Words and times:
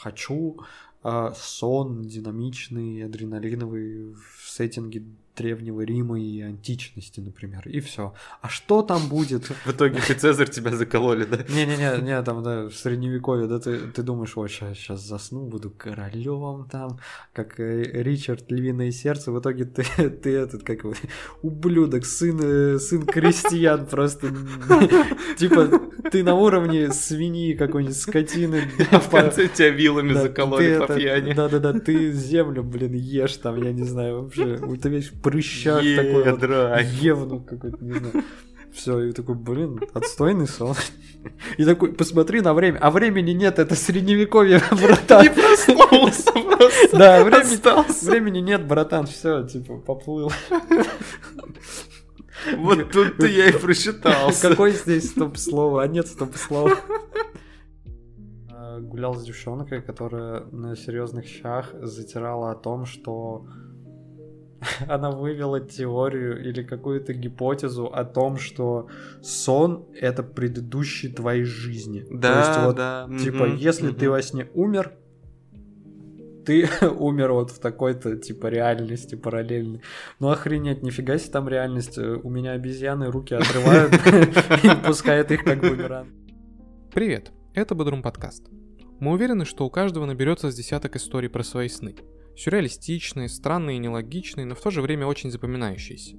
хочу 0.00 0.56
сон 1.02 2.02
динамичный, 2.02 3.04
адреналиновый 3.04 4.12
в 4.12 4.50
сеттинге 4.50 5.02
Древнего 5.40 5.80
Рима 5.80 6.20
и 6.20 6.42
античности, 6.42 7.20
например, 7.20 7.66
и 7.66 7.80
все. 7.80 8.12
А 8.42 8.48
что 8.50 8.82
там 8.82 9.08
будет? 9.08 9.44
В 9.64 9.70
итоге 9.70 9.98
ты 10.06 10.12
Цезарь 10.12 10.50
тебя 10.50 10.76
закололи, 10.76 11.24
да? 11.24 11.38
Не-не-не, 11.48 12.02
не, 12.02 12.22
там, 12.22 12.42
да, 12.42 12.64
в 12.64 12.74
средневековье, 12.74 13.46
да, 13.46 13.58
ты, 13.58 13.78
ты 13.78 14.02
думаешь, 14.02 14.36
вот, 14.36 14.50
сейчас, 14.50 14.76
сейчас 14.76 15.00
засну, 15.00 15.46
буду 15.46 15.70
королем 15.70 16.68
там, 16.70 16.98
как 17.32 17.58
э, 17.58 18.02
Ричард 18.02 18.50
Львиное 18.50 18.90
Сердце, 18.90 19.32
в 19.32 19.40
итоге 19.40 19.64
ты, 19.64 19.84
ты 20.10 20.36
этот, 20.36 20.62
как 20.62 20.80
его, 20.80 20.92
ублюдок, 21.40 22.04
сын, 22.04 22.38
э, 22.42 22.78
сын 22.78 23.06
крестьян 23.06 23.86
просто, 23.86 24.28
типа, 25.38 25.80
ты 26.10 26.22
на 26.22 26.34
уровне 26.34 26.92
свиньи 26.92 27.54
какой-нибудь, 27.54 27.96
скотины. 27.96 28.64
А 28.90 28.98
в 28.98 29.08
конце 29.08 29.48
тебя 29.48 29.70
вилами 29.70 30.12
закололи 30.12 30.74
пьяни. 30.96 31.32
Да-да-да, 31.32 31.72
ты 31.72 32.12
землю, 32.12 32.62
блин, 32.62 32.92
ешь 32.94 33.36
там, 33.36 33.62
я 33.62 33.72
не 33.72 33.84
знаю, 33.84 34.22
вообще, 34.22 34.58
у 34.62 34.76
тебя 34.76 34.90
весь 34.90 35.08
прыщах 35.08 35.82
такой 35.82 36.32
вот, 36.32 36.42
евнух 37.00 37.46
какой-то, 37.46 37.84
не 37.84 37.92
знаю. 37.92 38.24
Все, 38.72 39.00
и 39.00 39.12
такой, 39.12 39.34
блин, 39.34 39.80
отстойный 39.94 40.46
сон. 40.46 40.76
И 41.58 41.64
такой, 41.64 41.92
посмотри 41.92 42.40
на 42.40 42.54
время. 42.54 42.78
А 42.78 42.90
времени 42.90 43.32
нет, 43.32 43.58
это 43.58 43.74
средневековье, 43.74 44.62
братан. 44.70 45.24
Не 45.24 45.30
проснулся 45.30 46.32
просто. 46.32 46.96
Да, 46.96 47.24
времени, 47.24 48.06
времени 48.06 48.38
нет, 48.38 48.66
братан, 48.66 49.06
все, 49.06 49.42
типа, 49.44 49.78
поплыл. 49.78 50.32
Вот 52.56 52.90
тут-то 52.90 53.26
я 53.26 53.48
и 53.48 53.52
просчитался. 53.52 54.50
Какой 54.50 54.72
здесь 54.72 55.10
стоп-слово? 55.10 55.82
А 55.82 55.88
нет 55.88 56.06
стоп-слова. 56.06 56.78
Гулял 58.78 59.14
с 59.14 59.24
девчонкой, 59.24 59.82
которая 59.82 60.44
на 60.52 60.76
серьезных 60.76 61.26
щах 61.26 61.74
затирала 61.82 62.52
о 62.52 62.54
том, 62.54 62.84
что 62.86 63.46
она 64.88 65.10
вывела 65.10 65.60
теорию 65.60 66.42
или 66.46 66.62
какую-то 66.62 67.12
гипотезу 67.12 67.86
о 67.86 68.04
том, 68.04 68.36
что 68.36 68.88
сон 69.22 69.86
это 69.94 70.22
предыдущий 70.22 71.12
твоей 71.12 71.44
жизни. 71.44 72.04
Да, 72.10 72.32
То 72.32 72.38
есть 72.38 72.60
вот, 72.64 72.76
да. 72.76 73.08
Типа, 73.22 73.44
угу, 73.44 73.54
если 73.54 73.88
угу. 73.88 73.96
ты 73.96 74.10
во 74.10 74.22
сне 74.22 74.48
умер, 74.54 74.92
ты 76.44 76.68
умер 76.98 77.32
вот 77.32 77.50
в 77.50 77.58
такой-то 77.58 78.16
типа 78.16 78.48
реальности 78.48 79.14
параллельной. 79.14 79.82
Ну 80.18 80.28
охренеть, 80.28 80.82
нифига 80.82 81.18
себе 81.18 81.32
там 81.32 81.48
реальность. 81.48 81.98
У 81.98 82.28
меня 82.28 82.52
обезьяны 82.52 83.10
руки 83.10 83.34
отрывают 83.34 83.94
и 84.64 84.86
пускают 84.86 85.30
их 85.30 85.44
как 85.44 85.60
бумеранг. 85.60 86.08
Привет, 86.92 87.30
это 87.54 87.74
Бодрум 87.74 88.02
подкаст. 88.02 88.48
Мы 89.00 89.12
уверены, 89.12 89.44
что 89.44 89.66
у 89.66 89.70
каждого 89.70 90.06
наберется 90.06 90.50
с 90.50 90.54
десяток 90.54 90.96
историй 90.96 91.28
про 91.28 91.42
свои 91.42 91.68
сны– 91.68 91.96
Сюрреалистичные, 92.40 93.28
странные 93.28 93.76
и 93.76 93.80
нелогичные, 93.80 94.46
но 94.46 94.54
в 94.54 94.62
то 94.62 94.70
же 94.70 94.80
время 94.80 95.06
очень 95.06 95.30
запоминающиеся. 95.30 96.16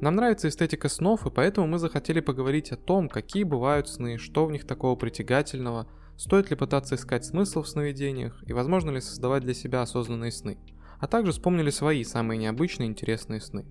Нам 0.00 0.16
нравится 0.16 0.48
эстетика 0.48 0.90
снов, 0.90 1.26
и 1.26 1.30
поэтому 1.30 1.66
мы 1.66 1.78
захотели 1.78 2.20
поговорить 2.20 2.70
о 2.70 2.76
том, 2.76 3.08
какие 3.08 3.44
бывают 3.44 3.88
сны, 3.88 4.18
что 4.18 4.44
в 4.44 4.52
них 4.52 4.66
такого 4.66 4.94
притягательного, 4.94 5.88
стоит 6.18 6.50
ли 6.50 6.56
пытаться 6.56 6.96
искать 6.96 7.24
смысл 7.24 7.62
в 7.62 7.68
сновидениях 7.68 8.42
и 8.46 8.52
возможно 8.52 8.90
ли 8.90 9.00
создавать 9.00 9.42
для 9.42 9.54
себя 9.54 9.80
осознанные 9.80 10.32
сны, 10.32 10.58
а 10.98 11.06
также 11.06 11.32
вспомнили 11.32 11.70
свои 11.70 12.04
самые 12.04 12.36
необычные 12.36 12.88
интересные 12.88 13.40
сны. 13.40 13.64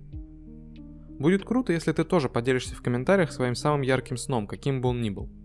Будет 1.19 1.45
круто, 1.45 1.73
если 1.73 1.91
ты 1.91 2.03
тоже 2.03 2.27
поделишься 2.27 2.75
в 2.75 2.81
комментариях 2.81 3.31
своим 3.31 3.53
самым 3.53 3.81
ярким 3.81 4.17
сном, 4.17 4.47
каким 4.47 4.81
бы 4.81 4.89
он 4.89 5.01
ни 5.01 5.11
был– 5.11 5.29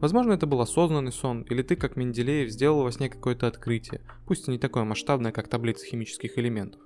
Возможно, 0.00 0.32
это 0.32 0.46
был 0.46 0.60
осознанный 0.60 1.10
сон, 1.10 1.42
или 1.42 1.62
ты, 1.62 1.74
как 1.74 1.96
Менделеев, 1.96 2.50
сделал 2.50 2.84
во 2.84 2.92
сне 2.92 3.08
какое-то 3.08 3.48
открытие, 3.48 4.00
пусть 4.26 4.46
и 4.46 4.50
не 4.52 4.58
такое 4.58 4.84
масштабное, 4.84 5.32
как 5.32 5.48
таблица 5.48 5.86
химических 5.86 6.38
элементов. 6.38 6.80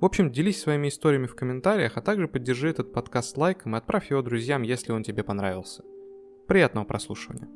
В 0.00 0.04
общем, 0.04 0.32
делись 0.32 0.60
своими 0.60 0.88
историями 0.88 1.26
в 1.26 1.36
комментариях, 1.36 1.96
а 1.96 2.02
также 2.02 2.26
поддержи 2.26 2.68
этот 2.68 2.92
подкаст 2.92 3.36
лайком 3.36 3.74
и 3.74 3.78
отправь 3.78 4.10
его 4.10 4.20
друзьям, 4.20 4.62
если 4.62 4.90
он 4.90 5.04
тебе 5.04 5.22
понравился. 5.22 5.84
Приятного 6.48 6.84
прослушивания. 6.84 7.48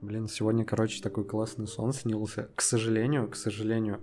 Блин, 0.00 0.26
сегодня, 0.26 0.64
короче, 0.64 1.02
такой 1.02 1.24
классный 1.24 1.66
сон 1.66 1.92
снился. 1.92 2.50
К 2.54 2.62
сожалению, 2.62 3.28
к 3.28 3.36
сожалению, 3.36 4.00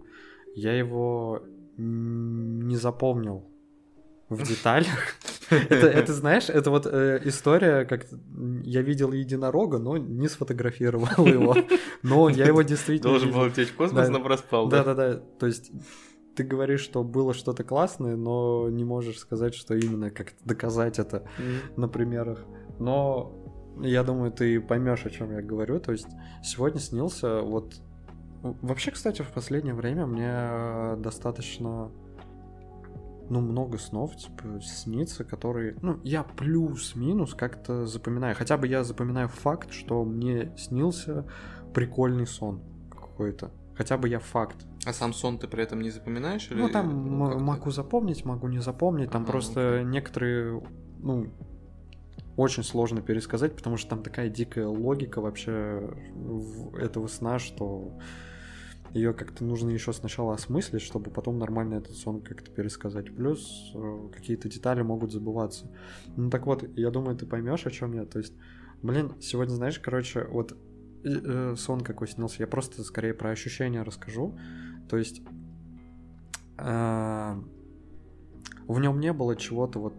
я 0.55 0.77
его 0.77 1.43
не 1.77 2.75
запомнил 2.75 3.50
в 4.35 4.47
деталях. 4.47 5.15
Это, 5.49 5.87
это 5.87 6.13
знаешь, 6.13 6.49
это 6.49 6.69
вот 6.69 6.85
э, 6.85 7.19
история, 7.25 7.83
как 7.83 8.05
я 8.63 8.81
видел 8.81 9.11
единорога, 9.11 9.79
но 9.79 9.97
не 9.97 10.29
сфотографировал 10.29 11.25
его. 11.25 11.57
Но 12.03 12.29
я 12.29 12.45
его 12.45 12.61
действительно... 12.61 13.11
Должен 13.11 13.33
был 13.33 13.45
лететь 13.45 13.69
в 13.71 13.75
космос, 13.75 14.07
но 14.07 14.21
проспал, 14.21 14.69
да? 14.69 14.85
Да-да-да, 14.85 15.21
то 15.39 15.47
есть 15.47 15.71
ты 16.37 16.43
говоришь, 16.43 16.79
что 16.79 17.03
было 17.03 17.33
что-то 17.33 17.65
классное, 17.65 18.15
но 18.15 18.69
не 18.69 18.85
можешь 18.85 19.19
сказать, 19.19 19.53
что 19.53 19.75
именно 19.75 20.09
как 20.09 20.33
доказать 20.45 20.99
это 20.99 21.27
на 21.75 21.89
примерах. 21.89 22.39
Но 22.79 23.33
я 23.81 24.03
думаю, 24.03 24.31
ты 24.31 24.61
поймешь, 24.61 25.05
о 25.05 25.09
чем 25.09 25.33
я 25.33 25.41
говорю. 25.41 25.81
То 25.81 25.91
есть 25.91 26.07
сегодня 26.43 26.79
снился 26.79 27.41
вот 27.41 27.73
Вообще, 28.43 28.89
кстати, 28.89 29.21
в 29.21 29.31
последнее 29.31 29.75
время 29.75 30.07
мне 30.07 30.95
достаточно 30.99 31.91
ну, 33.31 33.39
много 33.39 33.77
снов, 33.77 34.13
типа, 34.17 34.59
снится, 34.61 35.23
которые, 35.23 35.77
ну, 35.81 36.01
я 36.03 36.23
плюс-минус 36.23 37.33
как-то 37.33 37.85
запоминаю. 37.85 38.35
Хотя 38.35 38.57
бы 38.57 38.67
я 38.67 38.83
запоминаю 38.83 39.29
факт, 39.29 39.71
что 39.71 40.03
мне 40.03 40.51
снился 40.57 41.25
прикольный 41.73 42.27
сон 42.27 42.61
какой-то. 42.89 43.51
Хотя 43.73 43.97
бы 43.97 44.09
я 44.09 44.19
факт. 44.19 44.67
А 44.85 44.91
сам 44.91 45.13
сон 45.13 45.39
ты 45.39 45.47
при 45.47 45.63
этом 45.63 45.79
не 45.79 45.91
запоминаешь? 45.91 46.51
Или... 46.51 46.59
Ну, 46.59 46.67
там 46.67 47.07
ну, 47.07 47.39
могу 47.39 47.71
запомнить, 47.71 48.25
могу 48.25 48.49
не 48.49 48.59
запомнить. 48.59 49.11
Там 49.11 49.21
ага, 49.21 49.31
просто 49.31 49.75
окей. 49.75 49.85
некоторые, 49.85 50.61
ну, 50.99 51.27
очень 52.35 52.63
сложно 52.63 53.01
пересказать, 53.01 53.55
потому 53.55 53.77
что 53.77 53.91
там 53.91 54.03
такая 54.03 54.27
дикая 54.27 54.67
логика 54.67 55.21
вообще 55.21 55.89
этого 56.77 57.07
сна, 57.07 57.39
что 57.39 57.97
ее 58.93 59.13
как-то 59.13 59.45
нужно 59.45 59.69
еще 59.69 59.93
сначала 59.93 60.33
осмыслить, 60.33 60.81
чтобы 60.81 61.11
потом 61.11 61.37
нормально 61.37 61.75
этот 61.75 61.95
сон 61.95 62.21
как-то 62.21 62.51
пересказать. 62.51 63.15
Плюс 63.15 63.71
э, 63.73 64.09
какие-то 64.13 64.49
детали 64.49 64.81
могут 64.81 65.11
забываться. 65.11 65.71
Ну 66.17 66.29
так 66.29 66.45
вот, 66.45 66.63
я 66.77 66.91
думаю, 66.91 67.15
ты 67.15 67.25
поймешь, 67.25 67.65
о 67.65 67.71
чем 67.71 67.93
я. 67.93 68.05
То 68.05 68.19
есть, 68.19 68.33
блин, 68.81 69.13
сегодня, 69.21 69.53
знаешь, 69.53 69.79
короче, 69.79 70.25
вот 70.25 70.57
э, 71.05 71.55
сон 71.57 71.81
какой 71.81 72.07
снился, 72.07 72.37
я 72.39 72.47
просто 72.47 72.83
скорее 72.83 73.13
про 73.13 73.29
ощущения 73.29 73.81
расскажу. 73.83 74.37
То 74.89 74.97
есть, 74.97 75.21
э, 76.57 77.35
в 78.67 78.79
нем 78.79 78.99
не 78.99 79.13
было 79.13 79.37
чего-то 79.37 79.79
вот 79.79 79.93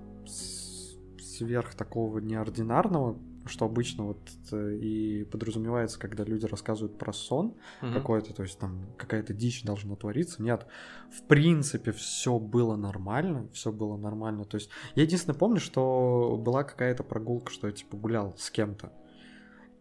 сверх 1.19 1.75
такого 1.75 2.19
неординарного, 2.19 3.19
что 3.47 3.65
обычно 3.65 4.05
вот 4.05 4.21
э, 4.53 4.77
и 4.77 5.25
подразумевается, 5.25 5.99
когда 5.99 6.25
люди 6.25 6.47
рассказывают 6.47 6.99
про 6.99 7.13
сон 7.13 7.57
угу. 7.83 7.93
какой-то, 7.93 8.35
то 8.35 8.43
есть 8.43 8.59
там 8.59 8.95
какая-то 8.97 9.35
дичь 9.35 9.65
должна 9.65 9.97
твориться. 9.97 10.43
Нет, 10.43 10.67
в 11.11 11.27
принципе 11.27 11.93
все 11.93 12.39
было 12.39 12.77
нормально, 12.77 13.49
все 13.53 13.73
было 13.73 13.97
нормально. 13.97 14.45
То 14.45 14.57
есть 14.57 14.71
я 14.95 15.03
единственное 15.03 15.39
помню, 15.39 15.61
что 15.61 16.37
была 16.41 16.65
какая-то 16.65 17.03
прогулка, 17.03 17.51
что 17.53 17.67
я 17.67 17.73
типа 17.73 17.97
гулял 17.97 18.35
с 18.37 18.51
кем-то. 18.51 18.93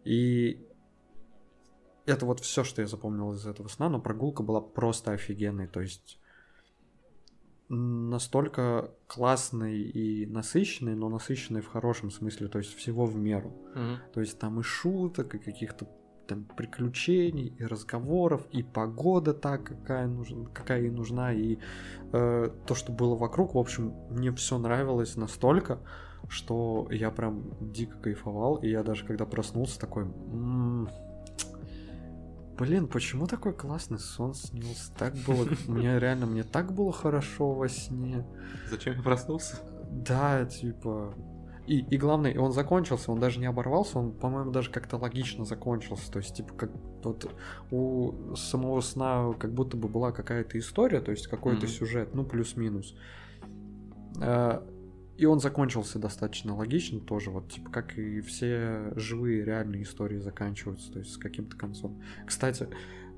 И 0.04 0.66
это 2.06 2.26
вот 2.26 2.40
все, 2.40 2.64
что 2.64 2.82
я 2.82 2.88
запомнил 2.88 3.32
из 3.32 3.46
этого 3.46 3.68
сна, 3.68 3.88
но 3.88 4.00
прогулка 4.00 4.42
была 4.42 4.60
просто 4.60 5.12
офигенной. 5.12 5.68
То 5.68 5.80
есть 5.80 6.18
настолько 7.74 8.90
классный 9.06 9.80
и 9.80 10.26
насыщенный, 10.26 10.94
но 10.94 11.08
насыщенный 11.08 11.62
в 11.62 11.68
хорошем 11.68 12.10
смысле, 12.10 12.48
то 12.48 12.58
есть 12.58 12.74
всего 12.74 13.06
в 13.06 13.16
меру. 13.16 13.48
Угу. 13.48 14.12
То 14.14 14.20
есть 14.20 14.38
там 14.38 14.60
и 14.60 14.62
шуток, 14.62 15.34
и 15.34 15.38
каких-то 15.38 15.88
там 16.26 16.44
приключений, 16.44 17.54
и 17.58 17.64
разговоров, 17.64 18.46
и 18.52 18.62
погода 18.62 19.34
так, 19.34 19.64
какая, 19.64 20.06
нужна, 20.06 20.48
какая 20.52 20.82
ей 20.82 20.90
нужна, 20.90 21.32
и 21.32 21.58
э, 22.12 22.50
то, 22.66 22.74
что 22.74 22.92
было 22.92 23.16
вокруг, 23.16 23.54
в 23.54 23.58
общем, 23.58 23.94
мне 24.10 24.32
все 24.32 24.58
нравилось 24.58 25.16
настолько, 25.16 25.80
что 26.28 26.88
я 26.90 27.10
прям 27.10 27.54
дико 27.60 27.96
кайфовал, 27.98 28.56
и 28.56 28.68
я 28.68 28.82
даже 28.82 29.04
когда 29.04 29.26
проснулся 29.26 29.80
такой, 29.80 30.04
м-м, 30.04 30.88
Блин, 32.62 32.86
почему 32.86 33.26
такой 33.26 33.54
классный 33.54 33.98
сон 33.98 34.34
снился? 34.34 34.92
Так 34.96 35.14
было... 35.26 35.48
Мне 35.66 35.98
реально, 35.98 36.26
мне 36.26 36.44
так 36.44 36.72
было 36.72 36.92
хорошо 36.92 37.54
во 37.54 37.68
сне. 37.68 38.24
Зачем 38.70 38.94
я 38.94 39.02
проснулся? 39.02 39.56
Да, 39.90 40.44
типа... 40.44 41.12
И, 41.66 41.78
и 41.80 41.96
главное, 41.96 42.38
он 42.38 42.52
закончился, 42.52 43.10
он 43.10 43.18
даже 43.18 43.40
не 43.40 43.46
оборвался, 43.46 43.98
он, 43.98 44.12
по-моему, 44.12 44.52
даже 44.52 44.70
как-то 44.70 44.96
логично 44.96 45.44
закончился. 45.44 46.12
То 46.12 46.20
есть, 46.20 46.36
типа, 46.36 46.54
как 46.54 46.70
вот 47.02 47.34
у 47.72 48.36
самого 48.36 48.80
сна 48.80 49.32
как 49.40 49.52
будто 49.52 49.76
бы 49.76 49.88
была 49.88 50.12
какая-то 50.12 50.56
история, 50.56 51.00
то 51.00 51.10
есть 51.10 51.26
какой-то 51.26 51.66
mm-hmm. 51.66 51.68
сюжет, 51.68 52.14
ну, 52.14 52.24
плюс-минус. 52.24 52.94
И 55.16 55.26
он 55.26 55.40
закончился 55.40 55.98
достаточно 55.98 56.56
логично 56.56 56.98
тоже, 57.00 57.30
вот 57.30 57.52
типа 57.52 57.70
как 57.70 57.98
и 57.98 58.20
все 58.22 58.92
живые 58.96 59.44
реальные 59.44 59.82
истории 59.82 60.18
заканчиваются, 60.18 60.90
то 60.92 60.98
есть 61.00 61.12
с 61.12 61.18
каким-то 61.18 61.56
концом. 61.56 62.02
Кстати, 62.26 62.68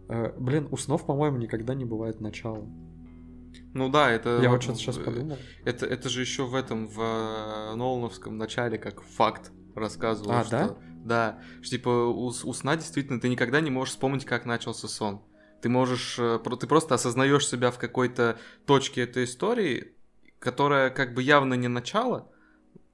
э, 0.09 0.33
блин, 0.39 0.69
у 0.71 0.77
снов, 0.77 1.07
по-моему, 1.07 1.39
никогда 1.39 1.75
не 1.75 1.85
бывает 1.85 2.21
начала. 2.21 2.67
Ну 3.73 3.89
да, 3.89 4.11
это... 4.11 4.41
Я 4.43 4.51
вот 4.51 4.63
что-то 4.63 4.79
сейчас 4.79 4.99
подумал. 4.99 5.39
Это, 5.65 5.87
это 5.87 6.09
же 6.09 6.21
еще 6.21 6.45
в 6.45 6.55
этом, 6.55 6.87
в 6.89 7.01
э, 7.01 7.75
Нолановском 7.77 8.37
начале, 8.37 8.79
как 8.79 9.01
факт 9.03 9.53
рассказывал. 9.75 10.33
А, 10.33 10.45
что, 10.45 10.51
да? 10.51 10.77
Да, 11.05 11.39
что 11.61 11.71
типа 11.77 11.89
у, 11.89 12.27
у 12.27 12.53
сна 12.53 12.77
действительно 12.77 13.21
ты 13.21 13.29
никогда 13.29 13.61
не 13.61 13.71
можешь 13.71 13.95
вспомнить, 13.95 14.25
как 14.25 14.47
начался 14.47 14.89
сон. 14.89 15.23
Ты 15.63 15.69
можешь, 15.69 16.19
э, 16.19 16.41
ты 16.61 16.67
просто 16.67 16.95
осознаешь 16.95 17.47
себя 17.47 17.71
в 17.71 17.79
какой-то 17.79 18.39
точке 18.67 19.03
этой 19.03 19.25
истории, 19.25 19.94
которая 20.45 20.91
как 20.91 21.15
бы 21.15 21.23
явно 21.23 21.55
не 21.55 21.69
начало, 21.69 22.29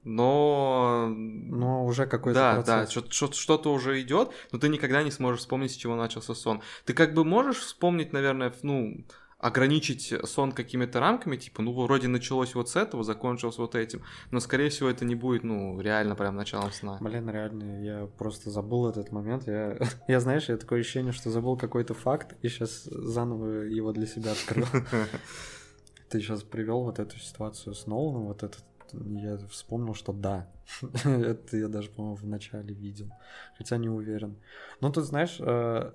но... 0.03 1.07
Но 1.13 1.85
уже 1.85 2.07
какой-то 2.07 2.39
Да, 2.39 2.53
процесс. 2.55 2.93
да, 2.95 3.01
что- 3.11 3.31
что-то 3.31 3.71
уже 3.71 4.01
идет, 4.01 4.31
но 4.51 4.57
ты 4.59 4.69
никогда 4.69 5.03
не 5.03 5.11
сможешь 5.11 5.41
вспомнить, 5.41 5.71
с 5.71 5.75
чего 5.75 5.95
начался 5.95 6.33
сон. 6.33 6.61
Ты 6.85 6.93
как 6.93 7.13
бы 7.13 7.23
можешь 7.23 7.57
вспомнить, 7.59 8.11
наверное, 8.13 8.51
ну, 8.63 9.05
ограничить 9.37 10.13
сон 10.25 10.51
какими-то 10.51 10.99
рамками, 10.99 11.35
типа, 11.35 11.61
ну, 11.63 11.73
вроде 11.73 12.07
началось 12.07 12.53
вот 12.55 12.69
с 12.69 12.75
этого, 12.75 13.03
закончилось 13.03 13.57
вот 13.57 13.73
этим, 13.75 14.03
но, 14.29 14.39
скорее 14.39 14.69
всего, 14.69 14.87
это 14.89 15.03
не 15.03 15.15
будет, 15.15 15.43
ну, 15.43 15.79
реально 15.81 16.15
прям 16.15 16.35
началом 16.35 16.71
сна. 16.71 16.97
Блин, 17.01 17.27
реально, 17.29 17.83
я 17.83 18.05
просто 18.17 18.49
забыл 18.51 18.87
этот 18.87 19.11
момент. 19.11 19.47
Я, 19.47 19.77
я 20.07 20.19
знаешь, 20.19 20.47
я 20.49 20.57
такое 20.57 20.81
ощущение, 20.81 21.11
что 21.11 21.29
забыл 21.31 21.57
какой-то 21.57 21.93
факт 21.95 22.35
и 22.43 22.49
сейчас 22.49 22.83
заново 22.83 23.63
его 23.63 23.91
для 23.93 24.05
себя 24.07 24.31
открыл. 24.31 24.65
Ты 26.11 26.19
сейчас 26.19 26.43
привел 26.43 26.83
вот 26.83 26.99
эту 26.99 27.17
ситуацию 27.17 27.73
с 27.73 27.87
Ноланом, 27.87 28.25
вот 28.25 28.43
этот 28.43 28.63
я 28.93 29.37
вспомнил, 29.49 29.93
что 29.93 30.11
да. 30.11 30.47
Это 31.05 31.55
я 31.57 31.69
даже, 31.69 31.89
по-моему, 31.89 32.15
в 32.17 32.25
начале 32.25 32.73
видел. 32.73 33.09
Хотя 33.57 33.77
не 33.77 33.87
уверен. 33.87 34.35
Но 34.81 34.89
тут, 34.91 35.05
знаешь, 35.05 35.37
э, 35.39 35.91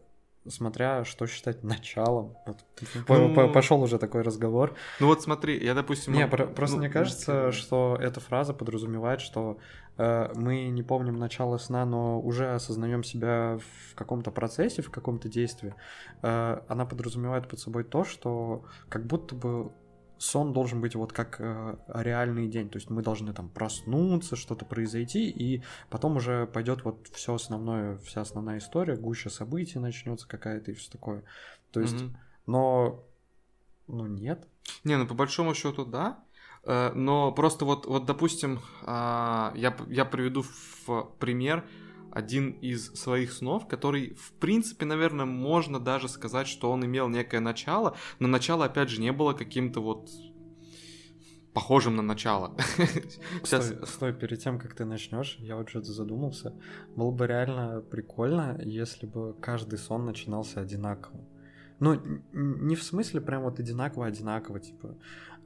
смотря 0.48 1.04
что 1.04 1.26
считать 1.26 1.62
началом. 1.62 2.34
Вот, 2.46 2.64
Ну, 2.94 3.02
по- 3.04 3.34
по- 3.46 3.52
Пошел 3.52 3.82
уже 3.82 3.98
такой 3.98 4.22
разговор. 4.22 4.74
Ну 5.00 5.08
вот 5.08 5.22
смотри, 5.22 5.62
я, 5.62 5.74
допустим... 5.74 6.14
Не, 6.14 6.26
про- 6.26 6.46
просто 6.46 6.76
ну, 6.76 6.80
мне 6.82 6.90
кажется, 6.90 7.46
ну, 7.46 7.52
что 7.52 7.98
эта 8.00 8.20
фраза 8.20 8.54
подразумевает, 8.54 9.20
что 9.20 9.58
э, 9.98 10.32
мы 10.34 10.68
не 10.68 10.82
помним 10.82 11.16
начало 11.18 11.58
сна, 11.58 11.84
но 11.84 12.18
уже 12.20 12.54
осознаем 12.54 13.02
себя 13.04 13.58
в 13.90 13.94
каком-то 13.94 14.30
процессе, 14.30 14.80
в 14.80 14.90
каком-то 14.90 15.28
действии. 15.28 15.74
Э, 16.22 16.60
она 16.68 16.86
подразумевает 16.86 17.48
под 17.48 17.60
собой 17.60 17.84
то, 17.84 18.04
что 18.04 18.64
как 18.88 19.06
будто 19.06 19.34
бы 19.34 19.70
сон 20.18 20.52
должен 20.52 20.80
быть 20.80 20.94
вот 20.94 21.12
как 21.12 21.40
э, 21.40 21.76
реальный 21.88 22.48
день. 22.48 22.68
То 22.68 22.76
есть 22.76 22.90
мы 22.90 23.02
должны 23.02 23.32
там 23.32 23.48
проснуться, 23.48 24.36
что-то 24.36 24.64
произойти, 24.64 25.30
и 25.30 25.62
потом 25.90 26.16
уже 26.16 26.46
пойдет 26.46 26.84
вот 26.84 27.08
все 27.12 27.34
основное, 27.34 27.98
вся 27.98 28.20
основная 28.20 28.58
история, 28.58 28.96
гуща 28.96 29.30
событий 29.30 29.78
начнется 29.78 30.26
какая-то 30.26 30.70
и 30.70 30.74
все 30.74 30.90
такое. 30.90 31.22
То 31.72 31.80
есть, 31.80 32.00
мгм. 32.00 32.16
но, 32.46 33.04
ну 33.86 34.06
нет. 34.06 34.46
Не, 34.84 34.96
ну 34.96 35.06
по 35.06 35.14
большому 35.14 35.54
счету 35.54 35.84
да, 35.84 36.24
Э, 36.66 36.92
но 36.94 37.32
просто 37.32 37.64
вот, 37.64 37.86
вот 37.86 38.06
допустим, 38.06 38.60
а, 38.82 39.52
я, 39.54 39.76
я 39.88 40.04
приведу 40.04 40.42
в 40.42 41.12
пример 41.18 41.64
один 42.16 42.52
из 42.62 42.94
своих 42.94 43.30
снов, 43.30 43.68
который, 43.68 44.14
в 44.14 44.32
принципе, 44.40 44.86
наверное, 44.86 45.26
можно 45.26 45.78
даже 45.78 46.08
сказать, 46.08 46.48
что 46.48 46.72
он 46.72 46.82
имел 46.82 47.08
некое 47.08 47.40
начало, 47.40 47.94
но 48.20 48.26
начало, 48.26 48.64
опять 48.64 48.88
же, 48.88 49.02
не 49.02 49.12
было 49.12 49.34
каким-то 49.34 49.82
вот 49.82 50.08
похожим 51.52 51.96
на 51.96 52.02
начало. 52.02 52.56
Сейчас... 53.44 53.66
Стой, 53.66 53.86
стой, 53.86 54.12
перед 54.14 54.40
тем, 54.40 54.58
как 54.58 54.74
ты 54.74 54.86
начнешь, 54.86 55.36
я 55.40 55.56
вот 55.56 55.68
что-то 55.68 55.92
задумался. 55.92 56.54
Было 56.96 57.10
бы 57.10 57.26
реально 57.26 57.82
прикольно, 57.82 58.58
если 58.64 59.04
бы 59.04 59.34
каждый 59.34 59.78
сон 59.78 60.06
начинался 60.06 60.62
одинаково. 60.62 61.20
Ну, 61.80 62.00
не 62.32 62.76
в 62.76 62.82
смысле 62.82 63.20
прям 63.20 63.42
вот 63.42 63.60
одинаково-одинаково, 63.60 64.60
типа, 64.60 64.96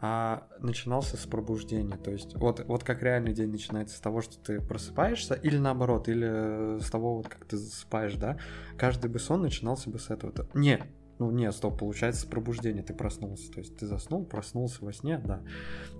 а 0.00 0.47
начинался 0.58 1.17
с 1.17 1.26
пробуждения. 1.26 1.97
То 1.97 2.11
есть, 2.11 2.35
вот, 2.37 2.64
вот 2.67 2.85
как 2.85 3.02
реальный 3.02 3.32
день 3.32 3.50
начинается 3.50 3.97
с 3.97 4.00
того, 4.00 4.23
что 4.23 4.38
ты 4.38 4.61
просыпаешься, 4.61 5.35
или 5.35 5.58
наоборот, 5.58 6.08
или 6.08 6.76
э, 6.76 6.81
с 6.81 6.91
того, 6.91 7.17
вот 7.17 7.29
как 7.29 7.44
ты 7.44 7.56
засыпаешь, 7.56 8.14
да. 8.14 8.38
Каждый 8.79 9.11
бы 9.11 9.19
сон 9.19 9.43
начинался 9.43 9.91
бы 9.91 9.99
с 9.99 10.11
этого. 10.11 10.32
То- 10.32 10.47
Не, 10.55 10.82
ну 11.20 11.31
не, 11.31 11.52
стоп, 11.52 11.78
получается 11.78 12.22
с 12.22 12.25
пробуждения 12.25 12.82
ты 12.82 12.94
проснулся. 12.94 13.52
То 13.52 13.61
есть 13.61 13.76
ты 13.76 13.87
заснул, 13.87 14.25
проснулся 14.25 14.84
во 14.84 14.93
сне, 14.93 15.19
да. 15.19 15.43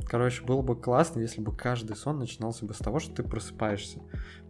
Короче, 0.07 0.43
было 0.43 0.63
бы 0.63 0.75
классно, 0.75 1.21
если 1.21 1.43
бы 1.43 1.55
каждый 1.55 1.95
сон 1.95 2.19
начинался 2.19 2.65
бы 2.65 2.73
с 2.73 2.79
того, 2.79 2.99
что 2.99 3.15
ты 3.15 3.23
просыпаешься. 3.23 4.01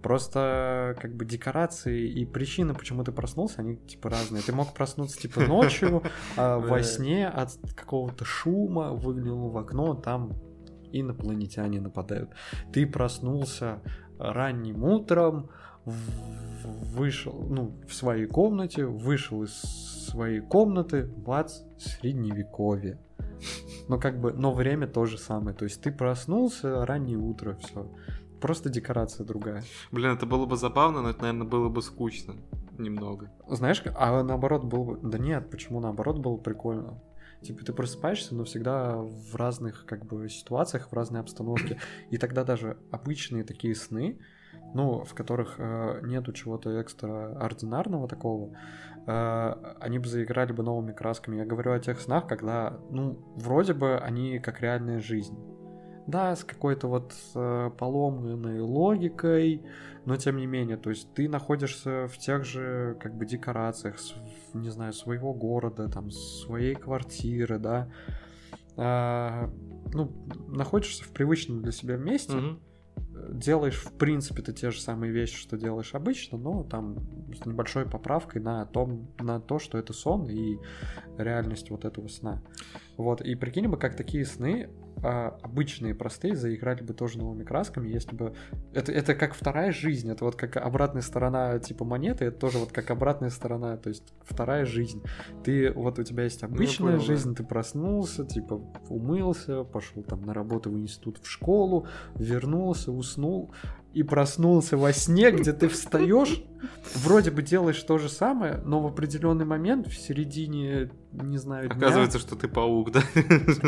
Просто 0.00 0.96
как 1.00 1.14
бы 1.17 1.25
декорации 1.25 2.08
и 2.08 2.25
причины, 2.25 2.72
почему 2.72 3.02
ты 3.02 3.11
проснулся, 3.11 3.61
они 3.62 3.76
типа 3.76 4.11
разные. 4.11 4.43
Ты 4.43 4.52
мог 4.52 4.72
проснуться 4.72 5.19
типа 5.19 5.40
ночью, 5.46 6.05
а 6.37 6.58
во 6.58 6.82
сне 6.82 7.28
от 7.28 7.58
какого-то 7.75 8.25
шума 8.25 8.93
выглянул 8.93 9.50
в 9.50 9.58
окно, 9.58 9.94
там 9.94 10.37
инопланетяне 10.93 11.81
нападают. 11.81 12.31
Ты 12.73 12.87
проснулся 12.87 13.82
ранним 14.19 14.84
утром, 14.84 15.50
вышел, 15.85 17.47
ну, 17.49 17.73
в 17.87 17.94
своей 17.94 18.27
комнате, 18.27 18.85
вышел 18.85 19.43
из 19.43 19.55
своей 20.11 20.41
комнаты, 20.41 21.05
бац, 21.05 21.61
средневековье. 21.79 22.99
Но 23.88 23.99
как 23.99 24.21
бы, 24.21 24.32
но 24.32 24.53
время 24.53 24.87
то 24.87 25.06
же 25.06 25.19
самое. 25.19 25.56
То 25.56 25.65
есть 25.65 25.81
ты 25.81 25.91
проснулся, 25.91 26.85
раннее 26.85 27.19
утро, 27.19 27.56
все. 27.61 27.91
Просто 28.41 28.71
декорация 28.71 29.27
другая. 29.27 29.65
Блин, 29.91 30.12
это 30.12 30.27
было 30.27 30.47
бы 30.47 30.56
забавно, 30.56 31.03
но 31.03 31.11
это, 31.11 31.23
наверное, 31.23 31.47
было 31.47 31.69
бы 31.69 31.83
скучно 31.83 32.37
немного. 32.79 33.31
Знаешь, 33.49 33.83
а 33.94 34.23
наоборот 34.23 34.65
было 34.65 34.85
бы... 34.94 35.11
Да 35.11 35.19
нет, 35.19 35.50
почему 35.50 35.81
наоборот 35.81 36.19
было 36.19 36.37
прикольно? 36.37 37.03
Типа 37.43 37.65
ты 37.65 37.73
просыпаешься, 37.73 38.35
но 38.35 38.44
всегда 38.44 38.97
в 38.97 39.35
разных 39.35 39.87
как 39.87 40.05
бы 40.05 40.29
ситуациях, 40.29 40.88
в 40.91 40.93
разной 40.93 41.21
обстановке. 41.21 41.79
И 42.11 42.19
тогда 42.19 42.44
даже 42.44 42.76
обычные 42.91 43.44
такие 43.44 43.75
сны, 43.75 44.19
ну, 44.75 45.05
в 45.05 45.14
которых 45.14 45.56
э, 45.58 46.00
нету 46.02 46.32
чего-то 46.32 46.70
экстраординарного 46.70 48.08
такого, 48.08 48.50
э, 49.06 49.55
они 49.81 49.99
бы 49.99 50.06
заиграли 50.06 50.52
бы 50.52 50.62
новыми 50.62 50.93
красками. 50.93 51.37
Я 51.37 51.44
говорю 51.44 51.72
о 51.72 51.81
тех 51.81 52.00
снах, 52.00 52.26
когда, 52.26 52.78
ну, 52.90 53.19
вроде 53.37 53.75
бы 53.75 53.99
они 53.99 54.38
как 54.38 54.61
реальная 54.61 55.00
жизнь. 55.00 55.38
Да, 56.06 56.34
с 56.34 56.44
какой-то 56.44 56.88
вот 56.88 57.14
э, 57.34 57.70
поломанной 57.78 58.61
логикой, 58.61 59.62
но 60.06 60.17
тем 60.17 60.38
не 60.38 60.46
менее, 60.46 60.76
то 60.76 60.90
есть 60.90 61.12
ты 61.14 61.28
находишься 61.28 62.08
в 62.08 62.19
тех 62.19 62.44
же 62.44 62.96
как 63.00 63.14
бы 63.14 63.26
декорациях, 63.26 63.96
не 64.55 64.70
знаю, 64.70 64.93
своего 64.93 65.32
города, 65.32 65.88
там, 65.88 66.11
своей 66.11 66.75
квартиры, 66.75 67.59
да, 67.59 67.88
А, 68.76 69.50
ну, 69.92 70.11
находишься 70.49 71.04
в 71.04 71.11
привычном 71.11 71.62
для 71.62 71.71
себя 71.71 71.97
месте, 71.97 72.37
Мгм. 72.37 72.61
Делаешь, 73.31 73.76
в 73.76 73.93
принципе, 73.93 74.43
ты 74.43 74.52
те 74.52 74.71
же 74.71 74.81
самые 74.81 75.12
вещи, 75.12 75.37
что 75.37 75.57
делаешь 75.57 75.95
обычно, 75.95 76.38
но 76.38 76.64
там 76.64 76.99
с 77.35 77.45
небольшой 77.47 77.87
поправкой 77.87 78.40
на, 78.43 78.67
том, 78.67 79.09
на 79.19 79.40
то, 79.40 79.59
что 79.59 79.79
это 79.79 79.93
сон 79.93 80.29
и 80.29 80.59
реальность 81.19 81.71
вот 81.71 81.85
этого 81.85 82.09
сна. 82.09 82.43
Вот, 82.97 83.21
и 83.21 83.35
прикинь 83.35 83.69
бы, 83.69 83.76
как 83.76 83.97
такие 83.97 84.25
сны 84.25 84.69
а, 85.02 85.38
обычные, 85.42 85.95
простые, 85.95 86.37
заиграли 86.37 86.83
бы 86.83 86.92
тоже 86.92 87.19
новыми 87.19 87.45
красками, 87.45 87.88
если 87.88 88.14
бы... 88.14 88.35
Это, 88.73 88.92
это 88.92 89.14
как 89.14 89.35
вторая 89.35 89.73
жизнь, 89.73 90.11
это 90.11 90.25
вот 90.25 90.37
как 90.37 90.57
обратная 90.57 91.02
сторона 91.02 91.59
типа 91.59 91.85
монеты, 91.85 92.26
это 92.26 92.38
тоже 92.38 92.59
вот 92.59 92.73
как 92.73 92.90
обратная 92.90 93.30
сторона, 93.30 93.76
то 93.76 93.88
есть 93.88 94.12
вторая 94.23 94.64
жизнь. 94.64 95.02
Ты, 95.45 95.73
вот 95.73 95.99
у 95.99 96.02
тебя 96.02 96.25
есть 96.25 96.42
обычная 96.42 96.92
понял, 96.92 96.99
да. 97.00 97.04
жизнь, 97.04 97.35
ты 97.35 97.45
проснулся, 97.45 98.25
типа 98.25 98.61
умылся, 98.88 99.64
пошел 99.64 100.02
там 100.02 100.23
на 100.23 100.35
работу 100.35 100.71
в 100.71 100.78
институт, 100.78 101.19
в 101.23 101.28
школу, 101.30 101.87
вернулся, 102.14 102.92
уснул 102.92 103.52
и 103.92 104.02
проснулся 104.02 104.76
во 104.76 104.92
сне, 104.92 105.30
где 105.30 105.52
ты 105.52 105.68
встаешь, 105.68 106.42
вроде 106.94 107.30
бы 107.30 107.42
делаешь 107.42 107.82
то 107.82 107.99
же 107.99 108.09
самое, 108.09 108.59
но 108.64 108.80
в 108.80 108.87
определенный 108.87 109.44
момент 109.44 109.88
в 109.88 109.97
середине, 109.97 110.90
не 111.12 111.38
знаю, 111.38 111.68
дня... 111.68 111.76
Оказывается, 111.76 112.18
что 112.18 112.37
ты 112.37 112.49
паук, 112.49 112.92
да? 112.92 113.02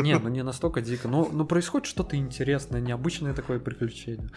Не, 0.01 0.17
ну 0.17 0.29
не 0.29 0.43
настолько 0.43 0.81
дико, 0.81 1.07
но, 1.07 1.27
но 1.31 1.45
происходит 1.45 1.87
что-то 1.87 2.15
интересное, 2.15 2.79
необычное 2.79 3.33
такое 3.33 3.59
приключение. 3.59 4.29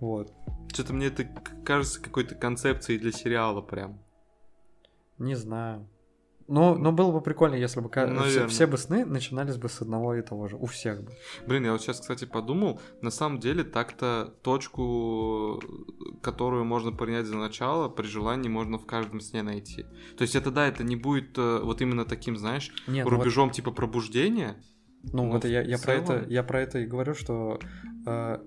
Вот. 0.00 0.32
Что-то 0.72 0.92
мне 0.92 1.06
это 1.06 1.24
кажется 1.64 2.00
какой-то 2.00 2.36
концепцией 2.36 2.98
для 2.98 3.10
сериала 3.10 3.60
прям. 3.60 4.00
Не 5.18 5.34
знаю. 5.34 5.88
Но, 6.48 6.74
но 6.76 6.92
было 6.92 7.12
бы 7.12 7.20
прикольно, 7.20 7.56
если 7.56 7.80
бы 7.80 7.90
все, 7.90 8.48
все 8.48 8.66
бы 8.66 8.78
сны 8.78 9.04
начинались 9.04 9.56
бы 9.56 9.68
с 9.68 9.82
одного 9.82 10.14
и 10.14 10.22
того 10.22 10.48
же. 10.48 10.56
У 10.56 10.64
всех 10.64 11.04
бы. 11.04 11.12
Блин, 11.46 11.64
я 11.66 11.72
вот 11.72 11.82
сейчас, 11.82 12.00
кстати, 12.00 12.24
подумал, 12.24 12.80
на 13.02 13.10
самом 13.10 13.38
деле 13.38 13.64
так-то 13.64 14.34
точку, 14.42 15.60
которую 16.22 16.64
можно 16.64 16.90
принять 16.90 17.26
за 17.26 17.36
начало, 17.36 17.90
при 17.90 18.06
желании 18.06 18.48
можно 18.48 18.78
в 18.78 18.86
каждом 18.86 19.20
сне 19.20 19.42
найти. 19.42 19.84
То 20.16 20.22
есть 20.22 20.34
это 20.34 20.50
да, 20.50 20.66
это 20.66 20.82
не 20.84 20.96
будет 20.96 21.36
э, 21.36 21.60
вот 21.62 21.82
именно 21.82 22.06
таким, 22.06 22.36
знаешь, 22.38 22.70
Не, 22.86 23.04
ну 23.04 23.10
вот- 23.10 23.18
рубежом 23.18 23.50
типа 23.50 23.70
пробуждения, 23.70 24.56
Ну, 25.12 25.24
Ну, 25.24 25.32
вот 25.32 25.44
я, 25.44 25.60
я 25.62 25.78
про 25.78 25.94
это, 25.94 26.24
я 26.28 26.42
про 26.42 26.60
это 26.62 26.78
и 26.78 26.86
говорю, 26.86 27.14
что 27.14 27.60
э, 28.06 28.38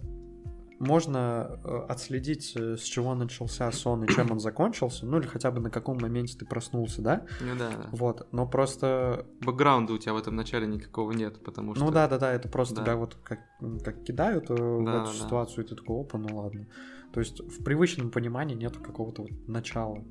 можно 0.82 1.60
э, 1.64 1.86
отследить, 1.90 2.54
э, 2.56 2.76
с 2.76 2.82
чего 2.82 3.14
начался 3.14 3.72
сон 3.72 4.04
и 4.04 4.08
чем 4.08 4.32
он 4.32 4.40
закончился, 4.40 5.06
ну 5.06 5.20
или 5.20 5.28
хотя 5.28 5.52
бы 5.52 5.60
на 5.62 5.70
каком 5.70 6.00
моменте 6.02 6.38
ты 6.38 6.46
проснулся, 6.46 7.02
да? 7.02 7.26
Ну 7.40 7.56
да, 7.58 7.70
да. 7.70 7.90
Вот, 7.92 8.28
но 8.32 8.48
просто, 8.48 9.26
Бэкграунда 9.42 9.94
у 9.94 9.98
тебя 9.98 10.14
в 10.14 10.18
этом 10.18 10.36
начале 10.36 10.66
никакого 10.68 11.12
нет, 11.12 11.44
потому 11.44 11.76
что... 11.76 11.86
ну 11.86 11.92
да, 11.92 12.08
да, 12.08 12.18
да, 12.18 12.32
это 12.34 12.50
просто 12.50 12.76
Да. 12.76 12.84
тебя 12.84 12.96
вот 12.96 13.16
как, 13.24 13.40
как 13.84 14.04
кидают 14.04 14.50
э, 14.50 14.54
в 14.56 14.84
Да, 14.84 15.04
эту 15.04 15.12
да. 15.12 15.14
ситуацию, 15.14 15.64
и 15.64 15.68
ты 15.68 15.76
такой, 15.76 16.02
опа, 16.02 16.18
ну 16.18 16.36
ладно. 16.36 16.68
То 17.14 17.20
есть 17.20 17.42
в 17.42 17.64
привычном 17.64 18.10
понимании 18.10 18.56
нету 18.56 18.80
какого-то 18.82 19.24
вот 19.24 19.32
начала. 19.48 20.04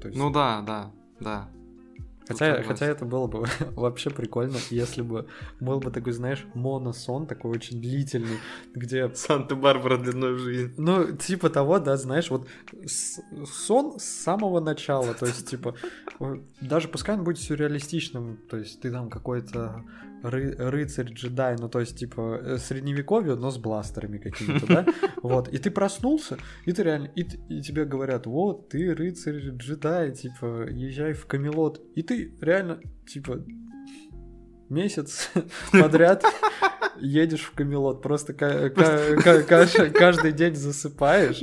То 0.00 0.08
есть, 0.08 0.18
Ну 0.18 0.30
да, 0.30 0.62
да, 0.62 0.92
да. 1.18 1.48
Хотя, 2.28 2.62
хотя 2.62 2.86
это 2.86 3.04
было 3.04 3.26
бы 3.26 3.46
вообще 3.76 4.10
прикольно, 4.10 4.56
если 4.70 5.02
бы 5.02 5.26
был 5.60 5.78
бы 5.80 5.90
такой, 5.90 6.12
знаешь, 6.12 6.44
моносон 6.54 7.26
такой 7.26 7.52
очень 7.52 7.80
длительный, 7.80 8.38
где 8.74 9.08
Санта-Барбара 9.08 9.98
длиной 9.98 10.34
в 10.34 10.38
жизнь. 10.38 10.74
Ну, 10.76 11.16
типа 11.16 11.50
того, 11.50 11.78
да, 11.78 11.96
знаешь, 11.96 12.30
вот 12.30 12.48
сон 13.46 13.98
с 13.98 14.04
самого 14.04 14.60
начала, 14.60 15.14
то 15.14 15.26
есть, 15.26 15.48
типа, 15.48 15.76
э, 16.20 16.40
даже 16.60 16.88
пускай 16.88 17.16
он 17.16 17.24
будет 17.24 17.38
сюрреалистичным, 17.38 18.38
то 18.50 18.56
есть 18.56 18.80
ты 18.80 18.90
там 18.90 19.08
какой-то 19.08 19.84
ры- 20.22 20.54
рыцарь, 20.56 21.12
джедай, 21.12 21.56
ну, 21.58 21.68
то 21.68 21.80
есть, 21.80 21.98
типа, 21.98 22.40
э, 22.42 22.58
средневековье, 22.58 23.34
но 23.34 23.50
с 23.50 23.58
бластерами 23.58 24.18
какими-то, 24.18 24.66
да, 24.66 24.86
вот, 25.22 25.48
и 25.48 25.58
ты 25.58 25.70
проснулся, 25.70 26.38
и 26.64 26.72
ты 26.72 26.82
реально, 26.82 27.10
и, 27.14 27.22
и 27.48 27.62
тебе 27.62 27.84
говорят, 27.84 28.26
вот, 28.26 28.68
ты 28.68 28.94
рыцарь, 28.94 29.50
джедай, 29.50 30.12
типа, 30.12 30.68
езжай 30.70 31.12
в 31.12 31.26
Камелот, 31.26 31.80
и 31.94 32.02
ты 32.02 32.34
реально, 32.40 32.80
типа, 33.06 33.44
месяц 34.70 35.30
подряд 35.72 36.24
едешь 36.98 37.42
в 37.42 37.52
Камелот, 37.52 38.02
просто 38.02 38.32
каждый 38.32 40.32
день 40.32 40.54
засыпаешь. 40.54 41.40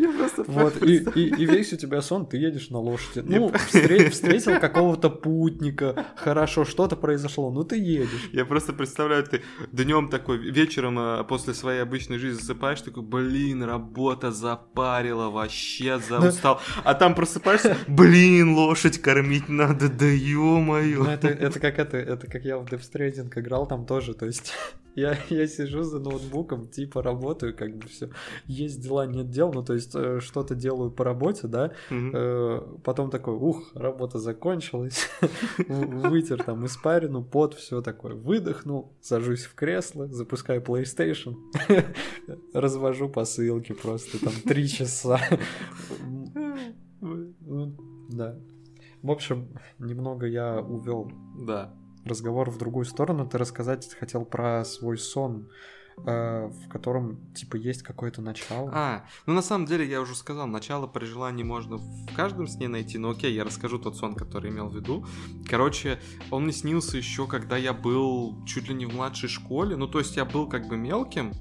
Вот, 0.48 0.82
и, 0.84 0.98
и, 1.16 1.30
и 1.42 1.46
весь 1.46 1.74
у 1.74 1.78
тебя 1.78 2.02
сон, 2.02 2.26
ты 2.26 2.38
едешь 2.38 2.70
на 2.70 2.80
лошади. 2.80 3.24
Ну, 3.26 3.50
встре- 3.50 4.10
встретил 4.10 4.60
какого-то 4.60 5.10
путника, 5.10 6.06
хорошо, 6.16 6.66
что-то 6.66 6.96
произошло, 6.96 7.52
ну 7.52 7.64
ты 7.64 7.78
едешь. 7.78 8.30
Я 8.32 8.46
просто 8.46 8.74
представляю, 8.74 9.24
ты 9.24 9.42
днем 9.72 10.10
такой, 10.10 10.38
вечером 10.38 11.00
э, 11.00 11.24
после 11.24 11.54
своей 11.54 11.82
обычной 11.82 12.18
жизни 12.18 12.40
засыпаешь, 12.40 12.82
такой, 12.82 13.04
блин, 13.04 13.64
работа 13.64 14.32
запарила, 14.32 15.30
вообще 15.30 16.00
за 16.00 16.20
Да. 16.20 16.30
устал. 16.30 16.62
А 16.84 16.94
там 16.94 17.16
просыпаешься, 17.16 17.78
блин, 17.88 18.54
лошадь 18.56 19.00
кормить 19.00 19.50
надо, 19.50 19.90
да 19.90 20.06
ё-моё. 20.08 21.04
Ну, 21.04 21.10
это, 21.10 21.28
это 21.28 21.60
как 21.60 21.80
это, 21.80 21.98
это 21.98 22.28
как 22.28 22.44
я 22.44 22.58
в 22.58 22.66
Death 22.66 22.92
Stranding 23.14 23.40
играл 23.40 23.68
там 23.68 23.86
тоже, 23.86 24.14
то 24.14 24.26
есть 24.26 24.54
я, 24.96 25.18
я 25.30 25.48
сижу 25.48 25.84
за 25.84 26.00
ноутбуком, 26.00 26.68
типа 26.68 27.02
работаю, 27.02 27.56
как 27.56 27.76
бы 27.76 27.88
все. 27.88 28.10
Есть 28.46 28.82
дела, 28.82 29.06
нет 29.06 29.30
дел, 29.30 29.52
ну 29.54 29.64
то 29.64 29.74
есть 29.74 29.92
э, 29.96 30.20
что-то 30.20 30.56
делаю 30.56 30.92
по 30.92 31.04
работе, 31.04 31.48
да, 31.48 31.72
Мгм. 31.90 32.12
Э, 32.14 32.62
потом 32.84 33.10
такой, 33.10 33.36
ух, 33.36 33.72
работа 33.76 34.20
закончилась, 34.20 35.10
вытер 35.68 36.44
там 36.44 36.66
испарину, 36.66 37.24
пот, 37.24 37.54
все 37.56 37.82
такое, 37.82 38.16
выдохнул, 38.16 38.94
сажусь 39.02 39.44
в 39.44 39.56
кресло, 39.56 40.08
запускаю 40.08 40.62
PlayStation, 40.62 41.36
развожу 42.54 43.10
посылки 43.10 43.74
просто 43.74 44.24
там 44.24 44.34
три 44.46 44.68
часа. 44.68 45.20
Ну, 47.02 47.76
Да. 48.10 48.38
В 49.02 49.12
общем, 49.12 49.50
немного 49.80 50.26
я 50.26 50.62
увел 50.62 51.12
Да. 51.46 51.74
Разговор 52.06 52.50
в 52.50 52.58
другую 52.58 52.86
сторону. 52.86 53.28
Ты 53.28 53.38
рассказать 53.38 53.94
хотел 53.94 54.26
про 54.26 54.66
свой 54.66 54.98
сон, 54.98 55.50
э, 56.06 56.48
в 56.48 56.70
котором 56.70 57.34
типа 57.34 57.56
есть 57.56 57.84
какое-то 57.84 58.22
начало. 58.22 58.72
А, 58.74 59.06
ну 59.26 59.34
на 59.34 59.42
самом 59.42 59.66
деле 59.66 59.88
я 59.88 60.02
уже 60.02 60.16
сказал, 60.16 60.48
начало 60.48 60.88
при 60.88 61.06
желании 61.06 61.44
можно 61.44 61.78
в 61.78 62.16
каждом 62.16 62.48
сне 62.48 62.68
найти, 62.68 62.98
но 62.98 63.12
окей, 63.12 63.34
я 63.34 63.44
расскажу 63.44 63.80
тот 63.80 63.96
сон, 63.96 64.16
который 64.16 64.52
имел 64.52 64.70
в 64.70 64.76
виду. 64.76 65.06
Короче, 65.50 66.00
он 66.32 66.44
мне 66.44 66.54
снился 66.54 66.98
еще, 66.98 67.28
когда 67.28 67.58
я 67.58 67.74
был 67.74 68.44
чуть 68.46 68.68
ли 68.70 68.76
не 68.76 68.86
в 68.86 68.94
младшей 68.94 69.30
школе, 69.30 69.76
ну 69.76 69.88
то 69.88 70.00
есть 70.00 70.16
я 70.16 70.26
был 70.26 70.48
как 70.48 70.68
бы 70.68 70.78
мелким, 70.78 71.32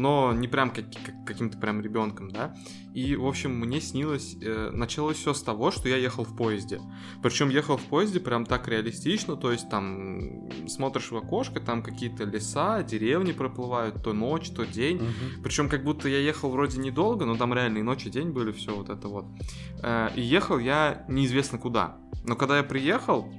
но 0.00 0.32
не 0.32 0.48
прям 0.48 0.70
как, 0.70 0.86
как- 1.04 1.24
каким-то 1.26 1.58
прям 1.58 1.80
ребенком, 1.82 2.30
да. 2.30 2.54
И, 2.94 3.14
в 3.16 3.26
общем, 3.26 3.54
мне 3.60 3.80
снилось, 3.80 4.36
э, 4.42 4.70
началось 4.72 5.18
все 5.18 5.32
с 5.34 5.42
того, 5.42 5.70
что 5.70 5.88
я 5.88 5.96
ехал 5.96 6.24
в 6.24 6.34
поезде. 6.36 6.80
Причем 7.22 7.50
ехал 7.50 7.76
в 7.76 7.82
поезде 7.82 8.18
прям 8.18 8.46
так 8.46 8.66
реалистично, 8.68 9.36
то 9.36 9.52
есть 9.52 9.68
там 9.70 10.48
смотришь 10.68 11.10
в 11.10 11.16
окошко, 11.16 11.60
там 11.60 11.82
какие-то 11.82 12.24
леса, 12.24 12.82
деревни 12.82 13.32
проплывают, 13.32 14.02
то 14.02 14.12
ночь, 14.12 14.50
то 14.50 14.64
день. 14.64 14.96
Мгм. 14.96 15.42
Причем 15.44 15.68
как 15.68 15.84
будто 15.84 16.08
я 16.08 16.18
ехал 16.18 16.50
вроде 16.50 16.78
недолго, 16.80 17.24
но 17.26 17.36
там 17.36 17.52
реально 17.54 17.78
и 17.78 17.82
ночь, 17.82 18.06
и 18.06 18.10
день 18.10 18.30
были, 18.30 18.52
все 18.52 18.74
вот 18.74 18.88
это 18.88 19.06
вот. 19.08 19.26
Э, 19.82 20.08
И 20.16 20.22
ехал 20.22 20.58
я 20.58 21.04
неизвестно 21.08 21.58
куда. 21.58 21.96
Но 22.24 22.36
когда 22.36 22.56
я 22.56 22.62
приехал, 22.64 23.32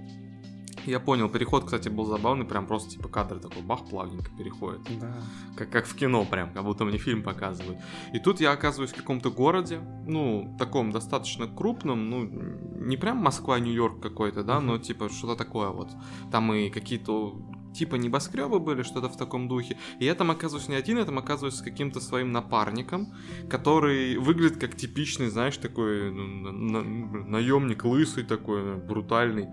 я 0.85 0.99
понял, 0.99 1.29
переход, 1.29 1.65
кстати, 1.65 1.89
был 1.89 2.05
забавный, 2.05 2.45
прям 2.45 2.67
просто 2.67 2.91
типа 2.91 3.09
кадр 3.09 3.39
такой, 3.39 3.61
бах, 3.61 3.87
плавненько 3.89 4.31
переходит. 4.37 4.81
Да. 4.99 5.13
Как, 5.55 5.69
как 5.69 5.85
в 5.85 5.95
кино 5.95 6.25
прям, 6.25 6.53
как 6.53 6.63
будто 6.63 6.85
мне 6.85 6.97
фильм 6.97 7.23
показывают. 7.23 7.79
И 8.13 8.19
тут 8.19 8.41
я 8.41 8.51
оказываюсь 8.51 8.91
в 8.91 8.95
каком-то 8.95 9.31
городе, 9.31 9.81
ну, 10.07 10.55
таком 10.57 10.91
достаточно 10.91 11.47
крупном, 11.47 12.09
ну, 12.09 12.23
не 12.23 12.97
прям 12.97 13.17
Москва, 13.17 13.59
Нью-Йорк 13.59 14.01
какой-то, 14.01 14.43
да, 14.43 14.59
но 14.59 14.77
типа 14.77 15.09
что-то 15.09 15.35
такое 15.35 15.69
вот. 15.69 15.89
Там 16.31 16.53
и 16.53 16.69
какие-то 16.69 17.35
типа 17.73 17.95
небоскребы 17.95 18.59
были, 18.59 18.83
что-то 18.83 19.09
в 19.09 19.17
таком 19.17 19.47
духе. 19.47 19.77
И 19.99 20.05
я 20.05 20.15
там 20.15 20.31
оказываюсь 20.31 20.67
не 20.67 20.75
один, 20.75 20.97
я 20.97 21.05
там 21.05 21.17
оказываюсь 21.17 21.55
с 21.55 21.61
каким-то 21.61 21.99
своим 21.99 22.31
напарником, 22.31 23.13
который 23.49 24.17
выглядит 24.17 24.57
как 24.57 24.75
типичный, 24.75 25.29
знаешь, 25.29 25.57
такой 25.57 26.11
ну, 26.11 26.27
на- 26.27 26.81
на- 26.81 27.25
наемник 27.27 27.85
лысый 27.85 28.23
такой, 28.23 28.75
брутальный. 28.75 29.47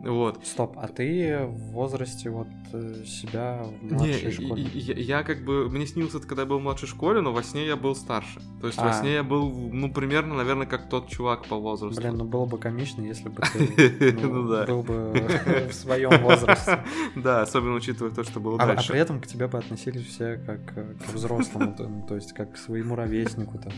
Вот. 0.00 0.46
Стоп, 0.46 0.76
а 0.78 0.86
ты 0.86 1.38
в 1.44 1.72
возрасте 1.72 2.30
вот 2.30 2.46
э, 2.72 3.02
себя 3.04 3.64
в 3.80 3.84
Не, 3.84 3.94
младшей 3.94 4.28
и- 4.28 4.30
школе? 4.30 4.62
я, 4.72 4.94
я 4.94 5.22
как 5.24 5.44
бы, 5.44 5.68
мне 5.68 5.86
снился 5.88 6.18
это, 6.18 6.26
когда 6.28 6.42
я 6.42 6.48
был 6.48 6.58
в 6.60 6.62
младшей 6.62 6.86
школе, 6.88 7.20
но 7.20 7.32
во 7.32 7.42
сне 7.42 7.66
я 7.66 7.74
был 7.76 7.96
старше. 7.96 8.40
То 8.60 8.68
есть 8.68 8.78
во 8.78 8.90
А. 8.90 8.92
сне 8.92 9.14
я 9.14 9.24
был, 9.24 9.50
ну, 9.50 9.92
примерно, 9.92 10.34
наверное, 10.36 10.66
как 10.68 10.88
тот 10.88 11.08
чувак 11.08 11.46
по 11.46 11.56
возрасту. 11.56 12.00
Блин, 12.00 12.16
ну 12.16 12.24
было 12.26 12.44
бы 12.46 12.58
комично, 12.58 13.02
если 13.02 13.28
бы 13.28 13.42
ты 13.52 14.12
ну, 14.22 14.28
Ну 14.28 14.44
был 14.44 14.82
бы 14.84 15.28
в 15.68 15.72
своем 15.74 16.10
возрасте. 16.22 16.84
Да, 17.16 17.42
особенно 17.42 17.74
учитывая 17.74 18.12
то, 18.12 18.22
что 18.22 18.38
было 18.38 18.56
А, 18.60 18.62
а 18.62 18.66
дальше. 18.68 18.92
при 18.92 19.00
этом 19.00 19.20
к 19.20 19.26
тебе 19.26 19.48
бы 19.48 19.58
относились 19.58 20.06
все 20.06 20.36
как 20.46 20.60
э, 20.76 20.94
к 20.94 21.12
взрослому, 21.12 21.74
то, 21.74 21.88
ну, 21.88 22.06
то 22.06 22.14
есть 22.14 22.32
как 22.34 22.52
к 22.52 22.56
своему 22.56 22.94
ровеснику 22.94 23.58
там. 23.58 23.72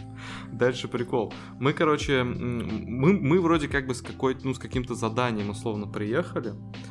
Дальше 0.53 0.87
прикол. 0.87 1.33
Мы, 1.59 1.73
короче, 1.73 2.25
мы 2.25 3.41
вроде 3.41 3.69
как 3.69 3.87
бы 3.87 3.95
с 3.95 4.03
какой-то, 4.03 4.47
ну, 4.47 4.53
с 4.53 4.59
каким-то 4.59 4.95
заданием 4.95 5.49
условно 5.49 5.87
приехали. 5.87 6.10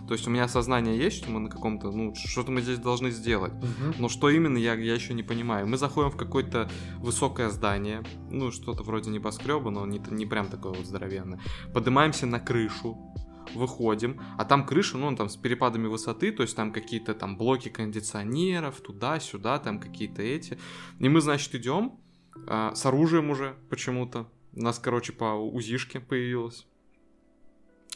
То 0.07 0.13
есть 0.13 0.27
у 0.27 0.31
меня 0.31 0.47
сознание 0.47 0.97
есть, 0.97 1.17
что 1.17 1.31
мы 1.31 1.39
на 1.39 1.49
каком-то, 1.49 1.91
ну, 1.91 2.13
что-то 2.15 2.51
мы 2.51 2.61
здесь 2.61 2.79
должны 2.79 3.11
сделать. 3.11 3.53
Но 3.97 4.09
что 4.09 4.29
именно, 4.29 4.57
я, 4.57 4.73
я 4.73 4.93
еще 4.93 5.13
не 5.13 5.23
понимаю. 5.23 5.67
Мы 5.67 5.77
заходим 5.77 6.11
в 6.11 6.17
какое-то 6.17 6.69
высокое 6.97 7.49
здание, 7.49 8.03
ну, 8.31 8.51
что-то 8.51 8.83
вроде 8.83 9.09
небоскреба, 9.09 9.69
но 9.69 9.85
не, 9.85 10.01
не 10.09 10.25
прям 10.25 10.47
такое 10.47 10.73
вот 10.73 10.85
здоровенное. 10.85 11.39
Поднимаемся 11.73 12.25
на 12.25 12.39
крышу, 12.39 12.97
выходим, 13.55 14.19
а 14.37 14.45
там 14.45 14.65
крыша, 14.65 14.97
ну, 14.97 15.15
там 15.15 15.29
с 15.29 15.35
перепадами 15.35 15.87
высоты, 15.87 16.31
то 16.31 16.43
есть 16.43 16.55
там 16.55 16.71
какие-то 16.71 17.13
там 17.13 17.37
блоки 17.37 17.69
кондиционеров, 17.69 18.81
туда-сюда, 18.81 19.59
там 19.59 19.79
какие-то 19.79 20.21
эти. 20.21 20.57
И 20.99 21.09
мы, 21.09 21.21
значит, 21.21 21.53
идем 21.55 21.99
а, 22.47 22.73
с 22.75 22.85
оружием 22.85 23.29
уже 23.29 23.55
почему-то. 23.69 24.29
У 24.53 24.61
нас, 24.61 24.79
короче, 24.79 25.13
по 25.13 25.35
УЗИшке 25.35 25.99
появилось 25.99 26.65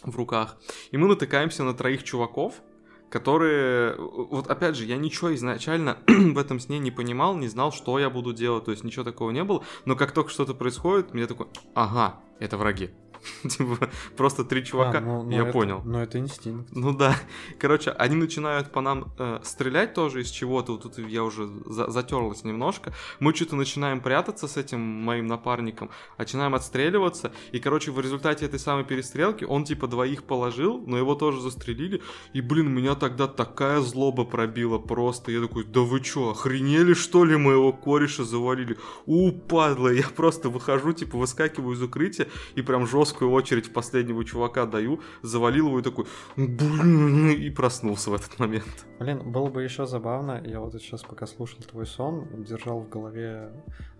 в 0.04 0.16
руках. 0.16 0.58
И 0.92 0.98
мы 0.98 1.08
натыкаемся 1.08 1.64
на 1.64 1.74
троих 1.74 2.04
чуваков, 2.04 2.62
которые... 3.10 3.96
Вот 3.98 4.48
опять 4.48 4.76
же, 4.76 4.86
я 4.86 4.98
ничего 4.98 5.34
изначально 5.36 5.98
в 6.08 6.38
этом 6.38 6.60
сне 6.60 6.80
не 6.80 6.92
понимал, 6.92 7.36
не 7.36 7.48
знал, 7.48 7.72
что 7.72 8.00
я 8.00 8.10
буду 8.10 8.34
делать, 8.34 8.66
то 8.66 8.72
есть 8.72 8.84
ничего 8.84 9.04
такого 9.04 9.32
не 9.32 9.44
было. 9.44 9.64
Но 9.86 9.96
как 9.96 10.12
только 10.12 10.32
что-то 10.32 10.54
происходит, 10.54 11.14
мне 11.14 11.28
такой, 11.28 11.48
ага, 11.76 12.22
это 12.40 12.58
враги. 12.58 12.90
Типа, 13.50 13.89
просто 14.18 14.44
три 14.44 14.63
чувака, 14.65 14.98
А, 14.98 15.01
ну- 15.01 15.24
ну 15.24 15.32
я 15.32 15.44
это- 15.44 15.51
понял. 15.51 15.82
Ну 15.86 16.00
это 16.00 16.18
инстинкт. 16.20 16.70
Ну 16.72 16.94
да. 16.94 17.15
Короче, 17.60 17.92
они 17.92 18.15
начинают 18.15 18.72
по 18.72 18.82
нам 18.82 19.13
э, 19.18 19.39
стрелять 19.44 19.94
тоже 19.94 20.22
из 20.22 20.30
чего-то. 20.30 20.74
Вот 20.74 20.84
тут 20.84 20.98
я 21.00 21.24
уже 21.24 21.48
за- 21.65 21.89
затерлась 21.89 22.44
немножко. 22.44 22.94
Мы 23.20 23.34
что-то 23.34 23.56
начинаем 23.56 24.01
прятаться 24.01 24.48
с 24.48 24.58
этим 24.58 24.80
моим 24.82 25.27
напарником, 25.27 25.89
начинаем 26.18 26.56
отстреливаться. 26.56 27.32
И, 27.51 27.60
короче, 27.60 27.92
в 27.92 28.00
результате 28.00 28.46
этой 28.46 28.60
самой 28.60 28.84
перестрелки 28.84 29.46
он 29.46 29.63
типа 29.63 29.88
двоих 29.88 30.24
положил, 30.24 30.84
но 30.86 30.98
его 30.98 31.15
тоже 31.15 31.39
застрелили. 31.42 32.01
И, 32.34 32.42
блин, 32.42 32.70
меня 32.74 32.96
тогда 32.96 33.27
такая 33.27 33.80
злоба 33.82 34.25
пробила 34.25 34.80
просто. 34.80 35.32
Я 35.32 35.42
такой, 35.42 35.63
да 35.63 35.82
вы 35.82 36.00
чё, 36.01 36.32
охренели 36.32 36.94
что 36.94 37.24
ли 37.25 37.38
моего 37.38 37.72
кореша 37.74 38.24
завалили? 38.24 38.77
У, 39.06 39.32
падла, 39.32 39.89
я 39.89 40.08
просто 40.15 40.50
выхожу, 40.50 40.94
типа 40.94 41.18
выскакиваю 41.18 41.75
из 41.75 41.82
укрытия 41.82 42.27
и 42.56 42.62
прям 42.62 42.88
жестко 42.88 43.12
жесткую 43.13 43.32
очередь 43.32 43.67
в 43.67 43.74
последнего 43.74 44.25
чувака 44.25 44.65
даю, 44.65 45.00
завалил 45.22 45.67
его 45.67 45.79
и 45.79 45.84
такой, 45.84 46.05
и 46.38 47.50
проснулся 47.50 48.10
в 48.10 48.13
этот 48.13 48.39
момент. 48.39 48.86
Блин, 49.00 49.32
было 49.32 49.50
бы 49.50 49.63
еще 49.63 49.86
забавно, 49.86 50.41
я 50.46 50.60
вот 50.60 50.74
сейчас 50.74 51.03
пока 51.03 51.27
слушал 51.27 51.60
твой 51.60 51.86
сон, 51.86 52.27
держал 52.43 52.79
в 52.79 52.89
голове 52.89 53.51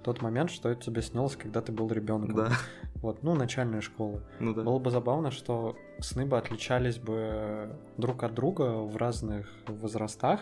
тот 0.04 0.22
момент, 0.22 0.50
что 0.50 0.70
это 0.70 0.82
тебе 0.82 1.02
снилось, 1.02 1.36
когда 1.36 1.62
ты 1.62 1.72
был 1.72 1.90
ребенком. 1.90 2.36
Да. 2.36 2.52
Вот, 2.96 3.24
ну, 3.24 3.36
начальная 3.36 3.82
школа. 3.82 4.22
Ну 4.40 4.54
да. 4.54 4.64
Было 4.64 4.80
бы 4.80 4.90
забавно, 4.90 5.32
что 5.32 5.76
сны 6.00 6.26
бы 6.26 6.38
отличались 6.38 6.98
бы 6.98 7.70
друг 7.98 8.24
от 8.24 8.34
друга 8.34 8.78
в 8.78 8.98
разных 8.98 9.48
возрастах. 9.68 10.42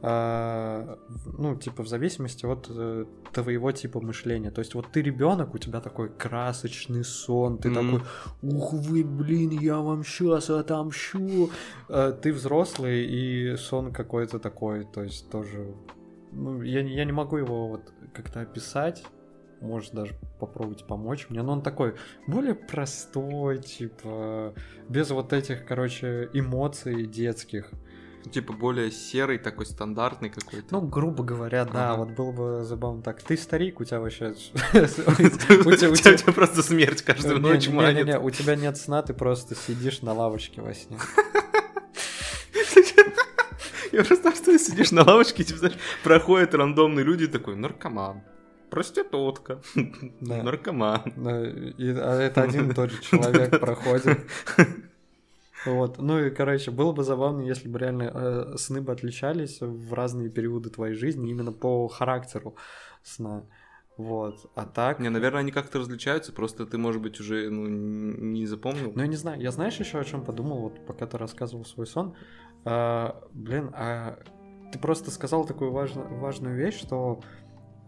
А, 0.00 0.96
ну, 1.38 1.56
типа, 1.56 1.82
в 1.82 1.88
зависимости 1.88 2.46
от 2.46 2.66
э, 2.70 3.04
твоего 3.32 3.72
типа 3.72 4.00
мышления. 4.00 4.50
То 4.50 4.60
есть, 4.60 4.74
вот 4.74 4.86
ты 4.92 5.02
ребенок, 5.02 5.54
у 5.54 5.58
тебя 5.58 5.80
такой 5.80 6.08
красочный 6.08 7.02
сон, 7.04 7.58
ты 7.58 7.68
Мгм. 7.70 7.74
такой, 8.00 8.08
ух 8.42 8.72
вы, 8.72 9.02
блин, 9.04 9.50
я 9.50 9.78
вам 9.78 10.04
сейчас 10.04 10.50
отомщу. 10.50 11.50
А 11.88 12.12
ты 12.12 12.32
взрослый, 12.32 13.04
и 13.06 13.56
сон 13.56 13.92
какой-то 13.92 14.38
такой, 14.38 14.84
то 14.84 15.02
есть 15.02 15.30
тоже... 15.30 15.74
Ну, 16.30 16.62
я, 16.62 16.82
не- 16.82 16.94
я 16.94 17.04
не 17.04 17.12
могу 17.12 17.36
его 17.38 17.68
вот 17.68 17.92
как-то 18.14 18.40
описать, 18.42 19.02
может 19.60 19.94
даже 19.94 20.14
попробовать 20.38 20.86
помочь 20.86 21.26
мне, 21.30 21.42
но 21.42 21.52
он 21.54 21.62
такой 21.62 21.94
более 22.28 22.54
простой, 22.54 23.58
типа, 23.58 24.54
без 24.88 25.10
вот 25.10 25.32
этих, 25.32 25.66
короче, 25.66 26.28
эмоций 26.32 27.06
детских. 27.06 27.70
Типа 28.32 28.52
более 28.52 28.90
серый, 28.90 29.38
такой 29.38 29.64
стандартный 29.66 30.28
какой-то. 30.28 30.66
Ну, 30.70 30.80
грубо 30.82 31.24
говоря, 31.24 31.64
да, 31.64 31.92
Ага. 31.92 32.04
вот 32.04 32.10
было 32.10 32.32
бы 32.32 32.64
забавно 32.64 33.02
так. 33.02 33.22
Ты 33.22 33.36
старик, 33.36 33.80
у 33.80 33.84
тебя 33.84 34.00
вообще... 34.00 34.26
у 34.34 34.34
тебя 34.34 36.32
просто 36.32 36.62
смерть 36.62 37.02
каждую 37.02 37.40
ночь 37.40 37.68
манит. 37.68 38.18
у 38.20 38.30
тебя 38.30 38.54
нет 38.56 38.76
сна, 38.76 39.02
ты 39.02 39.14
просто 39.14 39.54
сидишь 39.54 40.02
на 40.02 40.12
лавочке 40.12 40.60
во 40.60 40.74
сне. 40.74 40.98
Я 43.92 44.04
просто 44.04 44.32
что 44.34 44.44
ты 44.46 44.58
сидишь 44.58 44.90
на 44.92 45.02
лавочке, 45.02 45.44
типа, 45.44 45.58
знаешь, 45.60 45.76
проходят 46.04 46.54
рандомные 46.54 47.04
люди, 47.04 47.26
такой, 47.26 47.56
наркоман, 47.56 48.22
проститутка, 48.70 49.60
Да. 50.20 50.42
наркоман. 50.42 51.12
Да, 51.16 51.42
и- 51.48 51.90
а 51.96 52.20
это 52.20 52.42
один 52.42 52.70
и 52.70 52.74
тот 52.74 52.90
же 52.90 53.00
человек 53.02 53.58
проходит. 53.60 54.20
Вот. 55.66 55.98
Ну 55.98 56.20
и, 56.24 56.30
короче, 56.30 56.70
было 56.70 56.92
бы 56.92 57.02
забавно, 57.02 57.40
если 57.42 57.68
бы 57.68 57.78
реально 57.78 58.12
э, 58.14 58.56
сны 58.56 58.80
бы 58.80 58.92
отличались 58.92 59.60
в 59.60 59.92
разные 59.92 60.30
периоды 60.30 60.70
твоей 60.70 60.94
жизни 60.94 61.30
именно 61.30 61.52
по 61.52 61.88
характеру 61.88 62.56
сна. 63.02 63.44
Вот. 63.96 64.50
А 64.54 64.64
так... 64.64 65.00
Не, 65.00 65.08
наверное, 65.08 65.40
они 65.40 65.50
как-то 65.50 65.80
различаются, 65.80 66.32
просто 66.32 66.66
ты, 66.66 66.78
может 66.78 67.02
быть, 67.02 67.18
уже 67.20 67.50
ну, 67.50 67.66
не 67.66 68.46
запомнил. 68.46 68.92
Ну, 68.94 69.02
я 69.02 69.08
не 69.08 69.16
знаю, 69.16 69.40
я 69.40 69.50
знаешь 69.50 69.78
еще 69.80 69.98
о 69.98 70.04
чем 70.04 70.24
подумал, 70.24 70.60
вот 70.60 70.86
пока 70.86 71.06
ты 71.06 71.18
рассказывал 71.18 71.64
свой 71.64 71.86
сон. 71.86 72.14
А, 72.64 73.20
блин, 73.32 73.70
а 73.74 74.20
ты 74.72 74.78
просто 74.78 75.10
сказал 75.10 75.44
такую 75.44 75.72
важно- 75.72 76.06
важную 76.20 76.56
вещь, 76.56 76.78
что 76.78 77.22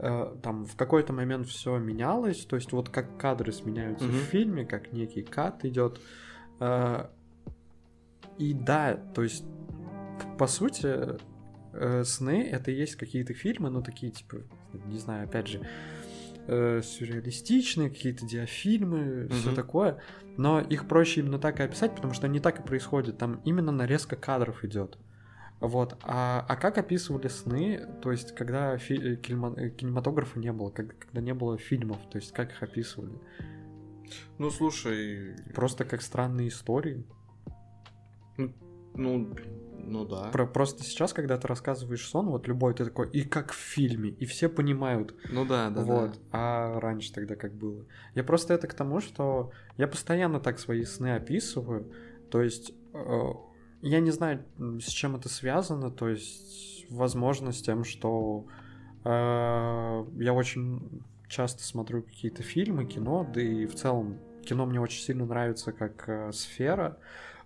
э, 0.01 0.35
там 0.43 0.65
в 0.65 0.75
какой-то 0.77 1.13
момент 1.13 1.47
все 1.47 1.79
менялось, 1.79 2.45
то 2.45 2.57
есть 2.57 2.73
вот 2.73 2.89
как 2.89 3.17
кадры 3.17 3.53
сменяются 3.53 4.07
Мгм. 4.07 4.15
в 4.15 4.23
фильме, 4.23 4.65
как 4.65 4.93
некий 4.93 5.23
кат 5.23 5.65
идет. 5.65 6.01
А, 6.59 7.13
и 8.41 8.55
да, 8.55 8.95
то 9.15 9.23
есть 9.23 9.45
по 10.39 10.47
сути 10.47 11.19
э, 11.73 12.05
сны 12.05 12.49
это 12.51 12.71
и 12.71 12.75
есть 12.75 12.97
какие-то 12.97 13.35
фильмы, 13.35 13.71
но 13.71 13.81
такие 13.83 14.11
типа, 14.11 14.39
не 14.87 14.99
знаю, 14.99 15.25
опять 15.25 15.47
же, 15.47 15.61
э, 16.47 16.81
сюрреалистичные, 16.83 17.91
какие-то 17.91 18.27
диафильмы, 18.27 19.29
все 19.29 19.49
Мгм. 19.49 19.57
такое. 19.57 19.99
Но 20.37 20.61
их 20.61 20.89
проще 20.89 21.21
именно 21.21 21.39
так 21.39 21.61
и 21.61 21.63
описать, 21.63 21.95
потому 21.95 22.15
что 22.15 22.27
не 22.29 22.41
так 22.41 22.61
и 22.61 22.63
происходит. 22.63 23.19
Там 23.19 23.41
именно 23.45 23.73
нарезка 23.73 24.17
кадров 24.17 24.65
идет. 24.65 24.99
Вот. 25.61 25.99
А, 26.03 26.45
а 26.49 26.57
как 26.57 26.79
описывали 26.79 27.29
сны, 27.29 27.87
то 28.03 28.11
есть, 28.11 28.35
когда 28.35 28.79
фи- 28.79 28.95
э, 29.13 29.17
кинема- 29.17 29.55
э, 29.61 29.69
кинематографа 29.69 30.39
не 30.39 30.51
было, 30.53 30.71
как- 30.71 30.99
когда 30.99 31.21
не 31.21 31.35
было 31.35 31.59
фильмов, 31.59 31.99
то 32.11 32.17
есть, 32.17 32.33
как 32.33 32.51
их 32.53 32.63
описывали? 32.63 33.13
Ну, 34.39 34.51
слушай, 34.51 35.37
Просто 35.55 35.85
как 35.85 36.01
странные 36.03 36.49
истории. 36.49 37.05
Ну, 39.01 39.35
ну 39.79 40.05
да. 40.05 40.31
Про- 40.31 40.47
просто 40.47 40.85
сейчас, 40.85 41.13
когда 41.13 41.37
ты 41.37 41.49
рассказываешь 41.49 42.07
сон, 42.07 42.27
вот 42.27 42.47
любой, 42.47 42.75
ты 42.75 42.85
такой, 42.85 43.11
и 43.11 43.23
как 43.23 43.53
в 43.53 43.57
фильме, 43.57 44.11
и 44.11 44.27
все 44.27 44.49
понимают. 44.49 45.15
Ну 45.31 45.45
да, 45.45 45.71
да, 45.71 45.83
вот. 45.83 46.13
да. 46.13 46.19
А 46.33 46.81
раньше 46.81 47.13
тогда 47.13 47.35
как 47.35 47.53
было? 47.53 47.85
Я 48.15 48.25
просто 48.25 48.55
это 48.55 48.67
к 48.67 48.75
тому, 48.75 49.01
что 49.01 49.53
я 49.77 49.89
постоянно 49.89 50.41
так 50.41 50.59
свои 50.59 50.85
сны 50.85 51.15
описываю. 51.15 51.91
То 52.31 52.43
есть 52.43 52.73
э, 52.93 53.23
я 53.83 54.01
не 54.01 54.11
знаю, 54.11 54.45
с 54.59 54.89
чем 54.89 55.17
это 55.17 55.29
связано. 55.29 55.91
То 55.91 56.09
есть, 56.09 56.87
возможно, 56.91 57.53
с 57.53 57.63
тем, 57.63 57.85
что 57.85 58.47
э, 59.05 59.09
я 59.09 60.35
очень 60.35 61.03
часто 61.29 61.63
смотрю 61.63 62.03
какие-то 62.03 62.43
фильмы, 62.43 62.85
кино, 62.85 63.29
да 63.33 63.41
и 63.41 63.67
в 63.67 63.75
целом 63.75 64.19
кино 64.45 64.67
мне 64.67 64.81
очень 64.81 65.03
сильно 65.03 65.25
нравится 65.25 65.73
как 65.73 66.09
э, 66.09 66.33
сфера. 66.33 66.99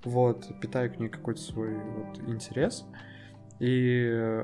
Вот, 0.05 0.61
питаю 0.61 0.93
к 0.93 0.99
ней 0.99 1.09
какой-то 1.09 1.41
свой 1.41 1.75
вот, 1.75 2.19
интерес. 2.29 2.85
И 3.61 4.43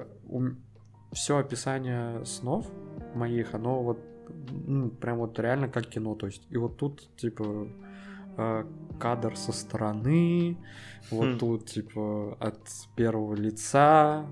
все 1.12 1.38
описание 1.38 2.24
снов 2.24 2.66
моих, 3.14 3.54
оно 3.54 3.82
вот 3.82 3.98
ну, 4.66 4.90
прям 4.90 5.18
вот 5.18 5.38
реально 5.38 5.68
как 5.68 5.86
кино, 5.86 6.14
то 6.14 6.26
есть 6.26 6.46
и 6.50 6.56
вот 6.56 6.76
тут 6.76 7.16
типа 7.16 7.68
э, 8.36 8.64
кадр 8.98 9.36
со 9.36 9.52
стороны, 9.52 10.56
вот 11.10 11.34
Хм. 11.34 11.38
тут 11.38 11.66
типа 11.66 12.36
от 12.38 12.60
первого 12.96 13.34
лица, 13.34 14.26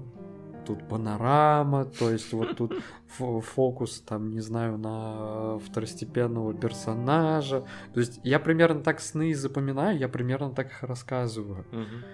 тут 0.68 0.88
панорама, 0.88 1.84
то 1.84 2.10
есть 2.10 2.32
вот 2.32 2.56
тут 2.56 2.72
фо- 3.18 3.40
фокус 3.40 4.00
там, 4.00 4.30
не 4.30 4.40
знаю, 4.40 4.78
на 4.78 5.58
второстепенного 5.58 6.54
персонажа, 6.54 7.64
то 7.94 8.00
есть 8.00 8.20
я 8.22 8.38
примерно 8.38 8.80
так 8.82 9.00
сны 9.00 9.34
запоминаю, 9.34 9.98
я 9.98 10.08
примерно 10.08 10.50
так 10.50 10.66
их 10.66 10.82
рассказываю. 10.82 11.64
Мгм. 11.72 12.04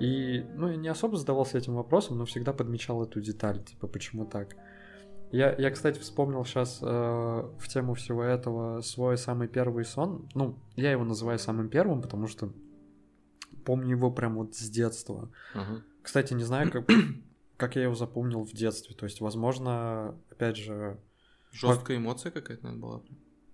И, 0.00 0.44
ну, 0.56 0.68
я 0.70 0.76
не 0.76 0.88
особо 0.88 1.16
задавался 1.16 1.58
этим 1.58 1.74
вопросом, 1.74 2.18
но 2.18 2.24
всегда 2.24 2.52
подмечал 2.52 3.02
эту 3.02 3.20
деталь, 3.20 3.62
типа, 3.62 3.86
почему 3.86 4.26
так. 4.26 4.56
Я, 5.32 5.54
я 5.58 5.70
кстати, 5.70 5.98
вспомнил 5.98 6.44
сейчас 6.44 6.80
в 6.80 7.68
тему 7.68 7.94
всего 7.94 8.22
этого 8.22 8.82
свой 8.82 9.16
самый 9.16 9.48
первый 9.48 9.84
сон. 9.84 10.28
Ну, 10.34 10.56
я 10.76 10.92
его 10.92 11.04
называю 11.04 11.38
самым 11.38 11.68
первым, 11.68 12.02
потому 12.02 12.28
что 12.28 12.50
помню 13.64 13.96
его 13.96 14.10
прям 14.10 14.36
вот 14.36 14.54
с 14.54 14.68
детства. 14.70 15.30
Ага. 15.54 15.82
Кстати, 16.02 16.34
не 16.34 16.44
знаю, 16.44 16.70
как, 16.70 16.88
как 17.56 17.76
я 17.76 17.82
его 17.82 17.94
запомнил 17.94 18.42
в 18.44 18.52
детстве. 18.52 18.94
То 18.94 19.04
есть, 19.04 19.20
возможно, 19.20 20.18
опять 20.30 20.56
же, 20.56 20.98
Жесткая 21.54 21.98
эмоция 21.98 22.32
какая-то, 22.32 22.64
наверное, 22.64 22.82
была. 22.82 23.02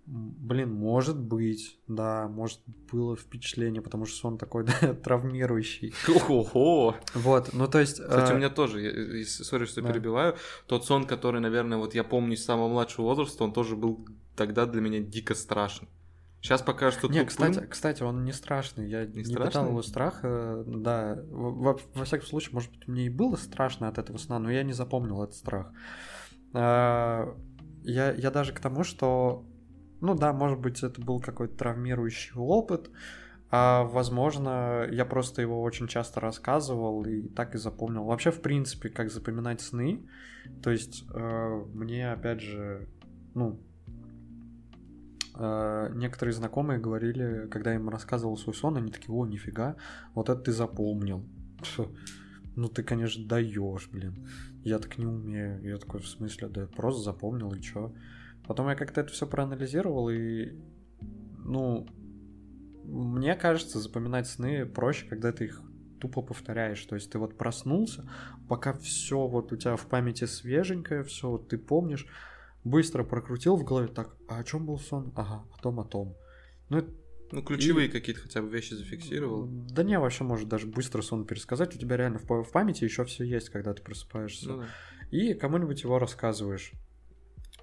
блин, 0.06 0.72
может 0.72 1.18
быть, 1.18 1.78
да, 1.86 2.28
может 2.28 2.60
было 2.90 3.14
впечатление, 3.14 3.82
потому 3.82 4.06
что 4.06 4.16
сон 4.16 4.38
такой 4.38 4.64
да, 4.80 4.94
травмирующий. 4.94 5.92
Ого! 6.28 6.96
Вот, 7.14 7.52
ну 7.52 7.68
то 7.68 7.78
есть... 7.78 8.00
Кстати, 8.00 8.32
э, 8.32 8.34
у 8.34 8.38
меня 8.38 8.48
тоже, 8.48 9.24
сори, 9.26 9.66
что 9.66 9.82
да. 9.82 9.92
перебиваю, 9.92 10.36
тот 10.66 10.86
сон, 10.86 11.06
который, 11.06 11.42
наверное, 11.42 11.76
вот 11.76 11.94
я 11.94 12.04
помню 12.04 12.36
с 12.36 12.44
самого 12.44 12.68
младшего 12.68 13.04
возраста, 13.04 13.44
он 13.44 13.52
тоже 13.52 13.76
был 13.76 14.06
тогда 14.34 14.64
для 14.64 14.80
меня 14.80 15.00
дико 15.00 15.34
страшен. 15.34 15.86
Сейчас 16.42 16.62
пока 16.62 16.90
что 16.90 17.08
Не, 17.08 17.24
тупым. 17.24 17.26
кстати, 17.26 17.66
кстати, 17.66 18.02
он 18.02 18.24
не 18.24 18.32
страшный. 18.32 18.88
Я 18.88 19.04
Не 19.04 19.18
не, 19.18 19.24
страшный? 19.24 19.68
его 19.68 19.82
страха. 19.82 20.64
Да, 20.66 21.18
во, 21.30 21.78
во 21.94 22.04
всяком 22.04 22.26
случае, 22.26 22.54
может 22.54 22.70
быть, 22.70 22.88
мне 22.88 23.06
и 23.06 23.10
было 23.10 23.36
страшно 23.36 23.88
от 23.88 23.98
этого 23.98 24.16
сна, 24.16 24.38
но 24.38 24.50
я 24.50 24.62
не 24.62 24.72
запомнил 24.72 25.22
этот 25.22 25.36
страх. 25.36 25.72
А, 26.54 27.36
Я, 27.82 28.12
я 28.12 28.30
даже 28.30 28.52
к 28.52 28.60
тому, 28.60 28.84
что, 28.84 29.44
ну 30.00 30.14
да, 30.14 30.32
может 30.32 30.58
быть, 30.60 30.82
это 30.82 31.00
был 31.00 31.20
какой-то 31.20 31.56
травмирующий 31.56 32.32
опыт, 32.36 32.90
а 33.50 33.82
возможно, 33.84 34.86
я 34.90 35.04
просто 35.04 35.42
его 35.42 35.60
очень 35.62 35.88
часто 35.88 36.20
рассказывал 36.20 37.04
и 37.04 37.28
так 37.28 37.54
и 37.54 37.58
запомнил. 37.58 38.04
Вообще, 38.04 38.30
в 38.30 38.40
принципе, 38.42 38.88
как 38.90 39.10
запоминать 39.10 39.60
сны, 39.60 40.06
то 40.62 40.70
есть 40.70 41.04
э, 41.12 41.64
мне, 41.74 42.12
опять 42.12 42.40
же, 42.40 42.88
ну, 43.34 43.54
э, 43.54 43.69
некоторые 45.94 46.34
знакомые 46.34 46.78
говорили, 46.78 47.48
когда 47.50 47.70
я 47.70 47.76
им 47.76 47.88
рассказывал 47.88 48.36
свой 48.36 48.54
сон, 48.54 48.76
они 48.76 48.92
такие, 48.92 49.14
о, 49.14 49.26
нифига, 49.26 49.76
вот 50.14 50.28
это 50.28 50.40
ты 50.40 50.52
запомнил. 50.52 51.24
Ну 52.56 52.68
ты, 52.68 52.82
конечно, 52.82 53.26
даешь, 53.26 53.88
блин. 53.90 54.28
Я 54.64 54.78
так 54.78 54.98
не 54.98 55.06
умею. 55.06 55.62
Я 55.62 55.78
такой, 55.78 56.00
в 56.00 56.08
смысле, 56.08 56.48
да 56.48 56.66
просто 56.66 57.02
запомнил 57.02 57.52
и 57.52 57.60
чё. 57.60 57.94
Потом 58.46 58.68
я 58.68 58.74
как-то 58.74 59.00
это 59.00 59.12
все 59.12 59.26
проанализировал 59.26 60.10
и, 60.10 60.58
ну, 61.38 61.86
мне 62.84 63.34
кажется, 63.36 63.78
запоминать 63.78 64.26
сны 64.26 64.66
проще, 64.66 65.06
когда 65.06 65.32
ты 65.32 65.44
их 65.44 65.62
тупо 66.00 66.22
повторяешь. 66.22 66.84
То 66.84 66.96
есть 66.96 67.10
ты 67.12 67.18
вот 67.18 67.38
проснулся, 67.38 68.10
пока 68.48 68.72
все 68.74 69.26
вот 69.26 69.52
у 69.52 69.56
тебя 69.56 69.76
в 69.76 69.86
памяти 69.86 70.24
свеженькое, 70.24 71.04
все 71.04 71.30
вот 71.30 71.48
ты 71.48 71.56
помнишь, 71.56 72.06
быстро 72.64 73.04
прокрутил 73.04 73.56
в 73.56 73.64
голове, 73.64 73.88
так, 73.88 74.16
а 74.28 74.38
о 74.38 74.44
чем 74.44 74.66
был 74.66 74.78
сон? 74.78 75.12
Ага, 75.16 75.44
о 75.52 75.62
том, 75.62 75.80
о 75.80 75.84
том. 75.84 76.16
Ну, 76.68 76.78
это 76.78 76.92
Ну, 77.32 77.42
ключевые 77.42 77.88
и... 77.88 77.90
какие-то 77.90 78.22
хотя 78.22 78.42
бы 78.42 78.48
вещи 78.48 78.74
зафиксировал. 78.74 79.46
Да 79.46 79.82
не, 79.82 79.98
вообще 79.98 80.24
может 80.24 80.48
даже 80.48 80.66
быстро 80.66 81.02
сон 81.02 81.24
пересказать. 81.24 81.74
У 81.74 81.78
тебя 81.78 81.96
реально 81.96 82.18
в, 82.18 82.28
в 82.28 82.50
памяти 82.52 82.84
еще 82.84 83.04
все 83.04 83.24
есть, 83.24 83.50
когда 83.50 83.72
ты 83.72 83.82
просыпаешься. 83.82 84.48
Ну, 84.48 84.58
да. 84.58 84.66
И 85.10 85.34
кому-нибудь 85.34 85.82
его 85.82 85.98
рассказываешь. 85.98 86.72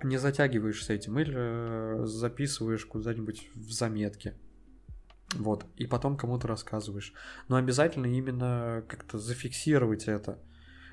Не 0.03 0.17
затягиваешь 0.17 0.83
с 0.83 0.89
этим 0.89 1.17
или 1.19 1.33
э, 1.35 2.05
записываешь 2.05 2.85
куда-нибудь 2.85 3.49
в 3.55 3.71
заметке. 3.71 4.35
Вот. 5.33 5.65
И 5.75 5.87
потом 5.87 6.17
кому-то 6.17 6.47
рассказываешь. 6.47 7.13
Но 7.47 7.55
обязательно 7.55 8.05
именно 8.05 8.83
как-то 8.87 9.17
зафиксировать 9.17 10.07
это. 10.07 10.39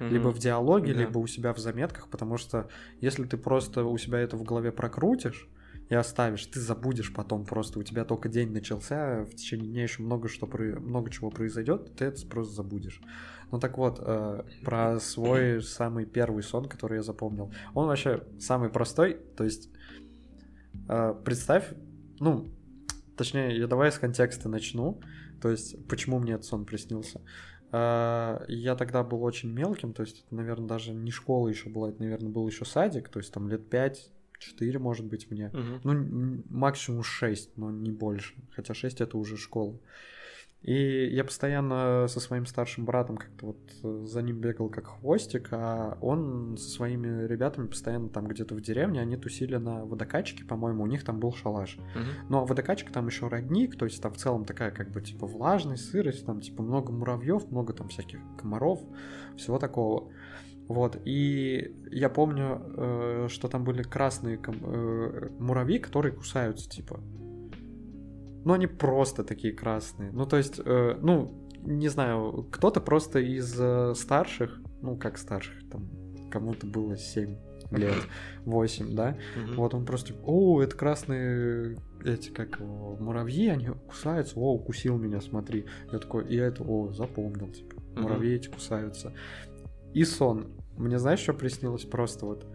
Либо 0.01 0.29
в 0.29 0.39
диалоге, 0.39 0.93
yeah. 0.93 0.97
либо 0.97 1.19
у 1.19 1.27
себя 1.27 1.53
в 1.53 1.59
заметках, 1.59 2.09
потому 2.09 2.37
что 2.37 2.69
если 3.01 3.25
ты 3.25 3.37
просто 3.37 3.85
у 3.85 3.97
себя 3.97 4.19
это 4.19 4.37
в 4.37 4.43
голове 4.43 4.73
прокрутишь, 4.73 5.49
и 5.91 5.95
оставишь, 5.95 6.47
ты 6.47 6.61
забудешь 6.61 7.13
потом 7.13 7.45
просто, 7.45 7.79
у 7.79 7.83
тебя 7.83 8.05
только 8.05 8.29
день 8.29 8.53
начался, 8.53 9.25
в 9.25 9.35
течение 9.35 9.69
дня 9.71 9.83
еще 9.83 10.03
много, 10.03 10.29
что, 10.29 10.47
много 10.47 11.11
чего 11.11 11.31
произойдет, 11.31 11.95
ты 11.97 12.07
это 12.07 12.27
просто 12.27 12.55
забудешь. 12.55 13.01
Ну 13.51 13.61
так 13.61 13.77
вот, 13.77 13.99
э, 14.01 14.45
про 14.65 14.99
свой 14.99 15.63
самый 15.63 16.07
первый 16.07 16.43
сон, 16.43 16.67
который 16.67 16.97
я 16.97 17.03
запомнил. 17.03 17.53
Он 17.75 17.87
вообще 17.87 18.25
самый 18.41 18.71
простой, 18.71 19.19
то 19.37 19.45
есть 19.45 19.69
э, 20.89 21.15
представь, 21.25 21.73
ну, 22.19 22.51
точнее, 23.17 23.57
я 23.57 23.67
давай 23.67 23.93
с 23.93 23.99
контекста 23.99 24.49
начну, 24.49 25.01
то 25.43 25.51
есть 25.51 25.87
почему 25.87 26.19
мне 26.19 26.33
этот 26.33 26.47
сон 26.47 26.65
приснился. 26.65 27.21
Э, 27.21 27.54
я 27.73 28.77
тогда 28.79 29.03
был 29.03 29.23
очень 29.25 29.51
мелким, 29.51 29.93
то 29.93 30.03
есть 30.03 30.25
это, 30.25 30.35
наверное, 30.35 30.69
даже 30.69 30.93
не 30.93 31.11
школа 31.11 31.49
еще 31.49 31.69
была, 31.69 31.89
это, 31.91 32.01
наверное, 32.01 32.31
был 32.31 32.47
еще 32.47 32.65
садик, 32.65 33.09
то 33.09 33.19
есть 33.19 33.33
там 33.33 33.49
лет 33.49 33.69
пять 33.69 34.11
4, 34.39 34.79
может 34.79 35.07
быть, 35.07 35.31
мне. 35.31 35.49
Угу. 35.49 35.81
Ну, 35.85 36.43
максимум 36.51 37.03
6, 37.03 37.57
но 37.57 37.71
не 37.71 37.91
больше. 37.91 38.35
Хотя 38.51 38.75
6 38.75 39.01
это 39.01 39.17
уже 39.17 39.37
школа. 39.37 39.79
И 40.65 41.09
я 41.09 41.25
постоянно 41.25 42.07
со 42.09 42.21
своим 42.21 42.47
старшим 42.47 42.87
братом 42.87 43.19
как-то 43.19 43.47
вот 43.49 43.59
э, 43.83 44.07
за 44.07 44.23
ним 44.23 44.39
бегал 44.39 44.71
как 44.71 44.87
хвостик, 44.87 45.49
а 45.51 45.99
он 46.01 46.57
со 46.57 46.71
своими 46.71 47.27
ребятами 47.27 47.67
постоянно 47.67 48.09
там 48.09 48.27
где-то 48.27 48.55
в 48.55 48.63
деревне, 48.63 49.03
они 49.03 49.19
тусили 49.19 49.57
на 49.57 49.85
водокачке, 49.85 50.43
по-моему, 50.43 50.85
у 50.85 50.87
них 50.87 51.05
там 51.05 51.21
был 51.21 51.35
шалаш. 51.35 51.77
Uh-huh. 51.77 52.27
Но 52.31 52.47
водокачка 52.47 52.91
там 52.91 53.09
еще 53.09 53.29
родник, 53.29 53.77
то 53.77 53.85
есть 53.85 54.01
там 54.01 54.15
в 54.15 54.17
целом 54.17 54.47
такая 54.47 54.71
как 54.71 54.91
бы 54.91 55.03
типа 55.03 55.27
влажность, 55.27 55.91
сырость, 55.91 56.25
там 56.25 56.41
типа 56.41 56.63
много 56.63 56.93
муравьев, 56.93 57.51
много 57.51 57.75
там 57.75 57.89
всяких 57.89 58.21
комаров, 58.39 58.81
всего 59.37 59.59
такого. 59.59 60.11
Вот, 60.67 60.99
и 61.05 61.77
я 61.91 62.09
помню, 62.09 62.63
э, 62.75 63.27
что 63.29 63.49
там 63.49 63.65
были 63.65 63.83
красные 63.83 64.41
э, 64.43 65.29
муравьи, 65.39 65.79
которые 65.79 66.15
кусаются, 66.15 66.71
типа. 66.71 67.01
Но 68.45 68.55
они 68.55 68.67
просто 68.67 69.25
такие 69.25 69.55
красные. 69.55 70.13
Ну, 70.13 70.27
то 70.27 70.37
есть, 70.37 70.61
э, 70.65 70.99
ну, 71.01 71.49
не 71.63 71.89
знаю, 71.89 72.47
кто-то 72.51 72.81
просто 72.81 73.19
из 73.21 73.55
э, 73.59 73.95
старших, 73.95 74.61
ну, 74.83 74.97
как 74.97 75.19
старших, 75.19 75.69
там, 75.71 75.89
кому-то 76.31 76.67
было 76.67 76.97
7 76.97 77.37
лет, 77.71 77.95
8, 78.45 78.95
да, 78.95 79.17
вот 79.55 79.75
он 79.75 79.85
просто, 79.87 80.15
о, 80.25 80.63
это 80.63 80.77
красные 80.77 81.77
эти, 82.05 82.29
как 82.29 82.61
его, 82.61 82.97
муравьи, 83.01 83.49
они 83.49 83.69
кусаются, 83.89 84.39
о, 84.39 84.55
укусил 84.55 84.99
меня, 84.99 85.21
смотри. 85.21 85.67
Я 85.91 85.99
такой, 85.99 86.29
и 86.29 86.37
это, 86.37 86.63
о, 86.63 86.93
запомнил, 86.93 87.51
типа, 87.51 87.83
муравьи 87.97 88.35
эти 88.35 88.49
кусаются. 88.49 89.15
И 89.95 90.05
сон. 90.05 90.49
Мне 90.77 90.99
знаешь, 90.99 91.21
что 91.21 91.33
приснилось? 91.33 91.85
Просто 91.85 92.27
вот 92.27 92.47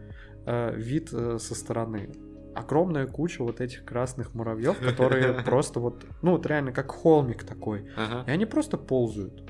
э, 0.46 0.76
вид 0.76 1.10
э, 1.14 1.38
со 1.40 1.56
стороны. 1.56 2.12
Огромная 2.56 3.08
куча 3.08 3.44
вот 3.44 3.62
этих 3.62 3.86
красных 3.86 4.34
муравьев, 4.34 4.80
которые 4.80 5.34
просто 5.46 5.80
вот, 5.80 6.06
ну 6.22 6.32
вот 6.32 6.46
реально 6.46 6.72
как 6.72 6.92
холмик 6.92 7.44
такой. 7.44 7.90
И 8.28 8.32
они 8.32 8.46
просто 8.46 8.78
ползают. 8.78 9.44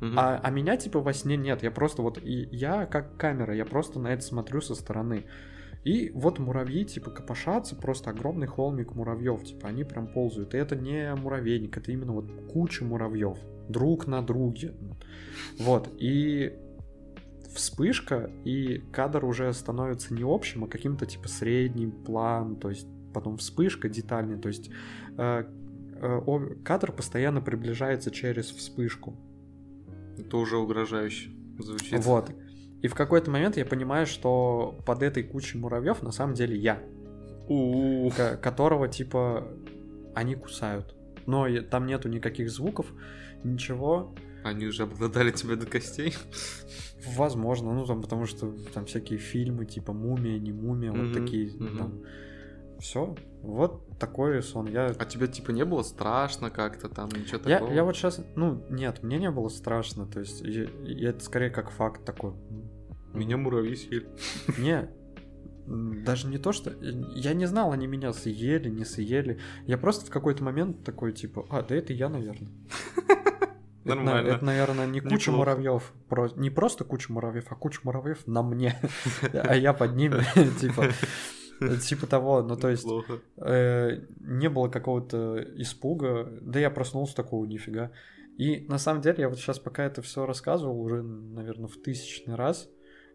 А, 0.00 0.40
а 0.42 0.50
меня 0.50 0.76
типа 0.76 1.00
во 1.00 1.12
сне 1.12 1.36
нет, 1.36 1.62
я 1.62 1.70
просто 1.70 2.02
вот, 2.02 2.18
и 2.22 2.48
я 2.52 2.86
как 2.86 3.16
камера, 3.16 3.54
я 3.54 3.64
просто 3.64 3.98
на 3.98 4.08
это 4.08 4.22
смотрю 4.22 4.60
со 4.60 4.74
стороны. 4.74 5.26
И 5.84 6.10
вот 6.10 6.38
муравьи, 6.38 6.84
типа, 6.84 7.10
копошатся, 7.10 7.76
просто 7.76 8.10
огромный 8.10 8.46
холмик 8.46 8.94
муравьев, 8.94 9.44
типа, 9.44 9.68
они 9.68 9.84
прям 9.84 10.08
ползают. 10.08 10.54
И 10.54 10.58
это 10.58 10.76
не 10.76 11.14
муравейник, 11.14 11.76
это 11.78 11.92
именно 11.92 12.12
вот 12.12 12.30
куча 12.52 12.84
муравьев, 12.84 13.38
друг 13.68 14.06
на 14.06 14.20
друге. 14.20 14.74
Вот, 15.58 15.88
и 15.98 16.58
вспышка, 17.58 18.30
и 18.44 18.78
кадр 18.92 19.24
уже 19.24 19.52
становится 19.52 20.14
не 20.14 20.22
общим, 20.22 20.64
а 20.64 20.68
каким-то 20.68 21.06
типа 21.06 21.28
средним 21.28 21.92
план, 21.92 22.56
то 22.56 22.70
есть 22.70 22.86
потом 23.12 23.36
вспышка 23.36 23.88
детальная, 23.88 24.38
то 24.38 24.48
есть 24.48 24.70
э, 25.16 25.44
э, 26.00 26.40
кадр 26.64 26.92
постоянно 26.92 27.40
приближается 27.40 28.10
через 28.10 28.50
вспышку. 28.50 29.16
Это 30.16 30.36
уже 30.36 30.56
угрожающе 30.56 31.30
звучит. 31.58 32.04
Вот. 32.04 32.30
И 32.80 32.86
в 32.86 32.94
какой-то 32.94 33.30
момент 33.30 33.56
я 33.56 33.66
понимаю, 33.66 34.06
что 34.06 34.78
под 34.86 35.02
этой 35.02 35.22
кучей 35.24 35.58
муравьев 35.58 36.02
на 36.02 36.12
самом 36.12 36.34
деле 36.34 36.56
я. 36.56 36.80
У 37.48 38.10
которого 38.40 38.88
типа 38.88 39.48
они 40.14 40.34
кусают. 40.34 40.94
Но 41.26 41.46
там 41.62 41.86
нету 41.86 42.08
никаких 42.08 42.50
звуков, 42.50 42.92
ничего. 43.42 44.14
Они 44.44 44.66
уже 44.66 44.84
обладали 44.84 45.30
тебя 45.30 45.56
до 45.56 45.66
костей? 45.66 46.14
Возможно, 47.16 47.72
ну 47.72 47.86
там 47.86 48.02
потому 48.02 48.26
что 48.26 48.52
там 48.74 48.86
всякие 48.86 49.18
фильмы 49.18 49.66
типа 49.66 49.92
мумия, 49.92 50.38
не 50.38 50.52
мумия, 50.52 50.92
mm-hmm, 50.92 51.04
вот 51.04 51.12
такие 51.12 51.48
mm-hmm. 51.48 51.78
там. 51.78 52.02
Все, 52.80 53.16
вот 53.42 53.98
такой 53.98 54.40
сон. 54.42 54.68
Я... 54.68 54.94
А 54.96 55.04
тебе 55.04 55.26
типа 55.26 55.50
не 55.50 55.64
было 55.64 55.82
страшно 55.82 56.50
как-то 56.50 56.88
там, 56.88 57.08
ничего 57.08 57.40
я, 57.46 57.58
такого? 57.58 57.72
Я 57.72 57.84
вот 57.84 57.96
сейчас, 57.96 58.20
ну 58.36 58.64
нет, 58.70 59.02
мне 59.02 59.18
не 59.18 59.30
было 59.30 59.48
страшно, 59.48 60.06
то 60.06 60.20
есть 60.20 60.40
я, 60.42 60.68
я 60.84 61.10
это 61.10 61.24
скорее 61.24 61.50
как 61.50 61.70
факт 61.70 62.04
такой. 62.04 62.34
Меня 63.12 63.36
муравьи 63.36 63.74
съели. 63.74 64.08
Не, 64.58 64.88
даже 65.68 66.28
не 66.28 66.38
то, 66.38 66.52
что... 66.52 66.72
Я 67.14 67.34
не 67.34 67.46
знал, 67.46 67.72
они 67.72 67.86
меня 67.86 68.12
съели, 68.12 68.68
не 68.70 68.84
съели. 68.84 69.38
Я 69.66 69.76
просто 69.76 70.06
в 70.06 70.10
какой-то 70.10 70.42
момент 70.42 70.84
такой, 70.84 71.12
типа, 71.12 71.46
а, 71.50 71.62
да 71.62 71.74
это 71.74 71.92
я, 71.92 72.08
наверное. 72.08 72.50
Нормально. 73.88 74.28
Это, 74.28 74.36
это 74.36 74.44
наверное, 74.44 74.86
не 74.86 75.00
куча 75.00 75.30
Неплохо. 75.30 75.38
муравьев. 75.38 75.92
Про... 76.08 76.28
Не 76.36 76.50
просто 76.50 76.84
куча 76.84 77.12
муравьев, 77.12 77.44
а 77.50 77.54
куча 77.54 77.80
муравьев 77.84 78.26
на 78.26 78.42
мне. 78.42 78.78
А 79.32 79.54
я 79.54 79.72
под 79.72 79.96
ними, 79.96 80.22
типа. 80.60 80.86
Типа 81.82 82.06
того, 82.06 82.42
ну 82.42 82.56
то 82.56 82.68
есть 82.68 82.86
э, 83.38 84.00
не 84.20 84.48
было 84.48 84.68
какого-то 84.68 85.44
испуга, 85.56 86.32
да 86.40 86.60
я 86.60 86.70
проснулся 86.70 87.16
такого 87.16 87.44
нифига. 87.46 87.90
И 88.36 88.64
на 88.68 88.78
самом 88.78 89.02
деле 89.02 89.16
я 89.22 89.28
вот 89.28 89.38
сейчас 89.38 89.58
пока 89.58 89.84
это 89.84 90.00
все 90.00 90.24
рассказывал 90.24 90.80
уже, 90.80 91.02
наверное, 91.02 91.66
в 91.66 91.76
тысячный 91.76 92.36
раз, 92.36 92.68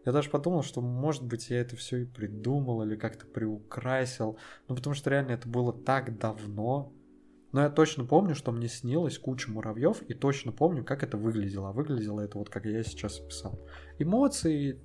я 0.04 0.12
даже 0.12 0.28
подумал, 0.28 0.62
что, 0.62 0.80
может 0.82 1.24
быть, 1.24 1.48
я 1.48 1.60
это 1.60 1.76
все 1.76 2.02
и 2.02 2.04
придумал 2.04 2.82
или 2.82 2.96
как-то 2.96 3.26
приукрасил. 3.26 4.38
Ну, 4.68 4.76
потому 4.76 4.94
что 4.94 5.10
реально 5.10 5.32
это 5.32 5.48
было 5.48 5.72
так 5.72 6.18
давно. 6.18 6.92
Но 7.54 7.62
я 7.62 7.70
точно 7.70 8.04
помню, 8.04 8.34
что 8.34 8.50
мне 8.50 8.66
снилось 8.66 9.16
куча 9.16 9.48
муравьев, 9.48 10.02
и 10.02 10.12
точно 10.12 10.50
помню, 10.50 10.82
как 10.82 11.04
это 11.04 11.16
выглядело. 11.16 11.68
А 11.68 11.72
выглядело 11.72 12.20
это 12.20 12.36
вот 12.36 12.50
как 12.50 12.64
я 12.64 12.82
сейчас 12.82 13.20
описал. 13.20 13.60
Эмоции, 14.00 14.80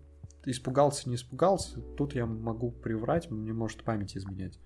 испугался, 0.45 1.09
не 1.09 1.15
испугался, 1.15 1.81
тут 1.97 2.13
я 2.13 2.27
могу 2.27 2.69
приврать, 2.69 3.31
мне 3.31 3.53
может 3.53 3.83
память 3.83 4.15
изменять. 4.15 4.59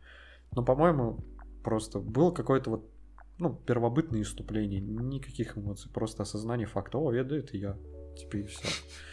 Но, 0.52 0.66
по-моему, 0.66 1.24
просто 1.64 2.00
было 2.00 2.32
какое-то 2.32 2.72
вот, 2.72 2.92
ну, 3.40 3.56
первобытное 3.56 4.24
иступление, 4.24 4.82
никаких 4.82 5.58
эмоций, 5.58 5.90
просто 5.90 6.24
осознание 6.24 6.68
факта, 6.68 6.98
о, 6.98 7.14
это, 7.14 7.36
это 7.36 7.56
я, 7.56 7.78
и 8.34 8.44
все. 8.44 8.68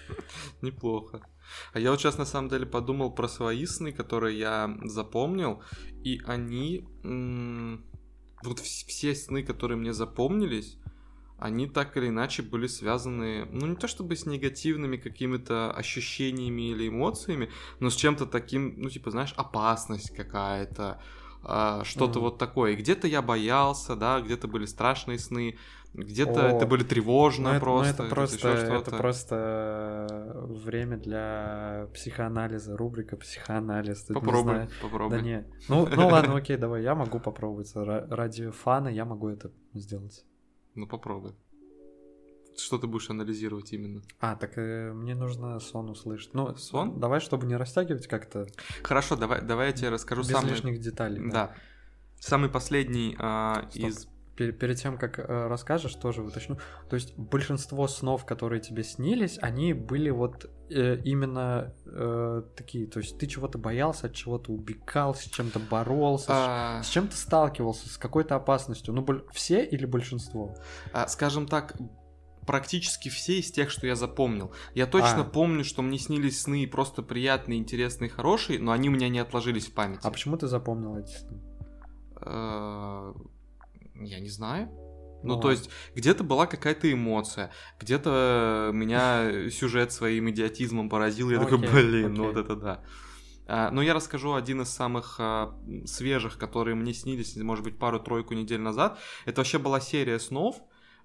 Неплохо. 0.63 1.25
А 1.73 1.79
я 1.79 1.93
вот 1.93 2.01
сейчас 2.01 2.19
на 2.19 2.25
самом 2.25 2.49
деле 2.49 2.67
подумал 2.67 3.15
про 3.15 3.29
свои 3.29 3.67
сны, 3.67 3.93
которые 3.93 4.37
я 4.37 4.77
запомнил, 4.83 5.63
и 6.03 6.21
они 6.27 6.89
вот 8.43 8.61
все 8.61 9.15
сны, 9.15 9.43
которые 9.43 9.79
мне 9.79 9.93
запомнились, 9.93 10.77
они 11.41 11.67
так 11.67 11.97
или 11.97 12.09
иначе 12.09 12.43
были 12.43 12.67
связаны, 12.67 13.47
ну 13.47 13.67
не 13.67 13.77
то 13.77 13.89
чтобы 13.89 14.15
с 14.15 14.27
негативными 14.27 14.99
какими-то 14.99 15.73
ощущениями 15.73 16.71
или 16.71 16.89
эмоциями, 16.89 17.51
но 17.81 17.89
с 17.89 17.97
чем-то 17.97 18.27
таким, 18.27 18.75
ну 18.77 18.91
типа, 18.91 19.11
знаешь, 19.11 19.33
опасность 19.37 20.15
какая-то, 20.15 21.01
э, 21.43 21.83
что-то 21.85 22.19
mm. 22.19 22.23
вот 22.23 22.39
такое. 22.39 22.73
И 22.73 22.77
где-то 22.77 23.09
я 23.09 23.23
боялся, 23.23 23.97
да, 23.97 24.21
где-то 24.21 24.49
были 24.49 24.67
страшные 24.67 25.19
сны, 25.19 25.57
где-то 25.93 26.47
О, 26.47 26.57
это 26.57 26.67
были 26.67 26.85
тревожно 26.85 27.55
ну, 27.55 27.61
просто. 27.61 27.91
Это, 27.91 28.03
ну, 28.03 28.09
это 28.09 28.15
просто, 28.15 28.49
это 28.49 28.91
просто 28.97 30.47
время 30.49 30.97
для 30.97 31.89
психоанализа, 31.95 32.77
рубрика 32.77 33.17
психоанализ. 33.17 34.05
Попробуй, 34.05 34.69
попробуй. 34.81 35.19
Да 35.19 35.23
не. 35.23 35.47
Ну, 35.69 35.89
ну 35.95 36.09
ладно, 36.09 36.37
окей, 36.37 36.57
давай, 36.57 36.83
я 36.83 36.95
могу 36.95 37.19
попробовать. 37.19 37.73
Ради 37.75 38.51
фана 38.51 38.89
я 38.89 39.05
могу 39.05 39.29
это 39.29 39.51
сделать. 39.75 40.25
Ну 40.75 40.87
попробуй. 40.87 41.35
Что 42.57 42.79
ты 42.79 42.87
будешь 42.87 43.09
анализировать 43.11 43.73
именно? 43.73 44.03
А, 44.19 44.37
так 44.37 44.59
э, 44.59 44.93
мне 44.93 45.15
нужно 45.15 45.59
сон 45.61 45.89
услышать. 45.89 46.35
Ну, 46.35 46.55
сон? 46.57 47.01
Давай, 47.01 47.21
чтобы 47.21 47.47
не 47.47 47.57
растягивать 47.57 48.07
как-то. 48.07 48.47
Хорошо, 48.83 49.17
давай, 49.17 49.41
давай 49.41 49.69
я 49.69 49.73
тебе 49.73 49.89
расскажу 49.89 50.23
Без 50.23 50.31
самые... 50.31 50.55
лишних 50.55 50.81
деталей. 50.81 51.21
Да. 51.31 51.31
да. 51.33 51.55
Самый 52.19 52.51
последний 52.51 53.15
Стоп. 53.15 53.75
из... 53.75 54.09
Пер- 54.41 54.53
Перед 54.53 54.77
тем, 54.79 54.97
как 54.97 55.19
э, 55.19 55.47
расскажешь, 55.49 55.95
тоже 55.97 56.23
уточню. 56.23 56.57
То 56.89 56.95
есть 56.97 57.15
большинство 57.19 57.87
снов, 57.89 58.25
которые 58.25 58.61
тебе 58.61 58.83
снились, 58.85 59.39
они 59.43 59.75
были 59.75 60.09
вот 60.11 60.51
э, 60.71 60.97
именно 61.05 61.75
э, 61.85 62.43
такие. 62.57 62.87
То 62.87 63.01
есть 63.01 63.19
ты 63.19 63.27
чего-то 63.27 63.59
боялся, 63.59 64.07
от 64.07 64.15
чего-то 64.15 64.53
убегал, 64.53 65.15
с 65.15 65.25
чем-то 65.25 65.59
боролся, 65.59 66.25
с- 66.25 66.29
а, 66.31 66.83
с 66.83 66.89
чем-то 66.89 67.17
сталкивался, 67.17 67.89
с 67.89 67.99
какой-то 67.99 68.35
опасностью. 68.37 68.95
Ну, 68.95 69.07
все 69.33 69.63
или 69.65 69.85
большинство? 69.85 70.55
а, 70.93 71.07
скажем 71.09 71.47
так, 71.47 71.77
практически 72.47 73.09
все 73.11 73.39
из 73.39 73.53
тех, 73.53 73.71
что 73.71 73.87
я 73.87 73.95
запомнил. 73.95 74.53
Я 74.75 74.87
точно 74.87 75.21
А. 75.21 75.25
помню, 75.25 75.63
что 75.65 75.83
мне 75.83 75.99
снились 75.99 76.41
сны 76.41 76.67
просто 76.67 77.03
приятные, 77.03 77.59
интересные, 77.59 78.09
хорошие, 78.09 78.59
но 78.59 78.73
они 78.73 78.89
у 78.89 78.93
меня 78.93 79.09
не 79.09 79.19
отложились 79.19 79.67
в 79.67 79.75
памяти. 79.75 80.01
А 80.03 80.11
почему 80.11 80.37
ты 80.39 80.47
запомнил 80.49 80.97
эти 80.97 81.13
сны? 81.13 81.39
Э, 84.01 84.05
Я 84.05 84.21
не 84.21 84.29
знаю. 84.29 84.69
Ну 85.23 85.35
Ну, 85.35 85.41
то 85.41 85.51
есть, 85.51 85.69
где-то 85.95 86.25
была 86.25 86.47
какая-то 86.47 86.91
эмоция, 86.91 87.53
где-то 87.79 88.71
меня 88.73 89.51
сюжет 89.51 89.93
своим 89.93 90.31
идиотизмом 90.31 90.89
поразил, 90.89 91.31
я 91.31 91.39
такой, 91.39 91.59
блин, 91.59 92.15
ну 92.15 92.25
вот 92.25 92.37
это 92.37 92.57
да. 92.57 92.83
А, 93.47 93.71
Но 93.71 93.83
я 93.83 93.95
расскажу 93.95 94.35
один 94.35 94.63
из 94.63 94.69
самых 94.69 95.17
а, 95.19 95.59
свежих, 95.85 96.39
которые 96.39 96.77
мне 96.77 96.95
снились, 96.95 97.37
может 97.37 97.65
быть, 97.65 97.79
пару-тройку 97.79 98.35
недель 98.35 98.61
назад. 98.61 98.99
Это 99.27 99.41
вообще 99.41 99.59
была 99.59 99.81
серия 99.81 100.19
снов. 100.21 100.63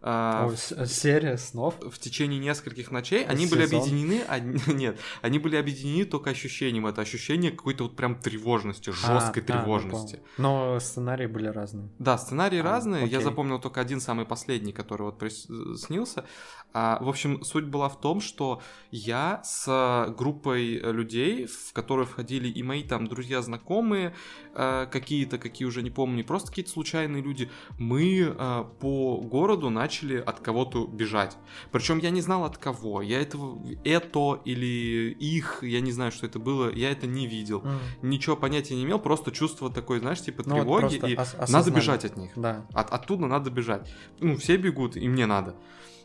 А, 0.07 0.51
серия 0.85 1.35
снов. 1.37 1.75
в 1.81 1.97
течение 1.97 2.39
нескольких 2.39 2.91
ночей. 2.91 3.25
Они 3.25 3.47
были 3.47 3.65
Сезон. 3.65 3.79
объединены, 3.81 4.21
одни- 4.27 4.61
нет, 4.73 4.99
они 5.23 5.39
были 5.39 5.55
объединены 5.55 6.05
только 6.05 6.29
ощущением. 6.29 6.85
Это 6.85 7.01
ощущение 7.01 7.49
какой-то 7.51 7.85
вот 7.85 7.95
прям 7.95 8.15
тревожности, 8.19 8.91
жесткой 8.91 9.43
А, 9.43 9.45
а, 9.45 9.55
ну, 9.57 9.61
тревожности. 9.63 10.15
понял. 10.17 10.27
Но 10.37 10.79
сценарии 10.79 11.25
были 11.25 11.47
разные. 11.47 11.89
Да, 11.97 12.17
сценарии 12.19 12.59
А, 12.59 12.63
разные. 12.63 13.01
Я 13.07 13.17
окей. 13.17 13.23
запомнил 13.23 13.59
только 13.59 13.81
один 13.81 13.99
самый 13.99 14.25
последний, 14.25 14.73
который 14.73 15.03
вот 15.03 15.19
прис- 15.21 15.75
снился. 15.77 16.25
А, 16.71 16.99
в 17.01 17.09
общем, 17.09 17.43
суть 17.43 17.65
была 17.65 17.89
в 17.89 17.99
том, 17.99 18.21
что 18.21 18.61
я 18.91 19.41
с 19.43 20.13
группой 20.17 20.75
людей, 20.91 21.47
в 21.47 21.73
которую 21.73 22.05
входили 22.05 22.47
и 22.49 22.61
мои 22.63 22.83
там 22.83 23.07
друзья, 23.07 23.41
знакомые, 23.41 24.13
э, 24.53 24.85
какие-то, 24.91 25.37
какие 25.37 25.65
уже 25.67 25.81
не 25.81 25.89
помню, 25.89 26.23
просто 26.25 26.49
какие-то 26.49 26.69
случайные 26.71 27.23
люди, 27.23 27.49
мы 27.79 28.19
э, 28.37 28.63
по 28.79 29.17
городу 29.21 29.69
начали 29.69 29.94
от 30.03 30.39
кого-то 30.39 30.85
бежать. 30.87 31.37
Причем 31.71 31.99
я 31.99 32.09
не 32.09 32.21
знал 32.21 32.43
от 32.45 32.57
кого. 32.57 33.01
Я 33.01 33.21
этого, 33.21 33.59
это 33.83 34.41
или 34.45 35.11
их, 35.19 35.59
я 35.61 35.81
не 35.81 35.91
знаю, 35.91 36.11
что 36.11 36.25
это 36.25 36.39
было, 36.39 36.71
я 36.73 36.91
это 36.91 37.07
не 37.07 37.27
видел. 37.27 37.63
Ничего 38.01 38.35
понятия 38.35 38.75
не 38.75 38.83
имел, 38.83 38.99
просто 38.99 39.31
чувство 39.31 39.69
такое, 39.71 39.99
знаешь, 39.99 40.21
типа 40.21 40.43
Ну, 40.45 40.55
тревоги, 40.55 40.95
и 40.95 41.15
ос- 41.17 41.35
надо 41.49 41.71
бежать 41.71 42.05
от 42.05 42.17
них. 42.17 42.31
Да. 42.35 42.65
От, 42.73 42.91
оттуда 42.91 43.27
надо 43.27 43.49
бежать. 43.51 43.89
Ну, 44.19 44.35
все 44.37 44.57
бегут, 44.57 44.97
и 44.97 45.07
мне 45.07 45.25
надо. 45.25 45.55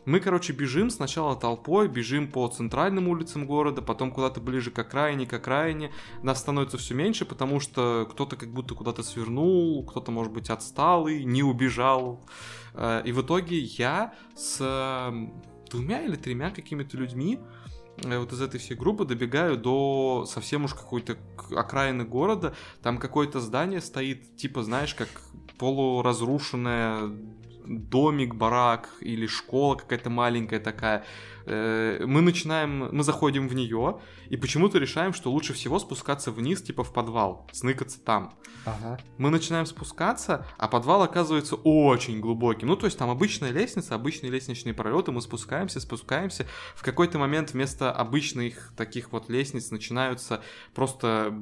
Мы, 0.05 0.19
короче, 0.19 0.53
бежим 0.53 0.89
сначала 0.89 1.35
толпой, 1.35 1.87
бежим 1.87 2.31
по 2.31 2.47
центральным 2.47 3.07
улицам 3.07 3.45
города, 3.45 3.81
потом 3.83 4.11
куда-то 4.11 4.41
ближе 4.41 4.71
к 4.71 4.79
окраине, 4.79 5.27
к 5.27 5.33
окраине. 5.33 5.91
Нас 6.23 6.39
становится 6.39 6.77
все 6.79 6.95
меньше, 6.95 7.23
потому 7.23 7.59
что 7.59 8.07
кто-то 8.09 8.35
как 8.35 8.49
будто 8.51 8.73
куда-то 8.73 9.03
свернул, 9.03 9.85
кто-то, 9.85 10.11
может 10.11 10.33
быть, 10.33 10.49
отсталый, 10.49 11.23
не 11.23 11.43
убежал. 11.43 12.25
Э, 12.73 13.03
И 13.05 13.11
в 13.11 13.21
итоге 13.21 13.59
я 13.59 14.13
с 14.35 14.57
двумя 15.69 16.01
или 16.01 16.15
тремя 16.15 16.49
какими-то 16.49 16.97
людьми 16.97 17.39
э, 18.03 18.17
вот 18.17 18.33
из 18.33 18.41
этой 18.41 18.59
всей 18.59 18.75
группы 18.75 19.05
добегаю 19.05 19.55
до 19.55 20.25
совсем 20.27 20.65
уж 20.65 20.73
какой-то 20.73 21.17
окраины 21.55 22.05
города. 22.05 22.55
Там 22.81 22.97
какое-то 22.97 23.39
здание 23.39 23.81
стоит, 23.81 24.35
типа, 24.35 24.63
знаешь, 24.63 24.95
как 24.95 25.09
полуразрушенное 25.59 27.11
домик, 27.79 28.35
барак 28.35 28.89
или 28.99 29.27
школа 29.27 29.75
какая-то 29.75 30.09
маленькая 30.09 30.59
такая. 30.59 31.03
Э, 31.45 32.03
Мы 32.05 32.21
начинаем, 32.21 32.89
мы 32.95 33.03
заходим 33.03 33.47
в 33.47 33.55
нее 33.55 33.99
и 34.29 34.37
почему-то 34.37 34.77
решаем, 34.77 35.13
что 35.13 35.31
лучше 35.31 35.53
всего 35.53 35.79
спускаться 35.79 36.31
вниз, 36.31 36.61
типа 36.61 36.83
в 36.83 36.93
подвал, 36.93 37.47
сныкаться 37.51 37.99
там. 37.99 38.33
Ага. 38.65 38.99
Мы 39.17 39.29
начинаем 39.31 39.65
спускаться, 39.65 40.45
а 40.57 40.67
подвал 40.67 41.01
оказывается 41.01 41.55
очень 41.55 42.19
глубоким. 42.19 42.67
Ну, 42.67 42.75
то 42.75 42.85
есть 42.85 42.97
там 42.97 43.09
обычная 43.09 43.51
лестница, 43.51 43.95
обычные 43.95 44.31
лестничные 44.31 44.73
пролеты, 44.73 45.11
мы 45.11 45.21
спускаемся, 45.21 45.79
спускаемся. 45.79 46.45
В 46.75 46.83
какой-то 46.83 47.17
момент 47.17 47.53
вместо 47.53 47.91
обычных 47.91 48.73
таких 48.77 49.11
вот 49.11 49.29
лестниц 49.29 49.71
начинаются 49.71 50.41
просто, 50.75 51.33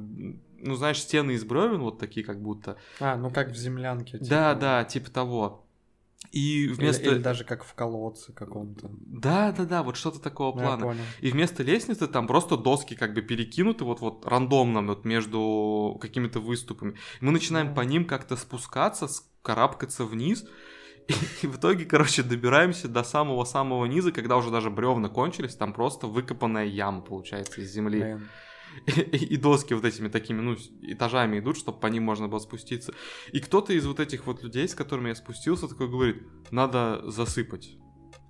ну, 0.58 0.74
знаешь, 0.76 1.00
стены 1.00 1.32
из 1.32 1.44
бревен, 1.44 1.80
вот 1.80 1.98
такие 1.98 2.24
как 2.24 2.40
будто. 2.40 2.76
А, 3.00 3.16
ну 3.16 3.30
как 3.30 3.50
в 3.50 3.56
землянке. 3.56 4.12
типа. 4.12 4.24
Да, 4.30 4.54
да, 4.54 4.84
типа 4.84 5.10
того. 5.10 5.66
И 6.30 6.64
Или- 6.64 6.72
вместо... 6.72 7.10
Или, 7.10 7.18
даже 7.18 7.44
как 7.44 7.64
в 7.64 7.74
колодце 7.74 8.32
каком-то. 8.32 8.90
Да, 8.92 9.52
да, 9.52 9.64
да, 9.64 9.82
вот 9.82 9.96
что-то 9.96 10.20
такого 10.20 10.54
Ну, 10.54 10.62
плана. 10.62 10.96
И 11.20 11.30
вместо 11.30 11.62
лестницы 11.62 12.06
там 12.06 12.26
просто 12.26 12.56
доски 12.56 12.94
как 12.94 13.14
бы 13.14 13.22
перекинуты 13.22 13.84
вот 13.84 14.00
вот 14.00 14.24
рандомно 14.26 14.82
вот 14.82 15.04
между 15.04 15.98
какими-то 16.00 16.40
выступами. 16.40 16.94
Мы 17.20 17.32
начинаем 17.32 17.74
по 17.74 17.80
ним 17.80 18.04
как-то 18.04 18.36
спускаться, 18.36 19.08
карабкаться 19.42 20.04
вниз. 20.04 20.44
И, 21.08 21.14
и 21.42 21.46
в 21.48 21.56
итоге, 21.56 21.84
короче, 21.84 22.22
добираемся 22.22 22.86
до 22.86 23.02
самого-самого 23.02 23.86
низа, 23.86 24.12
когда 24.12 24.36
уже 24.36 24.50
даже 24.50 24.70
бревна 24.70 25.08
кончились, 25.08 25.56
там 25.56 25.72
просто 25.72 26.06
выкопанная 26.06 26.66
яма, 26.66 27.00
получается, 27.00 27.60
из 27.60 27.72
земли. 27.72 28.00
Блин. 28.00 28.28
И, 28.86 29.36
доски 29.36 29.74
вот 29.74 29.84
этими 29.84 30.08
такими, 30.08 30.40
ну, 30.40 30.56
этажами 30.82 31.38
идут, 31.38 31.56
чтобы 31.56 31.80
по 31.80 31.86
ним 31.86 32.04
можно 32.04 32.28
было 32.28 32.38
спуститься. 32.38 32.94
И 33.32 33.40
кто-то 33.40 33.72
из 33.72 33.86
вот 33.86 34.00
этих 34.00 34.26
вот 34.26 34.42
людей, 34.42 34.68
с 34.68 34.74
которыми 34.74 35.08
я 35.08 35.14
спустился, 35.14 35.68
такой 35.68 35.88
говорит, 35.88 36.22
надо 36.50 37.02
засыпать 37.10 37.76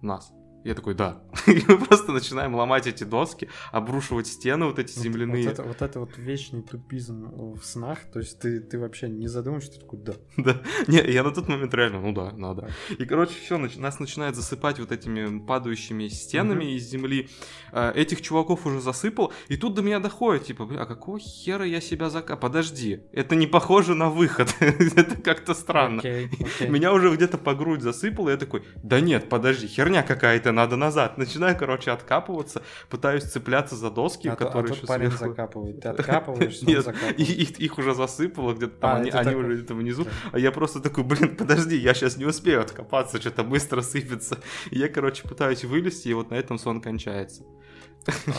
нас. 0.03 0.33
Я 0.65 0.75
такой, 0.75 0.95
да. 0.95 1.23
И 1.47 1.63
мы 1.69 1.79
просто 1.79 2.13
начинаем 2.13 2.55
ломать 2.55 2.87
эти 2.87 3.05
доски, 3.05 3.49
обрушивать 3.73 4.27
стены 4.27 4.67
вот 4.67 4.79
эти 4.79 4.95
Вот- 4.95 5.03
земляные. 5.03 5.45
Вот, 5.45 5.53
это, 5.53 5.63
вот 5.63 5.83
это 5.83 6.01
вот 6.01 6.19
вечный 6.19 6.63
тупизм 6.63 7.31
в 7.55 7.63
снах. 7.65 7.99
То 8.13 8.19
есть 8.19 8.39
ты, 8.41 8.61
ты 8.61 8.79
вообще 8.79 9.09
не 9.09 9.27
задумываешься, 9.29 9.73
ты 9.73 9.81
такой, 9.81 9.99
да. 10.01 10.13
Да. 10.37 10.61
Не, 10.87 10.99
я 11.11 11.23
на 11.23 11.31
тот 11.33 11.49
момент 11.49 11.73
реально, 11.75 12.01
ну 12.01 12.13
да, 12.13 12.33
надо. 12.33 12.71
И, 12.99 13.05
короче, 13.05 13.33
все, 13.43 13.59
нас 13.59 13.99
начинает 14.01 14.37
засыпать 14.37 14.79
вот 14.81 14.93
этими 14.93 15.39
падающими 15.47 16.09
стенами 16.09 16.65
Мгм. 16.65 16.75
из 16.77 16.83
земли. 16.91 17.29
Э, 17.73 17.93
Этих 17.95 18.21
чуваков 18.23 18.67
уже 18.67 18.81
засыпал, 18.81 19.33
и 19.49 19.57
тут 19.57 19.75
до 19.75 19.83
меня 19.83 19.99
доходит, 20.01 20.45
типа, 20.45 20.69
а 20.79 20.87
какого 20.87 21.19
хера 21.19 21.65
я 21.65 21.81
себя 21.81 22.11
зака... 22.11 22.37
Подожди, 22.37 23.01
это 23.13 23.37
не 23.37 23.47
похоже 23.47 23.95
на 23.95 24.09
выход, 24.11 24.55
это 24.61 25.17
как-то 25.17 25.55
странно. 25.55 25.99
Окей, 26.01 26.27
окей. 26.41 26.69
Меня 26.69 26.93
уже 26.93 27.15
где-то 27.15 27.39
по 27.39 27.55
грудь 27.55 27.83
засыпало, 27.83 28.29
и 28.29 28.33
я 28.33 28.37
такой, 28.39 28.63
да 28.83 29.01
нет, 29.01 29.29
подожди, 29.29 29.67
херня 29.67 30.03
какая-то, 30.03 30.50
надо 30.53 30.77
назад. 30.77 31.19
Начинаю, 31.19 31.57
короче, 31.59 31.91
откапываться, 31.91 32.63
пытаюсь 32.89 33.25
цепляться 33.25 33.77
за 33.77 33.91
доски, 33.91 34.29
А, 34.29 34.33
а 34.33 34.37
которые 34.37 34.69
тут 34.69 34.77
еще 34.79 34.87
парень 34.87 35.09
сверху. 35.11 35.29
закапывает. 35.29 35.81
Ты 35.81 35.89
откапываешься, 35.91 36.65
он 36.67 36.69
Нет, 36.73 36.79
и 36.79 36.83
закапывает. 36.83 37.21
их, 37.61 37.79
уже 37.79 37.95
засыпало 37.95 38.53
где-то 38.55 38.77
там, 38.81 38.91
А, 38.91 38.97
они, 38.97 39.11
они 39.11 39.25
такой. 39.25 39.45
уже 39.45 39.55
где-то 39.57 39.75
внизу. 39.75 40.05
Да. 40.05 40.11
А 40.33 40.39
я 40.39 40.53
просто 40.53 40.81
такой, 40.81 41.05
блин, 41.05 41.37
подожди, 41.37 41.77
я 41.77 41.95
сейчас 41.95 42.17
не 42.17 42.25
успею 42.25 42.61
откопаться, 42.63 43.21
что-то 43.21 43.45
быстро 43.45 43.81
сыпется. 43.83 44.39
И 44.71 44.79
я, 44.79 44.89
короче, 44.89 45.27
пытаюсь 45.29 45.65
вылезти, 45.65 46.09
и 46.09 46.15
вот 46.15 46.31
на 46.31 46.35
этом 46.35 46.59
сон 46.59 46.81
кончается. 46.81 47.45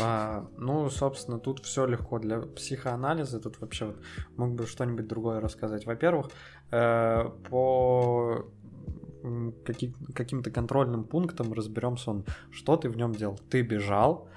А, 0.01 0.47
ну, 0.57 0.89
собственно, 0.89 1.37
тут 1.39 1.63
все 1.63 1.85
легко 1.85 2.17
для 2.19 2.39
психоанализа. 2.41 3.39
Тут 3.39 3.59
вообще 3.61 3.85
вот 3.85 3.97
мог 4.35 4.55
бы 4.55 4.65
что-нибудь 4.65 5.07
другое 5.07 5.39
рассказать. 5.39 5.85
Во-первых, 5.85 6.31
э, 6.71 7.29
по 7.49 8.45
каким-то 10.13 10.51
контрольным 10.51 11.03
пунктам 11.03 11.53
разберем 11.53 11.97
сон. 11.97 12.25
Что 12.51 12.77
ты 12.77 12.89
в 12.89 12.97
нем 12.97 13.13
делал? 13.13 13.39
Ты 13.49 13.61
бежал. 13.61 14.27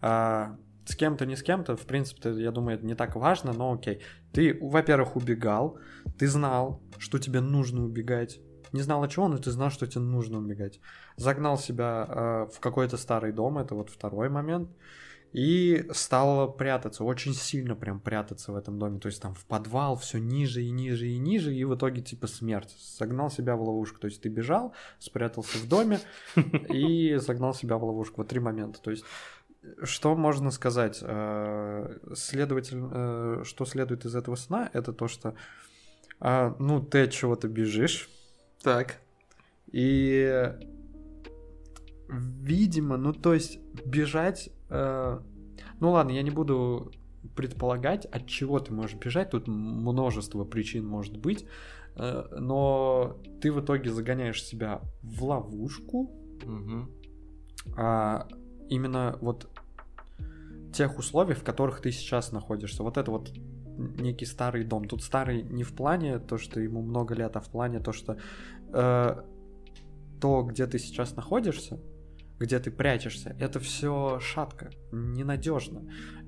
а, 0.00 0.56
с 0.84 0.96
кем-то, 0.96 1.26
не 1.26 1.36
с 1.36 1.42
кем-то, 1.42 1.76
в 1.76 1.86
принципе, 1.86 2.30
я 2.30 2.50
думаю, 2.50 2.76
это 2.76 2.86
не 2.86 2.94
так 2.94 3.14
важно, 3.16 3.52
но 3.52 3.72
окей. 3.72 4.00
Ты, 4.32 4.58
во-первых, 4.60 5.16
убегал, 5.16 5.78
ты 6.18 6.26
знал, 6.26 6.80
что 6.98 7.18
тебе 7.18 7.40
нужно 7.40 7.84
убегать. 7.84 8.40
Не 8.72 8.82
знал 8.82 9.02
от 9.02 9.10
чего, 9.10 9.28
но 9.28 9.38
ты 9.38 9.50
знал, 9.50 9.70
что 9.70 9.86
тебе 9.86 10.00
нужно 10.00 10.38
убегать. 10.38 10.80
Загнал 11.16 11.58
себя 11.58 12.06
э, 12.08 12.46
в 12.52 12.60
какой-то 12.60 12.96
старый 12.96 13.32
дом, 13.32 13.58
это 13.58 13.74
вот 13.74 13.90
второй 13.90 14.28
момент. 14.28 14.70
И 15.32 15.86
стал 15.92 16.52
прятаться, 16.52 17.04
очень 17.04 17.34
сильно 17.34 17.76
прям 17.76 18.00
прятаться 18.00 18.52
в 18.52 18.56
этом 18.56 18.78
доме. 18.78 18.98
То 18.98 19.06
есть 19.06 19.22
там 19.22 19.34
в 19.34 19.44
подвал 19.46 19.96
все 19.96 20.18
ниже 20.18 20.62
и 20.62 20.70
ниже 20.70 21.06
и 21.06 21.18
ниже, 21.18 21.54
и 21.54 21.64
в 21.64 21.74
итоге 21.74 22.02
типа 22.02 22.26
смерть. 22.26 22.76
Загнал 22.98 23.30
себя 23.30 23.54
в 23.54 23.62
ловушку. 23.62 24.00
То 24.00 24.06
есть 24.06 24.22
ты 24.22 24.28
бежал, 24.28 24.74
спрятался 24.98 25.58
в 25.58 25.68
доме 25.68 26.00
и 26.68 27.16
загнал 27.16 27.54
себя 27.54 27.76
в 27.76 27.84
ловушку. 27.84 28.22
Вот 28.22 28.28
три 28.28 28.40
момента. 28.40 28.80
То 28.80 28.90
есть 28.90 29.04
что 29.82 30.16
можно 30.16 30.50
сказать? 30.50 30.98
Э, 31.02 31.98
Следовательно, 32.14 32.90
э, 32.92 33.42
что 33.44 33.64
следует 33.66 34.04
из 34.04 34.16
этого 34.16 34.34
сна, 34.34 34.70
это 34.72 34.92
то, 34.92 35.06
что 35.06 35.34
а, 36.20 36.54
ну, 36.58 36.82
ты 36.82 37.04
от 37.04 37.12
чего-то 37.12 37.48
бежишь, 37.48 38.10
Так. 38.62 38.98
и, 39.72 40.52
видимо, 42.08 42.98
ну, 42.98 43.14
то 43.14 43.32
есть 43.32 43.58
бежать... 43.86 44.50
э, 44.68 45.20
ну, 45.80 45.90
ладно, 45.90 46.12
я 46.12 46.22
не 46.22 46.30
буду 46.30 46.92
предполагать, 47.36 48.06
от 48.06 48.26
чего 48.26 48.58
ты 48.60 48.72
можешь 48.72 48.96
бежать. 48.96 49.30
Тут 49.30 49.46
множество 49.48 50.44
причин 50.44 50.86
может 50.86 51.16
быть. 51.16 51.46
Э, 51.96 52.24
но 52.38 53.16
ты 53.40 53.52
в 53.52 53.60
итоге 53.60 53.90
загоняешь 53.90 54.42
себя 54.42 54.80
в 55.02 55.24
ловушку, 55.24 56.10
Мгм. 56.44 56.90
а 57.76 58.26
именно 58.68 59.18
вот 59.20 59.48
тех 60.72 60.98
условий, 60.98 61.34
в 61.34 61.42
которых 61.42 61.80
ты 61.80 61.90
сейчас 61.92 62.32
находишься. 62.32 62.82
Вот 62.82 62.96
это 62.96 63.10
вот 63.10 63.32
некий 63.76 64.26
старый 64.26 64.64
дом. 64.64 64.84
Тут 64.84 65.02
старый 65.02 65.42
не 65.42 65.64
в 65.64 65.72
плане 65.74 66.18
то, 66.18 66.38
что 66.38 66.60
ему 66.60 66.82
много 66.82 67.14
лет, 67.14 67.36
а 67.36 67.40
в 67.40 67.48
плане 67.48 67.80
то, 67.80 67.92
что 67.92 68.16
э, 68.72 69.22
то, 70.20 70.42
где 70.42 70.66
ты 70.66 70.78
сейчас 70.78 71.16
находишься, 71.16 71.80
где 72.40 72.58
ты 72.58 72.70
прячешься, 72.70 73.36
это 73.38 73.60
все 73.60 74.18
шатко, 74.18 74.70
ненадежно. 74.90 75.82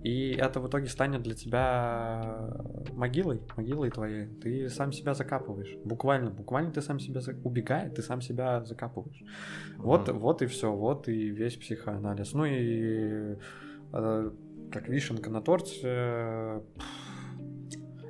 И 0.05 0.31
это 0.33 0.61
в 0.61 0.69
итоге 0.69 0.87
станет 0.89 1.23
для 1.23 1.35
тебя 1.35 2.51
могилой, 2.93 3.41
могилой 3.57 3.91
твоей. 3.91 4.27
Ты 4.27 4.69
сам 4.69 4.93
себя 4.93 5.15
закапываешь. 5.15 5.75
Буквально, 5.85 6.31
буквально 6.31 6.71
ты 6.71 6.83
сам 6.83 7.01
себя 7.01 7.21
за- 7.21 7.35
убегая, 7.45 7.89
ты 7.89 8.03
сам 8.03 8.21
себя 8.21 8.63
закапываешь. 8.65 9.23
Вот, 9.79 10.09
вот 10.09 10.43
и 10.43 10.47
все, 10.47 10.71
вот 10.73 11.09
и 11.09 11.31
весь 11.31 11.57
психоанализ. 11.57 12.35
Ну 12.35 12.45
и 12.45 13.37
э, 13.93 14.31
как 14.71 14.89
вишенка 14.89 15.31
на 15.31 15.41
торте. 15.41 15.81
э, 15.83 16.61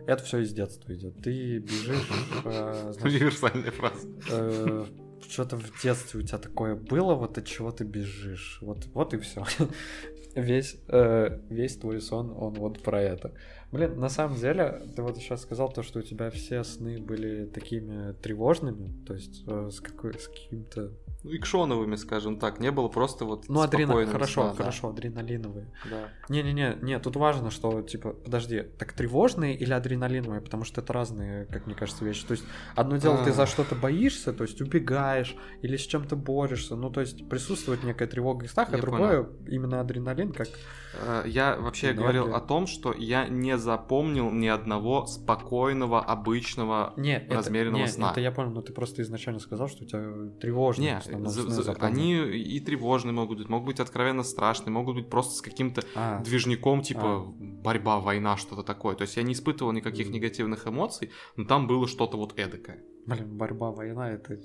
Это 0.07 0.23
все 0.25 0.39
из 0.39 0.53
детства 0.53 0.93
идет. 0.95 1.23
Ты 1.23 1.59
бежишь, 1.59 2.11
э, 2.45 2.91
значит, 2.99 3.05
Универсальная 3.21 3.71
фраза. 3.71 4.09
э, 4.33 4.85
что-то 5.29 5.57
в 5.57 5.83
детстве 5.83 6.21
у 6.21 6.23
тебя 6.23 6.39
такое 6.39 6.75
было, 6.75 7.15
вот 7.15 7.39
от 7.39 7.47
чего 7.47 7.71
ты 7.71 7.85
бежишь. 7.85 8.59
Вот, 8.61 8.87
вот 8.95 9.15
и 9.15 9.19
все. 9.19 9.45
Весь, 10.35 10.77
э, 10.89 11.41
весь 11.51 11.77
твой 11.77 12.01
сон, 12.01 12.31
он 12.31 12.55
вот 12.55 12.83
про 12.83 13.03
это. 13.03 13.35
Блин, 13.71 13.99
на 13.99 14.09
самом 14.09 14.39
деле, 14.39 14.83
ты 14.97 15.03
вот 15.03 15.19
сейчас 15.19 15.43
сказал 15.43 15.71
то, 15.71 15.83
что 15.83 15.99
у 15.99 16.03
тебя 16.03 16.31
все 16.31 16.65
сны 16.65 16.99
были 16.99 17.45
такими 17.45 18.13
тревожными, 18.15 19.05
то 19.05 19.13
есть 19.13 19.45
э, 19.47 19.69
с, 19.71 19.81
какой, 19.81 20.19
с 20.19 20.29
каким-то... 20.29 20.93
Ну, 21.25 21.37
икшоновыми, 21.37 21.97
скажем 21.97 22.39
так. 22.39 22.59
Не 22.61 22.71
было 22.71 22.89
просто 22.89 23.25
вот 23.25 23.49
Ну, 23.49 23.61
адрена... 23.61 23.87
спокойными 23.87 24.13
хорошо, 24.13 24.49
да. 24.49 24.55
хорошо, 24.55 24.89
адреналиновые. 24.89 25.71
Да. 25.89 26.09
Не-не-не, 26.29 26.79
не, 26.83 26.99
тут 26.99 27.17
важно, 27.17 27.51
что, 27.51 27.83
типа, 27.83 28.13
подожди, 28.13 28.63
так 28.79 28.93
тревожные 28.93 29.57
или 29.57 29.73
адреналиновые, 29.73 30.41
потому 30.41 30.65
что 30.65 30.81
это 30.81 30.93
разные, 30.93 31.47
как 31.47 31.67
мне 31.67 31.75
кажется, 31.75 32.05
вещи. 32.05 32.27
То 32.27 32.33
есть, 32.33 32.45
одно 32.75 32.97
дело, 32.97 33.25
ты 33.25 33.33
за 33.33 33.43
А. 33.43 33.47
что-то 33.47 33.75
боишься, 33.75 34.33
то 34.33 34.43
есть 34.45 34.61
убегаешь 34.61 35.37
или 35.63 35.77
с 35.77 35.87
чем-то 35.87 36.17
борешься, 36.17 36.77
ну, 36.77 36.91
то 36.91 37.01
есть 37.01 37.29
присутствует 37.29 37.85
некая 37.85 38.09
тревога 38.09 38.47
и 38.47 38.49
страх, 38.49 38.69
а 38.73 38.77
Я 38.77 38.83
другое 38.83 39.29
именно 39.47 39.81
адреналин, 39.81 40.33
как... 40.33 40.49
Э, 40.95 41.23
Я 41.27 41.57
вообще 41.59 41.87
Энергия. 41.89 42.01
говорил 42.03 42.35
о 42.35 42.41
том, 42.41 42.67
что 42.67 42.93
я 42.93 43.27
не 43.29 43.57
запомнил 43.59 44.31
ни 44.31 44.47
одного 44.47 45.07
спокойного, 45.07 46.01
обычного 46.01 46.93
Не, 46.97 47.17
это, 47.17 47.35
размеренного 47.37 47.83
не, 47.83 47.89
сна. 47.89 48.11
это 48.11 48.21
я 48.21 48.31
понял, 48.33 48.51
но 48.51 48.63
ты 48.63 48.73
просто 48.73 49.03
изначально 49.03 49.41
сказал, 49.41 49.69
что 49.69 49.85
у 49.85 49.87
тебя 49.87 50.31
тревожные 50.41 50.91
Не, 50.91 50.97
основном 50.99 51.29
за- 51.31 51.63
за- 51.63 51.73
они 51.81 52.15
и 52.15 52.61
тревожные 52.61 53.13
могут 53.13 53.39
быть, 53.39 53.49
могут 53.49 53.67
быть 53.67 53.81
откровенно 53.81 54.23
страшные, 54.23 54.73
могут 54.73 54.97
быть 54.97 55.09
просто 55.09 55.35
с 55.35 55.41
каким-то 55.41 55.83
А, 55.95 56.21
движником, 56.21 56.83
типа 56.83 57.01
А. 57.05 57.33
борьба, 57.63 58.01
война, 58.01 58.37
что-то 58.37 58.63
такое. 58.63 58.95
То 58.97 59.03
есть 59.03 59.17
я 59.17 59.23
не 59.23 59.33
испытывал 59.33 59.73
никаких 59.73 60.11
негативных 60.11 60.67
эмоций, 60.67 61.11
но 61.37 61.45
там 61.45 61.67
было 61.67 61.87
что-то 61.87 62.17
вот 62.17 62.39
эдакое. 62.39 62.83
блин, 63.07 63.37
борьба, 63.37 63.71
война, 63.71 64.11
это 64.11 64.39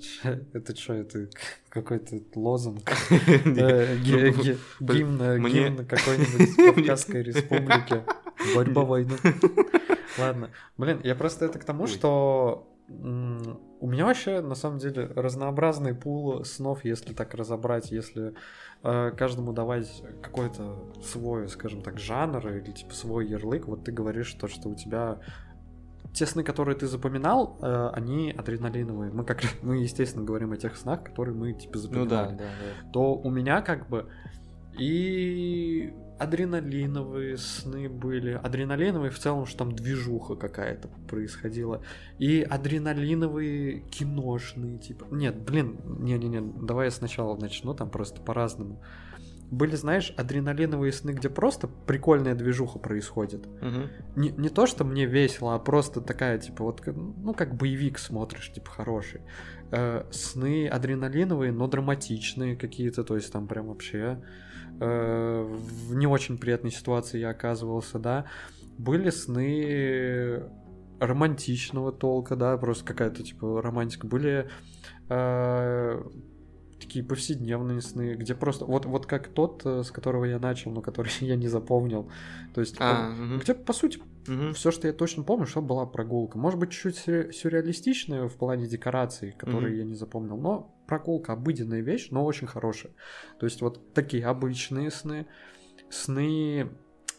это 0.52 0.76
что, 0.76 0.94
это 0.94 1.28
какой-то 1.68 2.20
лозунг? 2.34 2.90
Гимн 4.80 5.86
какой-нибудь 5.86 6.56
Кавказской 6.56 7.22
республики. 7.22 8.04
Борьба, 8.54 8.82
война. 8.84 9.16
Ладно. 10.18 10.50
Блин, 10.76 11.00
я 11.04 11.14
просто 11.14 11.44
это 11.46 11.58
к 11.58 11.64
тому, 11.64 11.86
что 11.86 12.77
у 12.88 13.86
меня 13.86 14.06
вообще, 14.06 14.40
на 14.40 14.54
самом 14.54 14.78
деле, 14.78 15.10
разнообразный 15.14 15.94
пул 15.94 16.44
снов, 16.44 16.84
если 16.84 17.12
так 17.12 17.34
разобрать, 17.34 17.90
если 17.90 18.34
э, 18.82 19.10
каждому 19.16 19.52
давать 19.52 20.02
какой-то 20.22 20.92
свой, 21.02 21.48
скажем 21.48 21.82
так, 21.82 21.98
жанр 21.98 22.48
или 22.48 22.72
типа 22.72 22.94
свой 22.94 23.26
ярлык. 23.26 23.66
Вот 23.66 23.84
ты 23.84 23.92
говоришь 23.92 24.32
то, 24.32 24.48
что 24.48 24.70
у 24.70 24.74
тебя 24.74 25.18
те 26.14 26.24
сны, 26.24 26.42
которые 26.42 26.76
ты 26.76 26.86
запоминал, 26.86 27.58
э, 27.60 27.90
они 27.92 28.32
адреналиновые. 28.32 29.12
Мы 29.12 29.24
как 29.24 29.42
мы, 29.62 29.76
естественно, 29.76 30.24
говорим 30.24 30.52
о 30.52 30.56
тех 30.56 30.76
снах, 30.76 31.04
которые 31.04 31.34
мы 31.34 31.52
типа 31.52 31.74
Ну 31.74 31.80
запоминали 31.80 32.08
да, 32.08 32.44
да, 32.44 32.44
да. 32.44 32.90
то 32.92 33.14
у 33.14 33.30
меня 33.30 33.60
как 33.60 33.88
бы 33.88 34.08
и 34.78 35.92
адреналиновые 36.18 37.36
сны 37.36 37.88
были. 37.88 38.32
Адреналиновые 38.32 39.10
в 39.10 39.18
целом, 39.18 39.46
что 39.46 39.58
там 39.58 39.72
движуха 39.72 40.34
какая-то 40.34 40.88
происходила. 41.08 41.82
И 42.18 42.42
адреналиновые 42.42 43.80
киношные, 43.90 44.78
типа. 44.78 45.06
Нет, 45.10 45.36
блин, 45.36 45.78
не-не-не, 45.84 46.40
давай 46.40 46.86
я 46.86 46.90
сначала 46.90 47.36
начну, 47.36 47.74
там 47.74 47.90
просто 47.90 48.20
по-разному. 48.20 48.82
Были, 49.50 49.76
знаешь, 49.76 50.12
адреналиновые 50.18 50.92
сны, 50.92 51.12
где 51.12 51.30
просто 51.30 51.68
прикольная 51.68 52.34
движуха 52.34 52.78
происходит. 52.78 53.46
Мгм. 53.62 53.88
Не, 54.14 54.28
не 54.30 54.48
то, 54.50 54.66
что 54.66 54.84
мне 54.84 55.06
весело, 55.06 55.54
а 55.54 55.58
просто 55.58 56.02
такая, 56.02 56.38
типа, 56.38 56.64
вот, 56.64 56.82
ну, 56.86 57.32
как 57.32 57.54
боевик 57.54 57.98
смотришь, 57.98 58.52
типа, 58.52 58.70
хороший. 58.70 59.22
Э, 59.70 60.04
сны 60.10 60.68
адреналиновые, 60.68 61.52
но 61.52 61.66
драматичные 61.66 62.56
какие-то, 62.56 63.04
то 63.04 63.14
есть 63.14 63.32
там 63.32 63.46
прям 63.46 63.68
вообще 63.68 64.22
э, 64.80 65.42
в 65.88 65.94
не 65.94 66.06
очень 66.06 66.38
приятной 66.38 66.70
ситуации 66.70 67.18
я 67.20 67.30
оказывался, 67.30 67.98
да. 67.98 68.26
Были 68.78 69.10
сны 69.10 70.42
романтичного 71.00 71.92
толка, 71.92 72.36
да, 72.36 72.56
просто 72.58 72.84
какая-то, 72.84 73.22
типа, 73.22 73.62
романтика. 73.62 74.06
Были 74.06 74.48
э, 75.08 76.02
такие 76.80 77.04
повседневные 77.04 77.80
сны, 77.80 78.14
где 78.14 78.34
просто... 78.34 78.64
Вот, 78.64 78.84
вот 78.86 79.06
как 79.06 79.28
тот, 79.28 79.62
э, 79.64 79.82
с 79.84 79.90
которого 79.90 80.24
я 80.24 80.38
начал, 80.38 80.70
но 80.70 80.80
который 80.80 81.10
я 81.20 81.36
не 81.36 81.48
запомнил. 81.48 82.10
То 82.54 82.60
есть, 82.60 82.76
А, 82.80 83.10
он- 83.10 83.26
мгм. 83.26 83.38
где, 83.38 83.54
по 83.54 83.72
сути, 83.72 84.00
Мгм. 84.26 84.54
все, 84.54 84.70
что 84.70 84.86
я 84.86 84.92
точно 84.92 85.22
помню, 85.22 85.46
что 85.46 85.62
была 85.62 85.86
прогулка. 85.86 86.38
Может 86.38 86.58
быть, 86.58 86.70
чуть-чуть 86.70 86.96
сюрре- 87.08 87.32
сюрреалистичная 87.32 88.28
в 88.28 88.34
плане 88.36 88.66
декораций, 88.66 89.32
которые 89.38 89.70
Мгм. 89.72 89.78
я 89.78 89.84
не 89.84 89.94
запомнил, 89.94 90.36
но 90.36 90.74
прогулка 90.88 91.34
обыденная 91.34 91.80
вещь, 91.80 92.08
но 92.10 92.24
очень 92.24 92.48
хорошая. 92.48 92.92
То 93.38 93.46
есть 93.46 93.60
вот 93.60 93.94
такие 93.94 94.26
обычные 94.26 94.90
сны, 94.90 95.26
сны 95.90 96.68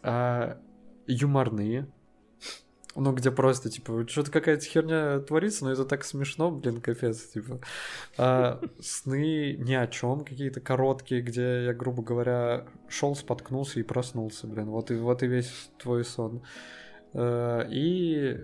а, 0.04 0.60
юморные, 1.08 1.88
ну, 2.96 3.14
где 3.14 3.32
просто, 3.32 3.70
типа, 3.70 4.06
что-то 4.08 4.32
какая-то 4.32 4.66
херня 4.66 5.20
творится, 5.20 5.64
но 5.64 5.72
это 5.72 5.86
так 5.86 6.04
смешно, 6.04 6.52
блин, 6.52 6.82
капец, 6.82 7.22
типа. 7.28 7.62
А, 8.18 8.60
сны 8.82 9.56
ни 9.58 9.74
о 9.74 9.88
чем, 9.88 10.26
какие-то 10.26 10.60
короткие, 10.60 11.22
где 11.22 11.66
я, 11.66 11.74
грубо 11.74 12.04
говоря, 12.04 12.68
шел, 12.90 13.16
споткнулся 13.16 13.80
и 13.80 13.84
проснулся, 13.84 14.48
блин. 14.48 14.66
Вот 14.66 14.92
и, 14.92 14.96
вот 14.96 15.24
и 15.24 15.28
весь 15.28 15.70
твой 15.78 16.04
сон. 16.04 16.44
Э, 17.14 17.66
И 17.70 18.38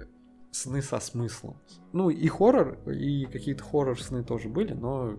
сны 0.55 0.81
со 0.81 0.99
смыслом. 0.99 1.57
Ну, 1.91 2.09
и 2.09 2.27
хоррор, 2.27 2.77
и 2.89 3.25
какие-то 3.25 3.63
хоррор-сны 3.63 4.23
тоже 4.23 4.47
были, 4.49 4.73
но 4.73 5.15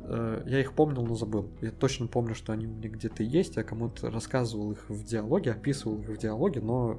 э, 0.00 0.42
я 0.46 0.60
их 0.60 0.72
помнил, 0.74 1.04
но 1.06 1.14
забыл. 1.14 1.50
Я 1.60 1.70
точно 1.70 2.08
помню, 2.08 2.34
что 2.34 2.52
они 2.52 2.66
у 2.66 2.70
меня 2.70 2.88
где-то 2.88 3.22
есть. 3.22 3.56
Я 3.56 3.62
кому-то 3.62 4.10
рассказывал 4.10 4.72
их 4.72 4.88
в 4.88 5.04
диалоге, 5.04 5.52
описывал 5.52 6.00
их 6.00 6.08
в 6.08 6.16
диалоге, 6.16 6.60
но 6.60 6.98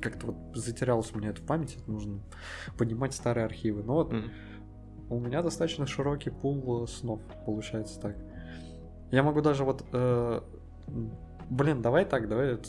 как-то 0.00 0.26
вот 0.28 0.36
затерялось 0.56 1.12
у 1.14 1.18
меня 1.18 1.30
это 1.30 1.42
в 1.42 1.46
памяти. 1.46 1.78
Нужно 1.86 2.20
поднимать 2.78 3.14
старые 3.14 3.44
архивы. 3.46 3.82
Но 3.82 3.94
вот 3.94 4.12
Мгм. 4.12 4.30
у 5.10 5.18
меня 5.18 5.42
достаточно 5.42 5.86
широкий 5.86 6.30
пул 6.30 6.84
э, 6.84 6.86
снов, 6.86 7.20
получается 7.44 8.00
так. 8.00 8.16
Я 9.10 9.22
могу 9.22 9.40
даже 9.40 9.64
вот... 9.64 9.84
э, 9.92 10.40
блин, 11.50 11.82
давай 11.82 12.04
так, 12.04 12.28
давай 12.28 12.54
это 12.54 12.68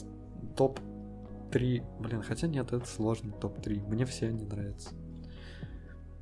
топ-3. 1.51 1.83
Блин, 2.01 2.21
хотя 2.21 2.47
нет, 2.47 2.71
это 2.73 2.85
сложный 2.85 3.33
топ-3. 3.33 3.87
Мне 3.87 4.05
все 4.05 4.27
они 4.27 4.43
нравятся. 4.45 4.89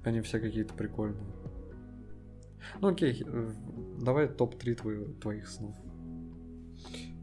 Они 0.03 0.21
все 0.21 0.39
какие-то 0.39 0.73
прикольные. 0.73 1.23
Ну 2.81 2.89
окей, 2.89 3.23
э, 3.25 3.51
давай 4.01 4.27
топ-3 4.27 4.75
твои- 4.75 5.13
твоих 5.15 5.47
снов. 5.47 5.75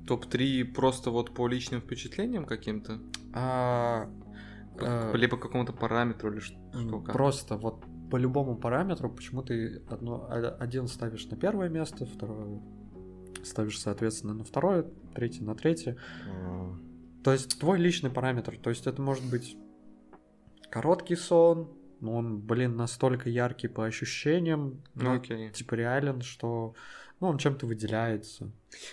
Топ-3 0.06 0.64
просто 0.64 1.10
вот 1.10 1.34
по 1.34 1.46
личным 1.48 1.80
впечатлениям 1.80 2.44
каким-то? 2.44 2.98
А, 3.32 4.10
э, 4.80 5.12
Либо 5.16 5.37
по 5.37 5.42
какому-то 5.42 5.72
параметру 5.72 6.33
или 6.33 6.40
что? 6.40 6.58
Просто 7.12 7.56
вот 7.56 7.85
по 8.10 8.16
любому 8.16 8.56
параметру, 8.56 9.08
почему 9.10 9.42
ты 9.42 9.83
одно, 9.88 10.27
а- 10.29 10.56
один 10.58 10.88
ставишь 10.88 11.27
на 11.31 11.37
первое 11.37 11.68
место, 11.68 12.06
второе 12.06 12.60
ставишь, 13.44 13.79
соответственно, 13.81 14.35
на 14.35 14.44
второе, 14.44 14.85
третье 15.14 15.44
на 15.44 15.54
третье. 15.54 15.96
То 17.25 17.33
есть 17.33 17.58
твой 17.58 17.79
личный 17.79 18.10
параметр. 18.10 18.56
То 18.58 18.71
есть 18.71 18.87
это 18.87 19.00
может 19.02 19.25
быть 19.25 19.56
короткий 20.71 21.16
сон, 21.16 21.71
но 22.00 22.16
он, 22.16 22.40
блин, 22.40 22.77
настолько 22.77 23.29
яркий 23.29 23.68
по 23.68 23.85
ощущениям, 23.85 24.83
ну, 24.94 25.16
Окей. 25.16 25.50
типа 25.50 25.75
реален, 25.75 26.23
что 26.23 26.75
ну, 27.21 27.29
он 27.29 27.37
чем-то 27.37 27.66
выделяется. 27.66 28.50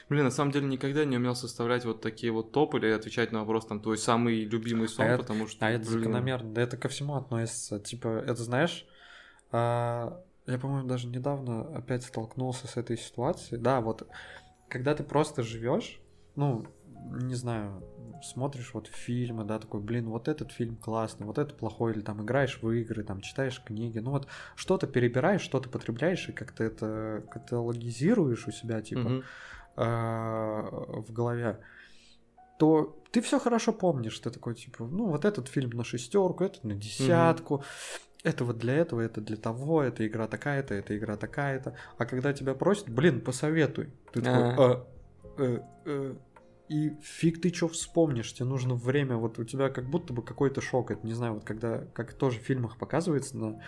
Блин, 0.10 0.26
на 0.26 0.32
самом 0.32 0.52
деле 0.52 0.68
никогда 0.68 1.06
не 1.06 1.16
умел 1.16 1.34
составлять 1.36 1.86
вот 1.86 2.02
такие 2.02 2.34
вот 2.34 2.52
топы 2.52 2.78
или 2.80 2.88
отвечать 2.88 3.32
на 3.32 3.40
вопрос, 3.40 3.66
там, 3.68 3.80
твой 3.82 3.98
самый 3.98 4.44
любимый 4.44 4.90
сон, 4.90 5.06
А 5.06 5.10
это- 5.10 5.24
потому 5.24 5.48
что, 5.48 5.66
А 5.66 5.70
это 5.70 5.88
блин, 5.88 6.00
закономерно, 6.00 6.54
да 6.54 6.62
это 6.62 6.76
ко 6.76 6.90
всему 6.90 7.16
относится. 7.16 7.80
Типа, 7.80 8.08
это 8.28 8.44
знаешь, 8.44 8.86
а, 9.52 10.22
я, 10.46 10.58
по-моему, 10.58 10.88
даже 10.88 11.08
недавно 11.08 11.62
опять 11.76 12.04
столкнулся 12.04 12.68
с 12.68 12.76
этой 12.76 12.98
ситуацией. 12.98 13.62
Да, 13.62 13.80
вот, 13.80 14.06
когда 14.68 14.94
ты 14.94 15.04
просто 15.04 15.42
живешь, 15.44 16.02
ну, 16.36 16.66
не 17.12 17.36
знаю, 17.36 17.84
смотришь 18.24 18.74
вот 18.74 18.88
фильмы, 18.88 19.44
да, 19.44 19.60
такой, 19.60 19.82
блин, 19.82 20.10
вот 20.10 20.28
этот 20.28 20.52
фильм 20.52 20.76
классный, 20.76 21.26
вот 21.26 21.38
это 21.38 21.54
плохой, 21.54 21.94
или 21.94 22.02
там 22.02 22.24
играешь 22.24 22.60
в 22.62 22.70
игры, 22.72 23.04
там 23.04 23.22
читаешь 23.22 23.62
книги, 23.64 24.00
ну 24.00 24.12
вот 24.12 24.28
что-то 24.56 24.88
перебираешь, 24.88 25.42
что-то 25.42 25.70
потребляешь, 25.70 26.28
и 26.30 26.32
как-то 26.32 26.64
это 26.64 27.24
каталогизируешь 27.30 28.48
у 28.48 28.52
себя, 28.52 28.82
типа, 28.82 29.24
а, 29.76 30.64
в 31.08 31.12
голове, 31.14 31.60
то 32.58 33.00
ты 33.12 33.22
все 33.22 33.40
хорошо 33.40 33.72
помнишь. 33.74 34.20
Ты 34.20 34.30
такой, 34.32 34.56
типа, 34.56 34.86
ну, 34.86 35.06
вот 35.08 35.26
этот 35.26 35.48
фильм 35.48 35.70
на 35.72 35.84
шестерку, 35.84 36.44
этот 36.44 36.64
на 36.64 36.74
десятку. 36.74 37.64
Это 38.24 38.44
вот 38.44 38.58
для 38.58 38.74
этого, 38.74 39.02
это 39.02 39.22
для 39.22 39.38
того, 39.38 39.84
эта 39.84 40.06
игра 40.06 40.28
такая-то, 40.28 40.74
эта 40.74 40.98
игра 40.98 41.16
такая-то. 41.18 41.76
А 41.98 42.06
когда 42.06 42.34
тебя 42.34 42.56
просят, 42.56 42.90
блин, 42.90 43.22
посоветуй. 43.22 43.94
Ты 44.12 44.22
такой. 44.22 44.56
«А, 44.58 44.88
э, 45.38 45.60
э». 45.86 46.16
И 46.70 46.98
фиг 47.02 47.42
ты 47.42 47.54
что 47.54 47.68
вспомнишь, 47.70 48.34
тебе 48.34 48.46
нужно 48.46 48.76
время, 48.76 49.16
вот 49.16 49.40
у 49.40 49.44
тебя 49.44 49.70
как 49.70 49.90
будто 49.90 50.14
бы 50.14 50.22
какой-то 50.22 50.60
шок, 50.62 50.92
это 50.92 51.06
не 51.06 51.14
знаю, 51.14 51.36
вот 51.36 51.46
когда, 51.46 51.86
как 51.94 52.14
тоже 52.14 52.40
в 52.40 52.44
фильмах 52.44 52.78
показывается, 52.78 53.38
на 53.38 53.62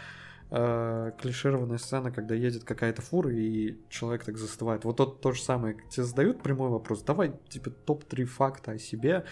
э, 0.51 1.11
клишированная 1.21 1.77
сцена, 1.77 2.11
когда 2.11 2.35
едет 2.35 2.63
какая-то 2.63 3.01
фура, 3.01 3.31
и 3.33 3.77
человек 3.89 4.25
так 4.25 4.37
застывает. 4.37 4.83
Вот 4.83 4.97
то, 4.97 5.05
то 5.05 5.31
же 5.31 5.41
самое. 5.41 5.77
Тебе 5.89 6.03
задают 6.03 6.41
прямой 6.41 6.69
вопрос. 6.69 7.01
Давай, 7.03 7.33
типа, 7.49 7.69
топ-3 7.69 8.25
факта 8.25 8.71
о 8.71 8.77
себе, 8.79 9.25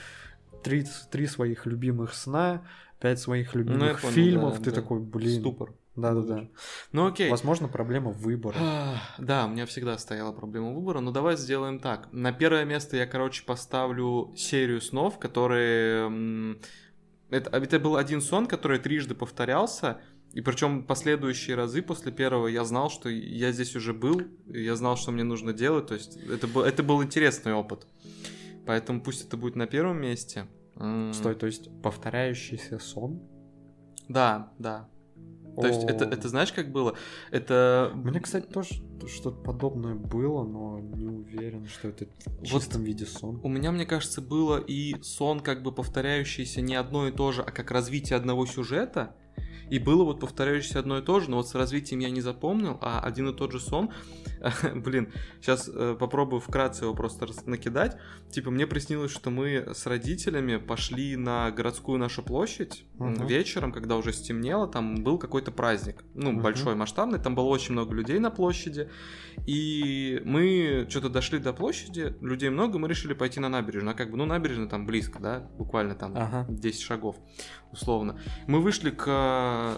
три, 0.63 0.85
три 1.11 1.27
своих 1.27 1.65
любимых 1.65 2.13
сна, 2.13 2.63
пять 2.99 3.19
своих 3.19 3.53
любимых 3.55 3.79
Ну, 3.79 4.01
понял, 4.01 4.13
фильмов. 4.13 4.57
да, 4.57 4.63
ты 4.63 4.69
да. 4.71 4.81
такой, 4.81 4.99
блин. 4.99 5.41
Ступор. 5.41 5.73
Да-да-да. 5.97 6.47
Ну 6.91 7.07
окей. 7.07 7.29
Возможно, 7.29 7.67
проблема 7.67 8.11
выбора. 8.11 8.55
А, 8.59 8.95
Да, 9.17 9.45
у 9.45 9.49
меня 9.49 9.65
всегда 9.65 9.97
стояла 9.97 10.31
проблема 10.31 10.71
выбора, 10.71 10.99
но 10.99 11.11
давай 11.11 11.35
сделаем 11.35 11.79
так. 11.79 12.07
На 12.11 12.31
первое 12.31 12.65
место 12.65 12.95
я, 12.95 13.07
короче, 13.07 13.43
поставлю 13.43 14.33
серию 14.37 14.79
снов, 14.79 15.17
которые... 15.17 16.57
Это, 17.29 17.49
это 17.49 17.79
был 17.79 17.97
один 17.97 18.21
сон, 18.21 18.45
который 18.45 18.79
трижды 18.79 19.15
повторялся, 19.15 19.99
и 20.31 20.41
причем 20.41 20.83
последующие 20.83 21.55
разы 21.55 21.81
после 21.81 22.11
первого 22.11 22.47
я 22.47 22.63
знал, 22.63 22.89
что 22.89 23.09
я 23.09 23.51
здесь 23.51 23.75
уже 23.75 23.93
был, 23.93 24.21
я 24.45 24.75
знал, 24.75 24.95
что 24.95 25.11
мне 25.11 25.23
нужно 25.23 25.51
делать, 25.51 25.87
то 25.87 25.95
есть 25.95 26.15
это 26.15 26.47
был, 26.47 26.61
это 26.61 26.83
был 26.83 27.03
интересный 27.03 27.53
опыт. 27.53 27.87
Поэтому 28.65 29.01
пусть 29.01 29.25
это 29.25 29.35
будет 29.35 29.55
на 29.55 29.65
первом 29.65 29.99
месте. 29.99 30.45
Стой, 31.11 31.33
то 31.33 31.47
есть 31.47 31.69
повторяющийся 31.81 32.77
сон? 32.77 33.21
Да, 34.07 34.53
да. 34.59 34.89
То 35.61 35.67
есть 35.67 35.83
это, 35.83 36.05
это 36.05 36.29
знаешь, 36.29 36.51
как 36.51 36.71
было? 36.71 36.95
Это... 37.31 37.91
У 37.93 37.97
меня, 37.97 38.19
кстати, 38.19 38.45
тоже 38.45 38.75
что-то 39.07 39.41
подобное 39.41 39.95
было, 39.95 40.43
но 40.43 40.79
не 40.79 41.07
уверен, 41.07 41.67
что 41.67 41.89
это 41.89 42.05
в 42.25 42.51
Вот 42.51 42.61
чистом 42.61 42.83
виде 42.83 43.05
сон. 43.05 43.39
У 43.43 43.49
меня, 43.49 43.71
мне 43.71 43.85
кажется, 43.85 44.21
было 44.21 44.57
и 44.57 45.01
сон, 45.01 45.39
как 45.39 45.63
бы 45.63 45.71
повторяющийся 45.71 46.61
не 46.61 46.75
одно 46.75 47.07
и 47.07 47.11
то 47.11 47.31
же, 47.31 47.41
а 47.41 47.51
как 47.51 47.71
развитие 47.71 48.17
одного 48.17 48.45
сюжета. 48.45 49.15
И 49.69 49.79
было 49.79 50.03
вот 50.03 50.19
повторяющееся 50.19 50.79
одно 50.79 50.99
и 50.99 51.01
то 51.01 51.19
же, 51.19 51.29
но 51.29 51.37
вот 51.37 51.47
с 51.49 51.55
развитием 51.55 51.99
я 51.99 52.09
не 52.09 52.21
запомнил, 52.21 52.77
а 52.81 53.01
один 53.01 53.29
и 53.29 53.33
тот 53.35 53.51
же 53.51 53.59
сон, 53.59 53.91
блин, 54.75 55.11
сейчас 55.41 55.69
попробую 55.99 56.39
вкратце 56.39 56.85
его 56.85 56.93
просто 56.93 57.27
накидать. 57.45 57.97
Типа, 58.31 58.49
мне 58.51 58.65
приснилось, 58.65 59.11
что 59.11 59.29
мы 59.29 59.67
с 59.73 59.85
родителями 59.85 60.57
пошли 60.57 61.15
на 61.17 61.51
городскую 61.51 61.99
нашу 61.99 62.23
площадь 62.23 62.85
Мгм. 62.97 63.27
вечером, 63.27 63.71
когда 63.71 63.95
уже 63.97 64.11
стемнело, 64.13 64.67
там 64.67 65.03
был 65.03 65.17
какой-то 65.19 65.51
праздник, 65.51 66.03
ну, 66.15 66.31
Мгм. 66.31 66.41
большой, 66.41 66.75
масштабный, 66.75 67.19
там 67.19 67.35
было 67.35 67.45
очень 67.45 67.73
много 67.73 67.93
людей 67.93 68.19
на 68.19 68.31
площади, 68.31 68.89
и 69.45 70.21
мы 70.25 70.87
что-то 70.89 71.09
дошли 71.09 71.39
до 71.39 71.53
площади, 71.53 72.15
людей 72.21 72.49
много, 72.49 72.79
мы 72.79 72.87
решили 72.87 73.13
пойти 73.13 73.39
на 73.39 73.49
набережную. 73.49 73.93
А 73.93 73.97
как 73.97 74.11
бы, 74.11 74.17
ну, 74.17 74.25
набережная 74.25 74.67
там 74.67 74.85
близко, 74.85 75.19
да, 75.19 75.39
буквально 75.57 75.93
там 75.95 76.13
Ага. 76.15 76.45
10 76.49 76.81
шагов, 76.81 77.17
условно. 77.71 78.19
Мы 78.47 78.61
вышли 78.61 78.89
к 78.89 79.05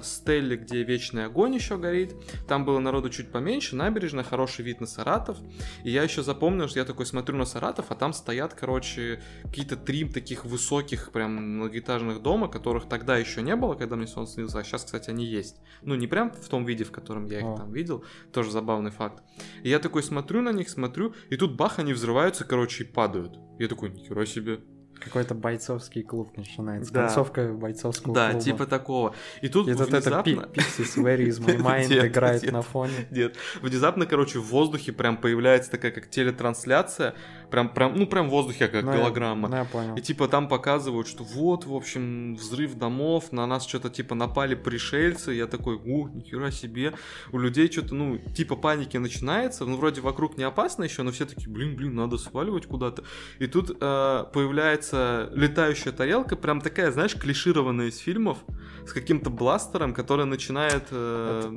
стелле, 0.04 0.58
где 0.58 0.84
вечный 0.84 1.26
огонь 1.26 1.56
еще 1.56 1.78
горит. 1.78 2.16
Там 2.48 2.66
было 2.66 2.80
народу 2.80 3.10
чуть 3.10 3.32
поменьше, 3.32 3.76
набережная, 3.76 4.24
хороший 4.24 4.66
вид 4.66 4.82
на 4.82 4.88
Саратов. 4.88 5.38
И 5.84 5.92
я 5.92 6.04
еще 6.04 6.24
запомнил, 6.24 6.68
что 6.68 6.80
я 6.80 6.86
такой 6.86 7.06
смотрю 7.06 7.38
на 7.38 7.46
Саратов, 7.46 7.86
а 7.90 7.96
там 7.96 8.14
стоят, 8.14 8.54
короче, 8.54 9.22
какие-то 9.44 9.76
три 9.76 10.06
таких 10.06 10.46
высоких, 10.46 11.12
прям 11.12 11.36
многоэтажных 11.36 12.22
дома, 12.22 12.48
которых 12.48 12.88
тогда 12.88 13.18
еще 13.18 13.42
не 13.42 13.56
было, 13.56 13.76
когда 13.76 13.96
мне 13.96 14.08
сон 14.08 14.28
снился, 14.28 14.60
а 14.60 14.64
сейчас, 14.64 14.84
кстати, 14.84 15.10
они 15.10 15.26
есть. 15.26 15.58
Ну, 15.82 15.96
не 15.96 16.08
прям 16.08 16.32
в 16.32 16.48
том 16.48 16.66
виде, 16.66 16.84
в 16.84 16.92
котором 16.92 17.26
я 17.26 17.40
их 17.40 17.46
А. 17.46 17.58
там 17.58 17.72
видел, 17.72 18.04
тоже 18.32 18.52
забавный 18.52 18.92
факт. 18.92 19.24
И 19.64 19.70
я 19.70 19.80
такой 19.80 20.04
смотрю 20.04 20.42
на 20.42 20.52
них, 20.52 20.70
смотрю, 20.70 21.14
и 21.30 21.38
тут 21.38 21.56
бах, 21.56 21.80
они 21.80 21.94
взрываются, 21.94 22.46
короче, 22.46 22.84
и 22.84 22.88
падают. 22.88 23.38
Я 23.60 23.68
такой, 23.68 23.90
нихера 23.90 24.26
себе. 24.26 24.60
Какой-то 25.04 25.34
бойцовский 25.34 26.04
клуб 26.04 26.36
начинается. 26.36 26.92
Да. 26.92 27.06
Концовка 27.06 27.48
бойцовского 27.54 28.14
Да, 28.14 28.32
клуба. 28.32 28.44
типа 28.44 28.66
такого. 28.66 29.16
И 29.42 29.48
тут 29.48 29.68
И 29.68 29.72
это 29.72 29.86
внезапно... 29.86 30.30
Pi- 30.32 30.52
Pixies, 30.54 31.02
Where 31.02 31.18
is 31.26 31.40
my 31.40 31.58
mind 31.62 31.88
Нет, 31.88 32.06
играет 32.06 32.44
нет. 32.44 32.52
на 32.52 32.62
фоне. 32.62 32.94
Нет, 33.10 33.36
внезапно, 33.62 34.06
короче, 34.06 34.40
в 34.40 34.46
воздухе 34.46 34.92
прям 34.92 35.16
появляется 35.18 35.72
такая 35.72 35.92
как 35.92 36.10
телетрансляция, 36.10 37.16
прям, 37.50 37.70
прям, 37.70 37.96
ну 37.96 38.06
прям 38.08 38.28
в 38.28 38.32
воздухе 38.32 38.68
как 38.68 38.84
Ну, 38.84 38.92
я- 38.92 38.98
голограмма. 38.98 39.48
Ну, 39.50 39.56
я 39.56 39.66
понял. 39.66 39.96
И 39.96 40.02
типа 40.02 40.28
там 40.28 40.48
показывают, 40.48 41.08
что 41.08 41.24
вот, 41.24 41.66
в 41.66 41.74
общем, 41.74 42.36
взрыв 42.36 42.76
домов, 42.76 43.32
на 43.32 43.46
нас 43.48 43.66
что-то 43.68 43.90
типа 43.90 44.16
напали 44.16 44.56
пришельцы. 44.56 45.32
Я 45.34 45.48
такой, 45.48 45.76
о, 45.78 46.10
нихера 46.10 46.52
себе. 46.52 46.94
У 47.32 47.40
людей 47.40 47.72
что-то, 47.72 47.96
ну, 47.96 48.18
типа 48.18 48.56
паники 48.56 48.98
начинается. 48.98 49.66
Ну, 49.66 49.78
вроде 49.78 50.02
вокруг 50.02 50.38
не 50.38 50.44
опасно 50.44 50.84
еще, 50.84 51.04
но 51.04 51.12
все 51.12 51.26
такие, 51.26 51.50
блин, 51.50 51.76
блин, 51.76 51.96
надо 51.96 52.18
сваливать 52.18 52.66
куда-то. 52.68 53.04
И 53.40 53.48
тут 53.48 53.72
э, 53.80 54.24
появляется 54.34 55.30
летающая 55.34 55.92
тарелка, 55.92 56.36
прям 56.36 56.62
такая, 56.62 56.92
знаешь, 56.92 57.16
клишированная 57.16 57.88
из 57.88 57.98
фильмов, 57.98 58.38
с 58.86 58.94
каким-то 58.94 59.30
бластером, 59.30 59.94
который 59.94 60.26
начинает... 60.26 60.86
э, 60.92 61.52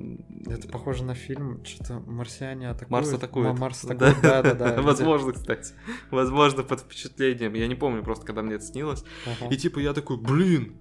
Это 0.46 0.68
похоже 0.68 1.04
на 1.04 1.14
фильм, 1.14 1.64
что-то 1.64 1.94
марсиане 2.06 2.68
атакуют. 2.70 2.90
Марс 2.90 3.12
атакует. 3.12 3.48
Ма- 3.54 3.58
Марс 3.60 3.84
атакует, 3.84 4.16
да, 4.22 4.42
да, 4.42 4.54
да. 4.54 4.82
Возможно, 4.82 5.32
кстати. 5.32 5.72
Возможно, 6.10 6.62
под 6.62 6.80
впечатлением. 6.80 7.54
Я 7.54 7.66
не 7.66 7.74
помню 7.74 8.02
просто, 8.02 8.26
когда 8.26 8.42
мне 8.42 8.54
это 8.56 8.64
снилось. 8.64 9.04
Ага. 9.26 9.52
И 9.52 9.56
типа 9.56 9.78
я 9.78 9.92
такой, 9.92 10.16
блин, 10.16 10.76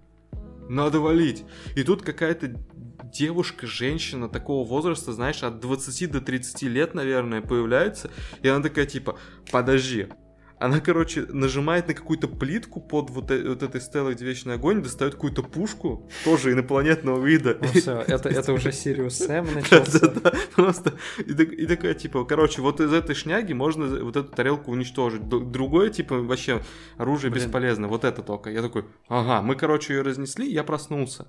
надо 0.69 0.99
валить. 0.99 1.43
И 1.75 1.83
тут 1.83 2.01
какая-то 2.01 2.55
девушка, 3.03 3.67
женщина 3.67 4.29
такого 4.29 4.67
возраста, 4.67 5.11
знаешь, 5.13 5.43
от 5.43 5.59
20 5.59 6.11
до 6.11 6.21
30 6.21 6.63
лет, 6.63 6.93
наверное, 6.93 7.41
появляется. 7.41 8.09
И 8.41 8.47
она 8.47 8.63
такая, 8.63 8.85
типа, 8.85 9.17
подожди. 9.51 10.07
Она, 10.61 10.79
короче, 10.79 11.25
нажимает 11.29 11.87
на 11.87 11.95
какую-то 11.95 12.27
плитку 12.27 12.79
под 12.79 13.09
вот, 13.09 13.31
э- 13.31 13.49
вот 13.49 13.63
этой 13.63 13.81
стелой, 13.81 14.13
где 14.13 14.25
вечный 14.25 14.53
огонь, 14.53 14.83
достает 14.83 15.15
какую-то 15.15 15.41
пушку, 15.41 16.07
тоже 16.23 16.51
инопланетного 16.51 17.25
вида. 17.25 17.57
Ну 17.59 17.67
все, 17.67 17.99
это, 18.07 18.29
это 18.29 18.53
уже 18.53 18.71
Сириус 18.71 19.17
Сэм 19.17 19.53
начался. 19.55 19.99
Да-да-да, 19.99 20.33
просто. 20.55 20.93
И, 21.17 21.33
так- 21.33 21.51
и 21.51 21.65
такая, 21.65 21.95
типа, 21.95 22.25
короче, 22.25 22.61
вот 22.61 22.79
из 22.79 22.93
этой 22.93 23.15
шняги 23.15 23.53
можно 23.53 24.03
вот 24.03 24.15
эту 24.15 24.29
тарелку 24.29 24.71
уничтожить. 24.71 25.27
Другое, 25.27 25.89
типа, 25.89 26.19
вообще 26.19 26.61
оружие 26.97 27.31
Блин. 27.31 27.43
бесполезно. 27.43 27.87
Вот 27.87 28.03
это 28.03 28.21
только. 28.21 28.51
Я 28.51 28.61
такой, 28.61 28.85
ага, 29.07 29.41
мы, 29.41 29.55
короче, 29.55 29.95
ее 29.95 30.03
разнесли, 30.03 30.47
я 30.51 30.63
проснулся. 30.63 31.25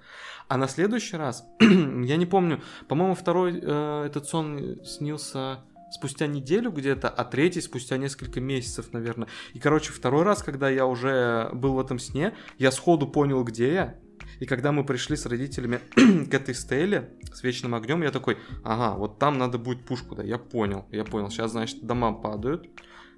А 0.49 0.59
на 0.59 0.68
следующий 0.68 1.16
раз, 1.16 1.45
я 1.61 2.16
не 2.16 2.26
помню, 2.26 2.61
по-моему, 2.87 3.14
второй 3.14 3.59
э, 3.62 4.05
этот 4.07 4.26
сон 4.26 4.78
снился 4.85 5.61
спустя 5.93 6.26
неделю 6.26 6.70
где-то, 6.70 7.09
а 7.09 7.24
третий 7.24 7.61
спустя 7.61 7.97
несколько 7.97 8.40
месяцев, 8.40 8.93
наверное. 8.93 9.28
И, 9.53 9.59
короче, 9.59 9.93
второй 9.93 10.24
раз, 10.24 10.43
когда 10.43 10.68
я 10.68 10.86
уже 10.86 11.51
был 11.53 11.74
в 11.74 11.80
этом 11.80 11.99
сне, 11.99 12.34
я 12.59 12.72
сходу 12.72 13.07
понял, 13.07 13.45
где 13.45 13.72
я. 13.72 13.99
И 14.40 14.47
когда 14.47 14.72
мы 14.72 14.84
пришли 14.84 15.16
с 15.16 15.26
родителями 15.26 15.80
к 15.95 16.34
этой 16.34 16.55
стеле 16.55 17.11
с 17.32 17.43
вечным 17.43 17.74
огнем, 17.74 18.03
я 18.03 18.11
такой, 18.11 18.38
ага, 18.64 18.97
вот 18.97 19.18
там 19.18 19.38
надо 19.38 19.59
будет 19.59 19.84
пушку, 19.84 20.14
да, 20.14 20.22
я 20.22 20.38
понял, 20.38 20.86
я 20.90 21.05
понял. 21.05 21.30
Сейчас, 21.30 21.53
значит, 21.53 21.84
дома 21.84 22.12
падают, 22.12 22.68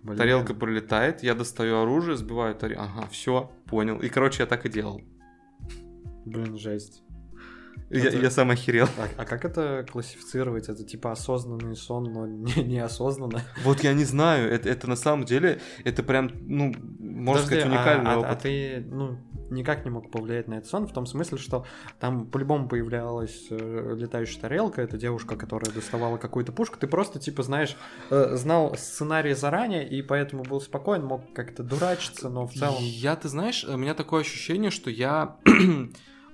Блин. 0.03 0.19
тарелка 0.19 0.55
пролетает, 0.55 1.23
я 1.23 1.35
достаю 1.35 1.83
оружие, 1.83 2.17
сбиваю 2.17 2.55
тарелку, 2.55 2.83
ага, 2.83 3.09
все, 3.11 3.53
понял. 3.67 4.01
И, 4.01 4.09
короче, 4.09 4.43
я 4.43 4.47
так 4.47 4.67
и 4.67 4.69
делал. 4.69 5.01
Блин, 6.27 6.59
жесть. 6.59 7.04
Я, 7.91 8.09
Это- 8.09 8.19
я 8.19 8.31
сам 8.31 8.51
охерел. 8.51 8.89
А, 8.99 9.23
а 9.23 9.25
как 9.25 9.45
это 9.45 9.87
классифицировать? 9.91 10.69
Это 10.69 10.85
типа 10.85 11.13
осознанный 11.13 11.77
сон, 11.77 12.05
но 12.13 12.27
не, 12.27 12.63
неосознанно? 12.65 13.43
Вот 13.63 13.81
я 13.85 13.93
не 13.95 14.05
знаю, 14.05 14.51
это, 14.51 14.69
это 14.69 14.89
на 14.89 14.97
самом 14.97 15.25
деле, 15.25 15.61
это 15.85 16.03
прям, 16.03 16.31
ну, 16.47 16.75
можно 16.99 17.43
Подожди, 17.45 17.47
сказать, 17.47 17.65
а- 17.65 17.69
уникальный 17.69 18.11
а, 18.11 18.19
опыт. 18.19 18.31
а 18.31 18.35
ты, 18.37 18.87
ну, 18.91 19.19
никак 19.51 19.85
не 19.85 19.91
мог 19.91 20.11
повлиять 20.11 20.49
на 20.49 20.55
этот 20.55 20.69
сон, 20.69 20.87
в 20.87 20.93
том 20.93 21.07
смысле, 21.07 21.39
что 21.39 21.65
там 22.01 22.27
по-любому 22.27 22.69
появлялась 22.69 23.47
э, 23.51 23.95
летающая 23.97 24.41
тарелка, 24.41 24.83
это 24.83 24.97
девушка, 24.97 25.37
которая 25.37 25.71
доставала 25.71 26.17
какую-то 26.17 26.51
пушку, 26.53 26.79
ты 26.79 26.87
просто, 26.87 27.21
типа, 27.21 27.43
знаешь, 27.43 27.77
э, 28.11 28.37
знал 28.37 28.75
сценарий 28.77 29.35
заранее, 29.35 29.87
и 29.89 30.03
поэтому 30.03 30.43
был 30.43 30.61
спокоен, 30.61 31.05
мог 31.05 31.33
как-то 31.35 31.63
дурачиться, 31.63 32.29
но 32.31 32.47
в 32.47 32.55
целом... 32.55 32.77
Я, 32.81 33.15
ты 33.17 33.29
знаешь, 33.29 33.65
у 33.65 33.77
меня 33.77 33.95
такое 33.95 34.23
ощущение, 34.23 34.71
что 34.71 34.91
я 34.91 35.37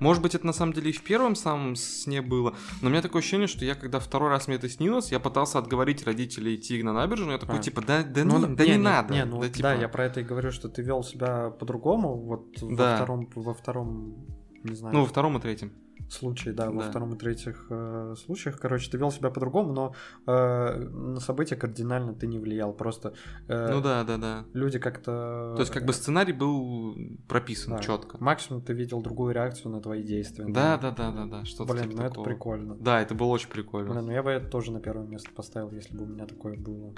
Может 0.00 0.22
быть, 0.22 0.34
это 0.34 0.46
на 0.46 0.52
самом 0.52 0.72
деле 0.72 0.90
и 0.90 0.92
в 0.92 1.02
первом 1.02 1.36
самом 1.36 1.76
сне 1.76 2.22
было, 2.22 2.54
но 2.80 2.88
у 2.88 2.90
меня 2.90 3.02
такое 3.02 3.20
ощущение, 3.20 3.46
что 3.46 3.64
я, 3.64 3.74
когда 3.74 4.00
второй 4.00 4.30
раз 4.30 4.48
мне 4.48 4.56
это 4.56 4.68
снилось, 4.68 5.12
я 5.12 5.20
пытался 5.20 5.58
отговорить 5.58 6.04
родителей 6.04 6.56
идти 6.56 6.82
на 6.82 6.92
набережную, 6.92 7.32
я 7.32 7.38
такой, 7.38 7.58
а. 7.58 7.62
типа, 7.62 7.82
да, 7.82 8.02
да, 8.02 8.24
ну, 8.24 8.46
не, 8.46 8.56
да 8.56 8.64
не, 8.64 8.70
не 8.72 8.78
надо. 8.78 9.14
Не, 9.14 9.24
ну, 9.24 9.40
да, 9.40 9.48
типа... 9.48 9.62
да, 9.62 9.74
я 9.74 9.88
про 9.88 10.06
это 10.06 10.20
и 10.20 10.24
говорю, 10.24 10.50
что 10.50 10.68
ты 10.68 10.82
вел 10.82 11.02
себя 11.02 11.50
по-другому, 11.50 12.16
вот 12.16 12.56
да. 12.60 12.90
во 12.90 12.96
втором, 12.96 13.28
во 13.34 13.54
втором, 13.54 14.26
не 14.64 14.74
знаю. 14.74 14.94
Ну, 14.94 15.00
во 15.02 15.06
втором 15.06 15.36
и 15.36 15.40
третьем 15.40 15.72
случае, 16.12 16.54
да, 16.54 16.66
да, 16.66 16.70
во 16.72 16.82
втором 16.82 17.14
и 17.14 17.18
третьих 17.18 17.66
э, 17.70 18.14
случаях. 18.24 18.58
Короче, 18.58 18.90
ты 18.90 18.98
вел 18.98 19.10
себя 19.10 19.30
по-другому, 19.30 19.72
но 19.72 19.94
э, 20.26 20.78
на 20.78 21.20
события 21.20 21.56
кардинально 21.56 22.14
ты 22.14 22.26
не 22.26 22.38
влиял. 22.38 22.72
Просто 22.72 23.14
э, 23.48 23.68
ну 23.72 23.80
да, 23.80 24.04
да, 24.04 24.16
да. 24.16 24.44
Люди 24.52 24.78
как-то. 24.78 25.54
То 25.56 25.60
есть 25.60 25.72
как 25.72 25.84
бы 25.84 25.92
сценарий 25.92 26.32
был 26.32 26.96
прописан 27.28 27.76
да. 27.76 27.82
четко. 27.82 28.16
Максимум 28.22 28.62
ты 28.62 28.72
видел 28.72 29.00
другую 29.02 29.34
реакцию 29.34 29.72
на 29.72 29.80
твои 29.80 30.02
действия. 30.02 30.44
Да, 30.48 30.78
да, 30.78 30.90
да, 30.90 31.10
да, 31.10 31.24
да. 31.26 31.44
Что-то 31.44 31.72
Блин, 31.72 31.90
типа 31.90 32.02
ну 32.02 32.08
такого. 32.08 32.24
это 32.24 32.30
прикольно. 32.30 32.74
Да, 32.76 33.00
это 33.00 33.14
было 33.14 33.28
очень 33.28 33.48
прикольно. 33.48 33.92
Блин, 33.92 34.06
ну 34.06 34.12
я 34.12 34.22
бы 34.22 34.30
это 34.30 34.48
тоже 34.48 34.72
на 34.72 34.80
первое 34.80 35.06
место 35.06 35.30
поставил, 35.34 35.70
если 35.72 35.96
бы 35.96 36.04
у 36.04 36.06
меня 36.06 36.26
такое 36.26 36.56
было. 36.58 36.94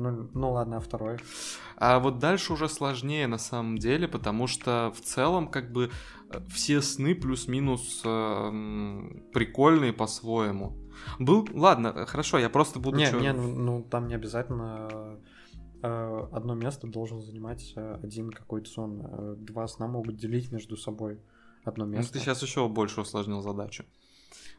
Ну, 0.00 0.30
ну 0.32 0.52
ладно, 0.52 0.78
а 0.78 0.80
второе. 0.80 1.18
А 1.76 1.98
вот 1.98 2.18
дальше 2.18 2.54
уже 2.54 2.68
сложнее 2.70 3.26
на 3.26 3.36
самом 3.36 3.76
деле, 3.76 4.08
потому 4.08 4.46
что 4.46 4.92
в 4.96 5.00
целом 5.02 5.48
как 5.48 5.72
бы 5.72 5.90
все 6.48 6.82
сны 6.82 7.14
плюс-минус 7.14 8.02
э, 8.04 9.22
прикольные 9.32 9.92
по-своему. 9.92 10.76
Был, 11.18 11.48
ладно, 11.52 12.06
хорошо, 12.06 12.38
я 12.38 12.50
просто 12.50 12.78
буду. 12.78 12.96
Не, 12.96 13.06
чё... 13.06 13.20
не, 13.20 13.32
ну, 13.32 13.48
ну 13.48 13.82
там 13.82 14.06
не 14.06 14.14
обязательно 14.14 15.18
э, 15.82 16.28
одно 16.32 16.54
место 16.54 16.86
должен 16.86 17.20
занимать 17.20 17.72
э, 17.76 17.98
один 18.02 18.30
какой-то 18.30 18.70
сон. 18.70 19.02
Э, 19.02 19.34
два 19.38 19.66
сна 19.66 19.86
могут 19.86 20.16
делить 20.16 20.52
между 20.52 20.76
собой 20.76 21.20
одно 21.64 21.84
место. 21.84 22.12
Ну, 22.12 22.18
ты 22.18 22.24
сейчас 22.24 22.42
еще 22.42 22.68
больше 22.68 23.00
усложнил 23.00 23.42
задачу. 23.42 23.84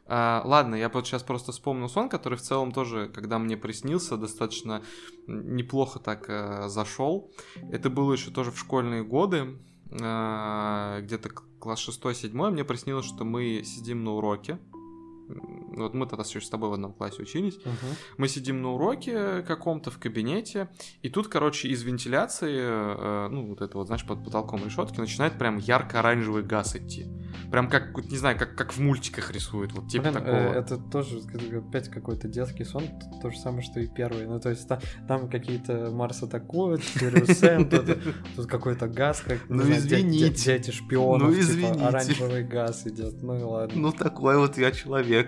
А, 0.08 0.42
ладно, 0.44 0.76
я 0.76 0.90
вот 0.90 1.08
сейчас 1.08 1.24
просто 1.24 1.52
вспомнил 1.52 1.88
сон, 1.88 2.10
который 2.10 2.38
в 2.38 2.42
целом 2.42 2.72
тоже, 2.72 3.08
когда 3.08 3.40
мне 3.40 3.56
приснился, 3.56 4.18
достаточно 4.18 4.82
неплохо 5.28 6.00
так 6.00 6.26
э, 6.28 6.68
зашел. 6.68 7.32
Это 7.72 7.90
было 7.90 8.12
еще 8.12 8.32
тоже 8.32 8.52
в 8.52 8.60
школьные 8.60 9.04
годы, 9.04 9.58
э, 9.92 11.00
где-то 11.04 11.30
класс 11.62 11.88
6-7, 11.88 12.52
мне 12.52 12.66
приснилось, 12.66 13.06
что 13.06 13.24
мы 13.24 13.62
сидим 13.64 14.04
на 14.04 14.14
уроке, 14.14 14.60
вот 15.76 15.94
мы 15.94 16.06
тогда 16.06 16.24
с 16.24 16.50
тобой 16.50 16.70
в 16.70 16.74
одном 16.74 16.94
классе 16.94 17.22
учились. 17.22 17.56
Uh-huh. 17.56 17.98
Мы 18.18 18.28
сидим 18.28 18.62
на 18.62 18.72
уроке 18.72 19.42
каком-то 19.44 19.92
в 19.92 20.00
кабинете, 20.00 20.70
и 21.02 21.10
тут, 21.10 21.28
короче, 21.28 21.70
из 21.70 21.84
вентиляции, 21.84 22.58
э, 22.60 23.28
ну, 23.30 23.48
вот 23.48 23.62
это 23.62 23.78
вот, 23.78 23.88
знаешь, 23.88 24.06
под 24.06 24.24
потолком 24.24 24.64
решетки, 24.66 25.00
начинает 25.00 25.38
прям 25.38 25.58
ярко-оранжевый 25.58 26.44
газ 26.44 26.76
идти. 26.76 27.08
Прям 27.52 27.70
как, 27.70 27.96
не 28.10 28.18
знаю, 28.18 28.38
как, 28.38 28.56
как 28.56 28.74
в 28.74 28.80
мультиках 28.80 29.32
рисуют, 29.32 29.72
вот 29.74 29.88
типа 29.90 30.04
Блин, 30.04 30.14
такого. 30.14 30.36
Э, 30.36 30.60
это 30.60 30.78
тоже 30.78 31.20
опять 31.58 31.90
какой-то 31.90 32.28
детский 32.28 32.64
сон, 32.64 32.84
то 33.22 33.30
же 33.30 33.38
самое, 33.38 33.62
что 33.62 33.80
и 33.80 33.88
первый. 33.88 34.26
Ну, 34.26 34.40
то 34.40 34.50
есть 34.50 34.68
там, 34.68 34.80
там 35.08 35.30
какие-то 35.30 35.92
Марс 35.92 36.24
атакуют, 36.24 36.84
Сэм, 37.28 37.70
тут, 37.70 38.48
какой-то 38.48 38.88
газ, 38.88 39.22
как, 39.22 39.40
ну, 39.50 39.64
извините. 39.64 40.58
дети 40.58 40.72
шпионов, 40.72 41.30
ну, 41.30 41.40
извините. 41.40 41.74
типа 41.74 41.88
оранжевый 41.88 42.44
газ 42.44 42.88
идет, 42.88 43.22
ну 43.22 43.38
и 43.38 43.42
ладно. 43.42 43.80
Ну, 43.80 43.92
такой 43.92 44.38
вот 44.38 44.58
я 44.58 44.72
человек. 44.72 45.21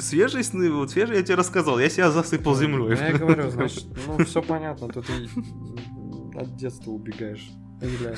Свежие 0.00 0.44
сны, 0.44 0.70
вот 0.70 0.90
свежие 0.90 1.18
я 1.18 1.22
тебе 1.22 1.36
рассказал, 1.36 1.78
я 1.78 1.88
себя 1.88 2.10
засыпал 2.10 2.54
землей. 2.54 2.96
Ну, 2.96 3.06
я 3.06 3.12
говорю, 3.12 3.50
значит, 3.50 3.86
ну, 4.06 4.24
все 4.24 4.42
понятно, 4.42 4.88
тут 4.88 5.06
и 5.10 5.28
от 6.38 6.56
детства 6.56 6.90
убегаешь. 6.90 7.50
Или... 7.80 8.14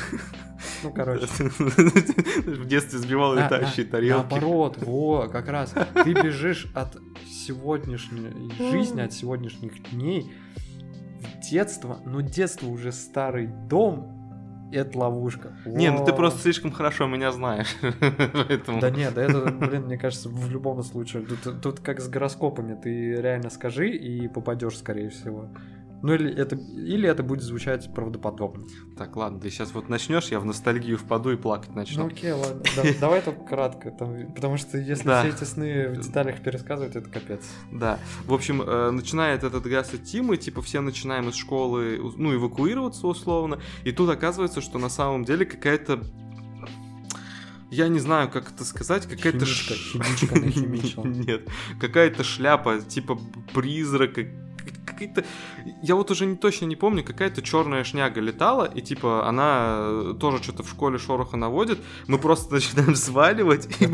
Ну, 0.82 0.92
короче. 0.92 1.26
В 1.46 2.66
детстве 2.66 2.98
сбивал 2.98 3.34
летающие 3.34 3.86
тарелки. 3.86 4.30
Наоборот, 4.30 4.76
во, 4.82 5.28
как 5.28 5.48
раз. 5.48 5.74
Ты 6.04 6.12
бежишь 6.22 6.66
от 6.74 6.96
сегодняшней 7.26 8.52
жизни, 8.58 9.00
от 9.00 9.12
сегодняшних 9.12 9.90
дней 9.90 10.30
в 11.20 11.50
детство, 11.50 12.00
но 12.04 12.20
детство 12.20 12.68
уже 12.68 12.92
старый 12.92 13.46
дом, 13.46 14.13
это 14.74 14.98
ловушка. 14.98 15.52
Не, 15.64 15.90
ну 15.90 16.04
ты 16.04 16.12
просто 16.12 16.40
слишком 16.40 16.72
хорошо 16.72 17.06
меня 17.06 17.32
знаешь. 17.32 17.74
Поэтому... 17.80 18.80
Да 18.80 18.90
нет, 18.90 19.14
да 19.14 19.22
это, 19.22 19.40
блин, 19.50 19.84
мне 19.84 19.98
кажется, 19.98 20.28
в 20.28 20.50
любом 20.50 20.82
случае. 20.82 21.24
Тут, 21.24 21.60
тут 21.60 21.80
как 21.80 22.00
с 22.00 22.08
гороскопами. 22.08 22.74
Ты 22.74 23.20
реально 23.20 23.50
скажи 23.50 23.90
и 23.90 24.28
попадешь, 24.28 24.78
скорее 24.78 25.10
всего. 25.10 25.48
Ну 26.04 26.12
или 26.12 26.30
это, 26.34 26.56
или 26.56 27.08
это 27.08 27.22
будет 27.22 27.40
звучать 27.40 27.90
правдоподобно. 27.94 28.66
Так, 28.94 29.16
ладно, 29.16 29.40
ты 29.40 29.48
сейчас 29.48 29.72
вот 29.72 29.88
начнешь, 29.88 30.26
я 30.26 30.38
в 30.38 30.44
ностальгию 30.44 30.98
впаду 30.98 31.30
и 31.30 31.36
плакать 31.36 31.74
начну. 31.74 32.02
Ну 32.02 32.08
окей, 32.08 32.32
ладно. 32.32 32.62
давай 33.00 33.22
только 33.22 33.42
кратко, 33.42 33.90
потому 33.90 34.58
что 34.58 34.76
если 34.76 35.04
все 35.04 35.28
эти 35.34 35.44
сны 35.44 35.88
в 35.88 36.00
деталях 36.02 36.42
пересказывать, 36.42 36.94
это 36.94 37.08
капец. 37.08 37.40
Да. 37.72 37.98
В 38.26 38.34
общем, 38.34 38.60
э, 38.60 38.90
начинает 38.90 39.44
этот 39.44 39.64
газ 39.64 39.94
идти, 39.94 40.20
мы 40.20 40.36
типа 40.36 40.60
все 40.60 40.82
начинаем 40.82 41.30
из 41.30 41.36
школы, 41.36 41.98
ну, 42.18 42.34
эвакуироваться 42.34 43.06
условно, 43.06 43.58
и 43.84 43.90
тут 43.90 44.10
оказывается, 44.10 44.60
что 44.60 44.78
на 44.78 44.90
самом 44.90 45.24
деле 45.24 45.46
какая-то 45.46 46.02
я 47.70 47.88
не 47.88 47.98
знаю, 47.98 48.30
как 48.30 48.52
это 48.52 48.62
сказать, 48.66 49.06
какая-то... 49.06 49.46
Химичка, 49.46 50.36
химичка 50.36 51.00
Нет, 51.04 51.48
какая-то 51.80 52.22
шляпа, 52.24 52.80
типа 52.80 53.18
призрака, 53.54 54.26
какая-то... 54.94 55.24
Я 55.82 55.94
вот 55.94 56.10
уже 56.10 56.26
не, 56.26 56.36
точно 56.36 56.66
не 56.66 56.76
помню, 56.76 57.04
какая-то 57.04 57.42
черная 57.42 57.84
шняга 57.84 58.20
летала, 58.20 58.64
и 58.64 58.80
типа 58.80 59.28
она 59.28 59.76
э, 59.80 60.14
тоже 60.18 60.42
что-то 60.42 60.62
в 60.62 60.70
школе 60.70 60.98
шороха 60.98 61.36
наводит. 61.36 61.78
Мы 62.06 62.18
просто 62.18 62.54
начинаем 62.54 62.94
сваливать. 62.94 63.68
И... 63.80 63.88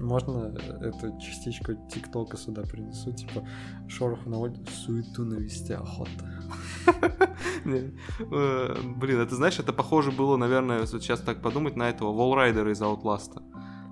Можно 0.00 0.54
эту 0.82 1.18
частичку 1.18 1.74
ТикТока 1.90 2.36
сюда 2.36 2.62
принесу, 2.62 3.12
типа 3.12 3.46
шорох 3.88 4.26
наводит, 4.26 4.68
суету 4.68 5.24
навести 5.24 5.72
охота. 5.72 6.10
Э, 7.66 8.76
блин, 8.96 9.20
это 9.20 9.34
знаешь, 9.34 9.58
это 9.58 9.72
похоже 9.72 10.12
было, 10.12 10.36
наверное, 10.36 10.86
сейчас 10.86 11.20
так 11.20 11.40
подумать, 11.40 11.76
на 11.76 11.88
этого 11.88 12.12
Волрайдера 12.12 12.70
из 12.70 12.80
Outlast. 12.82 13.40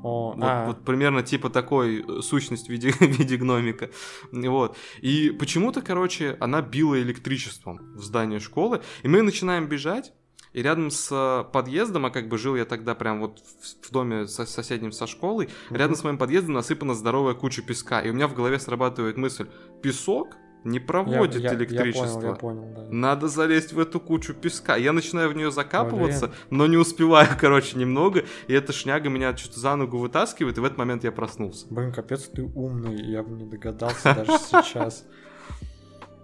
О, 0.03 0.33
вот, 0.33 0.43
а. 0.43 0.67
вот 0.67 0.85
примерно 0.85 1.23
типа 1.23 1.49
такой 1.49 2.03
э, 2.03 2.23
сущность 2.23 2.67
в 2.67 2.71
виде, 2.71 2.91
в 2.93 3.01
виде 3.01 3.37
гномика. 3.37 3.91
Вот. 4.33 4.77
И 5.01 5.31
почему-то, 5.31 5.83
короче, 5.83 6.37
она 6.41 6.61
била 6.61 7.01
электричеством 7.01 7.95
в 7.95 8.03
здание 8.03 8.41
школы. 8.41 8.83
И 9.03 9.09
мы 9.09 9.23
начинаем 9.23 9.67
бежать. 9.67 10.13
И 10.53 10.61
рядом 10.61 10.91
с 10.91 11.09
э, 11.11 11.51
подъездом, 11.51 12.05
а 12.05 12.11
как 12.11 12.29
бы 12.29 12.37
жил 12.37 12.57
я 12.57 12.67
тогда 12.67 12.95
прям 12.95 13.21
вот 13.21 13.39
в, 13.39 13.89
в 13.89 13.91
доме 13.91 14.27
со, 14.27 14.45
соседним 14.45 14.93
со 14.93 15.07
школой, 15.07 15.47
mm-hmm. 15.47 15.77
рядом 15.79 15.97
с 15.97 16.05
моим 16.05 16.19
подъездом 16.19 16.53
насыпана 16.53 16.95
здоровая 16.95 17.33
куча 17.33 17.63
песка. 17.63 18.03
И 18.03 18.11
у 18.11 18.13
меня 18.13 18.29
в 18.29 18.35
голове 18.35 18.59
срабатывает 18.59 19.17
мысль, 19.17 19.47
песок 19.83 20.37
не 20.65 20.81
проводит 20.81 21.43
я, 21.43 21.55
электричество. 21.55 22.21
Я, 22.21 22.29
я 22.29 22.35
понял, 22.35 22.63
я 22.63 22.69
понял, 22.69 22.75
да. 22.75 22.87
Надо 22.91 23.29
залезть 23.29 23.73
в 23.73 23.81
эту 23.81 24.01
кучу 24.01 24.35
песка. 24.35 24.77
Я 24.77 24.93
начинаю 24.93 25.31
в 25.31 25.35
нее 25.35 25.51
закапываться, 25.51 26.29
Блин. 26.29 26.39
но 26.51 26.67
не 26.67 26.77
успеваю, 26.77 27.29
короче, 27.41 27.79
немного. 27.79 28.25
И 28.47 28.53
эта 28.53 28.73
шняга 28.73 29.09
меня 29.09 29.37
что-то 29.37 29.61
за 29.61 29.77
ногу 29.77 29.99
вытаскивает, 29.99 30.59
и 30.59 30.61
в 30.61 30.65
этот 30.65 30.79
момент 30.79 31.05
я 31.05 31.13
проснулся. 31.13 31.67
Блин, 31.71 31.93
капец, 31.93 32.29
ты 32.29 32.43
умный. 32.43 33.03
Я 33.03 33.23
бы 33.23 33.31
не 33.31 33.45
догадался 33.45 34.15
даже 34.15 34.39
сейчас. 34.39 35.05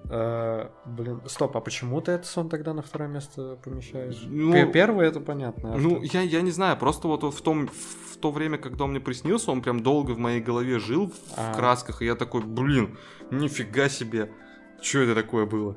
Uh, 0.08 0.70
блин, 0.86 1.20
стоп, 1.26 1.54
а 1.58 1.60
почему 1.60 2.00
ты 2.00 2.12
этот 2.12 2.26
сон 2.26 2.48
тогда 2.48 2.72
на 2.72 2.80
второе 2.80 3.10
место 3.10 3.58
помещаешь? 3.62 4.18
Ну, 4.26 4.72
Первый 4.72 5.06
это 5.06 5.20
понятно. 5.20 5.74
А 5.74 5.76
ну, 5.76 6.00
я, 6.02 6.22
я 6.22 6.40
не 6.40 6.50
знаю, 6.50 6.78
просто 6.78 7.08
вот 7.08 7.22
в 7.22 7.40
том 7.42 7.68
в 7.68 8.16
то 8.16 8.30
время, 8.30 8.56
когда 8.56 8.84
он 8.84 8.90
мне 8.90 9.00
приснился, 9.00 9.52
он 9.52 9.60
прям 9.60 9.82
долго 9.82 10.12
в 10.12 10.18
моей 10.18 10.40
голове 10.40 10.78
жил 10.78 11.08
в, 11.08 11.14
а. 11.36 11.52
в 11.52 11.56
красках, 11.56 12.00
и 12.00 12.06
я 12.06 12.14
такой, 12.14 12.42
блин, 12.42 12.96
нифига 13.30 13.90
себе, 13.90 14.32
что 14.80 15.00
это 15.00 15.14
такое 15.14 15.44
было? 15.44 15.76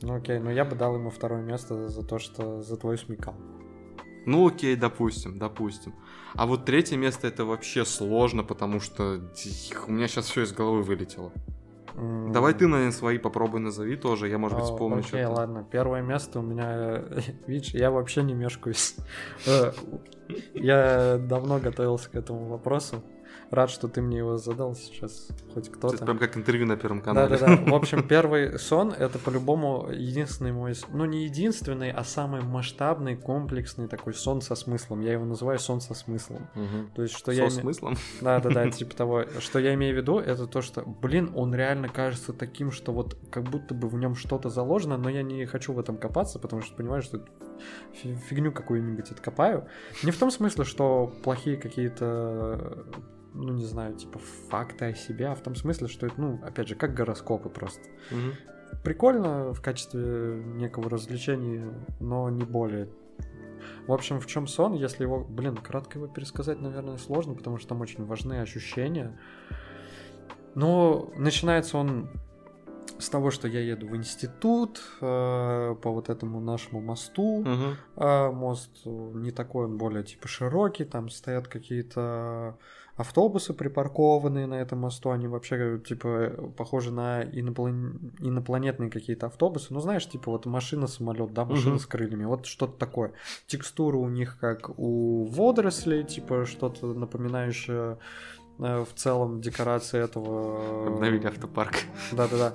Ну 0.00 0.16
окей, 0.16 0.38
но 0.38 0.50
я 0.50 0.64
бы 0.64 0.74
дал 0.74 0.94
ему 0.94 1.10
второе 1.10 1.42
место 1.42 1.88
за 1.88 2.02
то, 2.02 2.18
что 2.18 2.62
за 2.62 2.76
твою 2.76 2.96
смекалку. 2.96 3.40
Ну 4.24 4.48
окей, 4.48 4.74
допустим, 4.74 5.38
допустим. 5.38 5.94
А 6.34 6.46
вот 6.46 6.64
третье 6.64 6.96
место 6.96 7.28
это 7.28 7.44
вообще 7.44 7.84
сложно, 7.84 8.42
потому 8.42 8.80
что 8.80 9.20
у 9.86 9.92
меня 9.92 10.08
сейчас 10.08 10.26
все 10.26 10.42
из 10.42 10.52
головы 10.52 10.82
вылетело. 10.82 11.32
Mm. 11.96 12.30
Давай 12.32 12.52
ты, 12.52 12.66
наверное, 12.66 12.92
свои 12.92 13.18
попробуй 13.18 13.60
назови 13.60 13.96
тоже, 13.96 14.28
я, 14.28 14.36
может 14.36 14.58
быть, 14.58 14.66
вспомню 14.66 14.98
Окей, 14.98 15.22
okay, 15.22 15.28
ладно. 15.28 15.66
Первое 15.70 16.02
место 16.02 16.40
у 16.40 16.42
меня... 16.42 17.02
Видишь, 17.46 17.72
я 17.74 17.90
вообще 17.90 18.22
не 18.22 18.34
мешкаюсь. 18.34 18.96
Э, 19.46 19.72
я 20.54 21.18
давно 21.18 21.58
готовился 21.58 22.10
к 22.10 22.16
этому 22.16 22.48
вопросу. 22.48 23.02
Рад, 23.50 23.70
что 23.70 23.88
ты 23.88 24.02
мне 24.02 24.18
его 24.18 24.36
задал 24.36 24.74
сейчас, 24.74 25.28
хоть 25.54 25.70
кто-то. 25.70 25.94
Это 25.96 26.04
прям 26.04 26.18
как 26.18 26.36
интервью 26.36 26.66
на 26.66 26.76
Первом 26.76 27.00
канале. 27.00 27.36
Да-да-да. 27.36 27.62
В 27.70 27.74
общем, 27.74 28.06
первый 28.06 28.58
сон— 28.58 28.92
это 28.98 29.18
по-любому 29.18 29.88
единственный 29.92 30.52
мой... 30.52 30.74
Ну, 30.92 31.04
не 31.04 31.24
единственный, 31.24 31.90
а 31.90 32.04
самый 32.04 32.42
масштабный, 32.42 33.16
комплексный 33.16 33.88
такой 33.88 34.14
сон 34.14 34.40
со 34.40 34.54
смыслом. 34.54 35.00
Я 35.00 35.12
его 35.12 35.24
называю 35.24 35.58
сон 35.58 35.80
со 35.80 35.94
смыслом. 35.94 36.48
Мгм. 36.54 36.90
То 36.94 37.02
есть, 37.02 37.14
что 37.16 37.32
Со 37.32 37.36
я... 37.36 37.46
име- 37.46 37.50
смыслом? 37.50 37.96
Да-да-да, 38.20 38.70
типа 38.70 38.94
того. 38.94 39.24
Что 39.40 39.58
я 39.58 39.74
имею 39.74 39.94
в 39.94 39.96
виду, 39.96 40.18
это 40.18 40.46
то, 40.46 40.60
что, 40.62 40.82
блин, 40.82 41.30
он 41.34 41.54
реально 41.54 41.88
кажется 41.88 42.32
таким, 42.32 42.70
что 42.72 42.92
вот 42.92 43.16
как 43.30 43.44
будто 43.44 43.74
бы 43.74 43.88
в 43.88 43.94
нем 43.96 44.14
что-то 44.16 44.50
заложено, 44.50 44.96
но 44.96 45.08
я 45.08 45.22
не 45.22 45.46
хочу 45.46 45.72
в 45.72 45.78
этом 45.78 45.96
копаться, 45.96 46.38
потому 46.38 46.62
что 46.62 46.76
понимаю, 46.76 47.02
что 47.02 47.24
фи- 47.94 48.14
фигню 48.28 48.52
какую-нибудь 48.52 49.10
откопаю. 49.10 49.66
Не 50.02 50.10
в 50.10 50.18
том 50.18 50.30
смысле, 50.30 50.64
что 50.64 51.12
плохие 51.22 51.56
какие-то, 51.56 52.84
ну 53.36 53.52
не 53.52 53.64
знаю, 53.64 53.94
типа 53.94 54.18
факты 54.48 54.86
о 54.86 54.94
себе, 54.94 55.28
а 55.28 55.34
в 55.34 55.42
том 55.42 55.54
смысле, 55.54 55.88
что 55.88 56.06
это, 56.06 56.20
ну, 56.20 56.40
опять 56.42 56.68
же, 56.68 56.74
как 56.74 56.94
гороскопы 56.94 57.48
просто. 57.48 57.88
Мгм. 58.10 58.32
Прикольно 58.82 59.52
в 59.52 59.60
качестве 59.60 60.42
некого 60.44 60.90
развлечения, 60.90 61.72
но 62.00 62.28
не 62.30 62.44
более. 62.44 62.88
В 63.86 63.92
общем, 63.92 64.20
в 64.20 64.26
чем 64.26 64.46
сон, 64.46 64.74
если 64.74 65.04
его, 65.04 65.24
блин, 65.24 65.56
кратко 65.56 65.98
его 65.98 66.08
пересказать, 66.08 66.60
наверное, 66.60 66.96
сложно, 66.98 67.34
потому 67.34 67.58
что 67.58 67.68
там 67.68 67.80
очень 67.80 68.04
важны 68.04 68.40
ощущения. 68.40 69.18
Но 70.54 71.12
начинается 71.16 71.78
он 71.78 72.08
с 72.98 73.08
того, 73.08 73.30
что 73.30 73.48
я 73.48 73.60
еду 73.60 73.86
в 73.88 73.96
институт 73.96 74.80
э, 75.00 75.76
по 75.82 75.90
вот 75.90 76.08
этому 76.08 76.40
нашему 76.40 76.80
мосту. 76.80 77.42
Мгм. 77.44 77.76
А 77.96 78.30
мост 78.30 78.70
э, 78.84 78.88
не 78.88 79.30
такой, 79.30 79.66
он 79.66 79.76
более 79.76 80.02
типа 80.02 80.28
широкий, 80.28 80.84
там 80.84 81.10
стоят 81.10 81.48
какие-то 81.48 82.58
автобусы 82.96 83.52
припаркованные 83.52 84.46
на 84.46 84.54
этом 84.54 84.80
мосту, 84.80 85.10
они 85.10 85.28
вообще 85.28 85.56
э, 85.56 85.78
типа 85.78 86.52
похожи 86.56 86.90
на 86.90 87.22
иноплан- 87.22 88.12
инопланетные 88.20 88.90
какие-то 88.90 89.26
автобусы. 89.26 89.72
Ну 89.74 89.80
знаешь, 89.80 90.08
типа 90.08 90.30
вот 90.30 90.46
машина, 90.46 90.86
самолет, 90.86 91.32
да, 91.32 91.44
машина 91.44 91.74
Мгм. 91.74 91.78
с 91.80 91.86
крыльями, 91.86 92.24
вот 92.24 92.46
что-то 92.46 92.78
такое. 92.78 93.12
Текстура 93.46 93.96
у 93.98 94.08
них 94.08 94.38
как 94.40 94.70
у 94.78 95.24
водорослей, 95.26 96.04
типа 96.04 96.46
что-то 96.46 96.86
напоминающее 96.94 97.98
э, 98.58 98.84
в 98.84 98.94
целом 98.94 99.40
декорации 99.42 100.02
этого... 100.02 100.86
Обновили 100.86 101.26
автопарк. 101.26 101.74
Да-да-да. 102.12 102.54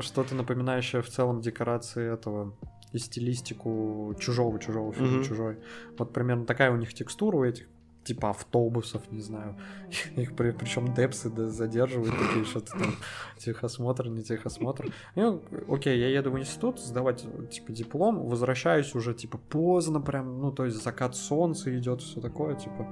Что-то 0.00 0.34
напоминающее 0.34 1.00
в 1.00 1.08
целом 1.08 1.40
декорации 1.40 2.12
этого 2.12 2.54
и 2.92 2.98
стилистику 2.98 4.14
чужого 4.18 4.58
чужого 4.58 4.92
фильма 4.92 5.16
Мгм. 5.18 5.24
чужой. 5.24 5.58
Вот 5.96 6.12
примерно 6.12 6.44
такая 6.44 6.70
у 6.72 6.76
них 6.76 6.92
текстура 6.92 7.36
у 7.38 7.44
этих 7.44 7.66
типа 8.04 8.30
автобусов, 8.30 9.02
не 9.10 9.20
знаю. 9.20 9.56
Их 10.16 10.34
при, 10.34 10.52
причем 10.52 10.94
депсы 10.94 11.28
да, 11.30 11.46
задерживают 11.50 12.14
такие 12.18 12.44
что-то 12.44 12.72
там 12.72 12.94
техосмотр, 13.38 14.08
не 14.08 14.22
техосмотр. 14.22 14.86
Ну, 15.16 15.42
окей, 15.68 15.98
я 15.98 16.08
еду 16.08 16.30
в 16.30 16.38
институт 16.38 16.80
сдавать 16.80 17.26
типа 17.50 17.72
диплом, 17.72 18.26
возвращаюсь 18.26 18.94
уже 18.94 19.14
типа 19.14 19.38
поздно 19.38 20.00
прям, 20.00 20.40
ну 20.40 20.50
то 20.52 20.64
есть 20.64 20.82
закат 20.82 21.14
солнца 21.16 21.76
идет, 21.78 22.00
все 22.02 22.20
такое 22.20 22.54
типа. 22.54 22.88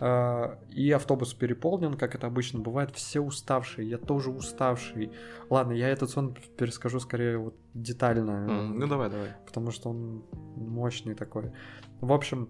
А, 0.00 0.58
И 0.70 0.90
автобус 0.90 1.32
переполнен, 1.34 1.94
как 1.96 2.14
это 2.14 2.26
обычно 2.26 2.58
бывает, 2.60 2.90
все 2.94 3.20
уставшие, 3.20 3.88
я 3.88 3.98
тоже 3.98 4.30
уставший. 4.30 5.12
Ладно, 5.50 5.72
я 5.72 5.88
этот 5.88 6.10
сон 6.10 6.34
перескажу 6.56 6.98
скорее 6.98 7.38
вот 7.38 7.54
детально, 7.74 8.48
М, 8.50 8.78
Ну 8.78 8.86
давай, 8.88 9.10
давай. 9.10 9.28
потому 9.46 9.70
что 9.70 9.90
он 9.90 10.24
мощный 10.56 11.14
такой. 11.14 11.52
В 12.00 12.12
общем, 12.12 12.48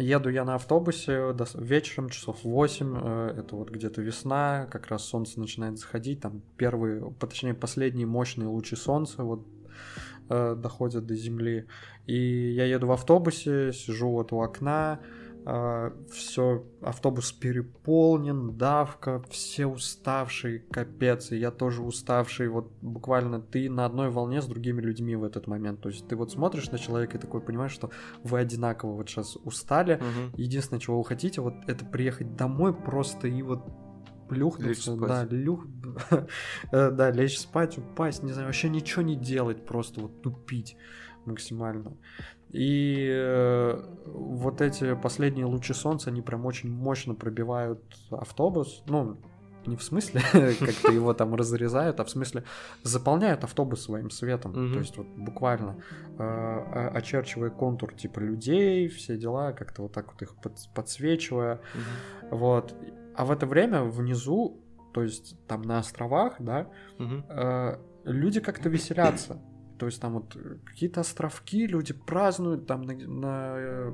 еду 0.00 0.30
я 0.30 0.44
на 0.44 0.54
автобусе 0.56 1.32
до 1.32 1.46
вечером, 1.54 2.08
часов 2.08 2.44
8, 2.44 2.96
э, 2.96 3.34
это 3.38 3.56
вот 3.56 3.70
где-то 3.70 4.02
весна, 4.02 4.66
как 4.70 4.88
раз 4.88 5.04
солнце 5.04 5.38
начинает 5.38 5.78
заходить, 5.78 6.20
там 6.20 6.42
первые, 6.56 7.12
точнее 7.18 7.54
последние 7.54 8.06
мощные 8.06 8.48
лучи 8.48 8.76
солнца 8.76 9.22
вот 9.22 9.46
э, 10.28 10.54
доходят 10.56 11.06
до 11.06 11.14
земли. 11.14 11.66
И 12.06 12.52
я 12.52 12.64
еду 12.64 12.86
в 12.86 12.92
автобусе, 12.92 13.72
сижу 13.72 14.10
вот 14.10 14.32
у 14.32 14.40
окна, 14.40 15.00
все, 15.44 16.64
автобус 16.82 17.32
переполнен, 17.32 18.56
давка, 18.56 19.22
все 19.30 19.66
уставшие, 19.66 20.60
капец, 20.60 21.32
и 21.32 21.36
я 21.36 21.50
тоже 21.50 21.82
уставший, 21.82 22.48
вот 22.48 22.70
буквально 22.82 23.40
ты 23.40 23.70
на 23.70 23.86
одной 23.86 24.10
волне 24.10 24.42
с 24.42 24.46
другими 24.46 24.80
людьми 24.80 25.16
в 25.16 25.24
этот 25.24 25.46
момент, 25.46 25.80
то 25.80 25.88
есть 25.88 26.06
ты 26.08 26.16
вот 26.16 26.30
смотришь 26.30 26.70
на 26.70 26.78
человека 26.78 27.16
и 27.16 27.20
такой 27.20 27.40
понимаешь, 27.40 27.72
что 27.72 27.90
вы 28.22 28.38
одинаково 28.38 28.92
вот 28.92 29.08
сейчас 29.08 29.36
устали, 29.36 29.94
Мгм. 30.00 30.32
единственное, 30.36 30.80
чего 30.80 30.98
вы 30.98 31.04
хотите, 31.04 31.40
вот 31.40 31.54
это 31.66 31.84
приехать 31.84 32.36
домой 32.36 32.74
просто 32.74 33.26
и 33.26 33.42
вот 33.42 33.60
плюхнуться, 34.28 34.96
да, 34.96 35.24
люх, 35.24 35.66
э, 36.72 36.90
да, 36.90 37.10
лечь 37.10 37.38
спать, 37.38 37.78
упасть, 37.78 38.22
не 38.22 38.32
знаю, 38.32 38.46
вообще 38.46 38.68
ничего 38.68 39.02
не 39.02 39.16
делать, 39.16 39.64
просто 39.66 40.00
вот 40.02 40.22
тупить 40.22 40.76
максимально. 41.24 41.96
И 42.52 43.06
э, 43.08 43.80
вот 44.06 44.60
эти 44.60 44.94
последние 44.94 45.46
лучи 45.46 45.72
солнца, 45.72 46.10
они 46.10 46.20
прям 46.22 46.46
очень 46.46 46.70
мощно 46.70 47.14
пробивают 47.14 47.80
автобус, 48.10 48.82
ну, 48.88 49.18
не 49.66 49.76
в 49.76 49.82
смысле, 49.82 50.20
как-то 50.58 50.90
его 50.90 51.12
там 51.14 51.34
разрезают, 51.34 52.00
а 52.00 52.04
в 52.04 52.10
смысле 52.10 52.44
заполняют 52.82 53.44
автобус 53.44 53.82
своим 53.82 54.10
светом. 54.10 54.52
Мгм. 54.52 54.72
То 54.72 54.78
есть 54.80 54.96
вот 54.96 55.06
буквально 55.16 55.76
э, 56.18 56.88
очерчивая 56.94 57.50
контур 57.50 57.94
типа 57.94 58.18
людей, 58.20 58.88
все 58.88 59.16
дела, 59.16 59.52
как-то 59.52 59.82
вот 59.82 59.92
так 59.92 60.12
вот 60.12 60.22
их 60.22 60.34
под- 60.36 60.68
подсвечивая. 60.74 61.60
Мгм. 61.74 62.38
Вот. 62.38 62.74
А 63.14 63.24
в 63.24 63.30
это 63.30 63.46
время 63.46 63.82
внизу, 63.82 64.60
то 64.94 65.02
есть 65.02 65.36
там 65.46 65.62
на 65.62 65.78
островах, 65.78 66.36
да, 66.38 66.66
Мгм. 66.98 67.24
э, 67.28 67.78
люди 68.04 68.40
как-то 68.40 68.68
веселятся. 68.70 69.40
То 69.80 69.86
есть 69.86 69.98
там 69.98 70.12
вот 70.12 70.36
э, 70.36 70.58
какие-то 70.66 71.00
островки, 71.00 71.66
люди 71.66 71.94
празднуют, 71.94 72.66
там 72.66 72.82
на, 72.82 72.92
на, 72.92 73.54
э, 73.56 73.92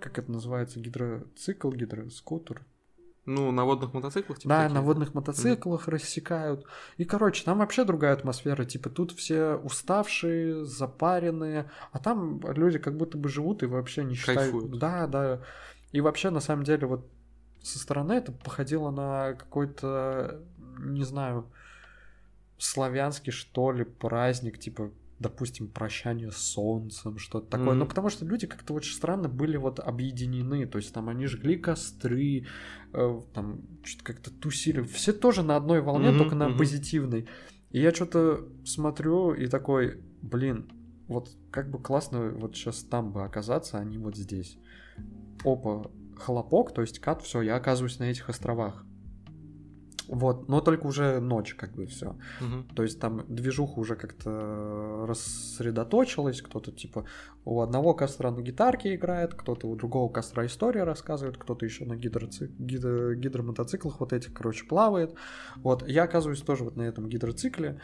как 0.00 0.16
это 0.16 0.30
называется, 0.30 0.78
гидроцикл, 0.78 1.72
гидроскутер. 1.72 2.64
Ну, 3.24 3.50
на 3.50 3.64
водных 3.64 3.92
мотоциклах, 3.92 4.38
типа 4.38 4.48
да, 4.48 4.62
такие? 4.62 4.74
на 4.74 4.82
водных 4.82 5.14
мотоциклах 5.14 5.88
рассекают. 5.88 6.64
И, 6.98 7.04
короче, 7.04 7.44
там 7.44 7.58
вообще 7.58 7.82
другая 7.82 8.12
атмосфера. 8.12 8.64
Типа 8.64 8.90
тут 8.90 9.10
все 9.10 9.56
уставшие, 9.56 10.64
запаренные, 10.64 11.68
а 11.90 11.98
там 11.98 12.40
люди 12.52 12.78
как 12.78 12.96
будто 12.96 13.18
бы 13.18 13.28
живут 13.28 13.64
и 13.64 13.66
вообще 13.66 14.04
не 14.04 14.14
считают. 14.14 14.52
Кайфуют. 14.52 14.78
Да, 14.78 15.08
да. 15.08 15.40
И 15.90 16.00
вообще, 16.00 16.30
на 16.30 16.38
самом 16.38 16.62
деле, 16.62 16.86
вот 16.86 17.10
со 17.60 17.80
стороны 17.80 18.12
это 18.12 18.30
походило 18.30 18.92
на 18.92 19.34
какой-то, 19.34 20.40
не 20.78 21.02
знаю, 21.02 21.50
славянский, 22.56 23.32
что 23.32 23.72
ли, 23.72 23.82
праздник, 23.82 24.58
типа, 24.58 24.92
допустим, 25.18 25.68
прощание 25.68 26.30
с 26.30 26.36
солнцем, 26.36 27.18
что-то 27.18 27.48
такое. 27.48 27.70
Мгм. 27.70 27.80
Ну, 27.80 27.86
потому 27.86 28.08
что 28.08 28.24
люди 28.24 28.46
как-то 28.46 28.74
очень 28.74 28.94
странно 28.94 29.28
были 29.28 29.56
вот 29.56 29.80
объединены. 29.80 30.66
То 30.66 30.78
есть 30.78 30.92
там 30.92 31.08
они 31.08 31.26
жгли 31.26 31.56
костры, 31.56 32.46
э, 32.92 33.20
там 33.34 33.62
что-то 33.84 34.04
как-то 34.04 34.30
тусили. 34.30 34.82
Все 34.82 35.12
тоже 35.12 35.42
на 35.42 35.56
одной 35.56 35.80
волне, 35.80 36.10
Мгм, 36.10 36.18
только 36.18 36.34
на 36.34 36.48
мгм. 36.48 36.58
позитивной. 36.58 37.26
И 37.70 37.80
я 37.80 37.92
что-то 37.92 38.48
смотрю 38.64 39.34
и 39.34 39.46
такой, 39.46 40.00
блин, 40.22 40.70
вот 41.08 41.30
как 41.50 41.70
бы 41.70 41.82
классно 41.82 42.30
вот 42.30 42.54
сейчас 42.54 42.82
там 42.84 43.12
бы 43.12 43.24
оказаться, 43.24 43.78
а 43.78 43.84
не 43.84 43.98
вот 43.98 44.16
здесь. 44.16 44.58
Опа, 45.44 45.90
хлопок, 46.16 46.72
то 46.72 46.80
есть 46.80 46.98
кат, 46.98 47.22
все, 47.22 47.42
я 47.42 47.56
оказываюсь 47.56 47.98
на 47.98 48.04
этих 48.04 48.28
островах. 48.28 48.84
Вот, 50.08 50.48
но 50.48 50.60
только 50.60 50.86
уже 50.86 51.20
ночь, 51.20 51.54
как 51.54 51.74
бы 51.74 51.86
все. 51.86 52.16
Мгм. 52.40 52.68
То 52.74 52.82
есть 52.82 52.98
там 52.98 53.24
движуха 53.28 53.78
уже 53.78 53.94
как-то 53.94 55.04
рассредоточилась, 55.06 56.40
кто-то 56.40 56.72
типа 56.72 57.04
у 57.44 57.60
одного 57.60 57.94
костра 57.94 58.30
на 58.30 58.40
гитарке 58.40 58.94
играет, 58.94 59.34
кто-то 59.34 59.68
у 59.68 59.76
другого 59.76 60.10
костра 60.10 60.46
история 60.46 60.84
рассказывает, 60.84 61.36
кто-то 61.36 61.66
еще 61.66 61.84
на 61.84 61.94
гидроци... 61.94 62.50
гидро... 62.58 63.14
гидромотоциклах 63.14 64.00
вот 64.00 64.12
этих, 64.12 64.32
короче, 64.32 64.64
плавает. 64.64 65.14
Вот, 65.56 65.86
я 65.86 66.04
оказываюсь 66.04 66.40
тоже 66.40 66.64
вот 66.64 66.76
на 66.76 66.82
этом 66.82 67.08
гидроцикле, 67.08 67.80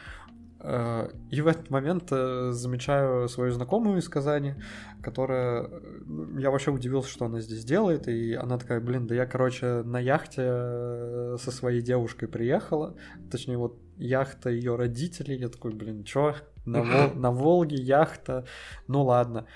и 1.30 1.40
в 1.42 1.46
этот 1.46 1.68
момент 1.70 2.08
э, 2.10 2.50
замечаю 2.52 3.28
свою 3.28 3.52
знакомую 3.52 3.98
из 3.98 4.08
Казани, 4.08 4.54
которая... 5.02 5.64
э, 5.64 6.00
ну, 6.06 6.38
Я 6.38 6.50
вообще 6.50 6.70
удивился, 6.70 7.10
что 7.10 7.26
она 7.26 7.40
здесь 7.40 7.64
делает, 7.64 8.08
и 8.08 8.32
она 8.34 8.56
такая, 8.58 8.80
блин, 8.80 9.06
да 9.06 9.14
я, 9.14 9.26
короче, 9.26 9.82
на 9.82 10.00
яхте 10.00 10.42
э, 10.44 11.36
со 11.38 11.50
своей 11.50 11.82
девушкой 11.82 12.28
приехала, 12.28 12.96
точнее, 13.30 13.58
вот 13.58 13.78
яхта 13.96 14.48
ее 14.50 14.76
родителей, 14.76 15.36
я 15.36 15.48
такой, 15.48 15.74
блин, 15.74 16.02
чё, 16.04 16.34
на, 16.64 16.82
Вол- 16.82 17.14
на 17.14 17.30
Волге 17.30 17.76
яхта, 17.76 18.46
ну 18.88 19.02
ладно, 19.04 19.46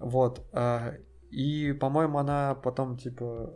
вот, 0.00 0.44
и, 1.30 1.72
по-моему, 1.72 2.18
она 2.18 2.54
потом, 2.54 2.96
типа, 2.96 3.52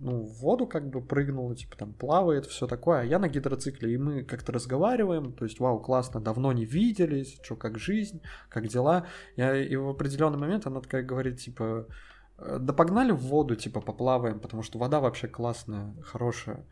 ну, 0.00 0.22
в 0.22 0.40
воду 0.40 0.66
как 0.66 0.88
бы 0.90 1.00
прыгнула, 1.00 1.54
типа, 1.54 1.76
там, 1.76 1.92
плавает, 1.92 2.46
все 2.46 2.66
такое, 2.66 3.00
а 3.00 3.04
я 3.04 3.18
на 3.18 3.28
гидроцикле, 3.28 3.94
и 3.94 3.96
мы 3.98 4.24
как-то 4.24 4.52
разговариваем, 4.52 5.32
то 5.32 5.44
есть, 5.44 5.60
вау, 5.60 5.80
классно, 5.80 6.20
давно 6.20 6.52
не 6.52 6.64
виделись, 6.64 7.38
что, 7.42 7.56
как 7.56 7.78
жизнь, 7.78 8.20
как 8.48 8.68
дела, 8.68 9.06
Я- 9.36 9.56
и 9.56 9.76
в 9.76 9.88
определенный 9.88 10.38
момент 10.38 10.66
она 10.66 10.80
такая 10.80 11.02
говорит, 11.02 11.38
типа, 11.38 11.86
э, 12.38 12.58
да 12.60 12.72
погнали 12.72 13.12
в 13.12 13.18
воду, 13.20 13.56
типа, 13.56 13.80
поплаваем, 13.80 14.40
потому 14.40 14.62
что 14.62 14.78
вода 14.78 15.00
вообще 15.00 15.28
классная, 15.28 15.94
хорошая. 16.02 16.66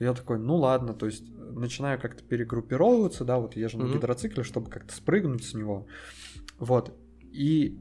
Я 0.00 0.12
такой, 0.12 0.38
ну 0.38 0.56
ладно, 0.56 0.92
то 0.94 1.06
есть 1.06 1.24
начинаю 1.38 2.00
как-то 2.00 2.24
перегруппировываться, 2.24 3.24
да, 3.24 3.38
вот 3.38 3.56
езжу 3.56 3.78
на 3.78 3.84
Мгм. 3.84 3.92
гидроцикле, 3.94 4.42
чтобы 4.42 4.70
как-то 4.70 4.92
спрыгнуть 4.94 5.44
с 5.44 5.54
него. 5.54 5.86
Вот. 6.58 6.92
И 7.22 7.78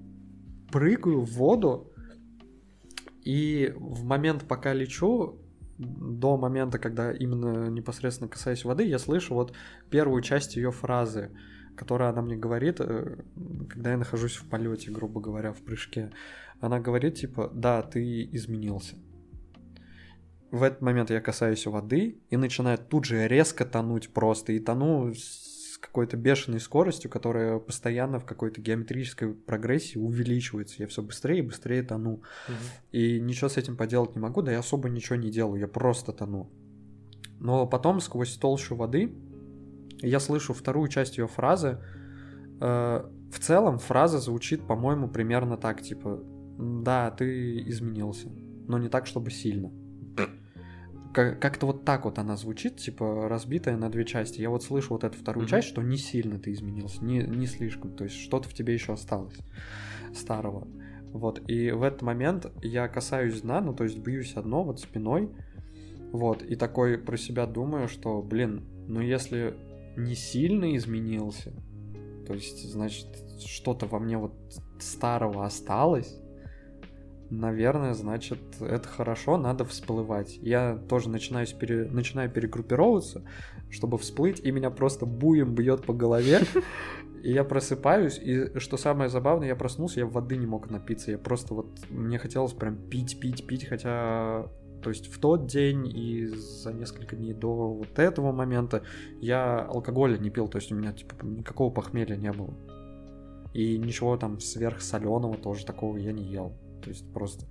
прыгаю 0.72 1.22
в 1.22 1.32
воду, 1.32 1.93
и 3.24 3.74
в 3.76 4.04
момент, 4.04 4.46
пока 4.48 4.74
лечу, 4.74 5.40
до 5.78 6.38
момента, 6.38 6.78
когда 6.78 7.12
именно 7.12 7.70
непосредственно 7.70 8.30
касаюсь 8.30 8.64
воды, 8.64 8.84
я 8.84 9.00
слышу 9.00 9.34
вот 9.34 9.54
первую 9.90 10.22
часть 10.22 10.56
ее 10.56 10.72
фразы, 10.72 11.32
которую 11.76 12.10
она 12.10 12.22
мне 12.22 12.36
говорит, 12.36 12.80
э, 12.80 13.18
когда 13.70 13.92
я 13.92 13.98
нахожусь 13.98 14.36
в 14.36 14.48
полете, 14.50 14.92
грубо 14.92 15.20
говоря, 15.20 15.54
в 15.54 15.62
прыжке. 15.62 16.12
Она 16.60 16.80
говорит 16.80 17.16
типа, 17.16 17.50
да, 17.54 17.82
ты 17.82 18.24
изменился. 18.32 18.96
В 20.52 20.62
этот 20.62 20.82
момент 20.82 21.10
я 21.10 21.20
касаюсь 21.20 21.66
воды 21.66 22.22
и 22.30 22.38
начинаю 22.38 22.78
тут 22.78 23.06
же 23.06 23.28
резко 23.28 23.66
тонуть 23.66 24.10
просто. 24.14 24.54
И 24.54 24.60
тону 24.60 25.12
какой-то 25.88 26.18
бешеной 26.18 26.60
скоростью, 26.60 27.12
которая 27.12 27.60
постоянно 27.60 28.20
в 28.20 28.26
какой-то 28.26 28.62
геометрической 28.62 29.34
прогрессии 29.34 29.98
увеличивается. 29.98 30.76
Я 30.80 30.88
все 30.88 31.02
быстрее 31.02 31.40
и 31.40 31.42
быстрее 31.42 31.84
тону. 31.84 32.22
И 32.92 33.20
ничего 33.20 33.50
с 33.50 33.58
этим 33.58 33.76
поделать 33.76 34.16
не 34.16 34.22
могу, 34.22 34.42
да 34.42 34.52
я 34.52 34.60
особо 34.60 34.90
ничего 34.90 35.18
не 35.18 35.30
делаю, 35.30 35.60
я 35.60 35.68
просто 35.68 36.14
тону. 36.14 36.50
Но 37.40 37.68
потом 37.68 38.00
сквозь 38.00 38.38
толщу 38.38 38.76
воды 38.76 39.14
я 40.02 40.20
слышу 40.20 40.54
вторую 40.54 40.88
часть 40.88 41.18
ее 41.18 41.28
фразы. 41.28 41.80
Э, 42.62 43.10
В 43.32 43.40
целом 43.40 43.80
фраза 43.80 44.20
звучит, 44.20 44.68
по-моему, 44.68 45.10
примерно 45.10 45.58
так, 45.58 45.82
типа, 45.82 46.24
да, 46.58 47.12
ты 47.12 47.68
изменился, 47.68 48.30
но 48.68 48.78
не 48.78 48.90
так, 48.90 49.08
чтобы 49.08 49.32
сильно. 49.32 49.72
Ка- 51.14 51.36
Как-то 51.36 51.68
вот 51.68 51.86
так 51.86 52.06
вот 52.06 52.18
она 52.18 52.36
звучит, 52.36 52.78
типа, 52.78 53.28
разбитая 53.30 53.78
на 53.78 53.90
две 53.90 54.04
части. 54.04 54.42
Я 54.42 54.50
вот 54.50 54.64
слышу 54.64 54.94
вот 54.94 55.04
эту 55.04 55.18
вторую 55.18 55.44
Мгм. 55.44 55.50
часть, 55.50 55.68
что 55.68 55.82
не 55.82 55.98
сильно 55.98 56.40
ты 56.40 56.52
изменился, 56.52 57.04
не, 57.04 57.20
не 57.20 57.46
слишком, 57.46 57.96
то 57.96 58.04
есть 58.04 58.16
что-то 58.18 58.50
в 58.50 58.54
тебе 58.54 58.74
еще 58.74 58.94
осталось 58.94 59.38
старого. 60.14 60.68
Вот, 61.14 61.48
и 61.48 61.70
в 61.72 61.84
этот 61.84 62.02
момент 62.02 62.52
я 62.64 62.88
касаюсь 62.88 63.42
дна, 63.42 63.62
ну, 63.62 63.74
то 63.76 63.84
есть 63.84 64.00
бьюсь 64.00 64.34
одно 64.34 64.64
вот 64.64 64.80
спиной, 64.80 65.30
вот, 66.12 66.42
и 66.42 66.56
такой 66.56 66.98
про 66.98 67.18
себя 67.18 67.46
думаю, 67.46 67.88
что, 67.88 68.22
блин, 68.24 68.66
ну, 68.88 69.00
если 69.00 69.56
не 69.96 70.16
сильно 70.16 70.76
изменился, 70.76 71.54
то 72.26 72.34
есть, 72.34 72.68
значит, 72.72 73.08
что-то 73.46 73.86
во 73.86 74.00
мне 74.00 74.18
вот 74.18 74.34
старого 74.80 75.46
осталось, 75.46 76.20
наверное, 77.30 77.94
значит, 77.94 78.40
это 78.60 78.88
хорошо, 78.88 79.38
надо 79.38 79.66
всплывать. 79.66 80.38
Я 80.42 80.78
тоже 80.90 81.10
начинаю, 81.10 81.48
пере... 81.60 81.86
начинаю 81.90 82.30
перегруппировываться, 82.30 83.24
чтобы 83.70 83.98
всплыть, 83.98 84.40
и 84.40 84.52
меня 84.52 84.70
просто 84.70 85.06
буем 85.06 85.56
бьет 85.56 85.86
по 85.86 85.94
голове. 85.94 86.42
И 87.24 87.32
я 87.32 87.46
просыпаюсь, 87.46 88.20
и 88.20 88.60
что 88.60 88.76
самое 88.76 89.10
забавное, 89.10 89.48
я 89.48 89.56
проснулся, 89.56 90.02
я 90.02 90.06
воды 90.06 90.36
не 90.36 90.46
мог 90.46 90.70
напиться. 90.70 91.12
Я 91.12 91.18
просто 91.18 91.54
вот, 91.54 91.68
мне 91.90 92.18
хотелось 92.20 92.52
прям 92.52 92.76
пить, 92.90 93.20
пить, 93.20 93.48
пить, 93.48 93.66
хотя... 93.66 94.48
То 94.82 94.90
есть 94.90 95.08
в 95.08 95.18
тот 95.18 95.46
день 95.48 95.88
и 95.88 96.26
за 96.26 96.74
несколько 96.74 97.16
дней 97.16 97.34
до 97.34 97.74
вот 97.74 97.98
этого 97.98 98.34
момента 98.34 98.84
я 99.22 99.62
алкоголя 99.62 100.18
не 100.18 100.30
пил, 100.30 100.50
то 100.50 100.58
есть 100.58 100.74
у 100.74 100.76
меня 100.76 100.92
типа 100.92 101.26
никакого 101.26 101.74
похмелья 101.74 102.18
не 102.18 102.34
было. 102.34 102.54
И 103.54 103.78
ничего 103.78 104.18
там 104.18 104.42
сверхсоленого 104.42 105.38
тоже 105.38 105.66
такого 105.66 105.96
я 105.96 106.12
не 106.12 106.24
ел. 106.26 106.52
То 106.84 106.90
есть 106.90 107.12
просто... 107.14 107.46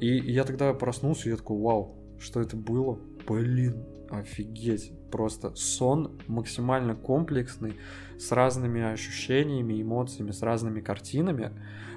И, 0.00 0.06
я 0.32 0.44
тогда 0.44 0.72
проснулся, 0.72 1.28
и 1.28 1.32
я 1.32 1.36
такой, 1.36 1.58
вау, 1.58 2.16
что 2.18 2.40
это 2.40 2.56
было? 2.56 2.98
Блин, 3.26 3.84
офигеть. 4.10 4.92
Просто 5.10 5.54
сон 5.54 6.20
максимально 6.26 6.94
комплексный, 6.94 7.76
с 8.18 8.32
разными 8.32 8.82
ощущениями, 8.82 9.80
эмоциями, 9.80 10.30
с 10.30 10.42
разными 10.42 10.80
картинами. 10.80 11.52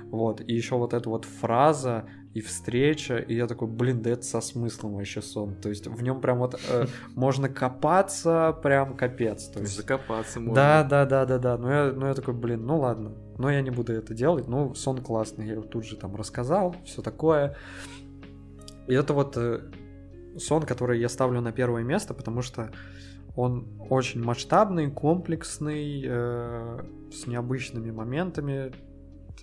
Вот, 0.09 0.41
и 0.41 0.53
еще 0.53 0.77
вот 0.77 0.93
эта 0.93 1.09
вот 1.09 1.25
фраза 1.25 2.05
и 2.33 2.41
встреча, 2.41 3.17
и 3.17 3.35
я 3.35 3.47
такой, 3.47 3.67
блин, 3.67 4.01
да 4.01 4.11
это 4.11 4.23
со 4.23 4.41
смыслом 4.41 4.95
вообще 4.95 5.21
сон. 5.21 5.55
То 5.55 5.69
есть 5.69 5.87
в 5.87 6.01
нем 6.01 6.21
прям 6.21 6.39
вот 6.39 6.59
э, 6.69 6.85
можно 7.15 7.47
копаться, 7.49 8.57
прям 8.63 8.95
капец. 8.95 9.45
То 9.45 9.61
есть 9.61 9.75
Закопаться 9.75 10.39
можно. 10.39 10.55
да, 10.55 10.83
да, 10.83 11.05
да, 11.05 11.25
да, 11.25 11.37
да. 11.37 11.57
Но 11.57 11.71
я, 11.71 11.91
ну 11.93 12.07
я 12.07 12.13
такой, 12.13 12.33
блин, 12.33 12.65
ну 12.65 12.79
ладно. 12.79 13.13
Но 13.37 13.51
я 13.51 13.61
не 13.61 13.69
буду 13.69 13.93
это 13.93 14.13
делать. 14.13 14.47
Ну, 14.47 14.73
сон 14.75 14.99
классный. 14.99 15.47
Я 15.47 15.53
его 15.53 15.63
тут 15.63 15.85
же 15.85 15.95
там 15.95 16.15
рассказал, 16.15 16.75
все 16.85 17.01
такое. 17.01 17.55
И 18.87 18.93
это 18.93 19.13
вот 19.13 19.37
э, 19.37 19.61
сон, 20.37 20.63
который 20.63 20.99
я 20.99 21.09
ставлю 21.09 21.41
на 21.41 21.51
первое 21.51 21.83
место, 21.83 22.13
потому 22.13 22.41
что 22.41 22.71
он 23.35 23.67
очень 23.89 24.23
масштабный, 24.23 24.91
комплексный, 24.91 26.03
э, 26.05 26.79
с 27.11 27.27
необычными 27.27 27.91
моментами 27.91 28.71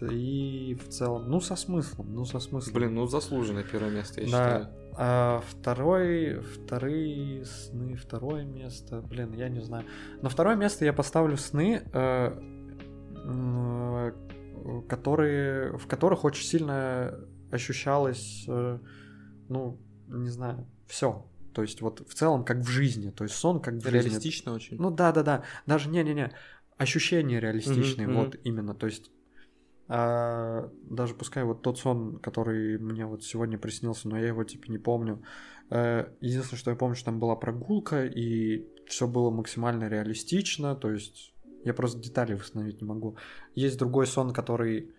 и 0.01 0.79
в 0.81 0.89
целом, 0.89 1.29
ну, 1.29 1.41
со 1.41 1.57
смыслом, 1.57 2.15
ну, 2.15 2.25
со 2.25 2.39
смыслом. 2.39 2.75
Блин, 2.75 2.95
ну 2.95 3.07
заслуженное 3.07 3.65
первое 3.65 3.91
место, 3.91 4.21
я 4.21 4.27
Да. 4.27 4.31
считаю. 4.31 4.69
А 4.97 5.43
второй, 5.49 6.41
вторые 6.41 7.45
сны, 7.45 7.97
второе 7.97 8.45
место, 8.45 9.03
блин, 9.03 9.33
я 9.35 9.49
не 9.49 9.61
знаю. 9.61 9.85
На 10.23 10.29
второе 10.29 10.57
место 10.57 10.85
я 10.85 10.93
поставлю 10.93 11.37
сны, 11.37 11.83
э, 11.93 12.41
м, 13.25 14.15
которые, 14.89 15.77
в 15.79 15.87
которых 15.87 16.25
очень 16.25 16.45
сильно 16.45 17.15
ощущалось, 17.51 18.45
э, 18.49 18.79
ну, 19.49 19.79
не 20.09 20.29
знаю, 20.29 20.67
все. 20.91 21.27
То 21.55 21.63
есть 21.63 21.81
вот 21.81 22.07
в 22.09 22.15
целом 22.15 22.45
как 22.45 22.59
в 22.59 22.69
жизни, 22.69 23.11
то 23.11 23.25
есть 23.25 23.37
сон 23.37 23.61
как 23.61 23.75
в 23.75 23.83
жизни. 23.83 24.11
Реалистично 24.11 24.53
очень. 24.53 24.77
Ну 24.79 24.91
да, 24.91 25.13
да, 25.13 25.23
да. 25.23 25.45
Даже 25.67 25.89
не-не-не. 25.89 26.33
Ощущения 26.77 27.41
реалистичные, 27.41 28.07
мгм. 28.07 28.17
вот 28.17 28.37
именно. 28.45 28.75
То 28.75 28.87
есть 28.87 29.11
а, 29.89 30.71
даже 30.85 31.15
пускай 31.15 31.43
вот 31.43 31.63
тот 31.63 31.79
сон, 31.79 32.21
который 32.21 32.79
мне 32.79 33.07
вот 33.07 33.25
сегодня 33.25 33.59
приснился, 33.59 34.09
но 34.09 34.17
я 34.19 34.29
его 34.29 34.45
типа 34.45 34.71
не 34.71 34.79
помню. 34.79 35.23
Э, 35.69 36.07
единственное, 36.21 36.59
что 36.59 36.71
я 36.71 36.77
помню, 36.77 36.95
что 36.95 37.07
там 37.07 37.19
была 37.19 37.35
прогулка, 37.35 38.07
и 38.07 38.69
все 38.87 39.09
было 39.09 39.31
максимально 39.31 39.89
реалистично. 39.89 40.77
То 40.77 40.93
есть 40.93 41.33
я 41.65 41.75
просто 41.75 41.99
детали 42.01 42.35
восстановить 42.35 42.81
не 42.81 42.87
могу. 42.87 43.17
Есть 43.57 43.79
другой 43.79 44.07
сон, 44.07 44.33
который. 44.33 44.93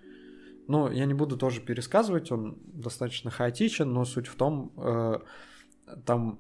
Ну, 0.68 0.92
я 0.92 1.06
не 1.06 1.14
буду 1.14 1.38
тоже 1.38 1.62
пересказывать, 1.62 2.32
он 2.32 2.58
достаточно 2.66 3.32
хаотичен, 3.32 3.92
но 3.92 4.06
суть 4.06 4.28
в 4.28 4.36
том, 4.36 4.72
э, 4.78 5.20
там 6.06 6.40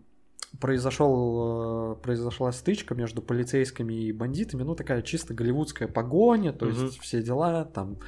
произошел, 0.59 1.93
э, 1.93 2.01
произошла 2.01 2.51
стычка 2.51 2.93
между 2.95 3.21
полицейскими 3.21 3.93
и 3.93 4.11
бандитами, 4.11 4.63
ну 4.63 4.75
такая 4.75 5.01
чисто 5.01 5.33
голливудская 5.33 5.87
погоня, 5.87 6.51
то 6.53 6.65
Мгм. 6.65 6.85
есть 6.85 6.99
все 6.99 7.21
дела, 7.21 7.65
там 7.65 7.99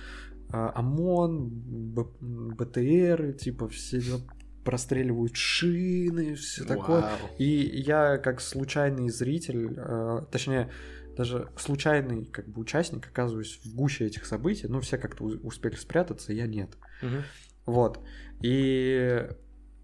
э, 0.52 0.72
ОМОН, 0.76 1.50
Б- 1.50 2.06
БТР, 2.20 3.34
типа 3.34 3.70
все 3.70 4.02
дела, 4.02 4.20
простреливают 4.66 5.36
шины, 5.36 6.36
все 6.36 6.64
такое. 6.66 7.02
Вау. 7.02 7.30
И 7.38 7.46
я 7.46 8.18
как 8.18 8.42
случайный 8.42 9.10
зритель, 9.10 9.74
э, 9.78 10.22
точнее 10.32 10.70
даже 11.18 11.50
случайный 11.58 12.26
как 12.26 12.48
бы 12.48 12.62
участник 12.62 13.08
оказываюсь 13.08 13.60
в 13.64 13.76
гуще 13.76 14.06
этих 14.06 14.26
событий, 14.26 14.68
ну 14.68 14.80
все 14.82 14.98
как-то 14.98 15.24
успели 15.24 15.76
спрятаться, 15.76 16.34
я 16.34 16.48
нет. 16.48 16.72
Мгм. 17.02 17.24
Вот. 17.66 18.00
И 18.42 19.28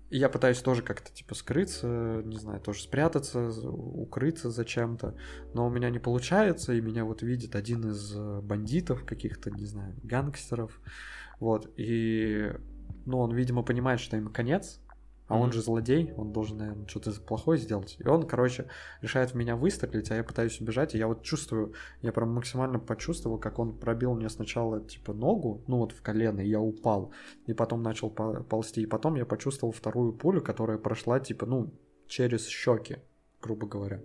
я 0.09 0.29
пытаюсь 0.29 0.59
тоже 0.59 0.81
как-то 0.81 1.11
типа 1.11 1.35
скрыться, 1.35 2.21
не 2.25 2.37
знаю, 2.37 2.59
тоже 2.61 2.81
спрятаться, 2.81 3.49
укрыться 3.49 4.49
зачем-то, 4.49 5.15
но 5.53 5.67
у 5.67 5.69
меня 5.69 5.89
не 5.89 5.99
получается, 5.99 6.73
и 6.73 6.81
меня 6.81 7.05
вот 7.05 7.21
видит 7.21 7.55
один 7.55 7.91
из 7.91 8.15
э, 8.15 8.41
бандитов 8.41 9.05
каких-то, 9.05 9.51
не 9.51 9.65
знаю, 9.65 9.95
гангстеров, 10.03 10.79
вот, 11.39 11.71
и, 11.77 12.51
ну, 13.05 13.19
он, 13.19 13.33
видимо, 13.33 13.63
понимает, 13.63 13.99
что 13.99 14.17
им 14.17 14.29
конец, 14.29 14.79
а 15.29 15.37
он 15.37 15.53
же 15.53 15.61
злодей, 15.61 16.11
он 16.17 16.33
должен, 16.33 16.57
наверное, 16.57 16.85
что-то 16.87 17.11
плохое 17.21 17.57
сделать. 17.57 17.95
И 17.99 18.05
он, 18.07 18.27
короче, 18.27 18.65
решает 19.01 19.31
в 19.31 19.35
меня 19.35 19.55
выстрелить, 19.55 20.11
а 20.11 20.15
я 20.15 20.23
пытаюсь 20.25 20.59
убежать, 20.59 20.95
и 20.95 20.97
я 20.97 21.07
вот 21.07 21.23
чувствую, 21.23 21.73
я 22.01 22.11
прям 22.11 22.33
максимально 22.33 22.79
почувствовал, 22.79 23.37
как 23.37 23.59
он 23.59 23.77
пробил 23.77 24.13
мне 24.15 24.27
сначала, 24.29 24.81
типа, 24.81 25.13
ногу, 25.13 25.63
ну 25.67 25.77
вот 25.77 25.93
в 25.93 26.01
колено, 26.01 26.41
и 26.41 26.49
я 26.49 26.59
упал, 26.59 27.13
и 27.45 27.53
потом 27.53 27.81
начал 27.81 28.09
по- 28.09 28.43
ползти, 28.43 28.81
и 28.81 28.85
потом 28.85 29.15
я 29.15 29.25
почувствовал 29.25 29.71
вторую 29.71 30.11
пулю, 30.13 30.41
которая 30.41 30.77
прошла, 30.77 31.19
типа, 31.21 31.45
ну, 31.45 31.71
через 32.07 32.47
щеки, 32.47 32.97
грубо 33.41 33.67
говоря. 33.67 34.01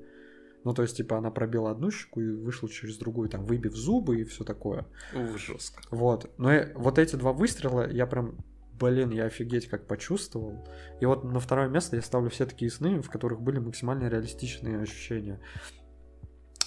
Ну, 0.64 0.72
то 0.72 0.80
есть, 0.82 0.96
типа, 0.96 1.18
она 1.18 1.30
пробила 1.30 1.70
одну 1.70 1.90
щеку 1.90 2.20
и 2.22 2.30
вышла 2.30 2.68
через 2.70 2.96
другую, 2.96 3.28
там, 3.28 3.44
выбив 3.44 3.74
зубы 3.74 4.20
и 4.20 4.24
все 4.24 4.44
такое. 4.44 4.86
Ух, 5.14 5.36
жестко. 5.38 5.82
Вот. 5.90 6.30
Но 6.38 6.50
я- 6.52 6.72
вот 6.74 6.98
эти 6.98 7.16
два 7.16 7.32
выстрела 7.34 7.90
я 7.90 8.06
прям, 8.06 8.38
блин, 8.78 9.10
я 9.10 9.24
офигеть 9.24 9.68
как 9.68 9.86
почувствовал. 9.86 10.66
И 11.00 11.06
вот 11.06 11.24
на 11.24 11.40
второе 11.40 11.68
место 11.68 11.96
я 11.96 12.02
ставлю 12.02 12.30
все 12.30 12.46
такие 12.46 12.70
сны, 12.70 13.00
в 13.00 13.10
которых 13.10 13.40
были 13.40 13.58
максимально 13.58 14.08
реалистичные 14.08 14.80
ощущения. 14.80 15.40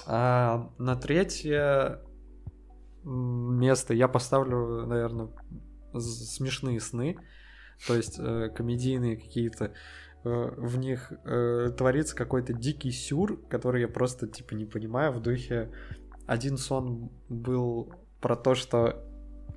А 0.05 0.72
на 0.78 0.95
третье 0.95 2.01
место 3.03 3.93
я 3.93 4.08
поставлю, 4.08 4.86
наверное, 4.86 5.30
смешные 5.99 6.80
сны. 6.80 7.18
То 7.86 7.95
есть 7.95 8.18
э, 8.20 8.49
комедийные 8.55 9.18
какие-то 9.18 9.74
э, 10.24 10.53
в 10.58 10.78
них 10.78 11.12
э, 11.26 11.72
творится 11.78 12.16
какой-то 12.16 12.53
дикий 12.53 12.91
сюр, 12.91 13.39
который 13.49 13.82
я 13.82 13.88
просто 13.88 14.28
типа 14.28 14.55
не 14.55 14.66
понимаю 14.66 15.14
в 15.14 15.22
духе. 15.22 15.72
Один 16.26 16.58
сон 16.58 17.12
был 17.30 17.93
про 18.20 18.36
то, 18.36 18.55
что 18.55 19.05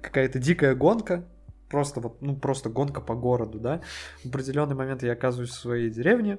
какая-то 0.03 0.39
дикая 0.39 0.75
гонка, 0.75 1.29
просто 1.71 2.01
вот, 2.01 2.21
ну, 2.21 2.37
просто 2.37 2.69
гонка 2.69 3.01
по 3.01 3.15
городу, 3.15 3.59
да. 3.61 3.81
В 4.25 4.27
определенный 4.29 4.75
момент 4.75 5.03
я 5.03 5.13
оказываюсь 5.13 5.51
в 5.51 5.55
своей 5.61 5.89
деревне, 5.91 6.39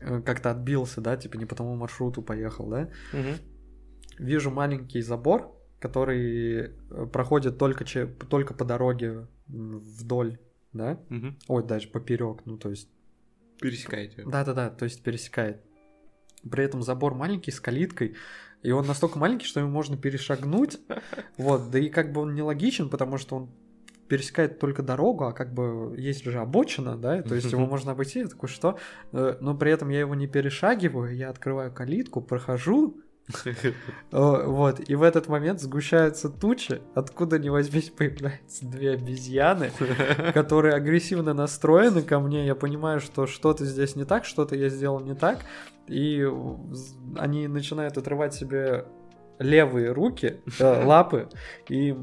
э, 0.00 0.22
как-то 0.22 0.50
отбился, 0.50 1.00
да, 1.00 1.16
типа 1.16 1.36
не 1.36 1.44
по 1.44 1.54
тому 1.54 1.74
маршруту 1.76 2.22
поехал, 2.22 2.68
да. 2.68 2.90
Угу. 3.12 4.24
Вижу 4.24 4.50
маленький 4.50 5.02
забор, 5.02 5.54
который 5.80 6.72
э, 6.90 7.06
проходит 7.12 7.58
только, 7.58 7.84
че- 7.84 8.06
только 8.06 8.54
по 8.54 8.64
дороге 8.64 9.26
вдоль, 9.48 10.38
да. 10.72 11.00
Мгм. 11.08 11.36
Ой, 11.48 11.64
даже 11.66 11.88
поперек, 11.88 12.42
ну, 12.44 12.56
то 12.56 12.70
есть 12.70 12.88
Пересекаете. 13.60 14.24
да-да-да, 14.24 14.70
то 14.70 14.84
есть 14.84 15.02
пересекает. 15.02 15.60
При 16.48 16.64
этом 16.64 16.82
забор 16.82 17.14
маленький 17.14 17.50
с 17.50 17.60
калиткой, 17.60 18.14
и 18.62 18.70
он 18.70 18.86
настолько 18.86 19.18
маленький, 19.18 19.46
что 19.46 19.60
его 19.60 19.68
можно 19.68 19.96
перешагнуть. 19.96 20.78
Вот, 21.36 21.70
да 21.70 21.78
и 21.80 21.88
как 21.88 22.12
бы 22.12 22.20
он 22.20 22.34
нелогичен, 22.34 22.88
потому 22.90 23.18
что 23.18 23.36
он 23.36 23.50
пересекает 24.08 24.58
только 24.58 24.82
дорогу, 24.82 25.24
а 25.24 25.32
как 25.32 25.52
бы 25.52 25.94
есть 25.96 26.24
же 26.24 26.38
обочина, 26.38 26.96
да, 26.96 27.22
то 27.22 27.34
есть 27.34 27.52
его 27.52 27.66
можно 27.66 27.92
обойти, 27.92 28.20
я 28.20 28.26
такой, 28.26 28.48
что? 28.48 28.78
Э, 29.12 29.36
Но 29.40 29.54
при 29.54 29.70
этом 29.72 29.90
я 29.90 30.00
его 30.00 30.14
не 30.14 30.26
перешагиваю, 30.26 31.14
я 31.14 31.30
открываю 31.30 31.72
калитку, 31.72 32.20
прохожу, 32.20 32.96
э, 34.12 34.44
вот, 34.46 34.80
и 34.88 34.94
в 34.94 35.02
этот 35.02 35.28
момент 35.28 35.60
сгущаются 35.60 36.30
тучи, 36.30 36.80
откуда 36.94 37.38
ни 37.38 37.50
возьмись 37.50 37.90
появляются 37.90 38.64
две 38.64 38.92
обезьяны, 38.92 39.70
которые 40.32 40.74
агрессивно 40.74 41.34
настроены 41.34 42.02
ко 42.02 42.20
мне, 42.20 42.46
я 42.46 42.54
понимаю, 42.54 43.00
что 43.00 43.26
что-то 43.26 43.64
здесь 43.66 43.96
не 43.96 44.04
так, 44.04 44.24
что-то 44.24 44.56
я 44.56 44.70
сделал 44.70 45.00
не 45.00 45.14
так, 45.14 45.40
и 45.86 46.26
они 47.16 47.48
начинают 47.48 47.98
отрывать 47.98 48.34
себе 48.34 48.86
левые 49.38 49.92
руки, 49.92 50.40
э, 50.58 50.84
лапы, 50.84 51.28
и 51.68 51.96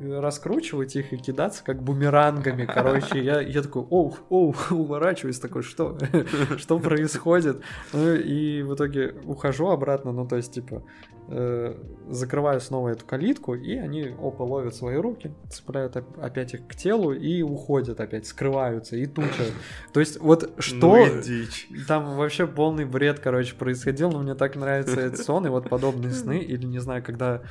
раскручивать 0.00 0.96
их 0.96 1.12
и 1.12 1.16
кидаться 1.16 1.62
как 1.64 1.82
бумерангами, 1.82 2.64
короче, 2.64 3.22
я, 3.22 3.40
я 3.40 3.62
такой, 3.62 3.82
оу, 3.82 4.16
оу, 4.28 4.54
уворачиваюсь, 4.70 5.38
такой, 5.38 5.62
что, 5.62 5.98
что 6.58 6.78
происходит, 6.78 7.60
ну 7.92 8.14
и 8.14 8.62
в 8.62 8.74
итоге 8.74 9.14
ухожу 9.24 9.68
обратно, 9.68 10.12
ну 10.12 10.26
то 10.26 10.36
есть, 10.36 10.52
типа, 10.52 10.82
э, 11.28 11.74
закрываю 12.10 12.60
снова 12.60 12.90
эту 12.90 13.04
калитку, 13.04 13.54
и 13.54 13.76
они, 13.76 14.14
опа, 14.18 14.44
ловят 14.44 14.74
свои 14.74 14.96
руки, 14.96 15.32
цепляют 15.48 15.96
оп- 15.96 16.18
опять 16.20 16.54
их 16.54 16.66
к 16.66 16.74
телу 16.74 17.12
и 17.12 17.42
уходят 17.42 18.00
опять, 18.00 18.26
скрываются, 18.26 18.96
и 18.96 19.06
туча. 19.06 19.44
То 19.92 20.00
есть 20.00 20.20
вот 20.20 20.52
что... 20.58 21.06
Ну 21.06 21.22
дичь. 21.22 21.68
Там 21.88 22.16
вообще 22.16 22.46
полный 22.46 22.84
бред, 22.84 23.20
короче, 23.20 23.54
происходил, 23.54 24.10
но 24.10 24.20
мне 24.20 24.34
так 24.34 24.56
нравится 24.56 25.00
этот 25.00 25.20
сон 25.20 25.46
и 25.46 25.50
вот 25.50 25.68
подобные 25.68 26.12
сны, 26.12 26.38
или 26.38 26.66
не 26.66 26.78
знаю, 26.78 27.02
когда 27.02 27.42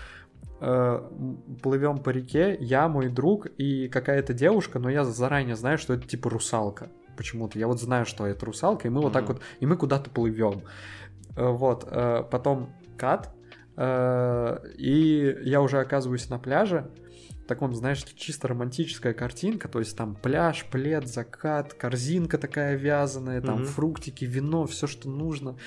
плывем 0.59 1.97
по 1.97 2.09
реке, 2.09 2.57
я, 2.59 2.87
мой 2.87 3.09
друг 3.09 3.47
и 3.57 3.89
какая-то 3.89 4.33
девушка, 4.33 4.79
но 4.79 4.89
я 4.89 5.03
заранее 5.03 5.55
знаю, 5.55 5.77
что 5.77 5.93
это 5.93 6.07
типа 6.07 6.29
русалка. 6.29 6.89
Почему-то 7.17 7.59
я 7.59 7.67
вот 7.67 7.81
знаю, 7.81 8.05
что 8.05 8.25
это 8.25 8.45
русалка, 8.45 8.87
и 8.87 8.91
мы 8.91 9.01
вот 9.01 9.13
так 9.13 9.27
вот, 9.27 9.41
и 9.59 9.65
мы 9.65 9.75
куда-то 9.75 10.09
плывем. 10.09 10.61
Э, 11.35 11.49
Вот, 11.49 11.87
э, 11.89 12.23
потом 12.31 12.69
кат, 12.97 13.35
э, 13.75 14.57
и 14.77 15.37
я 15.43 15.61
уже 15.61 15.79
оказываюсь 15.79 16.29
на 16.29 16.39
пляже, 16.39 16.89
таком, 17.47 17.73
знаешь, 17.75 18.03
чисто 18.15 18.47
романтическая 18.47 19.13
картинка, 19.13 19.67
то 19.67 19.79
есть 19.79 19.97
там 19.97 20.15
пляж, 20.15 20.65
плед, 20.71 21.07
закат, 21.07 21.73
корзинка 21.73 22.37
такая 22.37 22.75
вязаная, 22.75 23.41
там 23.41 23.57
Мгм. 23.57 23.65
фруктики, 23.65 24.25
вино, 24.25 24.65
все, 24.65 24.87
что 24.87 25.09
нужно. 25.09 25.57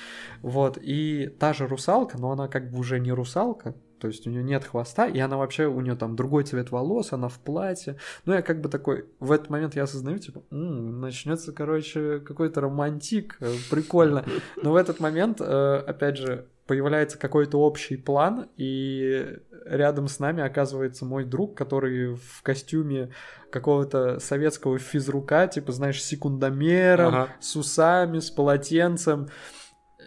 Вот, 0.41 0.77
и 0.81 1.27
та 1.39 1.53
же 1.53 1.67
русалка, 1.67 2.17
но 2.17 2.31
она 2.31 2.47
как 2.47 2.71
бы 2.71 2.79
уже 2.79 2.99
не 2.99 3.11
русалка, 3.11 3.75
то 3.99 4.07
есть 4.07 4.27
у 4.27 4.29
нее 4.29 4.43
нет 4.43 4.63
хвоста, 4.63 5.07
и 5.07 5.19
она 5.19 5.37
вообще, 5.37 5.65
у 5.65 5.81
нее 5.81 5.95
там 5.95 6.15
другой 6.15 6.43
цвет 6.43 6.71
волос, 6.71 7.13
она 7.13 7.27
в 7.27 7.39
платье. 7.39 7.97
Ну, 8.25 8.33
я 8.33 8.41
как 8.41 8.61
бы 8.61 8.69
такой, 8.69 9.05
в 9.19 9.31
этот 9.31 9.49
момент 9.49 9.75
я 9.75 9.83
осознаю, 9.83 10.19
типа, 10.19 10.43
«М, 10.51 11.01
начнется, 11.01 11.51
короче, 11.51 12.19
какой-то 12.19 12.61
романтик, 12.61 13.37
э, 13.39 13.53
прикольно. 13.69 14.23
Но 14.61 14.71
в 14.71 14.75
этот 14.75 14.99
момент, 14.99 15.41
э, 15.41 15.83
опять 15.87 16.17
же, 16.17 16.47
появляется 16.67 17.17
какой-то 17.17 17.59
общий 17.61 17.95
план, 17.95 18.47
и 18.57 19.37
рядом 19.65 20.07
с 20.09 20.19
нами 20.19 20.43
оказывается 20.43 21.05
мой 21.05 21.23
друг, 21.23 21.55
который 21.55 22.15
в 22.15 22.41
костюме 22.43 23.11
какого-то 23.49 24.19
советского 24.19 24.77
физрука, 24.77 25.47
типа, 25.47 25.71
знаешь, 25.71 26.03
секундомером, 26.03 27.07
Ага. 27.15 27.29
с 27.39 27.55
усами, 27.55 28.19
с 28.19 28.29
полотенцем. 28.29 29.29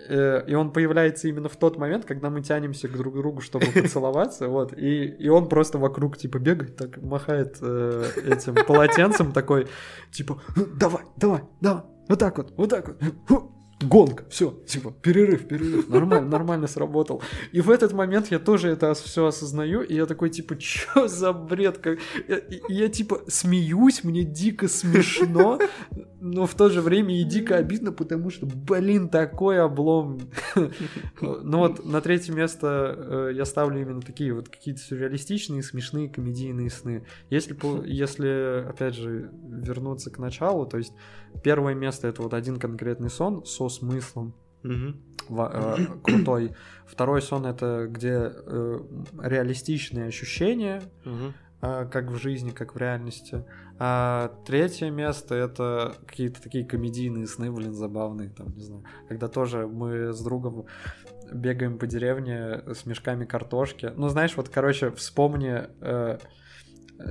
Э, 0.09 0.45
И 0.47 0.55
он 0.55 0.73
появляется 0.73 1.29
именно 1.29 1.49
в 1.49 1.57
тот 1.57 1.79
момент, 1.79 2.05
когда 2.05 2.31
мы 2.31 2.43
тянемся 2.43 2.89
к 2.89 2.97
друг 2.97 3.15
другу, 3.15 3.41
чтобы 3.41 3.67
поцеловаться, 3.75 4.49
вот, 4.49 4.73
и, 4.77 5.05
и 5.07 5.29
он 5.29 5.49
просто 5.49 5.79
вокруг, 5.79 6.17
типа, 6.17 6.39
бегает, 6.39 6.77
так, 6.77 7.01
махает 7.03 7.59
э, 7.61 8.05
этим 8.27 8.55
полотенцем, 8.67 9.33
такой, 9.33 9.69
типа, 10.11 10.41
«Ну, 10.57 10.67
давай, 10.75 11.03
давай, 11.17 11.43
давай, 11.61 11.83
вот 12.09 12.19
так 12.19 12.39
вот, 12.39 12.53
вот 12.57 12.71
так 12.71 12.89
вот, 13.29 13.51
Гонка, 13.83 14.25
все, 14.29 14.51
типа, 14.67 14.93
перерыв, 15.01 15.49
перерыв, 15.49 15.89
нормально, 15.89 16.29
нормально 16.31 16.67
сработал. 16.67 17.23
И 17.53 17.63
в 17.63 17.71
этот 17.71 17.93
момент 17.93 18.31
я 18.31 18.39
тоже 18.39 18.69
это 18.69 18.93
все 18.93 19.27
осознаю, 19.27 19.81
и 19.81 19.95
я 19.95 20.05
такой, 20.05 20.29
типа, 20.29 20.57
чё 20.57 21.09
за 21.09 21.33
бред? 21.33 21.79
Как... 21.79 21.99
Я, 22.29 22.43
я, 22.69 22.89
типа, 22.89 23.23
смеюсь, 23.29 24.05
мне 24.05 24.23
дико 24.23 24.69
смешно, 24.69 25.59
но 26.21 26.47
в 26.47 26.55
то 26.55 26.69
же 26.69 26.83
время 26.83 27.19
и 27.19 27.25
дико 27.25 27.57
обидно, 27.57 27.91
потому 27.93 28.29
что, 28.29 28.45
блин, 28.45 29.09
такой 29.09 29.61
облом. 29.61 30.21
Ну 31.21 31.59
вот 31.59 31.85
на 31.85 32.01
третье 32.03 32.35
место 32.35 32.95
э, 32.97 33.33
я 33.35 33.45
ставлю 33.45 33.81
именно 33.81 34.03
такие 34.03 34.35
вот 34.35 34.49
какие-то 34.49 34.81
сюрреалистичные, 34.81 35.63
смешные 35.63 36.09
комедийные 36.11 36.71
сны. 36.71 37.07
Если, 37.31 37.57
если, 37.87 38.67
опять 38.69 38.95
же, 38.95 39.31
вернуться 39.43 40.11
к 40.11 40.19
началу, 40.19 40.67
то 40.67 40.77
есть 40.77 40.93
первое 41.43 41.75
место 41.75 42.09
это 42.09 42.23
вот 42.23 42.35
один 42.35 42.59
конкретный 42.59 43.11
сон 43.11 43.45
со 43.47 43.70
смыслом 43.71 44.35
ва- 45.29 45.51
э, 45.79 45.87
крутой. 46.03 46.55
Второй 46.87 47.23
сон 47.23 47.47
это 47.47 47.87
где 47.89 48.31
э, 48.31 48.81
реалистичные 49.23 50.07
ощущения, 50.09 50.83
а, 51.63 51.85
как 51.87 52.11
в 52.11 52.17
жизни, 52.19 52.51
как 52.51 52.75
в 52.75 52.79
реальности. 52.79 53.45
А 53.79 54.33
третье 54.47 54.91
место 54.91 55.35
это 55.35 55.95
какие-то 56.07 56.43
такие 56.43 56.65
комедийные 56.67 57.27
сны, 57.27 57.51
блин, 57.51 57.73
забавные, 57.75 58.29
там, 58.31 58.55
не 58.57 58.63
знаю. 58.63 58.85
Когда 59.09 59.29
тоже 59.29 59.67
мы 59.67 60.13
с 60.13 60.21
другом 60.23 60.67
бегаем 61.33 61.79
по 61.79 61.87
деревне 61.87 62.63
с 62.75 62.87
мешками 62.87 63.25
картошки. 63.25 63.93
Ну, 63.97 64.09
знаешь, 64.09 64.37
вот, 64.37 64.49
короче, 64.49 64.91
вспомни 64.91 65.63
э, 65.81 66.19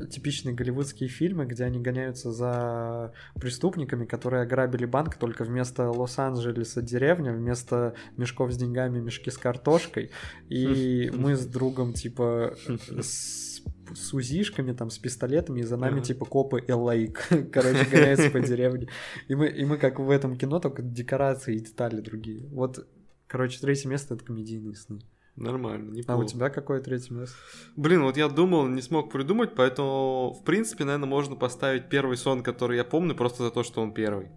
типичные 0.09 0.55
голливудские 0.55 1.09
фильмы, 1.09 1.45
где 1.45 1.63
они 1.63 1.79
гоняются 1.79 2.31
за 2.31 3.13
преступниками, 3.35 4.05
которые 4.05 4.43
ограбили 4.43 4.85
банк, 4.85 5.15
только 5.15 5.43
вместо 5.43 5.89
Лос-Анджелеса 5.89 6.81
деревня, 6.81 7.33
вместо 7.33 7.95
мешков 8.17 8.51
с 8.51 8.57
деньгами 8.57 8.99
мешки 8.99 9.31
с 9.31 9.37
картошкой. 9.37 10.11
И 10.49 11.11
мы 11.15 11.35
с 11.35 11.45
другом, 11.45 11.93
типа, 11.93 12.55
с 13.01 13.49
с 13.95 14.13
узишками, 14.13 14.71
там, 14.73 14.89
с 14.89 14.99
пистолетами, 14.99 15.61
и 15.61 15.63
за 15.63 15.77
нами, 15.77 16.01
типа, 16.01 16.25
копы 16.25 16.63
LA, 16.67 17.07
короче, 17.51 17.85
гоняются 17.85 18.29
по 18.29 18.39
деревне. 18.39 18.87
И 19.27 19.35
мы, 19.35 19.47
и 19.47 19.65
мы, 19.65 19.77
как 19.77 19.99
в 19.99 20.09
этом 20.09 20.37
кино, 20.37 20.59
только 20.59 20.81
декорации 20.81 21.55
и 21.55 21.59
детали 21.59 22.01
другие. 22.01 22.47
Вот, 22.49 22.87
короче, 23.27 23.59
третье 23.59 23.89
место— 23.89 24.13
это 24.15 24.23
комедийные 24.23 24.75
сны. 24.75 24.99
Нормально, 25.39 25.91
А 25.91 25.95
неплохо. 25.95 26.19
у 26.19 26.23
тебя 26.25 26.49
какое 26.49 26.81
третье 26.81 27.13
место? 27.13 27.35
Блин, 27.75 28.03
вот 28.03 28.17
я 28.17 28.27
думал, 28.27 28.67
не 28.67 28.81
смог 28.81 29.11
придумать, 29.11 29.55
поэтому, 29.55 30.33
в 30.39 30.43
принципе, 30.43 30.83
наверное, 30.83 31.07
можно 31.07 31.35
поставить 31.35 31.89
первый 31.89 32.17
сон, 32.17 32.43
который 32.43 32.77
я 32.77 32.83
помню, 32.83 33.15
просто 33.15 33.43
за 33.43 33.51
то, 33.51 33.63
что 33.63 33.81
он 33.81 33.93
первый. 33.93 34.29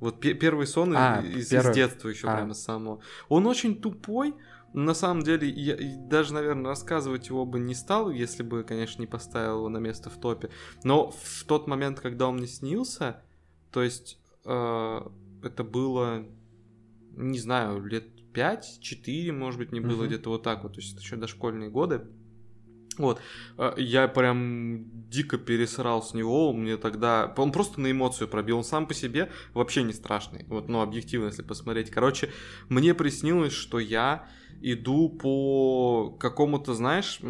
Вот 0.00 0.20
пе- 0.20 0.34
первый 0.34 0.66
сон 0.66 0.94
А, 0.96 1.22
из, 1.22 1.36
из 1.46 1.48
первый. 1.48 1.74
детства 1.74 2.08
еще 2.08 2.26
А. 2.28 2.34
прямо 2.36 2.54
самого. 2.54 3.00
Он 3.28 3.46
очень 3.46 3.80
тупой, 3.80 4.34
на 4.74 4.92
самом 4.94 5.22
деле, 5.22 5.48
я 5.48 5.76
даже, 6.08 6.34
наверное, 6.34 6.66
рассказывать 6.70 7.28
его 7.28 7.46
бы 7.46 7.58
не 7.60 7.74
стал, 7.74 8.10
если 8.10 8.42
бы, 8.42 8.62
конечно, 8.64 9.00
не 9.00 9.06
поставил 9.06 9.58
его 9.58 9.68
на 9.68 9.78
место 9.78 10.10
в 10.10 10.18
топе. 10.20 10.50
Но 10.84 11.12
в 11.12 11.44
тот 11.46 11.66
момент, 11.66 12.00
когда 12.00 12.26
он 12.28 12.36
мне 12.36 12.46
снился, 12.46 13.22
то 13.70 13.82
есть 13.82 14.18
э, 14.44 15.00
это 15.42 15.64
было, 15.64 16.26
не 17.12 17.38
знаю, 17.38 17.82
лет 17.86 18.04
5-4, 18.36 19.32
может 19.32 19.58
быть, 19.58 19.72
не 19.72 19.80
было 19.80 20.02
Мгм. 20.02 20.06
где-то 20.06 20.30
вот 20.30 20.42
так 20.42 20.62
вот, 20.62 20.74
то 20.74 20.80
есть 20.80 20.92
это 20.92 21.02
еще 21.02 21.16
дошкольные 21.16 21.70
годы. 21.70 22.02
Вот, 22.98 23.20
э, 23.58 23.74
я 23.76 24.08
прям 24.08 25.08
дико 25.10 25.36
пересрал 25.36 26.02
с 26.02 26.14
него, 26.14 26.52
мне 26.52 26.76
тогда... 26.78 27.32
Он 27.36 27.52
просто 27.52 27.80
на 27.80 27.90
эмоцию 27.90 28.26
пробил, 28.28 28.56
он 28.58 28.64
сам 28.64 28.86
по 28.86 28.94
себе 28.94 29.30
вообще 29.52 29.82
не 29.82 29.92
страшный, 29.92 30.44
вот, 30.48 30.68
ну, 30.68 30.80
объективно, 30.80 31.26
если 31.26 31.42
посмотреть. 31.42 31.90
Короче, 31.90 32.30
мне 32.70 32.94
приснилось, 32.94 33.52
что 33.52 33.78
я 33.78 34.28
иду 34.62 35.10
по 35.10 36.16
какому-то, 36.18 36.72
знаешь, 36.74 37.20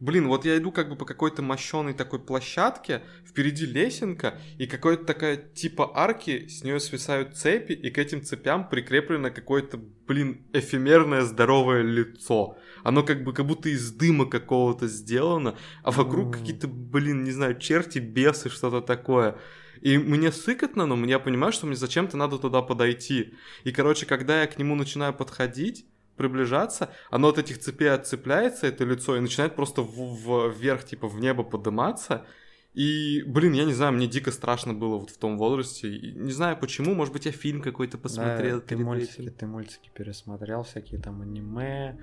Блин, 0.00 0.28
вот 0.28 0.44
я 0.44 0.56
иду 0.58 0.70
как 0.70 0.88
бы 0.88 0.94
по 0.94 1.04
какой-то 1.04 1.42
мощеной 1.42 1.92
такой 1.92 2.20
площадке, 2.20 3.02
впереди 3.26 3.66
лесенка, 3.66 4.38
и 4.56 4.66
какая-то 4.66 5.04
такая 5.04 5.36
типа 5.36 5.90
арки, 5.92 6.46
с 6.46 6.62
нее 6.62 6.78
свисают 6.78 7.36
цепи, 7.36 7.72
и 7.72 7.90
к 7.90 7.98
этим 7.98 8.22
цепям 8.22 8.68
прикреплено 8.68 9.30
какое-то, 9.30 9.80
блин, 10.06 10.46
эфемерное 10.52 11.22
здоровое 11.22 11.82
лицо. 11.82 12.56
Оно 12.84 13.02
как 13.02 13.24
бы 13.24 13.32
как 13.32 13.46
будто 13.46 13.68
из 13.70 13.90
дыма 13.90 14.26
какого-то 14.26 14.86
сделано, 14.86 15.56
а 15.82 15.90
вокруг 15.90 16.26
М. 16.26 16.32
какие-то, 16.32 16.68
блин, 16.68 17.24
не 17.24 17.32
знаю, 17.32 17.58
черти, 17.58 17.98
бесы, 17.98 18.50
что-то 18.50 18.80
такое. 18.80 19.36
И 19.80 19.98
мне 19.98 20.30
сыкотно, 20.30 20.86
но 20.86 21.06
я 21.06 21.18
понимаю, 21.18 21.52
что 21.52 21.66
мне 21.66 21.76
зачем-то 21.76 22.16
надо 22.16 22.38
туда 22.38 22.62
подойти. 22.62 23.34
И, 23.64 23.72
короче, 23.72 24.06
когда 24.06 24.42
я 24.42 24.46
к 24.46 24.58
нему 24.58 24.74
начинаю 24.74 25.12
подходить, 25.12 25.86
приближаться, 26.18 26.90
оно 27.10 27.28
от 27.28 27.38
этих 27.38 27.58
цепей 27.58 27.90
отцепляется, 27.90 28.66
это 28.66 28.84
лицо, 28.84 29.16
и 29.16 29.20
начинает 29.20 29.56
просто 29.56 29.80
в- 29.82 30.22
в- 30.24 30.48
вверх, 30.54 30.84
типа, 30.84 31.08
в 31.08 31.18
небо 31.20 31.42
подниматься. 31.44 32.26
И, 32.74 33.22
блин, 33.26 33.54
я 33.54 33.64
не 33.64 33.72
знаю, 33.72 33.92
мне 33.94 34.06
дико 34.06 34.30
страшно 34.30 34.74
было 34.74 34.98
вот 34.98 35.10
в 35.10 35.16
том 35.18 35.38
возрасте. 35.38 35.88
И 35.88 36.12
не 36.12 36.30
знаю 36.32 36.56
почему, 36.60 36.94
может 36.94 37.12
быть, 37.14 37.24
я 37.26 37.32
фильм 37.32 37.62
какой-то 37.62 37.96
посмотрел 37.98 38.60
Да, 38.60 38.66
ты 38.66 38.76
мультики, 38.76 39.22
этим. 39.22 39.32
ты 39.32 39.46
мультики 39.46 39.90
пересмотрел, 39.94 40.62
всякие 40.62 41.00
там 41.00 41.22
аниме, 41.22 41.98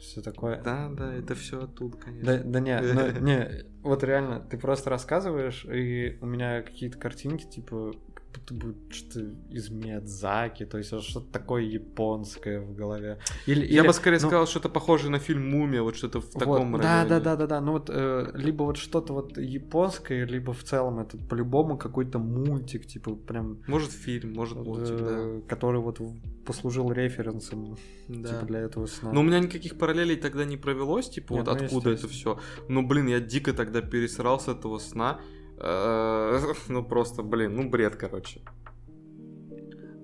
все 0.00 0.22
такое. 0.22 0.60
Да, 0.62 0.88
да, 0.90 1.14
это 1.14 1.34
все 1.34 1.62
оттуда, 1.64 1.96
конечно. 1.98 2.38
Да, 2.38 2.42
да 2.44 2.60
не, 2.60 2.80
ну, 2.80 3.20
не, 3.20 3.64
вот 3.82 4.02
реально, 4.02 4.40
ты 4.40 4.58
просто 4.58 4.90
рассказываешь, 4.90 5.64
и 5.64 6.18
у 6.20 6.26
меня 6.26 6.62
какие-то 6.62 6.98
картинки, 6.98 7.44
типа, 7.44 7.92
будто 8.36 8.54
бы 8.54 8.74
что-то 8.90 9.20
из 9.50 9.70
Миядзаки, 9.70 10.66
то 10.66 10.78
есть 10.78 10.92
вот 10.92 11.02
что-то 11.02 11.32
такое 11.32 11.62
японское 11.62 12.60
в 12.60 12.74
голове. 12.74 13.18
Или, 13.46 13.66
Я 13.66 13.80
или- 13.80 13.86
бы 13.86 13.92
скорее 13.92 14.18
ну, 14.20 14.28
сказал, 14.28 14.46
что-то 14.46 14.68
похожее 14.68 15.10
на 15.10 15.18
фильм 15.18 15.50
Мумия, 15.50 15.82
вот 15.82 15.96
что-то 15.96 16.20
в 16.20 16.24
вот, 16.24 16.38
таком 16.38 16.72
да, 16.72 16.78
районе. 16.78 17.08
да, 17.08 17.20
да, 17.20 17.36
да, 17.36 17.46
да. 17.46 17.60
Ну 17.60 17.72
вот 17.72 17.90
э, 17.92 18.30
либо 18.34 18.64
вот 18.64 18.76
что-то 18.76 19.12
вот 19.12 19.38
японское, 19.38 20.24
либо 20.26 20.52
в 20.52 20.62
целом 20.62 21.00
это 21.00 21.16
по-любому 21.18 21.78
какой-то 21.78 22.18
мультик, 22.18 22.86
типа 22.86 23.14
прям, 23.14 23.58
Может 23.66 23.90
фильм, 23.90 24.34
может 24.34 24.58
мультик, 24.58 24.96
да. 24.96 25.16
э, 25.18 25.40
который 25.48 25.80
вот 25.80 26.00
послужил 26.44 26.92
референсом 26.92 27.76
да. 28.08 28.28
типа 28.28 28.46
для 28.46 28.60
этого 28.60 28.86
сна. 28.86 29.12
Но 29.12 29.20
у 29.20 29.22
меня 29.22 29.40
никаких 29.40 29.78
параллелей 29.78 30.16
тогда 30.16 30.44
не 30.44 30.56
провелось, 30.56 31.08
типа, 31.08 31.34
Нет, 31.34 31.46
вот 31.46 31.58
ну, 31.58 31.64
откуда 31.64 31.90
это 31.90 32.08
все. 32.08 32.38
Ну, 32.68 32.86
блин, 32.86 33.06
я 33.06 33.20
дико 33.20 33.52
тогда 33.52 33.82
пересрал 33.82 34.38
с 34.40 34.48
этого 34.48 34.78
сна. 34.78 35.20
Э, 35.58 36.38
Ну, 36.68 36.84
просто, 36.84 37.22
блин, 37.22 37.54
ну, 37.56 37.68
бред, 37.68 37.96
короче. 37.96 38.40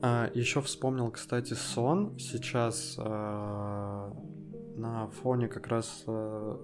А, 0.04 0.30
еще 0.34 0.60
вспомнил, 0.60 1.10
кстати, 1.10 1.54
сон 1.54 2.18
сейчас 2.18 2.96
а, 2.98 4.12
на 4.76 5.06
фоне 5.08 5.46
как 5.48 5.68
раз 5.68 6.02
а, 6.08 6.58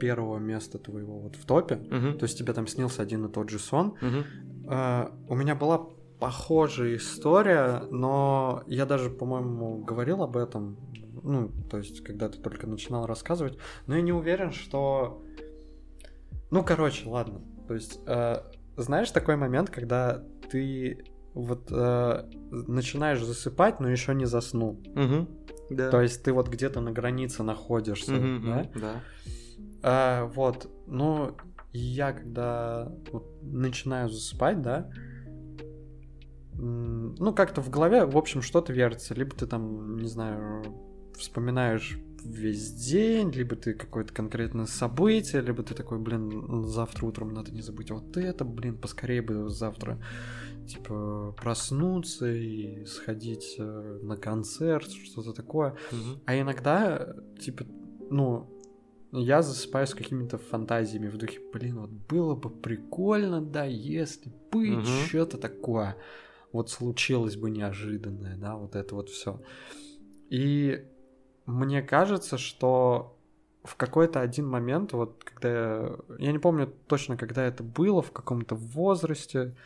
первого 0.00 0.38
места 0.38 0.78
твоего 0.78 1.18
вот 1.18 1.36
в 1.36 1.44
топе. 1.44 1.76
Мгм, 1.76 2.18
То 2.18 2.24
есть 2.24 2.38
тебе 2.38 2.52
там 2.54 2.66
снился 2.66 3.02
один 3.02 3.26
и 3.26 3.32
тот 3.32 3.50
же 3.50 3.58
сон. 3.58 3.94
мгм. 4.00 4.24
А, 4.68 5.12
у 5.28 5.34
меня 5.34 5.54
была 5.54 5.86
похожая 6.18 6.96
история, 6.96 7.82
но 7.90 8.62
я 8.66 8.86
даже, 8.86 9.10
по-моему, 9.10 9.84
говорил 9.84 10.22
об 10.22 10.36
этом. 10.38 10.78
Ну, 11.22 11.50
то 11.70 11.76
есть, 11.78 12.02
когда 12.02 12.28
ты 12.28 12.38
только 12.38 12.66
начинал 12.66 13.04
рассказывать. 13.06 13.58
Но 13.86 13.96
я 13.96 14.00
не 14.02 14.12
уверен, 14.12 14.52
что... 14.52 15.22
Ну, 16.50 16.62
короче, 16.64 17.08
ладно. 17.08 17.40
То 17.66 17.74
есть, 17.74 18.00
э, 18.06 18.36
знаешь 18.76 19.10
такой 19.10 19.36
момент, 19.36 19.70
когда 19.70 20.22
ты 20.50 21.04
вот 21.34 21.68
э, 21.70 22.22
начинаешь 22.50 23.22
засыпать, 23.22 23.80
но 23.80 23.90
еще 23.90 24.14
не 24.14 24.24
заснул. 24.24 24.80
Мгм. 24.94 25.28
Да. 25.70 25.90
То 25.90 26.00
есть 26.00 26.22
ты 26.22 26.32
вот 26.32 26.48
где-то 26.48 26.80
на 26.80 26.92
границе 26.92 27.42
находишься, 27.42 28.12
Мгм, 28.12 28.44
да? 28.44 28.70
Да. 28.74 29.00
А, 29.82 30.24
вот, 30.26 30.70
ну, 30.86 31.36
я 31.72 32.12
когда 32.12 32.92
вот 33.12 33.42
начинаю 33.42 34.08
засыпать, 34.08 34.62
да, 34.62 34.90
ну, 36.58 37.34
как-то 37.34 37.60
в 37.60 37.68
голове, 37.68 38.06
в 38.06 38.16
общем, 38.16 38.40
что-то 38.40 38.72
вертится. 38.72 39.14
Либо 39.14 39.36
ты 39.36 39.46
там, 39.46 39.98
не 39.98 40.08
знаю, 40.08 40.62
вспоминаешь 41.18 41.98
весь 42.26 42.72
день, 42.72 43.30
либо 43.30 43.56
ты 43.56 43.74
какое-то 43.74 44.12
конкретное 44.12 44.66
событие, 44.66 45.42
либо 45.42 45.62
ты 45.62 45.74
такой, 45.74 45.98
блин, 45.98 46.64
завтра 46.64 47.06
утром 47.06 47.32
надо 47.32 47.52
не 47.52 47.62
забыть 47.62 47.90
вот 47.90 48.16
это, 48.16 48.44
блин, 48.44 48.76
поскорее 48.78 49.22
бы 49.22 49.48
завтра, 49.48 49.98
типа, 50.66 51.34
проснуться 51.36 52.30
и 52.30 52.84
сходить 52.84 53.56
э, 53.58 54.00
на 54.02 54.16
концерт, 54.16 54.90
что-то 54.90 55.32
такое. 55.32 55.76
Мгм. 55.92 56.20
А 56.26 56.40
иногда, 56.40 57.14
типа, 57.38 57.64
ну, 58.10 58.50
я 59.12 59.42
засыпаю 59.42 59.86
с 59.86 59.94
какими-то 59.94 60.38
фантазиями 60.38 61.08
в 61.08 61.16
духе, 61.16 61.40
блин, 61.52 61.80
вот 61.80 61.90
было 61.90 62.34
бы 62.34 62.50
прикольно, 62.50 63.40
да, 63.40 63.64
если 63.64 64.32
бы 64.50 64.68
Мгм. 64.68 64.84
что-то 64.84 65.38
такое 65.38 65.96
вот 66.52 66.70
случилось 66.70 67.36
бы 67.36 67.50
неожиданное, 67.50 68.36
да, 68.36 68.56
вот 68.56 68.76
это 68.76 68.94
вот 68.94 69.08
все. 69.10 69.40
И 70.30 70.84
мне 71.46 71.82
кажется, 71.82 72.38
что 72.38 73.16
в 73.64 73.76
какой-то 73.76 74.20
один 74.20 74.48
момент, 74.48 74.92
вот 74.92 75.24
когда 75.24 75.48
я, 75.48 75.96
я 76.18 76.32
не 76.32 76.38
помню 76.38 76.72
точно, 76.86 77.16
когда 77.16 77.44
это 77.44 77.62
было, 77.62 78.02
в 78.02 78.12
каком-то 78.12 78.54
возрасте, 78.54 79.56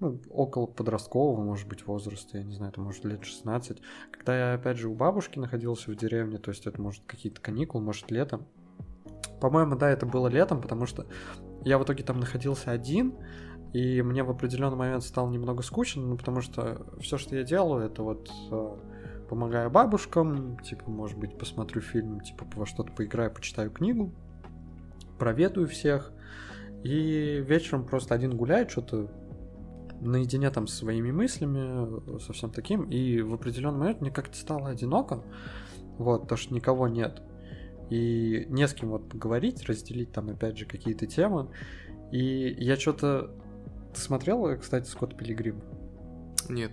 ну, 0.00 0.20
около 0.30 0.66
подросткового, 0.66 1.40
может 1.42 1.68
быть, 1.68 1.86
возраста, 1.86 2.38
я 2.38 2.44
не 2.44 2.52
знаю, 2.52 2.72
это 2.72 2.80
может 2.80 3.04
лет 3.04 3.24
16, 3.24 3.80
когда 4.10 4.36
я, 4.36 4.54
опять 4.54 4.76
же, 4.76 4.88
у 4.88 4.94
бабушки 4.94 5.38
находился 5.38 5.90
в 5.90 5.96
деревне, 5.96 6.38
то 6.38 6.50
есть 6.50 6.66
это, 6.66 6.80
может, 6.80 7.04
какие-то 7.06 7.40
каникулы, 7.40 7.84
может, 7.84 8.10
летом. 8.10 8.46
По-моему, 9.40 9.76
да, 9.76 9.90
это 9.90 10.06
было 10.06 10.28
летом, 10.28 10.60
потому 10.60 10.86
что 10.86 11.06
я 11.64 11.78
в 11.78 11.84
итоге 11.84 12.02
там 12.02 12.18
находился 12.18 12.70
один, 12.70 13.14
и 13.72 14.02
мне 14.02 14.22
в 14.22 14.30
определенный 14.30 14.76
момент 14.76 15.04
стало 15.04 15.30
немного 15.30 15.62
скучно, 15.62 16.02
ну, 16.02 16.16
потому 16.16 16.40
что 16.40 16.86
все, 17.00 17.18
что 17.18 17.36
я 17.36 17.42
делаю, 17.42 17.86
это 17.86 18.02
вот 18.02 18.30
э, 18.50 18.76
помогаю 19.34 19.68
бабушкам, 19.68 20.56
типа, 20.60 20.88
может 20.88 21.18
быть, 21.18 21.36
посмотрю 21.36 21.80
фильм, 21.80 22.20
типа, 22.20 22.46
во 22.54 22.66
что-то 22.66 22.92
поиграю, 22.92 23.32
почитаю 23.32 23.68
книгу, 23.68 24.14
проведаю 25.18 25.66
всех, 25.66 26.12
и 26.84 27.44
вечером 27.44 27.84
просто 27.84 28.14
один 28.14 28.36
гуляет, 28.36 28.70
что-то 28.70 29.10
наедине 30.00 30.50
там 30.50 30.68
со 30.68 30.76
своими 30.76 31.10
мыслями, 31.10 32.20
со 32.20 32.32
всем 32.32 32.52
таким, 32.52 32.84
и 32.84 33.22
в 33.22 33.34
определенный 33.34 33.78
момент 33.78 34.00
мне 34.02 34.12
как-то 34.12 34.36
стало 34.36 34.68
одиноко, 34.68 35.24
вот, 35.98 36.22
потому 36.22 36.38
что 36.38 36.54
никого 36.54 36.86
нет, 36.86 37.20
и 37.90 38.46
не 38.48 38.68
с 38.68 38.72
кем 38.72 38.90
вот 38.90 39.08
поговорить, 39.08 39.64
разделить 39.64 40.12
там 40.12 40.30
опять 40.30 40.56
же 40.56 40.64
какие-то 40.64 41.08
темы, 41.08 41.50
и 42.12 42.54
я 42.56 42.76
что-то... 42.76 43.32
Ты 43.94 44.00
смотрел, 44.00 44.56
кстати, 44.58 44.88
Скотт 44.88 45.16
Пилигрим? 45.16 45.60
Нет. 46.48 46.70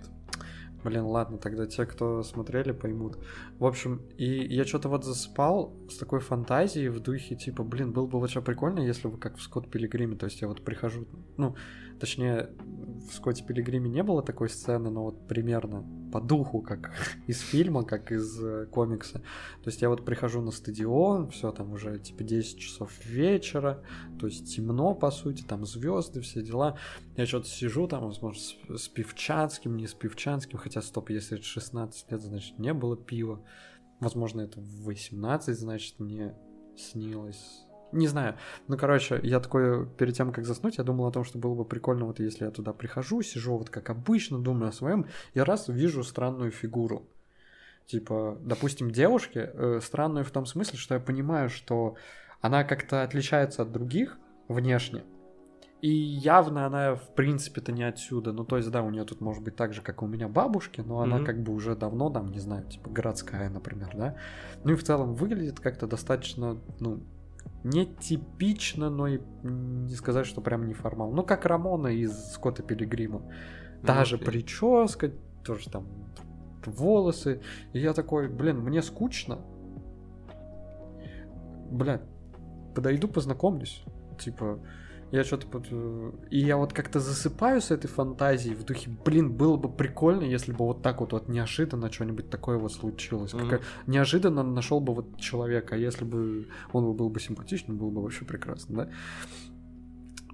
Блин, 0.84 1.04
ладно, 1.04 1.38
тогда 1.38 1.66
те, 1.66 1.86
кто 1.86 2.22
смотрели, 2.22 2.72
поймут. 2.72 3.18
В 3.58 3.66
общем, 3.66 4.02
и 4.16 4.24
я 4.24 4.64
что-то 4.64 4.88
вот 4.88 5.04
засыпал 5.04 5.76
с 5.88 5.96
такой 5.96 6.20
фантазией 6.20 6.88
в 6.88 7.00
духе, 7.00 7.36
типа, 7.36 7.62
блин, 7.62 7.92
было 7.92 8.06
бы 8.06 8.18
вообще 8.18 8.42
прикольно, 8.42 8.80
если 8.80 9.08
бы 9.08 9.16
как 9.16 9.36
в 9.36 9.42
Скотт 9.42 9.70
Пилигриме, 9.70 10.16
то 10.16 10.26
есть 10.26 10.40
я 10.40 10.48
вот 10.48 10.64
прихожу, 10.64 11.06
ну, 11.36 11.54
точнее, 12.00 12.50
в 12.58 13.14
Скотте 13.14 13.44
Пилигриме 13.44 13.88
не 13.88 14.02
было 14.02 14.22
такой 14.22 14.48
сцены, 14.48 14.90
но 14.90 15.04
вот 15.04 15.28
примерно 15.28 15.84
по 16.12 16.20
духу, 16.20 16.60
как 16.60 16.92
из 17.26 17.40
фильма, 17.40 17.82
как 17.84 18.12
из 18.12 18.38
э, 18.42 18.66
комикса. 18.66 19.18
То 19.62 19.70
есть 19.70 19.82
я 19.82 19.88
вот 19.88 20.04
прихожу 20.04 20.42
на 20.42 20.50
стадион, 20.50 21.30
все 21.30 21.50
там 21.50 21.72
уже 21.72 21.98
типа 21.98 22.22
10 22.22 22.58
часов 22.58 22.92
вечера, 23.04 23.82
то 24.20 24.26
есть 24.26 24.54
темно, 24.54 24.94
по 24.94 25.10
сути, 25.10 25.42
там 25.42 25.64
звезды, 25.64 26.20
все 26.20 26.42
дела. 26.42 26.76
Я 27.16 27.26
что-то 27.26 27.48
сижу 27.48 27.88
там, 27.88 28.04
возможно, 28.04 28.40
с, 28.40 28.82
с 28.84 28.88
Пивчанским, 28.88 29.76
не 29.76 29.86
с 29.86 29.94
Пивчанским, 29.94 30.58
хотя, 30.58 30.82
стоп, 30.82 31.10
если 31.10 31.38
это 31.38 31.46
16 31.46 32.12
лет, 32.12 32.20
значит, 32.20 32.58
не 32.58 32.74
было 32.74 32.96
пива. 32.96 33.44
Возможно, 34.00 34.42
это 34.42 34.60
в 34.60 34.84
18, 34.84 35.58
значит, 35.58 35.98
мне 35.98 36.34
снилось. 36.76 37.64
Не 37.92 38.06
знаю. 38.08 38.36
Ну, 38.68 38.76
короче, 38.76 39.20
я 39.22 39.38
такой, 39.40 39.86
перед 39.86 40.14
тем, 40.14 40.32
как 40.32 40.44
заснуть, 40.44 40.78
я 40.78 40.84
думал 40.84 41.06
о 41.06 41.12
том, 41.12 41.24
что 41.24 41.38
было 41.38 41.54
бы 41.54 41.64
прикольно, 41.64 42.06
вот 42.06 42.20
если 42.20 42.44
я 42.44 42.50
туда 42.50 42.72
прихожу, 42.72 43.22
сижу 43.22 43.58
вот 43.58 43.70
как 43.70 43.90
обычно, 43.90 44.38
думаю 44.38 44.70
о 44.70 44.72
своем, 44.72 45.06
и 45.34 45.40
раз 45.40 45.68
вижу 45.68 46.02
странную 46.02 46.50
фигуру. 46.50 47.06
Типа, 47.86 48.38
допустим, 48.40 48.90
девушки, 48.90 49.50
э, 49.52 49.80
странную 49.82 50.24
в 50.24 50.30
том 50.30 50.46
смысле, 50.46 50.78
что 50.78 50.94
я 50.94 51.00
понимаю, 51.00 51.48
что 51.50 51.96
она 52.40 52.64
как-то 52.64 53.02
отличается 53.02 53.62
от 53.62 53.72
других 53.72 54.18
внешне, 54.48 55.04
и 55.82 55.88
явно 55.90 56.64
она, 56.64 56.94
в 56.94 57.12
принципе-то, 57.14 57.72
не 57.72 57.82
отсюда. 57.82 58.32
Ну, 58.32 58.44
то 58.44 58.56
есть, 58.56 58.70
да, 58.70 58.82
у 58.82 58.90
нее 58.90 59.04
тут 59.04 59.20
может 59.20 59.42
быть 59.42 59.56
так 59.56 59.74
же, 59.74 59.82
как 59.82 60.00
и 60.00 60.04
у 60.04 60.08
меня 60.08 60.28
бабушки, 60.28 60.80
но 60.80 61.00
она 61.00 61.16
Мгм. 61.16 61.26
как 61.26 61.42
бы 61.42 61.52
уже 61.52 61.74
давно 61.74 62.08
там, 62.08 62.30
не 62.30 62.38
знаю, 62.38 62.64
типа 62.68 62.88
городская, 62.88 63.50
например, 63.50 63.90
да. 63.94 64.16
Ну 64.62 64.72
и 64.72 64.76
в 64.76 64.84
целом 64.84 65.14
выглядит 65.14 65.58
как-то 65.58 65.88
достаточно, 65.88 66.56
ну, 66.78 67.02
нетипично, 67.64 68.90
но 68.90 69.06
и 69.08 69.20
не 69.42 69.94
сказать, 69.94 70.26
что 70.26 70.40
прям 70.40 70.66
неформал. 70.66 71.12
Ну, 71.12 71.22
как 71.22 71.46
Рамона 71.46 71.88
из 71.88 72.32
Скотта 72.32 72.62
Пилигрима. 72.62 73.22
Та 73.86 74.00
Ну, 74.00 74.04
же 74.04 74.16
окей. 74.16 74.26
прическа, 74.26 75.12
тоже 75.44 75.70
там 75.70 75.86
волосы. 76.66 77.40
И 77.72 77.80
я 77.80 77.92
такой, 77.92 78.28
блин, 78.28 78.60
мне 78.60 78.82
скучно. 78.82 79.38
Бля, 81.70 82.02
подойду, 82.74 83.08
познакомлюсь. 83.08 83.84
Типа, 84.18 84.58
я 85.12 85.24
что-то 85.24 85.46
под... 85.46 85.66
э, 85.70 86.12
И 86.30 86.38
я 86.40 86.56
вот 86.56 86.72
как-то 86.72 86.98
засыпаю 86.98 87.60
с 87.60 87.70
этой 87.70 87.86
фантазией 87.86 88.54
в 88.54 88.64
духе, 88.64 88.90
блин, 89.04 89.32
было 89.32 89.56
бы 89.56 89.68
прикольно, 89.68 90.22
если 90.24 90.52
бы 90.52 90.64
вот 90.64 90.82
так 90.82 91.00
вот, 91.00 91.12
вот 91.12 91.28
неожиданно 91.28 91.92
что-нибудь 91.92 92.30
такое 92.30 92.56
вот 92.58 92.72
случилось. 92.72 93.34
Мгм. 93.34 93.44
Какая- 93.44 93.60
Неожиданно 93.86 94.42
нашел 94.42 94.80
бы 94.80 94.94
вот 94.94 95.18
человека, 95.20 95.74
а 95.74 95.78
если 95.78 96.04
бы 96.04 96.48
он 96.72 96.96
был 96.96 97.08
бы 97.10 97.20
симпатичным, 97.20 97.76
было 97.76 97.90
бы 97.90 98.02
вообще 98.02 98.24
прекрасно, 98.24 98.74
да? 98.76 98.90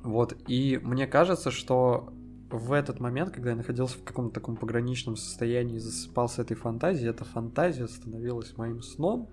Вот, 0.04 0.36
и 0.46 0.78
мне 0.82 1.06
кажется, 1.06 1.50
что 1.50 2.12
в 2.50 2.72
этот 2.72 3.00
момент, 3.00 3.30
когда 3.30 3.50
я 3.50 3.56
находился 3.56 3.98
в 3.98 4.04
каком-то 4.04 4.34
таком 4.34 4.56
пограничном 4.56 5.16
состоянии 5.16 5.76
и 5.76 5.80
засыпал 5.80 6.28
с 6.28 6.38
этой 6.38 6.54
фантазией, 6.56 7.10
эта 7.10 7.24
фантазия 7.24 7.88
становилась 7.88 8.56
моим 8.56 8.80
сном 8.80 9.28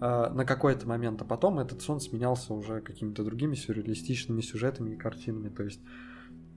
на 0.00 0.44
какой-то 0.44 0.86
момент, 0.86 1.22
а 1.22 1.24
потом 1.24 1.58
этот 1.58 1.82
сон 1.82 2.00
сменялся 2.00 2.52
уже 2.54 2.80
какими-то 2.80 3.24
другими 3.24 3.54
сюрреалистичными 3.54 4.40
сюжетами 4.40 4.94
и 4.94 4.96
картинами, 4.96 5.48
то 5.48 5.62
есть... 5.62 5.80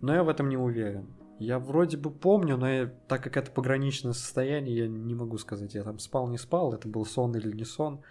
Но 0.02 0.14
я 0.14 0.24
в 0.24 0.30
этом 0.30 0.50
не 0.50 0.58
уверен. 0.58 1.08
Я 1.40 1.60
вроде 1.60 1.98
бы 1.98 2.12
помню, 2.12 2.58
но 2.58 2.70
я- 2.70 2.94
так 3.08 3.24
как 3.24 3.38
это 3.38 3.52
пограничное 3.52 4.14
состояние, 4.14 4.78
я 4.78 4.88
не 4.88 5.16
могу 5.16 5.38
сказать, 5.38 5.74
я 5.74 5.84
там 5.84 6.00
спал, 6.00 6.28
не 6.28 6.38
спал, 6.38 6.74
это 6.74 6.88
был 6.88 7.06
сон 7.06 7.36
или 7.36 7.52
не 7.56 7.66
сон. 7.66 8.02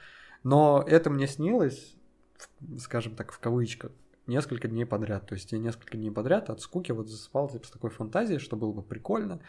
Но 0.44 0.82
это 0.86 1.10
мне 1.10 1.26
снилось, 1.26 1.94
скажем 2.78 3.16
так, 3.16 3.32
в 3.32 3.38
кавычках, 3.38 3.92
несколько 4.26 4.68
дней 4.68 4.86
подряд. 4.86 5.26
То 5.26 5.34
есть 5.34 5.52
я 5.52 5.58
несколько 5.58 5.96
дней 5.96 6.10
подряд 6.10 6.48
от 6.48 6.60
скуки 6.60 6.92
вот 6.92 7.08
засыпал 7.08 7.48
типа, 7.48 7.66
с 7.66 7.70
такой 7.70 7.90
фантазией, 7.90 8.38
что 8.38 8.56
было 8.56 8.72
бы 8.72 8.82
прикольно. 8.82 9.40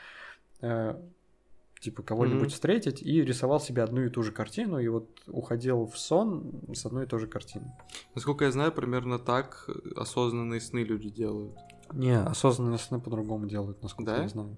Типа 1.80 2.04
кого-нибудь 2.04 2.40
Мгм. 2.42 2.50
встретить 2.50 3.02
и 3.02 3.22
рисовал 3.24 3.60
себе 3.60 3.84
одну 3.84 4.02
и 4.02 4.10
ту 4.10 4.22
же 4.24 4.32
картину, 4.32 4.80
и 4.80 4.88
вот 4.90 5.10
уходил 5.28 5.86
в 5.86 5.98
сон 5.98 6.52
с 6.74 6.86
одной 6.86 7.06
и 7.06 7.08
той 7.08 7.20
же 7.20 7.28
картиной. 7.28 7.72
Насколько 8.16 8.46
я 8.46 8.52
знаю, 8.52 8.72
примерно 8.72 9.18
так 9.20 9.70
осознанные 9.96 10.60
сны 10.62 10.80
люди 10.80 11.10
делают. 11.10 11.58
Не, 11.94 12.20
осознанные 12.22 12.78
сны 12.78 13.00
по-другому 13.00 13.48
делают, 13.48 13.82
насколько 13.82 14.12
Да? 14.12 14.22
я 14.24 14.28
знаю. 14.28 14.58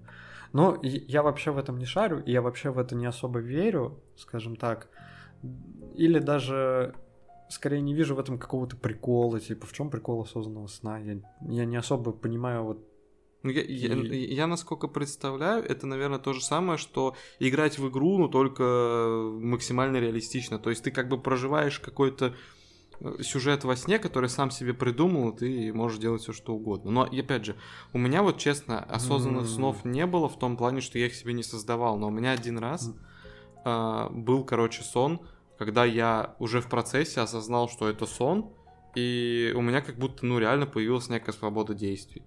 Но 0.52 0.74
и- 0.74 0.88
я 1.10 1.22
вообще 1.22 1.50
в 1.50 1.58
этом 1.58 1.78
не 1.78 1.86
шарю, 1.86 2.20
и 2.22 2.30
я 2.32 2.42
вообще 2.42 2.70
в 2.70 2.78
это 2.78 2.94
не 2.94 3.06
особо 3.06 3.38
верю, 3.38 4.00
скажем 4.16 4.56
так. 4.56 4.88
Или 5.94 6.18
даже 6.18 6.94
скорее 7.48 7.80
не 7.80 7.94
вижу 7.94 8.14
в 8.14 8.18
этом 8.18 8.38
какого-то 8.38 8.76
прикола, 8.76 9.40
типа 9.40 9.66
в 9.66 9.72
чем 9.72 9.90
прикол 9.90 10.22
осознанного 10.22 10.66
сна. 10.66 10.98
Я, 10.98 11.18
я 11.48 11.64
не 11.64 11.76
особо 11.76 12.12
понимаю 12.12 12.64
вот 12.64 12.86
Ну, 13.42 13.50
я, 13.50 13.62
я, 13.62 13.94
И- 13.94 14.34
я, 14.34 14.46
насколько 14.46 14.86
представляю, 14.88 15.64
это, 15.64 15.86
наверное, 15.86 16.18
то 16.18 16.32
же 16.32 16.40
самое, 16.42 16.78
что 16.78 17.16
играть 17.40 17.78
в 17.78 17.88
игру, 17.88 18.18
но 18.18 18.28
только 18.28 18.62
максимально 19.40 19.96
реалистично. 19.98 20.58
То 20.58 20.70
есть 20.70 20.84
ты 20.84 20.90
как 20.90 21.08
бы 21.08 21.20
проживаешь 21.20 21.80
какой-то 21.80 22.34
э, 23.00 23.22
сюжет 23.22 23.64
во 23.64 23.74
сне, 23.74 23.98
который 23.98 24.28
сам 24.28 24.50
себе 24.52 24.74
придумал, 24.74 25.30
и 25.30 25.36
ты 25.38 25.72
можешь 25.72 25.98
делать 25.98 26.22
все 26.22 26.32
что 26.32 26.54
угодно. 26.54 26.90
Но, 26.92 27.04
и 27.04 27.18
опять 27.20 27.44
же, 27.44 27.56
у 27.92 27.98
меня 27.98 28.22
вот, 28.22 28.38
честно, 28.38 28.78
осознанных 28.84 29.46
М. 29.46 29.48
снов 29.48 29.84
не 29.84 30.06
было 30.06 30.28
в 30.28 30.38
том 30.38 30.56
плане, 30.56 30.80
что 30.80 30.98
я 30.98 31.06
их 31.06 31.14
себе 31.14 31.32
не 31.32 31.42
создавал. 31.42 31.98
Но 31.98 32.06
у 32.08 32.10
меня 32.10 32.30
один 32.30 32.58
раз 32.58 32.86
М. 32.88 32.94
а, 33.64 34.08
был, 34.10 34.44
короче, 34.44 34.82
сон, 34.82 35.20
когда 35.58 35.84
я 35.84 36.36
уже 36.38 36.60
в 36.60 36.68
процессе 36.68 37.20
осознал, 37.20 37.68
что 37.68 37.88
это 37.88 38.06
сон, 38.06 38.50
и 38.94 39.52
у 39.56 39.62
меня 39.62 39.80
как 39.80 39.96
будто, 39.96 40.26
ну, 40.26 40.38
реально 40.38 40.66
появилась 40.66 41.08
некая 41.08 41.32
свобода 41.32 41.74
действий. 41.74 42.22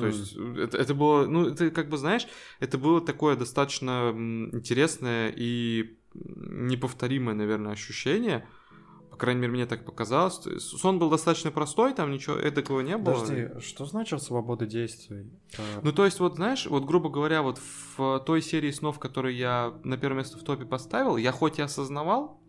То 0.00 0.06
М. 0.06 0.12
есть 0.12 0.36
это, 0.58 0.78
это 0.78 0.94
было, 0.94 1.26
ну, 1.26 1.46
это 1.48 1.70
как 1.70 1.88
бы, 1.88 1.96
знаешь, 1.98 2.26
это 2.58 2.78
было 2.78 3.00
такое 3.00 3.36
достаточно 3.36 4.12
интересное 4.52 5.32
и 5.36 5.96
неповторимое, 6.14 7.34
наверное, 7.34 7.72
ощущение. 7.72 8.48
По 9.10 9.16
крайней 9.16 9.40
мере, 9.42 9.52
мне 9.52 9.66
так 9.66 9.84
показалось. 9.84 10.40
Сон 10.58 10.98
был 10.98 11.10
достаточно 11.10 11.50
простой, 11.50 11.94
там 11.94 12.10
ничего 12.10 12.36
такого 12.50 12.80
не 12.80 12.96
было. 12.96 13.14
Подожди, 13.14 13.60
что 13.60 13.84
значит 13.84 14.22
свобода 14.22 14.66
действий? 14.66 15.30
Э, 15.58 15.80
Ну, 15.82 15.92
то 15.92 16.04
есть, 16.04 16.20
вот, 16.20 16.36
знаешь, 16.36 16.66
вот, 16.66 16.84
грубо 16.84 17.10
говоря, 17.10 17.42
вот 17.42 17.60
в 17.96 18.20
той 18.20 18.40
серии 18.40 18.70
снов, 18.70 18.98
которые 18.98 19.36
я 19.38 19.74
на 19.84 19.96
первое 19.96 20.18
место 20.18 20.38
в 20.38 20.42
топе 20.42 20.64
поставил, 20.64 21.16
я 21.16 21.32
хоть 21.32 21.58
и 21.58 21.62
осознавал, 21.62 22.39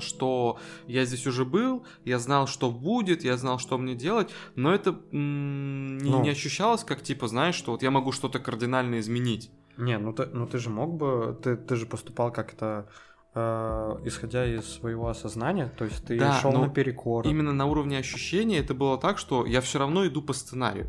что 0.00 0.58
я 0.86 1.04
здесь 1.04 1.26
уже 1.26 1.44
был, 1.44 1.84
я 2.04 2.18
знал, 2.18 2.46
что 2.46 2.70
будет, 2.70 3.24
я 3.24 3.36
знал, 3.36 3.58
что 3.58 3.76
мне 3.78 3.94
делать, 3.94 4.30
но 4.54 4.72
это 4.74 4.90
м, 5.12 5.98
не, 5.98 6.10
Ну. 6.10 6.22
не 6.22 6.30
ощущалось 6.30 6.84
как, 6.84 7.02
типа, 7.02 7.26
знаешь, 7.28 7.54
что 7.56 7.72
вот 7.72 7.82
я 7.82 7.90
могу 7.90 8.12
что-то 8.12 8.38
кардинально 8.38 9.00
изменить. 9.00 9.50
Не, 9.76 9.98
ну 9.98 10.12
ты, 10.12 10.26
ну 10.26 10.46
ты 10.46 10.58
же 10.58 10.70
мог 10.70 10.94
бы, 10.94 11.36
ты, 11.42 11.56
ты 11.56 11.74
же 11.76 11.86
поступал 11.86 12.30
как-то 12.32 12.88
э, 13.34 13.96
исходя 14.04 14.46
из 14.46 14.64
своего 14.64 15.08
осознания, 15.08 15.72
то 15.76 15.84
есть 15.84 16.04
ты 16.06 16.16
Да, 16.18 16.40
шел 16.40 16.52
но 16.52 16.66
наперекор. 16.66 17.26
Именно 17.26 17.52
на 17.52 17.66
уровне 17.66 17.98
ощущения 17.98 18.58
это 18.58 18.74
было 18.74 18.96
так, 18.96 19.18
что 19.18 19.44
я 19.44 19.60
все 19.60 19.80
равно 19.80 20.06
иду 20.06 20.22
по 20.22 20.32
сценарию. 20.32 20.88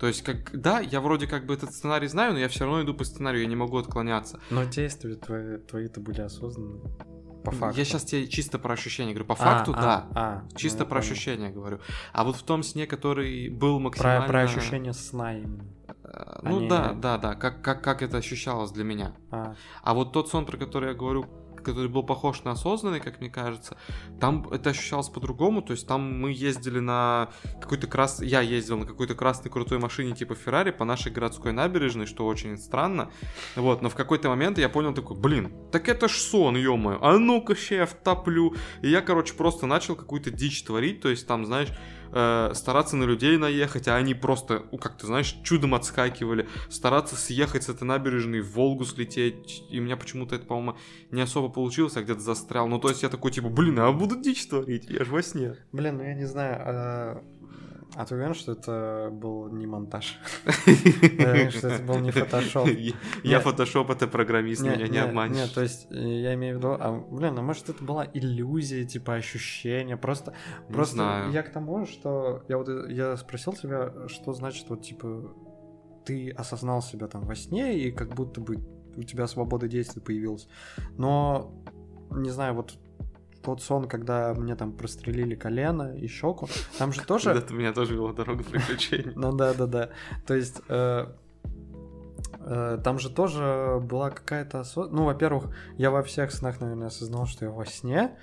То 0.00 0.08
есть, 0.08 0.22
как, 0.22 0.50
да, 0.60 0.80
я 0.80 1.00
вроде 1.00 1.28
как 1.28 1.46
бы 1.46 1.54
этот 1.54 1.72
сценарий 1.72 2.08
знаю, 2.08 2.32
но 2.32 2.40
я 2.40 2.48
все 2.48 2.64
равно 2.64 2.82
иду 2.82 2.94
по 2.94 3.04
сценарию, 3.04 3.42
я 3.42 3.48
не 3.48 3.54
могу 3.56 3.76
отклоняться. 3.78 4.40
Но 4.50 4.64
действия 4.64 5.14
твои, 5.14 5.58
твои-то 5.58 6.00
были 6.00 6.20
осознанные. 6.20 6.82
По 7.44 7.50
факту. 7.50 7.78
Я 7.78 7.84
сейчас 7.84 8.04
тебе 8.04 8.26
чисто 8.26 8.58
про 8.58 8.72
ощущения 8.74 9.12
говорю. 9.12 9.26
По 9.26 9.34
А, 9.34 9.36
факту, 9.36 9.74
а, 9.76 9.80
да. 9.82 10.06
а, 10.14 10.42
ну, 10.50 10.56
Чисто 10.56 10.78
я 10.80 10.84
про 10.86 11.00
понял. 11.00 11.12
ощущения 11.12 11.50
говорю. 11.50 11.78
А 12.12 12.24
вот 12.24 12.36
в 12.36 12.42
том 12.42 12.62
сне, 12.62 12.86
который 12.86 13.48
был 13.50 13.76
Про, 13.76 13.84
максимально... 13.84 14.26
про 14.26 14.42
ощущение 14.42 14.92
сна 14.94 15.36
именно. 15.36 15.64
э, 16.04 16.38
Ну 16.42 16.58
Они- 16.58 16.68
да, 16.68 16.92
да, 16.92 17.18
да. 17.18 17.34
Как, 17.34 17.62
как, 17.62 17.82
как 17.82 18.02
это 18.02 18.16
ощущалось 18.18 18.70
для 18.72 18.84
меня. 18.84 19.14
А, 19.30 19.54
А 19.82 19.94
вот 19.94 20.12
тот 20.12 20.28
сон, 20.28 20.46
про 20.46 20.56
который 20.56 20.88
я 20.90 20.94
говорю, 20.94 21.26
который 21.64 21.88
был 21.88 22.02
похож 22.02 22.44
на 22.44 22.52
осознанный, 22.52 23.00
как 23.00 23.20
мне 23.20 23.30
кажется, 23.30 23.76
там 24.20 24.46
это 24.50 24.70
ощущалось 24.70 25.08
по-другому. 25.08 25.62
То 25.62 25.72
есть 25.72 25.86
там 25.86 26.20
мы 26.20 26.32
ездили 26.32 26.78
на 26.78 27.30
какой-то 27.60 27.86
крас... 27.86 28.20
Я 28.20 28.40
ездил 28.40 28.78
на 28.78 28.86
какой-то 28.86 29.14
красной 29.14 29.50
крутой 29.50 29.78
машине 29.78 30.14
типа 30.14 30.34
Феррари 30.34 30.70
по 30.70 30.84
нашей 30.84 31.10
городской 31.10 31.52
набережной, 31.52 32.06
что 32.06 32.26
очень 32.26 32.56
странно. 32.58 33.10
Вот, 33.56 33.82
но 33.82 33.88
в 33.88 33.94
какой-то 33.94 34.28
момент 34.28 34.58
я 34.58 34.68
понял 34.68 34.94
такой, 34.94 35.16
блин, 35.16 35.52
так 35.72 35.88
это 35.88 36.08
ж 36.08 36.12
сон, 36.12 36.56
ё 36.56 36.74
А 37.00 37.18
ну-ка, 37.18 37.54
ща 37.54 37.74
я 37.74 37.86
втоплю. 37.86 38.54
И 38.82 38.90
я, 38.90 39.00
короче, 39.00 39.34
просто 39.34 39.66
начал 39.66 39.96
какую-то 39.96 40.30
дичь 40.30 40.62
творить. 40.62 41.00
То 41.00 41.08
есть 41.08 41.26
там, 41.26 41.46
знаешь, 41.46 41.68
э, 42.14 42.52
стараться 42.54 42.96
на 42.96 43.04
людей 43.04 43.36
наехать, 43.36 43.88
а 43.88 43.96
они 43.96 44.14
просто, 44.14 44.60
как 44.80 44.96
ты 44.96 45.06
знаешь, 45.06 45.36
чудом 45.42 45.74
отскакивали. 45.74 46.48
Стараться 46.70 47.16
съехать 47.16 47.64
с 47.64 47.68
этой 47.68 47.84
набережной 47.84 48.40
в 48.40 48.52
Волгу 48.52 48.84
слететь. 48.84 49.64
И 49.68 49.80
у 49.80 49.82
меня 49.82 49.96
почему-то 49.96 50.36
это, 50.36 50.46
по-моему, 50.46 50.78
не 51.10 51.20
особо 51.20 51.48
получилось, 51.48 51.96
а 51.96 52.02
где-то 52.02 52.20
застрял. 52.20 52.68
Ну, 52.68 52.78
то 52.78 52.88
есть 52.88 53.02
я 53.02 53.08
такой, 53.08 53.32
типа, 53.32 53.48
блин, 53.48 53.80
а 53.80 53.90
буду 53.92 54.16
дичь 54.16 54.46
творить, 54.46 54.88
я 54.88 55.04
же 55.04 55.10
во 55.10 55.22
сне. 55.22 55.56
блин, 55.72 55.96
ну 55.98 56.04
я 56.04 56.14
не 56.14 56.24
знаю, 56.24 56.62
а, 56.64 57.24
а 57.94 58.04
ты 58.04 58.14
уверен, 58.14 58.34
что 58.34 58.52
это 58.52 59.08
был 59.12 59.48
не 59.48 59.66
монтаж? 59.66 60.18
Что 61.50 61.68
это 61.68 61.82
был 61.84 61.98
не 61.98 62.10
фотошоп? 62.10 62.68
Я- 63.22 63.40
фотошоп, 63.40 63.90
это 63.90 64.06
программист, 64.06 64.62
меня 64.62 64.88
не 64.88 64.98
обманешь. 64.98 65.36
Нет, 65.36 65.54
то 65.54 65.62
есть 65.62 65.86
э, 65.90 65.96
я 66.22 66.34
имею 66.34 66.56
в 66.56 66.58
виду, 66.58 66.76
а, 66.78 66.92
блин, 67.10 67.38
а 67.38 67.42
может 67.42 67.68
это 67.68 67.84
была 67.84 68.06
иллюзия, 68.12 68.84
типа 68.84 69.14
ощущение, 69.14 69.96
просто, 69.96 70.34
просто 70.68 71.28
я 71.32 71.42
к 71.42 71.52
тому, 71.52 71.86
что 71.86 72.44
я 72.48 72.58
вот 72.58 72.68
э, 72.68 72.86
я 72.92 73.16
спросил 73.16 73.52
тебя, 73.52 73.92
что 74.08 74.32
значит 74.32 74.68
вот 74.68 74.82
типа 74.82 75.32
ты 76.04 76.30
осознал 76.30 76.82
себя 76.82 77.06
там 77.06 77.22
во 77.24 77.34
сне 77.34 77.78
и 77.78 77.92
как 77.92 78.14
будто 78.14 78.40
бы 78.40 78.56
у 78.96 79.02
тебя 79.02 79.26
свобода 79.26 79.68
действий 79.68 80.02
появилась, 80.02 80.48
но 80.96 81.52
не 82.10 82.30
знаю 82.30 82.54
вот 82.54 82.74
тот 83.44 83.62
сон, 83.62 83.88
когда 83.88 84.34
мне 84.34 84.56
там 84.56 84.72
прострелили 84.72 85.34
колено 85.34 85.96
и 85.96 86.06
щеку, 86.06 86.48
там 86.78 86.92
же 86.92 87.02
тоже 87.02 87.30
Это 87.30 87.52
у 87.52 87.56
меня 87.56 87.72
тоже 87.72 87.96
была 87.96 88.12
дорога 88.12 88.42
приключений. 88.42 89.12
ну 89.14 89.32
да, 89.32 89.54
да, 89.54 89.66
да. 89.66 89.90
То 90.26 90.34
есть 90.34 90.60
э, 90.68 91.06
э, 92.40 92.78
там 92.82 92.98
же 92.98 93.10
тоже 93.10 93.80
была 93.82 94.10
какая-то 94.10 94.64
Ну, 94.90 95.04
во-первых, 95.04 95.54
я 95.76 95.90
во 95.90 96.02
всех 96.02 96.32
снах, 96.32 96.60
наверное, 96.60 96.88
осознал, 96.88 97.26
что 97.26 97.44
я 97.44 97.50
во 97.50 97.66
сне, 97.66 98.16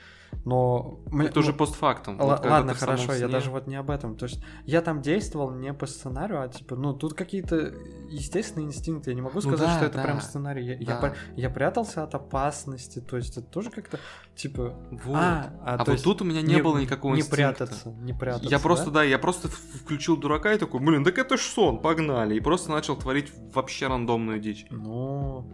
но... 0.45 0.99
мне- 1.08 1.28
Это 1.28 1.39
уже 1.39 1.51
ну, 1.51 1.58
постфактум. 1.58 2.20
л- 2.20 2.28
Вот 2.28 2.45
ладно, 2.45 2.74
хорошо, 2.74 3.13
я 3.13 3.28
даже 3.28 3.51
вот 3.51 3.67
не 3.67 3.75
об 3.75 3.89
этом. 3.91 4.16
То 4.16 4.25
есть 4.25 4.43
я 4.66 4.82
там 4.82 5.01
действовал 5.01 5.51
не 5.51 5.74
по 5.74 5.86
сценарию, 5.86 6.41
а 6.41 6.47
типа, 6.47 6.75
ну, 6.75 6.93
тут 6.93 7.13
какие-то 7.13 7.74
естественные 8.09 8.67
инстинкты. 8.67 9.12
Я 9.12 9.16
не 9.16 9.21
могу 9.21 9.36
Ну 9.36 9.41
сказать, 9.41 9.67
да, 9.67 9.75
что 9.78 9.86
это 9.86 9.97
да, 9.97 10.03
прям 10.03 10.21
сценарий. 10.21 10.66
Я, 10.66 10.75
я 10.75 10.86
да. 10.86 10.95
по- 10.97 11.16
я 11.39 11.49
прятался 11.49 12.03
от 12.03 12.16
опасности, 12.16 12.99
то 12.99 13.17
есть 13.17 13.37
это 13.37 13.47
тоже 13.47 13.70
как-то, 13.70 13.99
типа... 14.36 14.74
Вот. 14.91 15.16
А, 15.16 15.53
А, 15.63 15.83
то 15.86 15.91
вот 15.91 16.03
тут 16.03 16.21
у 16.21 16.25
меня 16.25 16.41
не, 16.41 16.62
было 16.62 16.78
никакого 16.78 17.13
Не 17.13 17.20
инстинкта. 17.21 17.36
прятаться, 17.36 17.89
не 18.01 18.13
прятаться, 18.13 18.49
Я 18.49 18.59
просто, 18.59 18.86
да? 18.86 18.91
да, 18.91 19.03
я 19.03 19.20
просто 19.20 19.47
включил 19.49 20.17
дурака 20.17 20.53
и 20.53 20.58
такой, 20.58 20.79
блин, 20.79 21.03
так 21.03 21.17
это 21.17 21.37
ж 21.37 21.41
сон, 21.41 21.79
погнали. 21.82 22.36
И 22.36 22.39
просто 22.39 22.71
начал 22.71 22.95
творить 22.95 23.32
вообще 23.53 23.87
рандомную 23.87 24.39
дичь. 24.39 24.66
Ну, 24.70 25.47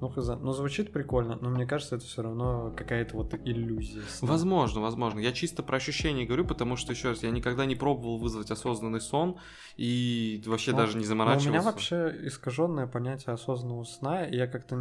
ну, 0.00 0.08
хз. 0.08 0.28
Ну, 0.40 0.52
звучит 0.52 0.92
прикольно, 0.92 1.38
но 1.40 1.50
мне 1.50 1.66
кажется, 1.66 1.96
это 1.96 2.04
все 2.04 2.22
равно 2.22 2.72
какая-то 2.76 3.16
вот 3.16 3.34
иллюзия. 3.44 4.02
сна. 4.08 4.28
Возможно, 4.28 4.80
возможно. 4.80 5.18
Я 5.20 5.32
чисто 5.32 5.62
про 5.62 5.76
ощущения 5.76 6.24
говорю, 6.24 6.44
потому 6.44 6.76
что, 6.76 6.92
еще 6.92 7.08
раз, 7.10 7.22
я 7.22 7.30
никогда 7.30 7.66
не 7.66 7.74
пробовал 7.76 8.18
вызвать 8.18 8.50
осознанный 8.50 9.00
сон 9.00 9.38
и 9.76 10.42
вообще 10.46 10.72
Ну, 10.72 10.78
даже 10.78 10.92
не 10.92 11.00
Но 11.00 11.04
у 11.04 11.08
заморачивался. 11.08 11.50
меня 11.50 11.62
вообще 11.62 12.14
искаженное 12.26 12.86
понятие 12.86 13.32
осознанного 13.34 13.84
сна, 13.84 14.24
и 14.24 14.36
я 14.36 14.46
как-то, 14.46 14.76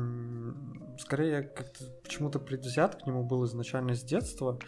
скорее, 1.00 1.30
я 1.32 1.44
как-то 1.44 1.84
почему-то 2.04 2.40
предвзят 2.40 3.02
к 3.02 3.08
нему 3.08 3.24
был 3.26 3.46
изначально 3.46 3.94
с 3.96 4.04
детства. 4.04 4.60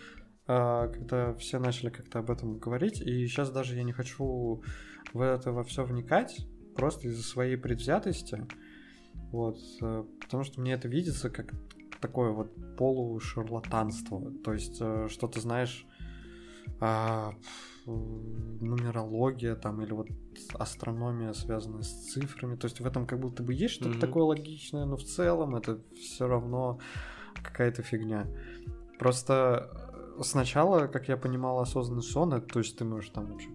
а, 0.51 0.88
когда 0.88 1.35
все 1.35 1.59
начали 1.59 1.89
как-то 1.91 2.19
об 2.19 2.31
этом 2.31 2.57
говорить, 2.57 3.01
и 3.01 3.27
сейчас 3.27 3.51
даже 3.51 3.76
я 3.76 3.84
не 3.84 3.91
хочу 3.91 4.63
в 5.13 5.21
это 5.21 5.51
во 5.51 5.63
все 5.63 5.84
вникать, 5.84 6.38
просто 6.76 7.07
из-за 7.07 7.21
своей 7.21 7.55
предвзятости, 7.55 8.47
вот, 9.31 9.57
э, 9.81 10.03
потому 10.22 10.43
что 10.43 10.61
мне 10.61 10.73
это 10.73 10.88
видится 10.88 11.30
как 11.30 11.53
такое 12.01 12.31
вот 12.31 12.51
полушарлатанство, 12.77 14.31
то 14.43 14.53
есть 14.53 14.77
э, 14.80 15.07
что 15.10 15.27
ты 15.27 15.41
знаешь 15.41 15.85
а, 16.80 17.34
нумерология 17.85 19.56
там 19.56 19.81
или 19.81 19.93
вот 19.93 20.07
астрономия, 20.53 21.34
связанная 21.34 21.81
с 21.81 22.11
цифрами. 22.11 22.56
То 22.56 22.65
есть 22.65 22.80
в 22.80 22.85
этом 22.85 23.06
как 23.06 23.19
будто 23.19 23.43
бы 23.43 23.53
есть 23.53 23.76
что-то 23.76 23.97
mm-hmm. 23.97 23.99
такое 23.99 24.23
логичное, 24.23 24.85
но 24.85 24.95
в 24.97 25.03
целом 25.03 25.56
это 25.56 25.81
все 25.95 26.27
равно 26.27 26.80
какая-то 27.35 27.81
фигня. 27.84 28.27
Просто 28.97 29.69
э, 30.18 30.23
сначала, 30.23 30.88
как 30.88 31.07
я 31.10 31.18
понимал, 31.18 31.60
осознанный 31.60 32.03
сон, 32.03 32.34
это, 32.34 32.47
то 32.47 32.60
есть 32.60 32.77
ты 32.77 32.85
можешь 32.85 33.10
там 33.10 33.31
вообще 33.31 33.49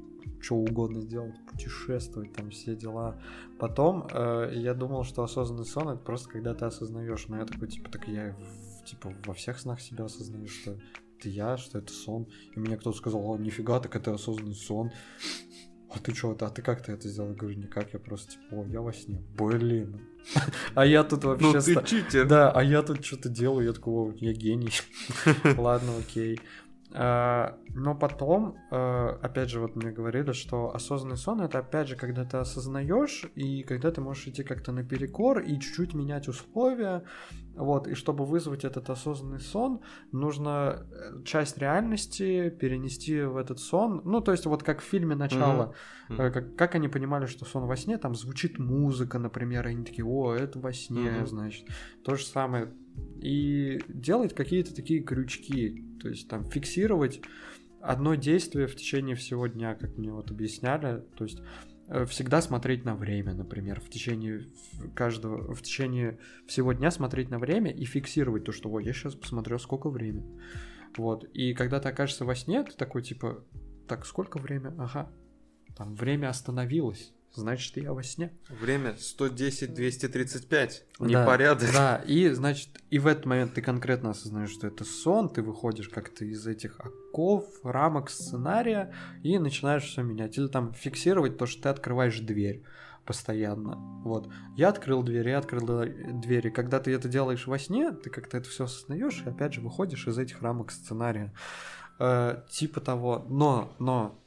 что 0.45 0.57
угодно 0.57 1.01
сделать, 1.01 1.35
путешествовать, 1.47 2.33
там 2.35 2.51
все 2.51 2.77
дела. 2.77 3.19
Потом 3.59 4.07
э, 4.13 4.53
я 4.55 4.75
думал, 4.75 5.05
что 5.05 5.23
осознанный 5.23 5.65
сон 5.65 5.89
это 5.89 5.99
просто 5.99 6.29
когда 6.29 6.55
ты 6.55 6.67
осознаешь. 6.67 7.27
Но 7.29 7.39
я 7.39 7.47
такой, 7.47 7.69
типа, 7.69 7.91
так 7.91 8.07
я 8.09 8.37
типа 8.85 9.15
во 9.25 9.35
всех 9.35 9.59
снах 9.59 9.81
себя 9.81 10.05
осознаю, 10.05 10.47
что 10.49 10.77
это 11.19 11.29
я, 11.29 11.57
что 11.57 11.79
это 11.79 11.93
сон. 11.93 12.27
И 12.55 12.61
мне 12.61 12.77
кто-то 12.77 12.97
сказал, 12.97 13.25
о, 13.25 13.39
нифига, 13.39 13.81
так 13.81 13.97
это 13.97 14.15
осознанный 14.15 14.55
сон. 14.55 14.91
А 15.91 15.99
ты 16.01 16.13
что, 16.13 16.37
а 16.39 16.51
ты 16.51 16.61
как 16.61 16.83
ты 16.83 16.93
это 16.93 17.09
сделал? 17.09 17.31
Я 17.31 17.37
говорю, 17.37 17.57
никак, 17.57 17.93
я 17.93 18.01
просто 18.01 18.33
типа, 18.33 18.57
о, 18.57 18.67
я 18.67 18.81
во 18.81 18.93
сне. 18.93 19.23
Блин. 19.37 20.01
А 20.75 20.85
я 20.87 21.05
тут 21.05 21.25
вообще... 21.25 21.53
Ну 21.53 21.61
ты 21.61 21.87
читер. 21.87 22.27
Да, 22.27 22.51
а 22.51 22.63
я 22.65 22.83
тут 22.83 23.05
что-то 23.05 23.29
делаю, 23.29 23.67
я 23.67 23.73
такой, 23.73 24.17
я 24.19 24.33
гений. 24.33 24.73
Ладно, 25.57 25.93
окей. 25.99 26.41
А, 26.97 27.59
но 27.71 27.97
потом, 27.97 28.57
а, 28.71 29.19
опять 29.21 29.51
же, 29.51 29.59
вот 29.59 29.75
мне 29.75 29.91
говорили, 29.91 30.31
что 30.31 30.73
осознанный 30.73 31.17
сон 31.17 31.41
это 31.41 31.59
опять 31.59 31.89
же, 31.89 31.97
когда 31.97 32.25
ты 32.25 32.37
осознаешь, 32.37 33.25
и 33.35 33.65
когда 33.65 33.91
ты 33.91 34.01
можешь 34.01 34.29
идти 34.29 34.45
как-то 34.45 34.71
наперекор 34.71 35.41
и 35.41 35.59
чуть-чуть 35.59 35.95
менять 35.95 36.29
условия. 36.29 37.03
Вот, 37.57 37.89
и 37.89 37.95
чтобы 37.95 38.25
вызвать 38.25 38.65
этот 38.65 38.91
осознанный 38.91 39.41
сон, 39.41 39.81
нужно 40.13 40.87
э, 40.91 41.23
часть 41.25 41.59
реальности 41.59 42.51
перенести 42.51 43.23
в 43.23 43.37
этот 43.37 43.59
сон. 43.59 44.01
Ну, 44.05 44.21
то 44.21 44.31
есть, 44.31 44.47
вот 44.47 44.63
как 44.63 44.81
в 44.81 44.85
фильме 44.85 45.17
начало, 45.17 45.75
mm-hmm. 46.09 46.31
как, 46.31 46.57
как 46.57 46.75
они 46.77 46.87
понимали, 46.87 47.27
что 47.27 47.45
сон 47.45 47.67
во 47.67 47.77
сне, 47.77 47.99
там 47.99 48.15
звучит 48.15 48.59
музыка, 48.61 49.19
например, 49.19 49.67
и 49.67 49.71
они 49.71 49.85
такие, 49.85 50.05
о, 50.05 50.33
это 50.33 50.61
во 50.61 50.73
сне, 50.73 51.09
mm-hmm. 51.09 51.27
значит. 51.27 51.67
То 52.05 52.15
же 52.15 52.25
самое 52.25 52.73
и 53.21 53.81
делать 53.89 54.35
какие-то 54.35 54.75
такие 54.75 55.03
крючки, 55.03 55.85
то 56.05 56.11
есть 56.11 56.29
там 56.29 56.45
фиксировать 56.45 57.23
одно 57.81 58.15
действие 58.15 58.67
в 58.67 58.77
течение 58.77 59.17
всего 59.17 59.47
дня, 59.47 59.75
как 59.75 59.97
мне 59.97 60.13
вот 60.13 60.31
объясняли, 60.31 61.03
то 61.17 61.25
есть 61.25 61.41
э, 61.89 62.05
всегда 62.05 62.43
смотреть 62.43 62.85
на 62.85 62.95
время, 62.95 63.33
например, 63.33 63.81
в 63.81 63.89
течение 63.89 64.43
каждого, 64.95 65.55
в 65.55 65.63
течение 65.63 66.19
всего 66.47 66.75
дня 66.75 66.91
смотреть 66.91 67.31
на 67.31 67.39
время 67.39 67.71
и 67.71 67.87
фиксировать 67.87 68.45
то, 68.45 68.53
что, 68.53 68.69
ой, 68.69 68.85
я 68.85 68.93
сейчас 68.93 69.15
посмотрю, 69.15 69.59
сколько 69.59 69.89
время. 69.89 70.23
Вот, 70.99 71.25
и 71.33 71.55
когда 71.55 71.81
ты 71.81 71.89
окажешься 71.89 72.27
во 72.27 72.35
сне, 72.35 72.63
ты 72.65 72.77
такой, 72.77 73.03
типа, 73.03 73.43
так, 73.89 74.05
сколько 74.05 74.39
время? 74.39 74.75
Ага, 74.79 75.11
там 75.75 75.95
время 75.95 76.29
остановилось 76.29 77.14
значит, 77.35 77.77
я 77.77 77.93
во 77.93 78.03
сне. 78.03 78.33
Время 78.49 78.97
110-235. 78.99 80.71
Непорядок. 81.01 81.69
Да, 81.73 81.99
да, 81.99 82.03
и, 82.07 82.29
значит, 82.31 82.69
и 82.91 82.99
в 82.99 83.07
этот 83.07 83.27
момент 83.27 83.55
ты 83.55 83.63
конкретно 83.63 84.11
осознаешь, 84.11 84.51
что 84.51 84.67
это 84.67 84.85
сон, 84.85 85.29
ты 85.29 85.43
выходишь 85.43 85.89
как-то 85.89 86.25
из 86.25 86.47
этих 86.47 86.79
оков, 86.81 87.47
рамок 87.63 88.11
сценария 88.11 88.95
и 89.23 89.39
начинаешь 89.39 89.85
все 89.85 90.03
менять. 90.03 90.39
Или 90.39 90.49
там 90.49 90.73
фиксировать 90.73 91.37
то, 91.37 91.47
что 91.47 91.63
ты 91.63 91.69
открываешь 91.69 92.19
дверь 92.21 92.63
постоянно. 93.05 93.77
Вот. 94.05 94.29
Я 94.57 94.69
открыл 94.69 95.03
дверь, 95.03 95.29
я 95.29 95.39
открыл 95.39 95.67
двери. 95.67 96.51
Когда 96.51 96.81
ты 96.81 96.93
это 96.93 97.09
делаешь 97.09 97.47
во 97.47 97.59
сне, 97.59 97.93
ты 97.93 98.11
как-то 98.11 98.39
это 98.39 98.49
все 98.49 98.65
осознаешь 98.65 99.23
и 99.25 99.29
опять 99.29 99.55
же 99.55 99.61
выходишь 99.61 100.07
из 100.07 100.19
этих 100.19 100.43
рамок 100.43 100.71
сценария. 100.71 101.33
Э, 101.99 102.43
типа 102.51 102.81
того. 102.81 103.25
Но, 103.29 103.75
но 103.79 104.19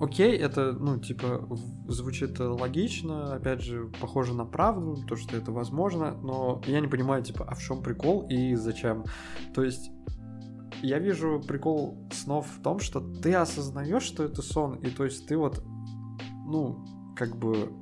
окей, 0.00 0.36
это, 0.36 0.72
ну, 0.72 0.98
типа, 0.98 1.46
звучит 1.88 2.38
логично, 2.38 3.34
опять 3.34 3.60
же, 3.62 3.90
похоже 4.00 4.34
на 4.34 4.44
правду, 4.44 4.96
то, 5.06 5.16
что 5.16 5.36
это 5.36 5.52
возможно, 5.52 6.14
но 6.22 6.60
я 6.66 6.80
не 6.80 6.88
понимаю, 6.88 7.22
типа, 7.22 7.44
а 7.48 7.54
в 7.54 7.60
чем 7.60 7.82
прикол 7.82 8.26
и 8.28 8.54
зачем? 8.54 9.04
То 9.54 9.62
есть, 9.62 9.90
я 10.82 10.98
вижу 10.98 11.42
прикол 11.46 12.08
снов 12.12 12.46
в 12.46 12.62
том, 12.62 12.80
что 12.80 13.00
ты 13.00 13.34
осознаешь, 13.34 14.02
что 14.02 14.24
это 14.24 14.42
сон, 14.42 14.74
и 14.76 14.90
то 14.90 15.04
есть 15.04 15.26
ты 15.26 15.36
вот, 15.36 15.62
ну, 16.46 16.84
как 17.16 17.36
бы 17.36 17.72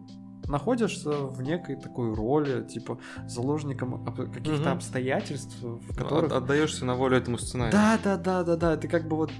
находишься 0.46 1.10
в 1.10 1.40
некой 1.42 1.76
такой 1.76 2.14
роли, 2.14 2.66
типа 2.66 2.98
заложником 3.26 4.04
каких-то 4.04 4.62
угу. 4.62 4.76
обстоятельств, 4.76 5.56
в 5.62 5.96
которых... 5.96 6.32
Отдаешься 6.32 6.84
на 6.84 6.94
волю 6.94 7.16
этому 7.16 7.38
сценарию. 7.38 7.72
Да, 7.72 7.98
да, 8.02 8.16
да, 8.16 8.44
да, 8.44 8.56
да. 8.56 8.76
Ты 8.76 8.88
как 8.88 9.08
бы 9.08 9.16
вот 9.16 9.30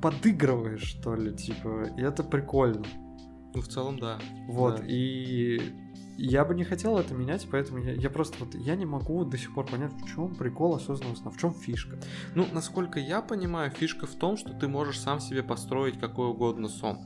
подыгрываешь, 0.00 0.82
что 0.82 1.14
ли, 1.14 1.34
типа, 1.34 1.90
и 1.96 2.02
это 2.02 2.22
прикольно. 2.22 2.84
Ну, 3.54 3.62
в 3.62 3.68
целом, 3.68 3.98
да. 3.98 4.18
Вот, 4.46 4.76
да. 4.76 4.84
и 4.86 5.60
я 6.22 6.44
бы 6.44 6.54
не 6.54 6.64
хотел 6.64 6.98
это 6.98 7.14
менять, 7.14 7.48
поэтому 7.50 7.78
я, 7.78 7.92
я 7.94 8.10
просто 8.10 8.36
вот 8.44 8.54
я 8.54 8.76
не 8.76 8.84
могу 8.84 9.24
до 9.24 9.38
сих 9.38 9.54
пор 9.54 9.66
понять, 9.66 9.92
в 9.92 10.06
чем 10.06 10.34
прикол 10.34 10.74
осознанного 10.74 11.16
сна, 11.16 11.30
в 11.30 11.38
чем 11.38 11.54
фишка. 11.54 11.98
Ну, 12.34 12.46
насколько 12.52 13.00
я 13.00 13.22
понимаю, 13.22 13.70
фишка 13.70 14.06
в 14.06 14.14
том, 14.14 14.36
что 14.36 14.52
ты 14.52 14.68
можешь 14.68 15.00
сам 15.00 15.18
себе 15.18 15.42
построить 15.42 15.98
какой 15.98 16.28
угодно 16.28 16.68
сон. 16.68 16.98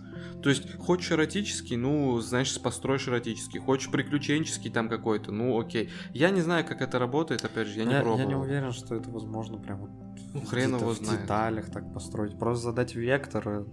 То 0.43 0.51
есть, 0.51 0.77
хочешь 0.79 1.12
эротический, 1.12 1.77
ну, 1.77 2.19
значит, 2.19 2.61
построишь 2.61 3.07
эротический. 3.07 3.61
Хочешь 3.61 3.91
приключенческий 3.91 4.71
там 4.71 4.89
какой-то, 4.89 5.31
ну, 5.31 5.59
окей. 5.59 5.91
Я 6.12 6.31
не 6.31 6.41
знаю, 6.41 6.66
как 6.66 6.83
это 6.83 6.99
работает, 6.99 7.45
опять 7.45 7.69
же, 7.69 7.79
я 7.79 7.85
не 7.85 7.93
я, 7.93 8.01
пробовал. 8.01 8.19
Я 8.19 8.27
не 8.27 8.35
уверен, 8.35 8.73
что 8.73 8.97
это 8.97 9.11
возможно 9.11 9.59
прям 9.59 9.79
вот 9.79 9.91
ну, 10.35 10.40
хрен 10.40 10.77
его 10.77 10.93
знает. 10.93 11.20
в 11.20 11.23
деталях 11.23 11.70
так 11.70 11.94
построить. 11.94 12.39
Просто 12.39 12.65
задать 12.65 12.94
векторы 12.94 13.65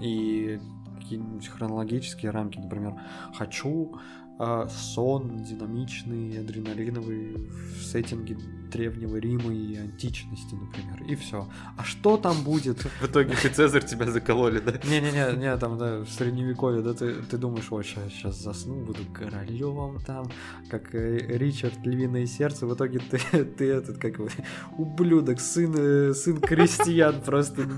и 0.00 0.60
какие-нибудь 1.00 1.48
хронологические 1.48 2.30
рамки, 2.30 2.58
например, 2.58 2.94
хочу 3.34 3.98
э, 4.38 4.68
сон 4.70 5.42
динамичный, 5.42 6.40
адреналиновый 6.40 7.36
в 7.78 7.82
сеттинге 7.82 8.36
древнего 8.74 9.16
Рима 9.16 9.54
и 9.54 9.76
античности, 9.76 10.54
например, 10.54 11.02
и 11.08 11.14
все. 11.14 11.48
А 11.76 11.84
что 11.84 12.16
там 12.16 12.42
будет? 12.42 12.82
В 13.00 13.06
итоге 13.06 13.34
ты 13.40 13.48
Цезарь 13.48 13.84
тебя 13.84 14.10
закололи, 14.10 14.58
да? 14.58 14.72
Не-не-не, 14.84 15.36
не 15.36 15.56
там, 15.56 15.78
да, 15.78 16.00
в 16.00 16.08
средневековье, 16.08 16.82
да, 16.82 16.92
ты, 16.92 17.14
ты 17.14 17.38
думаешь, 17.38 17.70
вот 17.70 17.86
сейчас, 17.86 18.12
сейчас 18.12 18.42
засну, 18.42 18.84
буду 18.84 19.00
королем 19.12 20.00
там, 20.04 20.26
как 20.68 20.94
э, 20.94 21.18
Ричард, 21.18 21.86
львиное 21.86 22.26
сердце, 22.26 22.66
в 22.66 22.74
итоге 22.74 22.98
ты, 22.98 23.18
ты 23.44 23.70
этот, 23.70 23.98
как 23.98 24.18
вы, 24.18 24.28
ублюдок, 24.76 25.40
сын, 25.40 25.72
э, 25.76 26.14
сын 26.14 26.40
крестьян 26.40 27.20
просто, 27.20 27.68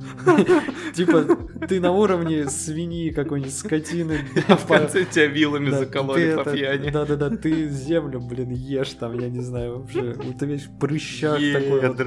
типа, 0.95 1.25
ты 1.69 1.79
на 1.79 1.93
уровне 1.93 2.49
свиньи 2.49 3.11
какой-нибудь, 3.11 3.55
скотины. 3.55 4.21
А 4.49 4.57
в 4.57 4.67
конце 4.67 5.05
тебя 5.05 5.27
вилами 5.27 5.71
закололи 5.71 6.37
пьяни. 6.53 6.91
Да-да-да, 6.91 7.31
ты 7.31 7.69
землю, 7.69 8.21
блин, 8.21 8.51
ешь 8.51 8.93
там, 8.93 9.19
я 9.19 9.29
не 9.29 9.41
знаю, 9.41 9.79
вообще, 9.79 10.13
у 10.13 10.33
тебя 10.33 10.59
прыщак 10.79 11.39
такой 11.39 11.89
вот, 11.89 12.01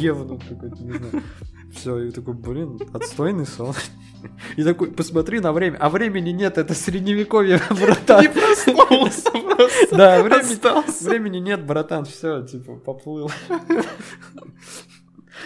евнух 0.00 0.42
какой-то, 0.48 0.82
не 0.82 0.92
знаю. 0.92 1.22
Все, 1.74 1.98
и 1.98 2.10
такой, 2.10 2.34
блин, 2.34 2.78
отстойный 2.92 3.46
сон. 3.46 3.74
И 4.56 4.64
такой, 4.64 4.90
посмотри 4.90 5.38
на 5.40 5.52
время. 5.52 5.76
А 5.78 5.90
времени 5.90 6.30
нет, 6.30 6.58
это 6.58 6.74
средневековье, 6.74 7.60
братан. 7.70 8.22
Не 8.22 8.28
проснулся 8.28 9.30
просто. 9.30 9.96
Да, 9.96 10.22
времени, 10.22 11.04
времени 11.04 11.38
нет, 11.38 11.64
братан, 11.64 12.04
все, 12.04 12.42
типа, 12.42 12.76
поплыл. 12.76 13.30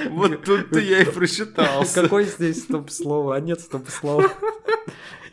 Вот 0.09 0.43
тут-то 0.45 0.81
я 0.81 1.03
и 1.03 1.05
просчитался. 1.05 2.03
Какой 2.03 2.25
здесь 2.25 2.63
стоп-слово? 2.63 3.37
А 3.37 3.41
нет 3.41 3.61
стоп-слова. 3.61 4.31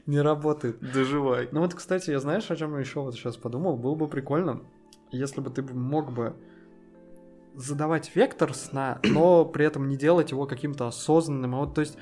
Не 0.10 0.22
работает. 0.22 0.80
Доживай. 0.80 1.50
Ну 1.52 1.62
вот, 1.62 1.76
кстати, 1.76 2.10
я 2.10 2.20
знаешь, 2.20 2.50
о 2.50 2.56
чем 2.56 2.74
я 2.74 2.80
еще 2.80 3.00
вот 3.02 3.14
сейчас 3.14 3.38
подумал? 3.38 3.78
Было 3.78 3.94
бы 3.94 4.08
прикольно, 4.08 4.62
если 5.12 5.40
бы 5.40 5.52
ты 5.52 5.62
мог 5.62 6.12
бы 6.12 6.34
задавать 7.56 8.16
вектор 8.16 8.56
сна, 8.56 9.00
но 9.04 9.46
при 9.46 9.66
этом 9.66 9.88
не 9.88 9.98
делать 9.98 10.32
его 10.32 10.48
каким-то 10.48 10.88
осознанным. 10.88 11.54
А 11.54 11.60
вот, 11.60 11.76
то 11.76 11.82
есть, 11.82 11.96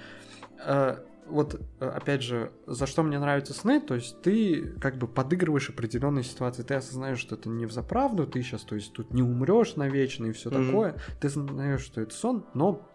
э, 0.66 1.00
вот, 1.28 1.60
э, 1.82 1.86
опять 1.86 2.24
же, 2.24 2.54
за 2.66 2.88
что 2.88 3.04
мне 3.04 3.20
нравятся 3.20 3.54
сны, 3.54 3.82
то 3.82 3.96
есть 3.96 4.22
ты 4.22 4.74
как 4.80 4.96
бы 4.96 5.10
подыгрываешь 5.10 5.70
определенные 5.70 6.24
ситуации, 6.24 6.64
ты 6.64 6.76
осознаешь, 6.76 7.20
что 7.20 7.36
это 7.36 7.50
не 7.50 7.66
в 7.66 7.74
заправду, 7.74 8.26
ты 8.26 8.42
сейчас, 8.42 8.62
то 8.62 8.76
есть, 8.76 8.94
тут 8.94 9.14
не 9.14 9.22
умрешь 9.22 9.76
навечно 9.76 10.28
и 10.28 10.32
все 10.32 10.50
mm-hmm. 10.50 10.66
такое, 10.66 10.96
ты 11.20 11.28
осознаешь, 11.28 11.82
что 11.82 12.00
это 12.00 12.16
сон, 12.16 12.46
но 12.54 12.88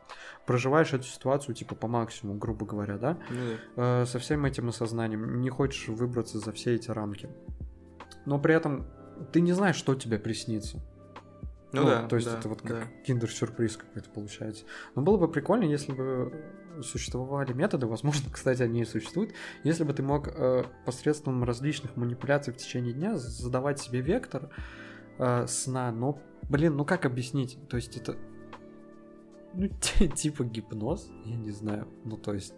проживаешь 0.46 0.92
эту 0.92 1.04
ситуацию 1.04 1.54
типа 1.54 1.74
по 1.74 1.88
максимуму, 1.88 2.38
грубо 2.38 2.66
говоря, 2.66 2.98
да, 2.98 3.18
mm-hmm. 3.30 3.58
э, 3.76 4.06
со 4.06 4.18
всем 4.18 4.44
этим 4.44 4.68
осознанием, 4.68 5.40
не 5.40 5.50
хочешь 5.50 5.88
выбраться 5.88 6.38
за 6.38 6.52
все 6.52 6.74
эти 6.74 6.90
рамки, 6.90 7.28
но 8.26 8.38
при 8.38 8.54
этом 8.54 8.86
ты 9.32 9.40
не 9.40 9.52
знаешь, 9.52 9.76
что 9.76 9.94
тебе 9.94 10.18
приснится. 10.18 10.80
Ну, 11.72 11.86
да, 11.86 12.06
то 12.06 12.16
есть 12.16 12.30
да, 12.30 12.38
это 12.38 12.48
вот 12.48 12.60
как 12.60 12.70
да. 12.70 12.86
киндер-сюрприз 13.06 13.78
какой-то 13.78 14.10
получается. 14.10 14.64
Но 14.94 15.00
было 15.00 15.16
бы 15.16 15.26
прикольно, 15.26 15.64
если 15.64 15.92
бы 15.92 16.44
существовали 16.82 17.52
методы, 17.52 17.86
возможно, 17.86 18.30
кстати, 18.32 18.62
они 18.62 18.82
и 18.82 18.84
существуют, 18.84 19.32
если 19.64 19.84
бы 19.84 19.92
ты 19.92 20.02
мог 20.02 20.28
э, 20.28 20.64
посредством 20.84 21.44
различных 21.44 21.96
манипуляций 21.96 22.52
в 22.52 22.56
течение 22.56 22.92
дня 22.92 23.16
задавать 23.16 23.80
себе 23.80 24.00
вектор 24.00 24.50
э, 25.18 25.46
сна, 25.46 25.90
но, 25.92 26.18
блин, 26.48 26.76
ну 26.76 26.84
как 26.84 27.06
объяснить? 27.06 27.58
То 27.68 27.76
есть 27.76 27.96
это, 27.96 28.16
ну, 29.54 29.68
типа 30.14 30.44
гипноз, 30.44 31.10
я 31.24 31.36
не 31.36 31.50
знаю, 31.50 31.88
ну 32.04 32.16
то 32.16 32.34
есть... 32.34 32.54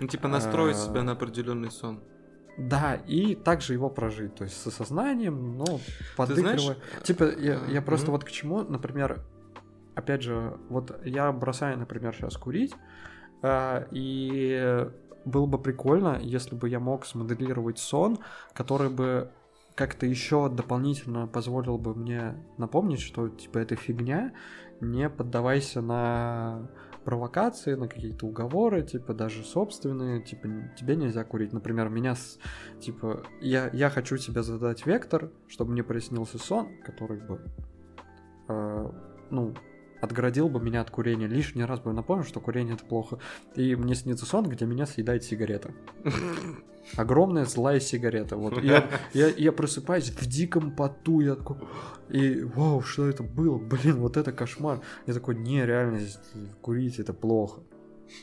Ну, 0.00 0.08
типа 0.08 0.28
настроить 0.28 0.76
А. 0.76 0.80
себя 0.80 1.02
на 1.02 1.12
определенный 1.12 1.70
сон. 1.70 2.02
Да, 2.56 2.94
и 2.94 3.34
также 3.34 3.72
его 3.72 3.90
прожить, 3.90 4.34
то 4.34 4.44
есть 4.44 4.60
с 4.60 4.66
осознанием, 4.66 5.56
но 5.56 5.80
подыгрывая. 6.16 6.58
знаешь, 6.58 6.78
Типа, 7.02 7.24
я, 7.24 7.64
я 7.66 7.78
э, 7.78 7.82
просто 7.82 8.06
мгм. 8.06 8.12
вот 8.12 8.24
к 8.24 8.30
чему, 8.30 8.62
например, 8.62 9.24
опять 9.94 10.22
же, 10.22 10.58
вот 10.68 11.00
я 11.04 11.32
бросаю, 11.32 11.78
например, 11.78 12.14
сейчас 12.14 12.36
курить, 12.36 12.74
а, 13.42 13.86
и 13.90 14.86
было 15.24 15.46
бы 15.46 15.58
прикольно, 15.58 16.18
если 16.20 16.54
бы 16.54 16.68
я 16.68 16.80
мог 16.80 17.06
смоделировать 17.06 17.78
сон, 17.78 18.18
который 18.52 18.90
бы 18.90 19.30
как-то 19.74 20.06
еще 20.06 20.48
дополнительно 20.48 21.26
позволил 21.26 21.78
бы 21.78 21.94
мне 21.94 22.36
напомнить, 22.58 23.00
что 23.00 23.28
типа 23.28 23.58
это 23.58 23.76
фигня, 23.76 24.32
не 24.80 25.08
поддавайся 25.08 25.80
на 25.80 26.70
провокации, 27.04 27.74
на 27.74 27.86
какие-то 27.86 28.26
уговоры, 28.26 28.82
типа 28.82 29.14
даже 29.14 29.44
собственные, 29.44 30.22
типа 30.22 30.48
тебе 30.78 30.96
нельзя 30.96 31.24
курить. 31.24 31.52
Например, 31.52 31.88
меня 31.88 32.14
с, 32.14 32.38
типа 32.80 33.24
я 33.40 33.68
я 33.72 33.90
хочу 33.90 34.16
тебе 34.16 34.42
задать 34.42 34.86
вектор, 34.86 35.30
чтобы 35.48 35.72
мне 35.72 35.82
приснился 35.82 36.38
сон, 36.38 36.68
который 36.84 37.20
бы 37.20 37.40
э, 38.48 38.90
ну 39.30 39.54
отгородил 40.00 40.48
бы 40.48 40.60
меня 40.60 40.80
от 40.80 40.90
курения. 40.90 41.26
Лишний 41.26 41.64
раз 41.64 41.80
бы 41.80 41.92
напомнил, 41.92 42.24
что 42.24 42.40
курение 42.40 42.74
это 42.74 42.84
плохо. 42.84 43.18
И 43.54 43.74
мне 43.74 43.94
снится 43.94 44.26
сон, 44.26 44.48
где 44.48 44.66
меня 44.66 44.86
съедает 44.86 45.24
сигарета. 45.24 45.72
Огромная 46.96 47.44
злая 47.44 47.80
сигарета. 47.80 48.36
Вот. 48.36 48.62
Я, 48.62 48.88
я, 49.12 49.28
я 49.28 49.52
просыпаюсь 49.52 50.10
в 50.10 50.26
диком 50.26 50.74
поту, 50.74 51.20
я 51.20 51.34
такой, 51.34 51.56
и 52.10 52.42
вау, 52.42 52.82
что 52.82 53.06
это 53.06 53.22
было? 53.22 53.58
Блин, 53.58 53.96
вот 53.96 54.16
это 54.16 54.32
кошмар. 54.32 54.80
Я 55.06 55.14
такой, 55.14 55.36
не, 55.36 55.64
реально, 55.64 56.00
курить 56.60 56.98
это 56.98 57.12
плохо. 57.12 57.62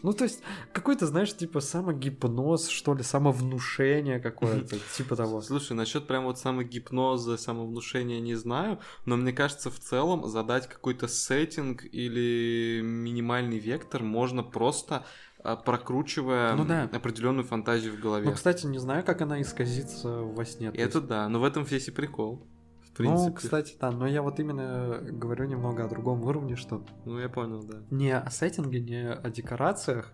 Ну, 0.04 0.14
то 0.14 0.24
есть, 0.24 0.42
какой-то, 0.74 1.06
знаешь, 1.08 1.36
типа 1.36 1.60
самогипноз, 1.60 2.70
что 2.70 2.94
ли, 2.94 3.04
самовнушение 3.04 4.20
какое-то, 4.20 4.78
типа 4.98 5.16
того. 5.16 5.42
Слушай, 5.42 5.74
насчет 5.74 6.08
прям 6.08 6.26
вот 6.26 6.40
самогипноза, 6.40 7.38
самовнушения 7.38 8.20
не 8.20 8.36
знаю, 8.36 8.80
но 9.06 9.18
мне 9.18 9.34
кажется, 9.34 9.70
в 9.70 9.80
целом 9.80 10.28
задать 10.28 10.68
какой-то 10.68 11.08
сеттинг 11.08 11.84
или 11.84 12.82
минимальный 12.84 13.60
вектор 13.60 14.04
можно 14.04 14.44
просто 14.44 15.06
прокручивая 15.44 16.56
Ну 16.56 16.66
да. 16.66 16.84
определенную 16.92 17.44
фантазию 17.46 17.94
в 17.96 18.00
голове. 18.00 18.26
Ну, 18.30 18.34
кстати, 18.34 18.66
не 18.66 18.78
знаю, 18.80 19.04
как 19.04 19.22
она 19.22 19.42
исказится 19.42 20.10
во 20.22 20.46
сне. 20.46 20.72
то 20.72 20.78
Это 20.80 20.98
есть- 21.00 21.08
да, 21.10 21.28
но 21.30 21.40
в 21.40 21.44
этом 21.44 21.64
весь 21.64 21.88
и 21.88 21.92
прикол. 21.92 22.46
В 22.82 22.94
принципе. 22.94 23.30
Ну, 23.30 23.34
кстати, 23.34 23.78
да, 23.80 23.90
но 23.92 24.06
я 24.06 24.22
вот 24.22 24.40
именно 24.42 25.00
говорю 25.02 25.46
немного 25.46 25.86
о 25.86 25.88
другом 25.88 26.22
уровне, 26.24 26.56
что 26.58 26.84
Ну, 27.06 27.20
я 27.20 27.30
понял, 27.30 27.64
да. 27.64 27.78
не 27.90 28.12
о 28.16 28.30
сеттинге, 28.30 28.82
не 28.82 29.10
о 29.10 29.30
декорациях, 29.30 30.12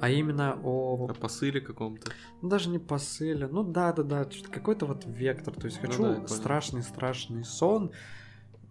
а 0.00 0.08
именно 0.08 0.56
о 0.62 1.08
О 1.08 1.14
посыле 1.14 1.60
каком-то. 1.60 2.12
Ну, 2.42 2.48
даже 2.48 2.68
не 2.68 2.78
посыле, 2.78 3.48
ну 3.48 3.64
да, 3.64 3.92
да, 3.92 4.02
да, 4.04 4.30
что-то 4.30 4.50
какой-то 4.52 4.86
вот 4.86 5.04
вектор. 5.06 5.52
То 5.54 5.66
есть 5.66 5.80
Ну 5.82 5.88
хочу 5.88 6.02
да, 6.02 6.08
я 6.10 6.14
понял. 6.16 6.28
страшный-страшный 6.28 7.44
сон, 7.44 7.90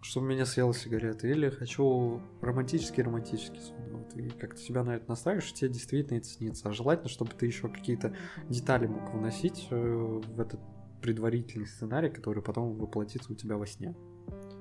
чтобы 0.00 0.28
меня 0.28 0.46
съела 0.46 0.72
сигарета, 0.72 1.26
или 1.28 1.50
хочу 1.50 2.22
романтический-романтический 2.40 3.60
сон. 3.60 3.75
И 4.14 4.28
как-то 4.30 4.60
себя 4.60 4.84
на 4.84 4.96
это 4.96 5.08
настраиваешь, 5.08 5.50
и 5.50 5.54
тебе 5.54 5.70
действительно 5.70 6.18
это 6.18 6.26
снится. 6.26 6.68
А 6.68 6.72
желательно, 6.72 7.08
чтобы 7.08 7.32
ты 7.32 7.46
еще 7.46 7.68
какие-то 7.68 8.14
детали 8.48 8.86
мог 8.86 9.12
вносить 9.12 9.66
э, 9.70 9.76
в 9.76 10.40
этот 10.40 10.60
предварительный 11.02 11.66
сценарий, 11.66 12.10
который 12.10 12.42
потом 12.42 12.76
воплотится 12.76 13.32
у 13.32 13.36
тебя 13.36 13.56
во 13.56 13.66
сне. 13.66 13.94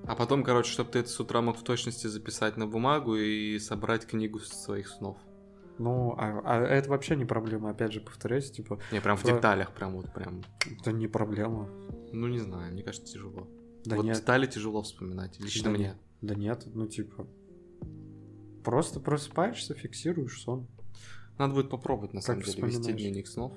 А 0.07 0.15
потом, 0.15 0.43
короче, 0.43 0.71
чтобы 0.71 0.91
ты 0.91 0.99
это 0.99 1.09
с 1.09 1.19
утра 1.19 1.41
мог 1.41 1.57
в 1.57 1.63
точности 1.63 2.07
записать 2.07 2.57
на 2.57 2.67
бумагу 2.67 3.15
и 3.15 3.57
собрать 3.59 4.05
книгу 4.05 4.39
своих 4.39 4.87
снов. 4.89 5.17
Ну, 5.77 6.13
а, 6.17 6.41
а 6.45 6.61
это 6.61 6.89
вообще 6.89 7.15
не 7.15 7.25
проблема, 7.25 7.71
опять 7.71 7.91
же, 7.91 7.99
повторяюсь, 7.99 8.49
типа, 8.51 8.79
Не, 8.91 9.01
прям 9.01 9.17
в 9.17 9.23
Да. 9.23 9.33
деталях, 9.35 9.73
прям 9.73 9.93
вот 9.95 10.13
прям. 10.13 10.41
это 10.79 10.91
не 10.91 11.07
проблема. 11.07 11.67
Ну, 12.13 12.27
не 12.27 12.39
знаю, 12.39 12.71
мне 12.71 12.83
кажется, 12.83 13.11
тяжело. 13.13 13.47
Да 13.83 13.97
вот 13.97 14.05
нет. 14.05 14.17
детали 14.17 14.45
тяжело 14.45 14.83
вспоминать. 14.83 15.39
Лично 15.39 15.65
Да 15.65 15.69
мне. 15.71 15.83
нет. 15.87 15.97
Да 16.21 16.35
нет, 16.35 16.63
ну 16.73 16.87
типа. 16.87 17.27
Просто 18.65 18.99
просыпаешься, 18.99 19.75
фиксируешь 19.75 20.41
сон. 20.41 20.67
Надо 21.37 21.53
будет 21.53 21.69
попробовать, 21.69 22.13
на 22.13 22.21
Как 22.21 22.25
самом 22.25 22.41
деле, 22.41 22.63
вести 22.63 22.93
дневник 22.93 23.27
снов. 23.27 23.53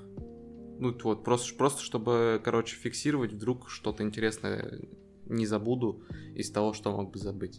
Ну, 0.79 0.95
вот, 1.03 1.25
просто, 1.25 1.57
просто 1.57 1.83
чтобы, 1.83 2.41
короче, 2.45 2.77
фиксировать 2.77 3.33
вдруг 3.33 3.69
что-то 3.71 4.03
интересное 4.05 4.81
не 5.27 5.47
забуду 5.47 6.03
из 6.35 6.51
того, 6.51 6.73
что 6.75 6.95
мог 6.95 7.11
бы 7.11 7.19
забыть. 7.19 7.59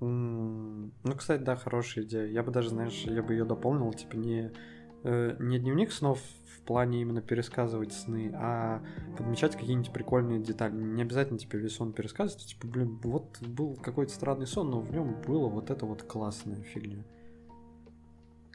М, 0.00 0.92
Ну, 1.04 1.14
кстати, 1.16 1.42
да, 1.42 1.56
хорошая 1.56 2.04
идея. 2.04 2.26
Я 2.26 2.42
бы 2.42 2.50
даже, 2.50 2.70
знаешь, 2.70 3.04
я 3.04 3.22
бы 3.22 3.32
ее 3.34 3.44
дополнил, 3.44 3.92
типа 3.92 4.16
не, 4.16 4.52
э, 5.02 5.36
не 5.38 5.58
дневник 5.58 5.92
снов 5.92 6.20
в 6.56 6.60
плане 6.62 7.00
именно 7.00 7.22
пересказывать 7.22 7.92
сны, 7.92 8.32
а 8.34 8.82
подмечать 9.16 9.56
какие-нибудь 9.56 9.92
прикольные 9.92 10.40
детали. 10.40 10.74
Не 10.74 11.02
обязательно 11.02 11.38
типа 11.38 11.56
весь 11.56 11.76
сон 11.76 11.92
пересказывать, 11.92 12.46
типа, 12.46 12.66
блин, 12.66 12.98
вот 13.02 13.40
был 13.40 13.76
какой-то 13.76 14.12
странный 14.12 14.46
сон, 14.46 14.70
но 14.70 14.80
в 14.80 14.90
нем 14.92 15.16
было 15.26 15.48
вот 15.48 15.70
это 15.70 15.86
вот 15.86 16.02
классная 16.02 16.62
фигня. 16.62 17.04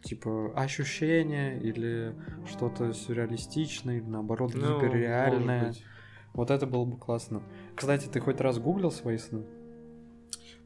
Типа 0.04 0.54
ощущение 0.56 1.60
или 1.60 2.16
что-то 2.48 2.94
сюрреалистичное, 2.94 3.98
или 3.98 4.06
наоборот 4.06 4.54
Ну, 4.54 4.78
гиперреальное. 4.78 5.74
Вот 6.34 6.52
это 6.52 6.68
было 6.68 6.86
бы 6.86 6.98
классно. 6.98 7.42
Кстати, 7.76 8.08
ты 8.08 8.20
хоть 8.20 8.40
раз 8.40 8.60
гуглил 8.60 8.92
свои 8.92 9.18
сны? 9.18 9.46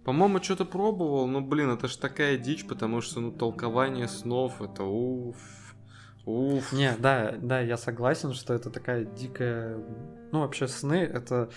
По-моему, 0.03 0.41
что-то 0.41 0.65
пробовал, 0.65 1.27
но, 1.27 1.41
блин, 1.41 1.69
это 1.69 1.87
ж 1.87 1.95
такая 1.95 2.37
дичь, 2.37 2.65
потому 2.65 2.99
что, 3.01 3.19
ну, 3.19 3.31
толкование 3.31 4.07
снов, 4.07 4.61
это 4.61 4.83
уф, 4.83 5.68
уф. 6.25 6.73
Не, 6.73 6.95
да, 6.97 7.35
да, 7.41 7.59
я 7.59 7.77
согласен, 7.77 8.33
что 8.33 8.53
это 8.53 8.69
такая 8.69 9.05
дикая... 9.05 9.77
Ну, 10.31 10.39
вообще 10.41 10.67
сны— 10.67 10.95
это 11.13 11.49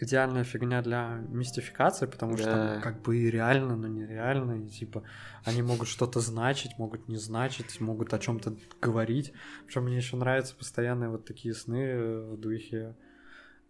идеальная 0.00 0.44
фигня 0.44 0.82
для 0.82 1.20
мистификации, 1.28 2.06
потому 2.06 2.36
что 2.36 2.46
Да. 2.46 2.72
там 2.72 2.82
как 2.82 3.02
бы 3.02 3.18
и 3.18 3.30
реально, 3.30 3.76
но 3.76 3.86
нереально, 3.86 4.64
и 4.64 4.68
типа 4.68 5.02
они 5.44 5.62
могут 5.62 5.88
что-то 5.88 6.20
значить, 6.20 6.78
могут 6.78 7.08
не 7.08 7.16
значить, 7.16 7.80
могут 7.80 8.14
о 8.14 8.18
чем-то 8.18 8.56
говорить. 8.80 9.32
Причем 9.66 9.84
мне 9.84 9.96
еще 9.96 10.16
нравятся 10.16 10.56
постоянные 10.56 11.10
вот 11.10 11.26
такие 11.26 11.54
сны 11.54 11.82
э, 11.82 12.30
в 12.32 12.40
духе 12.40 12.96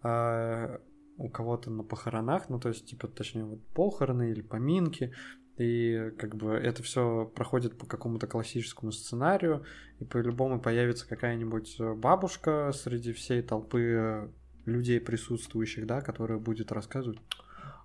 а, 0.02 0.80
у 1.18 1.28
кого-то 1.28 1.70
на 1.70 1.82
похоронах, 1.82 2.48
ну 2.48 2.58
то 2.58 2.68
есть 2.68 2.86
типа 2.86 3.08
точнее 3.08 3.44
вот 3.44 3.60
похороны 3.74 4.30
или 4.30 4.40
поминки, 4.40 5.12
и 5.60 6.10
как 6.18 6.36
бы 6.36 6.52
это 6.52 6.82
все 6.82 7.30
проходит 7.34 7.76
по 7.76 7.84
какому-то 7.84 8.26
классическому 8.26 8.92
сценарию, 8.92 9.62
и 9.98 10.04
по-любому 10.06 10.58
появится 10.58 11.06
какая-нибудь 11.06 11.76
э, 11.78 11.92
бабушка 11.94 12.72
среди 12.72 13.12
всей 13.12 13.42
толпы 13.42 13.80
э, 13.82 14.28
людей 14.64 15.00
присутствующих, 15.00 15.86
да, 15.86 16.00
которая 16.00 16.38
будет 16.38 16.72
рассказывать, 16.72 17.18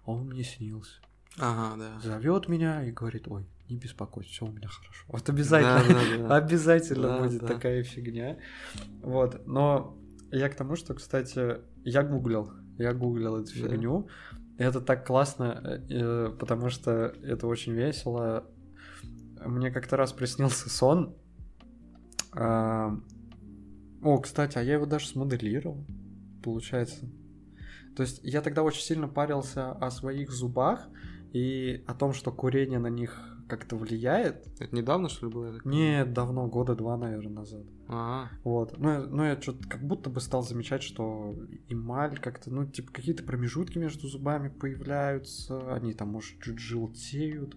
«А 0.06 0.12
он 0.12 0.28
мне 0.28 0.44
снился. 0.44 1.02
Ага, 1.38 1.76
да. 1.78 2.00
Зовет 2.00 2.48
меня 2.48 2.82
и 2.86 2.92
говорит, 2.92 3.28
ой, 3.28 3.46
не 3.68 3.76
беспокойся, 3.76 4.30
все 4.30 4.46
у 4.46 4.52
меня 4.52 4.70
хорошо. 4.70 5.04
Вот 5.10 5.28
обязательно, 5.28 5.84
Да, 5.94 6.18
да, 6.18 6.28
да. 6.30 6.36
обязательно 6.38 7.08
Да, 7.10 7.24
будет 7.24 7.42
да. 7.42 7.48
такая 7.48 7.84
фигня. 7.84 8.38
Вот, 9.02 9.46
но 9.46 9.98
я 10.32 10.48
к 10.48 10.56
тому, 10.56 10.78
что, 10.78 10.94
кстати, 10.94 11.58
я 11.84 12.04
гуглил, 12.04 12.54
я 12.78 12.94
гуглил 12.94 13.36
эту 13.36 13.48
Да. 13.54 13.68
фигню. 13.68 14.08
Это 14.58 14.82
так 14.82 15.06
классно, 15.06 15.82
э, 15.90 16.30
потому 16.40 16.70
что 16.70 17.14
это 17.24 17.48
очень 17.48 17.74
весело. 17.74 18.46
Мне 19.46 19.72
как-то 19.72 19.98
раз 19.98 20.14
приснился 20.14 20.70
сон. 20.70 21.16
А, 22.32 22.98
О, 24.02 24.18
кстати, 24.20 24.58
а 24.58 24.62
я 24.62 24.74
его 24.74 24.86
даже 24.86 25.08
смоделировал, 25.08 25.86
получается. 26.44 27.06
То 27.96 28.04
есть 28.04 28.20
я 28.24 28.42
тогда 28.42 28.64
очень 28.64 28.82
сильно 28.82 29.08
парился 29.08 29.72
о 29.72 29.90
своих 29.90 30.32
зубах 30.32 30.88
и 31.34 31.84
о 31.88 31.94
том, 31.94 32.14
что 32.14 32.32
курение 32.32 32.80
на 32.80 32.88
них 32.88 33.35
как-то 33.48 33.76
влияет. 33.76 34.48
Это 34.60 34.76
недавно, 34.76 35.10
что 35.10 35.28
ли, 35.28 35.34
было? 35.34 35.46
я 35.48 35.54
так 35.54 35.66
Не, 35.66 36.06
давно, 36.06 36.48
года 36.48 36.76
два, 36.76 36.98
наверное, 36.98 37.32
назад. 37.34 37.64
понимаю? 37.88 38.30
Вот. 38.44 38.78
Ну, 38.78 38.90
я- 38.90 39.02
ну 39.02 39.24
я 39.24 39.40
что-то 39.42 39.68
как 39.68 39.82
будто 39.86 40.10
бы 40.10 40.20
стал 40.22 40.44
замечать, 40.44 40.84
что 40.84 41.36
эмаль 41.70 42.18
как-то, 42.20 42.52
ну, 42.52 42.66
типа, 42.66 42.92
какие-то 42.92 43.24
промежутки 43.24 43.78
между 43.78 44.08
зубами 44.08 44.50
появляются, 44.50 45.74
они 45.74 45.94
там, 45.94 46.10
может, 46.10 46.40
чуть 46.42 46.60
желтеют. 46.60 47.56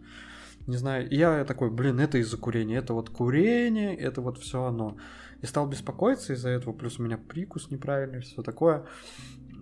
Не 0.67 0.77
знаю. 0.77 1.09
И 1.09 1.17
я 1.17 1.45
такой, 1.45 1.71
блин, 1.71 1.99
это 2.01 2.19
из-за 2.19 2.37
курения. 2.37 2.77
Это 2.77 2.93
вот 2.93 3.09
курение, 3.11 3.97
это 3.97 4.21
вот 4.21 4.39
все 4.39 4.65
оно. 4.65 4.99
И 5.41 5.47
стал 5.47 5.67
беспокоиться 5.69 6.35
из-за 6.35 6.51
этого, 6.51 6.75
плюс 6.75 6.99
у 6.99 7.03
меня 7.03 7.17
прикус 7.17 7.71
неправильный, 7.71 8.21
все 8.21 8.43
такое. 8.43 8.85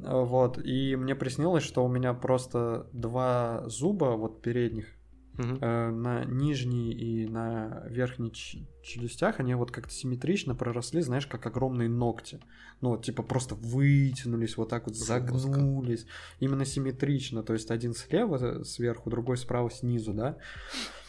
Вот, 0.02 0.58
и 0.58 0.94
мне 0.96 1.14
приснилось, 1.14 1.62
что 1.64 1.84
у 1.84 1.88
меня 1.88 2.12
просто 2.14 2.86
два 2.92 3.64
зуба, 3.68 4.16
вот 4.16 4.42
передних, 4.42 4.86
Э, 5.38 5.90
на 5.90 6.24
нижней 6.24 6.92
и 6.92 7.26
на 7.26 7.84
верхней 7.88 8.32
челюстях, 8.82 9.38
они 9.38 9.54
вот 9.54 9.70
как-то 9.70 9.92
симметрично 9.92 10.54
проросли, 10.54 11.02
знаешь, 11.02 11.26
как 11.26 11.44
огромные 11.46 11.88
ногти. 11.88 12.40
Ну, 12.80 12.90
вот, 12.90 13.04
типа, 13.04 13.22
просто 13.22 13.54
вытянулись, 13.54 14.56
вот 14.56 14.70
так 14.70 14.86
вот 14.86 14.96
Жестко. 14.96 15.36
загнулись. 15.36 16.06
Именно 16.40 16.64
симметрично, 16.64 17.42
то 17.42 17.52
есть 17.52 17.70
один 17.70 17.94
слева 17.94 18.38
э, 18.40 18.64
сверху, 18.64 19.10
другой 19.10 19.36
справа 19.36 19.70
снизу, 19.70 20.14
да? 20.14 20.38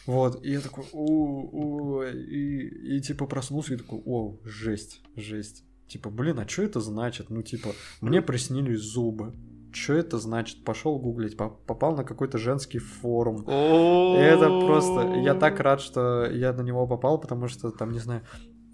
Вот, 0.06 0.44
и 0.44 0.52
я 0.52 0.60
такой, 0.60 0.84
у, 0.92 1.98
у, 1.98 2.02
и, 2.02 2.96
и 2.96 3.00
типа 3.00 3.26
проснулся 3.26 3.74
и 3.74 3.76
такой, 3.78 4.02
о, 4.04 4.38
жесть, 4.44 5.02
жесть. 5.16 5.64
Типа, 5.86 6.10
блин, 6.10 6.38
а 6.38 6.46
что 6.46 6.62
это 6.62 6.80
значит? 6.80 7.30
Ну, 7.30 7.42
типа, 7.42 7.70
мне 8.02 8.20
приснились 8.20 8.80
зубы. 8.80 9.34
Что 9.72 9.94
это 9.94 10.18
значит? 10.18 10.64
Пошел 10.64 10.98
гуглить, 10.98 11.36
по- 11.36 11.50
попал 11.50 11.96
на 11.96 12.04
какой-то 12.04 12.38
женский 12.38 12.78
форум. 12.78 13.44
Это 13.46 14.66
просто... 14.66 15.14
Я 15.24 15.34
так 15.34 15.60
рад, 15.60 15.80
что 15.80 16.24
я 16.30 16.52
на 16.52 16.62
него 16.62 16.86
попал, 16.86 17.20
потому 17.20 17.48
что 17.48 17.70
там, 17.70 17.92
не 17.92 17.98
знаю, 17.98 18.22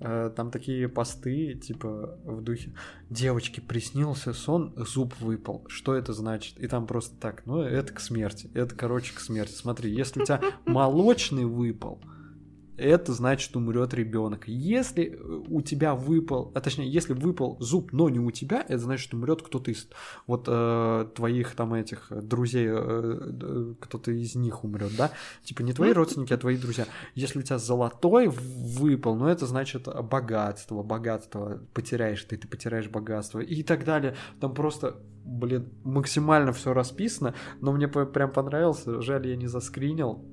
э, 0.01 0.31
там 0.37 0.51
такие 0.51 0.89
посты, 0.89 1.55
типа, 1.55 2.19
в 2.25 2.43
духе 2.43 2.75
«Девочке 3.11 3.61
приснился 3.61 4.33
сон, 4.33 4.75
зуб 4.77 5.15
выпал. 5.21 5.65
Что 5.69 5.95
это 5.95 6.13
значит?» 6.13 6.59
И 6.59 6.67
там 6.69 6.87
просто 6.87 7.17
так, 7.21 7.45
ну, 7.47 7.61
это 7.61 7.93
к 7.93 8.01
смерти. 8.01 8.51
Это, 8.55 8.75
короче, 8.75 9.15
к 9.15 9.21
смерти. 9.21 9.55
Смотри, 9.55 9.91
если 9.95 10.23
у 10.23 10.25
тебя 10.25 10.41
молочный 10.67 11.45
выпал, 11.45 12.01
это 12.77 13.13
значит 13.13 13.55
умрет 13.57 13.95
ребенок. 13.95 14.49
Если 14.49 15.13
э, 15.13 15.43
у 15.49 15.61
тебя 15.63 15.95
выпал, 15.95 16.51
а 16.55 16.61
точнее, 16.61 16.91
если 16.91 17.13
выпал 17.13 17.57
зуб, 17.61 17.93
но 17.93 18.09
не 18.09 18.19
у 18.19 18.31
тебя, 18.31 18.65
это 18.69 18.79
значит 18.79 19.13
умрет 19.15 19.43
кто-то 19.43 19.71
из 19.71 19.89
вот 20.27 20.47
э, 20.49 21.07
твоих 21.15 21.55
там 21.55 21.75
этих 21.75 22.09
друзей, 22.11 22.69
э, 22.71 23.75
кто-то 23.81 24.11
из 24.11 24.35
них 24.35 24.65
умрет, 24.65 24.93
да? 24.97 25.13
Типа 25.45 25.63
не 25.63 25.73
твои 25.73 25.93
родственники, 25.93 26.33
а 26.33 26.39
твои 26.39 26.57
друзья. 26.57 26.87
Если 27.15 27.39
у 27.39 27.43
тебя 27.43 27.59
золотой 27.59 28.29
выпал, 28.29 29.15
ну 29.17 29.29
это 29.29 29.47
значит 29.47 29.89
богатство, 30.05 30.83
богатство 30.83 31.61
потеряешь 31.73 32.25
ты, 32.25 32.37
ты 32.37 32.49
потеряешь 32.49 32.89
богатство 32.89 33.41
и 33.41 33.63
так 33.63 33.85
далее. 33.85 34.17
Там 34.41 34.55
просто 34.55 34.97
блин, 35.25 35.69
максимально 35.85 36.53
все 36.53 36.73
расписано, 36.73 37.35
но 37.61 37.73
мне 37.73 37.89
прям 37.89 38.31
понравился, 38.31 39.01
жаль, 39.01 39.27
я 39.27 39.37
не 39.37 39.47
заскринил. 39.47 40.25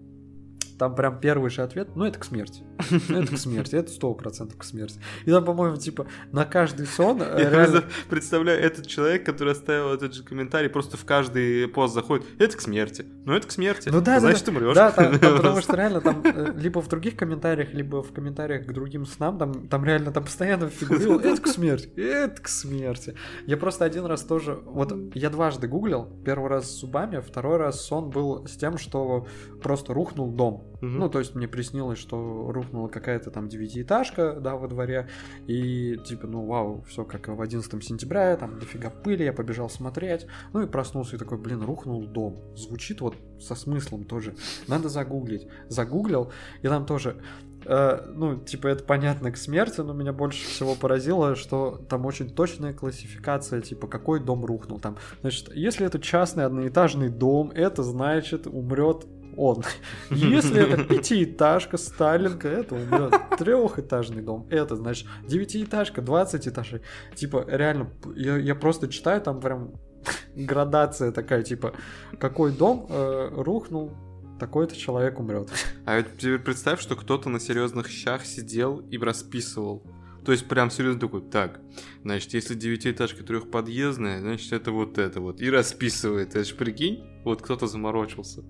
Там 0.81 0.95
прям 0.95 1.19
первый 1.19 1.51
же 1.51 1.61
ответ, 1.61 1.89
ну 1.93 2.05
это 2.05 2.17
к 2.17 2.25
смерти. 2.25 2.63
Ну, 3.07 3.21
это 3.21 3.35
к 3.35 3.37
смерти, 3.37 3.75
это 3.75 3.91
сто 3.91 4.15
процентов 4.15 4.57
к 4.57 4.63
смерти. 4.63 4.99
И 5.25 5.29
там, 5.29 5.45
по-моему, 5.45 5.77
типа 5.77 6.07
на 6.31 6.43
каждый 6.43 6.87
сон 6.87 7.21
э, 7.21 7.35
Я 7.37 7.49
реально... 7.51 7.83
представляю, 8.09 8.59
этот 8.59 8.87
человек, 8.87 9.23
который 9.23 9.53
оставил 9.53 9.93
этот 9.93 10.15
же 10.15 10.23
комментарий, 10.23 10.69
просто 10.69 10.97
в 10.97 11.05
каждый 11.05 11.67
пост 11.67 11.93
заходит, 11.93 12.25
это 12.39 12.57
к 12.57 12.61
смерти. 12.61 13.05
Ну 13.25 13.33
это 13.33 13.47
к 13.47 13.51
смерти. 13.51 13.89
Ну 13.89 14.01
да, 14.01 14.19
Значит, 14.19 14.45
да. 14.45 14.51
умрешь. 14.53 14.73
Да, 14.73 14.89
там- 14.89 15.19
там 15.19 15.37
потому 15.37 15.61
что 15.61 15.75
реально 15.75 16.01
там 16.01 16.23
э, 16.23 16.53
либо 16.55 16.81
в 16.81 16.87
других 16.87 17.15
комментариях, 17.15 17.73
либо 17.75 18.01
в 18.01 18.11
комментариях 18.11 18.65
к 18.65 18.73
другим 18.73 19.05
снам, 19.05 19.37
там, 19.37 19.67
там 19.67 19.85
реально 19.85 20.11
там 20.11 20.23
постоянно 20.23 20.67
фигурировало, 20.67 21.21
это 21.21 21.43
к 21.43 21.47
смерти, 21.47 21.89
это 21.95 22.41
к 22.41 22.47
смерти. 22.47 23.13
Я 23.45 23.57
просто 23.57 23.85
один 23.85 24.05
раз 24.05 24.23
тоже, 24.23 24.59
вот 24.65 24.91
я 25.13 25.29
дважды 25.29 25.67
гуглил, 25.67 26.07
первый 26.25 26.49
раз 26.49 26.71
с 26.71 26.79
зубами, 26.79 27.19
второй 27.19 27.57
раз 27.57 27.85
сон 27.85 28.09
был 28.09 28.47
с 28.47 28.57
тем, 28.57 28.79
что 28.79 29.27
просто 29.61 29.93
рухнул 29.93 30.31
дом. 30.31 30.70
Мгм. 30.81 30.99
Ну, 30.99 31.09
то 31.09 31.19
есть 31.19 31.35
мне 31.35 31.47
приснилось, 31.47 31.99
что 31.99 32.51
рухнула 32.51 32.87
какая-то 32.87 33.31
там 33.31 33.47
девятиэтажка, 33.47 34.33
да, 34.33 34.55
во 34.55 34.67
дворе, 34.67 35.07
и 35.47 35.97
типа, 36.05 36.27
ну, 36.27 36.45
вау, 36.45 36.83
все 36.87 37.05
как 37.05 37.27
в 37.27 37.41
11 37.41 37.83
сентября, 37.83 38.35
там 38.35 38.59
дофига 38.59 38.89
пыли, 38.89 39.23
я 39.23 39.33
побежал 39.33 39.69
смотреть, 39.69 40.25
ну 40.53 40.61
и 40.61 40.67
проснулся 40.67 41.15
и 41.15 41.19
такой, 41.19 41.37
блин, 41.37 41.61
рухнул 41.63 42.05
дом. 42.05 42.39
Звучит 42.55 43.01
вот 43.01 43.15
со 43.39 43.55
смыслом 43.55 44.03
тоже. 44.03 44.35
Надо 44.67 44.89
загуглить. 44.89 45.47
Загуглил, 45.67 46.31
и 46.61 46.67
там 46.67 46.85
тоже 46.85 47.21
э, 47.65 47.99
ну, 48.13 48.37
типа, 48.37 48.67
это 48.67 48.83
понятно 48.83 49.31
к 49.31 49.37
смерти, 49.37 49.81
но 49.81 49.93
меня 49.93 50.13
больше 50.13 50.45
всего 50.47 50.75
поразило, 50.75 51.35
что 51.35 51.79
там 51.89 52.05
очень 52.05 52.29
точная 52.29 52.73
классификация, 52.73 53.61
типа, 53.61 53.87
какой 53.87 54.19
дом 54.19 54.45
рухнул. 54.45 54.79
Там, 54.79 54.97
значит, 55.21 55.53
если 55.53 55.85
это 55.85 55.99
частный 55.99 56.45
одноэтажный 56.45 57.09
дом, 57.09 57.51
это 57.53 57.83
значит, 57.83 58.47
умрет 58.47 59.05
он. 59.37 59.63
Если 60.09 60.61
это 60.61 60.83
пятиэтажка, 60.83 61.77
Сталинка, 61.77 62.47
это 62.47 62.75
умрет. 62.75 63.13
Трехэтажный 63.37 64.21
дом, 64.21 64.47
это 64.49 64.75
значит 64.75 65.07
девятиэтажка, 65.27 66.01
20 66.01 66.47
этажей. 66.47 66.81
Типа, 67.15 67.45
реально, 67.47 67.91
я, 68.15 68.37
я 68.37 68.55
просто 68.55 68.87
читаю, 68.87 69.21
там 69.21 69.39
прям 69.39 69.73
градация 70.35 71.11
такая, 71.11 71.43
типа, 71.43 71.73
какой 72.19 72.51
дом 72.51 72.87
э, 72.89 73.29
рухнул, 73.31 73.91
такой-то 74.39 74.75
человек 74.75 75.19
умрет. 75.19 75.49
А 75.85 75.97
вот 75.97 76.07
теперь 76.17 76.39
представь, 76.39 76.81
что 76.81 76.95
кто-то 76.95 77.29
на 77.29 77.39
серьезных 77.39 77.89
щах 77.89 78.25
сидел 78.25 78.79
и 78.79 78.97
расписывал. 78.97 79.83
То 80.25 80.31
есть 80.31 80.47
прям 80.47 80.69
серьезно 80.69 80.99
такой, 80.99 81.21
так, 81.21 81.59
значит, 82.03 82.33
если 82.33 82.53
девятиэтажка 82.53 83.23
трехподъездная, 83.23 84.19
значит, 84.19 84.53
это 84.53 84.71
вот 84.71 84.97
это 84.97 85.19
вот. 85.19 85.41
И 85.41 85.49
расписывает. 85.49 86.29
Это 86.29 86.43
ж 86.43 86.55
прикинь, 86.55 87.03
вот 87.23 87.41
кто-то 87.41 87.67
заморочился 87.67 88.43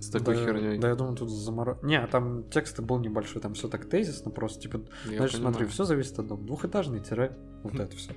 с 0.00 0.10
такой 0.10 0.36
да, 0.36 0.44
херней. 0.44 0.78
Да, 0.78 0.88
я 0.88 0.94
думаю, 0.94 1.16
тут 1.16 1.30
заморо... 1.30 1.78
Не, 1.82 2.06
там 2.06 2.48
текст 2.50 2.78
был 2.80 2.98
небольшой, 2.98 3.42
там 3.42 3.54
все 3.54 3.68
так 3.68 3.88
тезисно, 3.88 4.30
просто 4.30 4.60
типа, 4.60 4.80
Я 5.04 5.28
смотри, 5.28 5.38
понимаю. 5.38 5.68
все 5.68 5.84
зависит 5.84 6.18
от 6.18 6.26
дома. 6.28 6.46
Двухэтажный 6.46 7.00
тире, 7.00 7.36
вот 7.62 7.74
Хм. 7.74 7.80
это 7.80 7.96
все. 7.96 8.12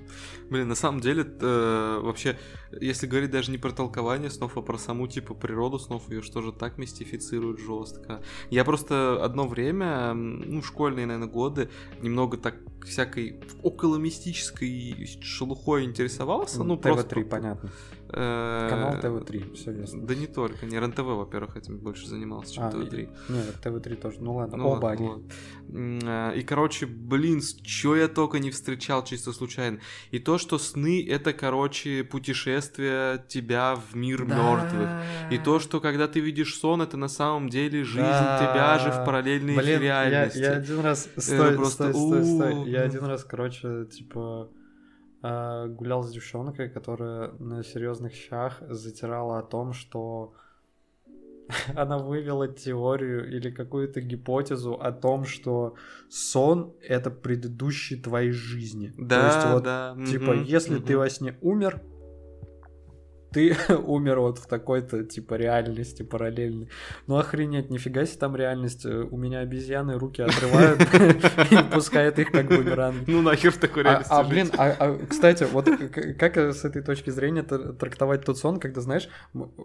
Блин, 0.50 0.68
на 0.68 0.76
самом 0.76 1.02
деле, 1.02 1.24
э, 1.24 2.00
вообще, 2.04 2.38
если 2.80 3.08
говорить 3.08 3.32
даже 3.32 3.52
не 3.52 3.58
про 3.58 3.72
толкование 3.72 4.30
снов, 4.30 4.58
а 4.58 4.62
про 4.62 4.78
саму, 4.78 5.08
типа, 5.08 5.34
природу 5.34 5.80
снов, 5.80 6.10
ее 6.10 6.22
что 6.22 6.42
же 6.42 6.52
так 6.52 6.78
мистифицируют 6.78 7.60
жестко. 7.60 8.22
Я 8.52 8.64
просто 8.64 9.24
одно 9.24 9.48
время, 9.48 10.14
ну, 10.14 10.62
школьные, 10.62 11.08
наверное, 11.08 11.32
годы, 11.32 11.70
немного 12.02 12.38
так 12.38 12.56
всякой 12.86 13.42
около 13.64 13.98
мистической 13.98 15.08
шелухой 15.22 15.86
интересовался. 15.86 16.64
Ну, 16.64 16.78
просто... 16.78 17.16
ТВ-3, 17.16 17.26
понятно. 17.26 17.72
Э, 18.14 18.68
Канал 18.70 19.00
ТВ-3, 19.02 19.54
все 19.56 19.72
ясно. 19.72 20.06
Да 20.06 20.16
не 20.16 20.28
только, 20.28 20.66
не 20.66 20.78
РНТВ, 20.80 21.00
во-первых, 21.00 21.58
этим 21.58 21.78
больше 21.78 22.08
занимался, 22.08 22.54
чем 22.54 22.64
А, 22.66 22.72
ТВ-3. 22.72 23.02
и- 23.04 23.32
Нет, 23.32 23.56
ТВ-3 23.64 23.96
тоже. 23.96 24.18
Ну 24.22 24.36
ладно, 24.36 24.58
Ну 24.58 24.68
оба 24.70 24.86
ладно, 24.86 25.14
они. 25.14 25.24
М, 25.74 26.00
а, 26.06 26.32
И, 26.32 26.44
короче, 26.44 26.86
блин, 26.86 27.42
чё 27.64 27.96
я 27.96 28.08
только 28.08 28.40
не 28.40 28.52
встречал 28.52 29.04
чисто 29.04 29.32
случайно. 29.34 29.80
И 30.12 30.20
то, 30.20 30.38
что 30.38 30.58
сны— 30.58 31.06
это, 31.10 31.34
короче, 31.34 32.04
путешествие 32.04 33.24
тебя 33.28 33.76
в 33.76 33.96
мир 33.96 34.24
мертвых. 34.26 34.90
И 35.32 35.38
то, 35.38 35.60
что 35.60 35.80
когда 35.80 36.08
ты 36.08 36.20
видишь 36.20 36.56
сон, 36.58 36.82
это 36.82 36.98
на 36.98 37.08
самом 37.08 37.50
деле 37.50 37.84
жизнь 37.84 38.02
Да. 38.02 38.40
тебя 38.40 38.80
же 38.80 38.92
в 38.92 39.06
параллельной 39.06 39.56
Блин, 39.58 39.82
я, 39.82 40.08
реальности. 40.10 40.40
я 40.40 40.52
один 40.54 40.80
раз... 40.82 41.08
Стой, 41.18 41.56
просто 41.56 41.92
стой, 41.94 42.24
стой, 42.24 42.24
стой. 42.26 42.54
у. 42.54 42.66
Я 42.66 42.82
один 42.82 43.06
раз, 43.06 43.24
короче, 43.24 43.86
типа 43.86 44.50
гулял 45.22 46.04
с 46.04 46.12
девчонкой, 46.12 46.70
которая 46.70 47.32
на 47.40 47.64
серьезных 47.64 48.14
щах 48.14 48.62
затирала 48.70 49.40
о 49.40 49.44
том, 49.44 49.74
что 49.74 50.34
она 51.76 51.98
вывела 51.98 52.48
теорию 52.48 53.30
или 53.36 53.52
какую-то 53.52 54.02
гипотезу 54.02 54.74
о 54.74 54.92
том, 54.92 55.26
что 55.26 55.76
сон— 56.10 56.74
это 56.82 57.12
предыдущие 57.12 58.02
твоей 58.02 58.32
жизни. 58.32 58.94
Да, 58.98 59.20
То 59.20 59.26
есть 59.26 59.46
вот 59.46 59.64
да. 59.64 59.96
Типа, 60.08 60.32
мгм, 60.32 60.44
если 60.44 60.78
ты 60.78 60.94
мгм. 60.94 61.00
во 61.00 61.10
сне 61.10 61.38
умер, 61.42 61.82
ты 63.32 63.56
умер 63.70 64.20
вот 64.20 64.40
в 64.40 64.48
такой-то, 64.48 65.04
типа, 65.04 65.36
реальности 65.36 66.04
параллельной. 66.04 66.70
Ну, 67.08 67.18
охренеть, 67.18 67.70
нифига 67.70 68.06
себе 68.06 68.20
там 68.20 68.36
реальность. 68.36 68.86
Э, 68.86 69.08
У 69.10 69.18
меня 69.18 69.40
обезьяны 69.40 69.98
руки 69.98 70.22
отрывают 70.22 70.82
и 71.52 71.74
пускают 71.74 72.20
их 72.20 72.32
как 72.32 72.48
бумеранг. 72.48 73.08
Ну 73.08 73.22
нахер 73.22 73.52
в 73.52 73.58
такой 73.58 73.84
А, 73.84 73.86
реальности 73.86 74.14
а, 74.14 74.24
блин, 74.24 74.50
а, 74.58 74.76
а, 74.80 75.06
кстати, 75.06 75.44
вот 75.46 75.70
как 76.20 76.38
э, 76.38 76.54
с 76.54 76.66
этой 76.66 76.82
точки 76.82 77.10
зрения 77.10 77.44
трактовать 77.44 78.26
тот 78.26 78.38
сон, 78.38 78.60
когда, 78.60 78.82
знаешь, 78.82 79.10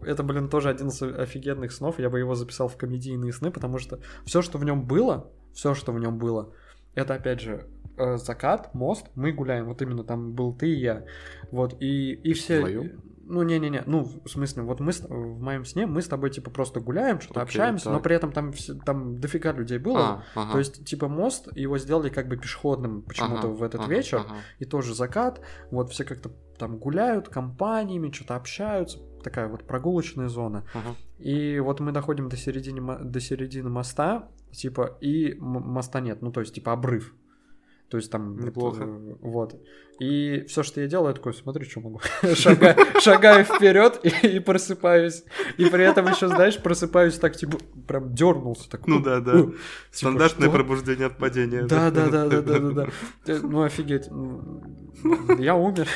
это, 0.02 0.22
блин, 0.22 0.48
тоже 0.48 0.70
один 0.70 0.88
из 0.88 1.02
офигенных 1.02 1.72
снов, 1.72 1.98
я 1.98 2.08
бы 2.08 2.18
его 2.18 2.34
записал 2.34 2.68
в 2.68 2.76
комедийные 2.76 3.32
сны, 3.32 3.50
потому 3.50 3.78
что 3.78 4.00
все, 4.24 4.42
что 4.42 4.58
в 4.58 4.64
нем 4.64 4.84
было, 4.84 5.30
все, 5.52 5.74
что 5.74 5.92
в 5.92 5.98
нем 5.98 6.18
было, 6.18 6.52
это, 6.94 7.14
опять 7.14 7.40
же, 7.40 7.66
э, 7.96 8.16
закат, 8.16 8.74
мост, 8.74 9.06
мы 9.14 9.32
гуляем, 9.32 9.66
вот 9.66 9.82
именно 9.82 10.04
там 10.04 10.32
был 10.32 10.54
ты 10.54 10.68
и 10.68 10.78
я, 10.78 11.04
вот, 11.50 11.76
и, 11.80 12.12
и 12.12 12.32
все... 12.32 12.58
Вдвоем? 12.58 13.02
Ну, 13.28 13.42
не-не-не, 13.42 13.82
ну, 13.86 14.04
в 14.24 14.28
смысле, 14.28 14.62
вот 14.62 14.78
мы 14.78 14.92
с- 14.92 15.00
в 15.08 15.40
моем 15.42 15.64
сне, 15.64 15.86
мы 15.86 16.00
с 16.00 16.06
тобой, 16.06 16.30
типа, 16.30 16.50
просто 16.50 16.78
гуляем, 16.80 17.20
что-то 17.20 17.40
Окей, 17.40 17.48
общаемся, 17.60 17.88
но 17.90 17.96
так. 17.96 18.04
при 18.04 18.14
этом 18.14 18.30
там, 18.30 18.52
там 18.84 19.18
дофига 19.18 19.52
людей 19.52 19.78
было, 19.78 19.98
А, 19.98 20.22
ага. 20.36 20.52
то 20.52 20.58
есть, 20.58 20.84
типа, 20.84 21.08
мост, 21.08 21.48
его 21.56 21.76
сделали 21.78 22.08
как 22.08 22.28
бы 22.28 22.36
пешеходным 22.36 23.02
почему-то 23.02 23.48
Ага, 23.48 23.56
в 23.56 23.62
этот 23.64 23.80
ага, 23.80 23.90
вечер, 23.90 24.18
ага. 24.18 24.36
и 24.60 24.64
тоже 24.64 24.94
закат, 24.94 25.40
вот 25.72 25.90
все 25.90 26.04
как-то 26.04 26.30
там 26.56 26.78
гуляют 26.78 27.28
компаниями, 27.28 28.12
что-то 28.12 28.36
общаются, 28.36 28.98
такая 29.24 29.48
вот 29.48 29.64
прогулочная 29.64 30.28
зона. 30.28 30.64
Ага. 30.72 30.94
И 31.18 31.58
вот 31.58 31.80
мы 31.80 31.90
доходим 31.90 32.28
до 32.28 32.36
середины, 32.36 32.98
до 33.02 33.18
середины 33.20 33.68
моста, 33.68 34.28
типа, 34.52 34.96
и 35.00 35.34
моста 35.40 36.00
нет, 36.00 36.22
ну 36.22 36.30
то 36.30 36.40
есть 36.40 36.54
типа 36.54 36.72
обрыв. 36.72 37.12
То 37.88 37.98
есть 37.98 38.10
там... 38.10 38.36
Неплохо. 38.40 38.82
это, 38.82 39.16
вот. 39.20 39.60
И 39.98 40.44
все, 40.48 40.62
что 40.62 40.80
я 40.82 40.88
делаю, 40.88 41.08
я 41.08 41.14
такой, 41.14 41.32
смотри, 41.32 41.64
что 41.64 41.80
могу. 41.80 42.00
Шага- 42.22 42.76
Шагаю 43.00 43.44
вперед 43.44 43.98
и, 44.02 44.26
и 44.26 44.40
просыпаюсь. 44.40 45.24
И 45.56 45.64
при 45.66 45.84
этом 45.84 46.06
еще, 46.06 46.28
знаешь, 46.28 46.58
просыпаюсь 46.58 47.18
так, 47.18 47.34
типа, 47.36 47.58
прям 47.88 48.14
дернулся. 48.14 48.68
Так, 48.68 48.86
Ну 48.86 49.00
да, 49.00 49.20
да. 49.20 49.36
«У». 49.40 49.54
Стандартное 49.90 50.48
что? 50.48 50.56
пробуждение 50.56 51.06
от 51.06 51.16
падения. 51.16 51.62
Да, 51.62 51.90
да, 51.90 52.08
да, 52.08 52.26
да, 52.28 52.42
да, 52.42 52.58
да, 52.58 52.70
да. 52.72 52.86
Э, 53.26 53.38
Ну 53.42 53.62
офигеть. 53.62 54.08
Я 55.38 55.54
умер. 55.54 55.88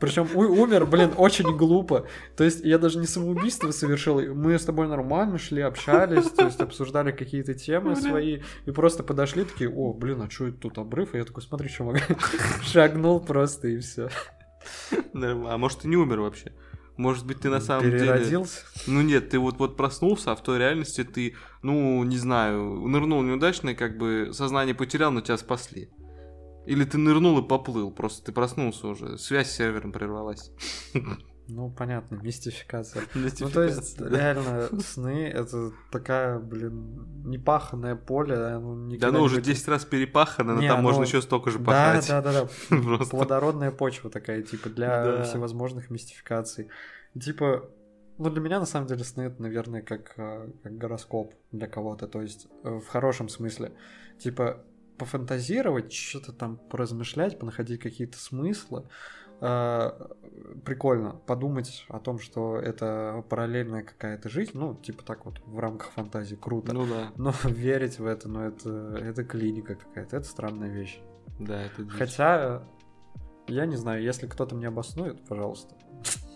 Причем 0.00 0.28
умер, 0.34 0.86
блин, 0.86 1.10
очень 1.16 1.56
глупо. 1.56 2.06
То 2.36 2.44
есть 2.44 2.64
я 2.64 2.78
даже 2.78 2.98
не 2.98 3.06
самоубийство 3.06 3.70
совершил. 3.70 4.20
Мы 4.34 4.58
с 4.58 4.64
тобой 4.64 4.88
нормально 4.88 5.38
шли, 5.38 5.62
общались, 5.62 6.30
то 6.30 6.44
есть 6.46 6.60
обсуждали 6.60 7.12
какие-то 7.12 7.54
темы 7.54 7.92
Блин. 7.94 8.02
свои. 8.10 8.40
И 8.66 8.70
просто 8.72 9.02
подошли 9.02 9.44
такие, 9.44 9.70
о, 9.70 9.92
блин, 9.92 10.20
а 10.22 10.30
что 10.30 10.48
это 10.48 10.58
тут 10.58 10.78
обрыв? 10.78 11.14
И 11.14 11.18
я 11.18 11.24
такой, 11.24 11.42
смотри, 11.42 11.68
что 11.68 11.84
могу. 11.84 11.98
Шагнул 12.62 13.20
просто 13.20 13.37
и 13.46 13.78
все. 13.78 14.08
Нормально. 15.12 15.54
А 15.54 15.58
может, 15.58 15.80
ты 15.80 15.88
не 15.88 15.96
умер 15.96 16.20
вообще? 16.20 16.52
Может 16.96 17.26
быть, 17.26 17.40
ты 17.40 17.48
на 17.48 17.60
самом 17.60 17.84
деле... 17.84 18.00
Переродился. 18.00 18.62
Ну 18.88 19.02
нет, 19.02 19.30
ты 19.30 19.38
вот, 19.38 19.58
вот 19.58 19.76
проснулся, 19.76 20.32
а 20.32 20.36
в 20.36 20.42
той 20.42 20.58
реальности 20.58 21.04
ты, 21.04 21.36
ну, 21.62 22.02
не 22.02 22.16
знаю, 22.16 22.60
нырнул 22.88 23.22
неудачно 23.22 23.70
и 23.70 23.74
как 23.74 23.96
бы 23.98 24.30
сознание 24.32 24.74
потерял, 24.74 25.12
но 25.12 25.20
тебя 25.20 25.38
спасли. 25.38 25.90
Или 26.66 26.84
ты 26.84 26.98
нырнул 26.98 27.38
и 27.38 27.46
поплыл, 27.46 27.92
просто 27.92 28.26
ты 28.26 28.32
проснулся 28.32 28.88
уже, 28.88 29.16
связь 29.16 29.48
с 29.48 29.56
сервером 29.56 29.92
прервалась. 29.92 30.50
Ну, 31.48 31.70
понятно, 31.70 32.16
мистификация. 32.22 33.02
Ну, 33.14 33.50
то 33.50 33.62
есть, 33.62 34.00
реально, 34.00 34.68
сны— 34.80 35.26
это 35.34 35.72
такая, 35.90 36.38
блин, 36.38 37.24
непаханное 37.24 37.96
поле. 37.96 38.36
оно 38.36 38.88
Да 38.98 39.10
не 39.10 39.18
уже 39.18 39.36
будет 39.36 39.46
10 39.46 39.68
раз 39.68 39.84
перепахано, 39.84 40.54
но 40.54 40.60
там 40.60 40.82
можно 40.82 41.00
ну, 41.00 41.06
еще 41.06 41.22
столько 41.22 41.50
же 41.50 41.58
пахать. 41.58 42.06
да, 42.08 42.20
да, 42.20 42.32
да. 42.32 42.48
Просто. 42.82 43.16
Плодородная 43.16 43.70
почва 43.70 44.10
такая, 44.10 44.42
типа, 44.42 44.68
для 44.68 45.22
всевозможных 45.22 45.90
мистификаций. 45.90 46.68
Типа, 47.18 47.68
ну, 48.18 48.30
для 48.30 48.40
меня, 48.40 48.60
на 48.60 48.66
самом 48.66 48.86
деле, 48.86 49.04
сны 49.04 49.22
это, 49.22 49.40
наверное, 49.40 49.80
как, 49.80 50.14
э, 50.18 50.50
как 50.62 50.76
гороскоп 50.76 51.34
для 51.52 51.68
кого-то. 51.68 52.08
То 52.08 52.20
есть, 52.20 52.48
э, 52.64 52.68
в 52.68 52.86
хорошем 52.88 53.28
смысле. 53.28 53.72
Типа, 54.18 54.64
пофантазировать, 54.98 55.92
что-то 55.92 56.32
там 56.32 56.56
поразмышлять, 56.56 57.38
понаходить 57.38 57.80
какие-то 57.80 58.18
смыслы. 58.18 58.88
Э, 59.40 59.90
Прикольно 60.64 61.12
подумать 61.26 61.84
о 61.88 61.98
том, 61.98 62.18
что 62.18 62.58
это 62.58 63.24
параллельная 63.28 63.82
какая-то 63.82 64.28
жизнь, 64.28 64.52
ну, 64.54 64.74
типа 64.74 65.02
так 65.04 65.24
вот, 65.26 65.40
в 65.46 65.58
рамках 65.58 65.90
фантазии, 65.90 66.36
круто. 66.36 66.72
Ну 66.72 66.86
да, 66.86 67.12
Но 67.16 67.32
верить 67.44 67.98
в 67.98 68.06
это, 68.06 68.28
ну, 68.28 68.40
это, 68.40 68.98
это 69.00 69.24
клиника 69.24 69.74
какая-то, 69.74 70.16
это 70.16 70.26
странная 70.26 70.70
вещь. 70.70 71.00
да, 71.38 71.62
это 71.62 71.82
дичь. 71.84 71.92
Хотя, 71.92 72.62
я 73.46 73.66
не 73.66 73.76
знаю, 73.76 74.02
если 74.02 74.26
кто-то 74.26 74.54
мне 74.54 74.68
обоснует, 74.68 75.24
пожалуйста. 75.26 75.74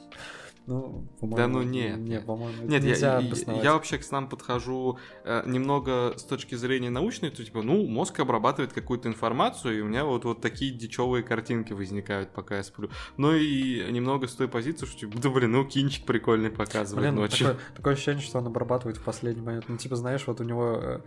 Ну, 0.67 1.07
по-моему, 1.21 1.59
ну 1.59 1.63
нет. 1.63 1.99
Не, 1.99 2.21
по-моему, 2.21 2.67
Нет, 2.69 2.85
я, 2.85 3.19
я- 3.19 3.63
я 3.63 3.73
вообще 3.73 3.99
к 3.99 4.05
снам 4.05 4.29
подхожу 4.29 4.99
э, 5.25 5.43
немного 5.47 6.15
с 6.17 6.23
точки 6.23 6.55
зрения 6.55 6.89
научной, 6.91 7.31
то 7.31 7.45
типа, 7.45 7.63
ну, 7.63 7.87
мозг 7.89 8.21
обрабатывает 8.21 8.73
какую-то 8.73 9.09
информацию, 9.09 9.79
и 9.79 9.81
у 9.81 9.87
меня 9.87 10.05
вот, 10.05 10.25
вот 10.25 10.41
такие 10.41 10.73
дичевые 10.73 11.25
картинки 11.25 11.73
возникают, 11.73 12.31
пока 12.31 12.59
я 12.59 12.63
сплю. 12.63 12.91
Ну 13.17 13.35
и 13.35 13.91
немного 13.91 14.29
с 14.29 14.35
той 14.35 14.47
позиции, 14.49 14.87
что 14.87 15.01
типа, 15.01 15.19
да 15.19 15.31
блин, 15.31 15.53
ну 15.53 15.65
кинчик 15.65 16.07
прикольный 16.07 16.51
показывает 16.51 17.09
Блин, 17.09 17.17
ночью. 17.23 17.47
такое, 17.49 17.61
такое 17.77 17.93
ощущение, 17.95 18.23
что 18.23 18.39
он 18.39 18.47
обрабатывает 18.47 18.99
в 18.99 19.03
последний 19.03 19.43
момент. 19.43 19.65
Ну, 19.69 19.77
типа, 19.77 19.97
знаешь, 19.97 20.25
вот 20.27 20.41
у 20.41 20.45
него 20.45 20.79
э, 20.81 21.01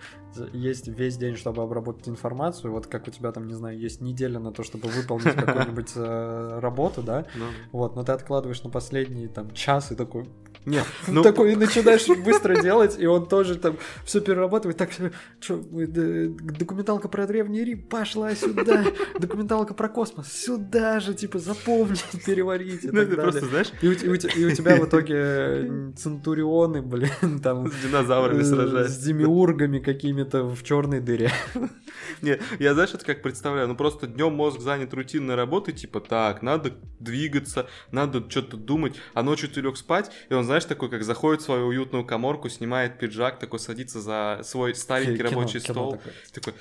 есть 0.51 0.87
весь 0.87 1.17
день, 1.17 1.35
чтобы 1.37 1.61
обработать 1.63 2.09
информацию, 2.09 2.71
вот 2.73 2.87
как 2.87 3.07
у 3.07 3.11
тебя 3.11 3.31
там, 3.31 3.47
не 3.47 3.53
знаю, 3.53 3.79
есть 3.79 4.01
неделя 4.01 4.39
на 4.39 4.51
то, 4.51 4.63
чтобы 4.63 4.89
выполнить 4.89 5.33
какую-нибудь 5.35 5.91
э, 5.95 6.59
работу, 6.59 7.01
да, 7.01 7.25
Ну, 7.35 7.45
вот, 7.71 7.95
но 7.95 8.03
ты 8.03 8.11
откладываешь 8.11 8.61
на 8.63 8.69
последний 8.69 9.27
там 9.27 9.44
час 9.53 9.91
и 9.91 9.95
такой, 9.95 10.25
Нет, 10.65 10.85
ну, 11.07 11.21
такой 11.21 11.53
и 11.53 11.55
начинаешь 11.55 12.07
быстро 12.25 12.61
делать, 12.61 12.95
и 12.99 13.05
он 13.05 13.27
тоже 13.27 13.55
там 13.55 13.77
все 14.03 14.21
перерабатывает. 14.21 14.77
Так, 14.77 14.91
что, 15.39 15.57
документалка 15.57 17.07
про 17.07 17.27
Древний 17.27 17.63
Рим 17.63 17.81
пошла 17.83 18.33
сюда, 18.35 18.85
документалка 19.19 19.73
про 19.73 19.89
космос 19.89 20.31
сюда 20.31 20.99
же, 20.99 21.13
типа, 21.13 21.39
запомнить, 21.39 22.03
переварить 22.25 22.83
и 22.83 22.87
ну, 22.87 22.99
так 22.99 23.09
ты 23.09 23.15
далее. 23.15 23.31
просто, 23.31 23.45
знаешь, 23.47 23.71
И 23.81 23.87
у, 23.87 23.95
тебя 24.51 24.75
в 24.77 24.87
итоге 24.87 25.15
э, 25.17 25.91
центурионы, 25.97 26.81
блин, 26.81 27.39
там... 27.41 27.71
с 27.71 27.75
динозаврами 27.75 28.41
э, 28.41 28.43
С 28.43 28.49
сражается. 28.49 29.05
демиургами 29.05 29.79
какими-то 29.79 30.43
в 30.43 30.63
черной 30.63 30.99
дыре. 30.99 31.31
Не, 32.21 32.39
я 32.59 32.73
знаешь, 32.73 32.93
это 32.93 33.05
как 33.05 33.21
представляю, 33.21 33.67
ну 33.67 33.75
просто 33.75 34.07
днем 34.07 34.33
мозг 34.33 34.59
занят 34.59 34.93
рутинной 34.93 35.35
работой, 35.35 35.73
типа 35.73 35.99
так, 35.99 36.41
надо 36.41 36.73
двигаться, 36.99 37.67
надо 37.91 38.29
что-то 38.29 38.57
думать, 38.57 38.95
а 39.13 39.23
ночью 39.23 39.49
ты 39.49 39.61
лег 39.61 39.77
спать, 39.77 40.11
и 40.29 40.33
он, 40.33 40.43
знаешь, 40.43 40.54
такой, 40.63 40.89
как 40.89 41.03
заходит 41.03 41.41
в 41.41 41.45
свою 41.45 41.65
уютную 41.67 42.05
коморку, 42.05 42.47
снимает 42.47 42.97
пиджак, 42.97 43.37
такой 43.39 43.59
садится 43.59 43.99
за 43.99 44.39
свой 44.43 44.73
старенький 44.75 45.17
Кино- 45.17 45.29
рабочий 45.31 45.59
кино 45.59 45.73
стол, 45.73 45.91
такое. 45.91 46.13
такой, 46.33 46.53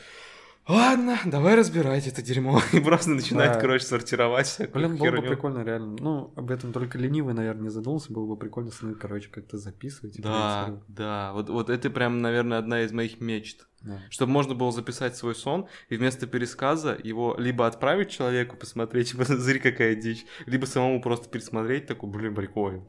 ладно, 0.66 1.18
давай 1.26 1.54
разбирать 1.54 2.06
это 2.08 2.22
дерьмо, 2.22 2.60
и 2.72 2.80
просто 2.80 3.10
начинает, 3.10 3.52
Да. 3.52 3.60
короче, 3.60 3.84
сортировать 3.84 4.56
Блин, 4.72 4.96
было 4.96 5.10
бы 5.12 5.22
прикольно, 5.22 5.62
реально. 5.62 5.96
Ну, 6.00 6.32
об 6.34 6.50
этом 6.50 6.72
только 6.72 6.98
ленивый, 6.98 7.34
наверное, 7.34 7.64
не 7.64 7.68
задумался. 7.70 8.12
Было 8.12 8.26
бы 8.26 8.36
прикольно 8.36 8.70
сны, 8.70 8.94
короче, 8.94 9.28
как-то 9.28 9.58
записывать. 9.58 10.20
Да, 10.20 10.80
да, 10.88 11.32
вот, 11.34 11.48
вот 11.50 11.70
это 11.70 11.90
прям, 11.90 12.20
наверное, 12.22 12.58
одна 12.58 12.80
из 12.82 12.90
моих 12.92 13.20
мечт. 13.20 13.66
Да. 13.82 14.00
Чтобы 14.08 14.32
можно 14.32 14.54
было 14.54 14.72
записать 14.72 15.14
свой 15.14 15.34
сон, 15.34 15.66
и 15.90 15.96
вместо 15.98 16.26
пересказа 16.26 16.96
его 17.04 17.36
либо 17.38 17.66
отправить 17.66 18.08
человеку 18.08 18.56
посмотреть, 18.56 19.10
типа, 19.12 19.26
смотри, 19.26 19.58
какая 19.58 19.94
дичь, 19.94 20.24
либо 20.46 20.64
самому 20.64 21.02
просто 21.02 21.28
пересмотреть, 21.28 21.86
такой, 21.86 22.08
блин, 22.08 22.34
прикольно. 22.34 22.82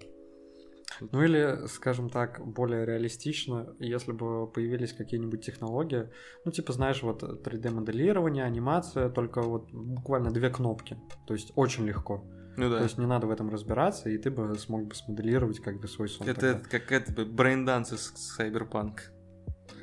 Ну 1.00 1.24
или, 1.24 1.68
скажем 1.68 2.10
так, 2.10 2.42
более 2.46 2.86
реалистично, 2.86 3.76
если 3.80 4.12
бы 4.12 4.48
появились 4.48 4.94
какие-нибудь 4.94 5.46
технологии, 5.46 6.10
ну 6.46 6.52
типа, 6.52 6.74
знаешь, 6.74 7.04
вот 7.04 7.24
3D-моделирование, 7.24 8.44
анимация, 8.44 9.10
только 9.10 9.42
вот 9.42 9.72
буквально 9.72 10.32
две 10.32 10.50
кнопки, 10.50 10.98
то 11.28 11.34
есть 11.34 11.52
очень 11.56 11.86
легко. 11.86 12.24
Ну 12.58 12.70
да. 12.70 12.78
То 12.78 12.84
есть 12.84 12.98
не 12.98 13.06
надо 13.06 13.28
в 13.28 13.32
этом 13.32 13.50
разбираться, 13.50 14.10
и 14.10 14.18
ты 14.18 14.32
бы 14.32 14.56
смог 14.56 14.88
бы 14.88 14.96
смоделировать 14.96 15.60
как 15.60 15.80
бы 15.80 15.88
свой 15.88 16.08
сон. 16.08 16.28
это 16.28 16.54
тогда. 16.54 16.70
как 16.70 16.92
это 16.92 17.26
braindance 17.26 17.94
из 17.94 18.40
Cyberpunk. 18.40 19.00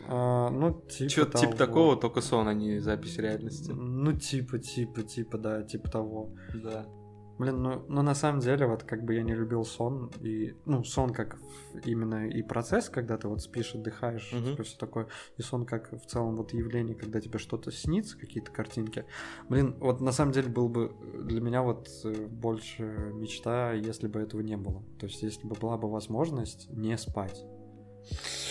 А, 0.09 0.51
ну, 0.51 0.81
типа 0.89 1.11
Чё-то 1.11 1.39
типа 1.39 1.57
такого, 1.57 1.97
только 1.97 2.21
сон, 2.21 2.49
а 2.49 2.55
не 2.55 2.79
запись 2.81 3.19
реальности. 3.19 3.71
Ну, 3.71 4.13
типа, 4.13 4.59
типа, 4.59 5.03
типа, 5.03 5.39
да, 5.39 5.63
типа 5.63 5.91
того. 5.91 6.35
Да. 6.55 6.87
Блин, 7.43 7.61
ну, 7.61 7.85
ну 7.89 8.03
на 8.03 8.15
самом 8.15 8.39
деле, 8.39 8.67
вот 8.69 8.85
как 8.85 9.03
бы 9.03 9.15
я 9.15 9.23
не 9.23 9.35
любил 9.35 9.65
сон, 9.65 10.13
и, 10.21 10.55
ну, 10.65 10.85
сон 10.85 11.13
как 11.13 11.39
именно 11.85 12.29
и 12.29 12.41
процесс, 12.41 12.89
когда 12.89 13.19
ты 13.19 13.27
вот 13.27 13.43
спишь, 13.43 13.75
отдыхаешь, 13.75 14.31
Мгм. 14.33 14.45
типа 14.53 14.63
все 14.63 14.79
такое, 14.79 15.09
и 15.39 15.43
сон 15.43 15.67
как 15.67 15.91
в 15.91 16.07
целом 16.07 16.37
вот 16.37 16.53
явление, 16.53 16.95
когда 16.95 17.21
тебе 17.21 17.41
что-то 17.41 17.73
снится, 17.73 18.17
какие-то 18.17 18.53
картинки. 18.53 19.07
Блин, 19.49 19.75
вот 19.81 20.01
на 20.01 20.13
самом 20.13 20.31
деле 20.31 20.51
был 20.51 20.69
бы 20.69 20.93
для 21.25 21.41
меня 21.41 21.63
вот 21.63 21.89
э, 22.05 22.13
больше 22.29 22.85
мечта, 23.13 23.73
если 23.73 24.07
бы 24.07 24.21
этого 24.21 24.41
не 24.41 24.57
было. 24.57 24.85
То 25.01 25.07
есть, 25.07 25.21
если 25.25 25.45
бы 25.45 25.57
была 25.57 25.77
бы 25.77 25.91
возможность 25.91 26.71
не 26.71 26.97
спать. 26.97 27.45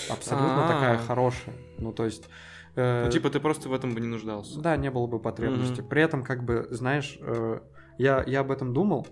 Абсолютно 0.09 0.67
такая 0.67 0.95
А. 0.95 0.97
хорошая. 0.97 1.55
Ну, 1.77 1.93
то 1.93 2.03
есть... 2.03 2.27
э, 2.75 3.05
Ну, 3.05 3.09
типа, 3.09 3.29
ты 3.29 3.39
просто 3.39 3.69
в 3.69 3.73
этом 3.73 3.93
бы 3.93 4.01
не 4.01 4.07
нуждался. 4.07 4.59
да, 4.59 4.75
не 4.75 4.91
было 4.91 5.07
бы 5.07 5.17
потребности. 5.19 5.79
Мгм. 5.79 5.89
При 5.89 6.01
этом, 6.01 6.23
как 6.25 6.43
бы, 6.43 6.67
знаешь, 6.71 7.17
э, 7.21 7.59
я, 7.97 8.23
я 8.25 8.41
об 8.41 8.51
этом 8.51 8.73
думал, 8.73 9.07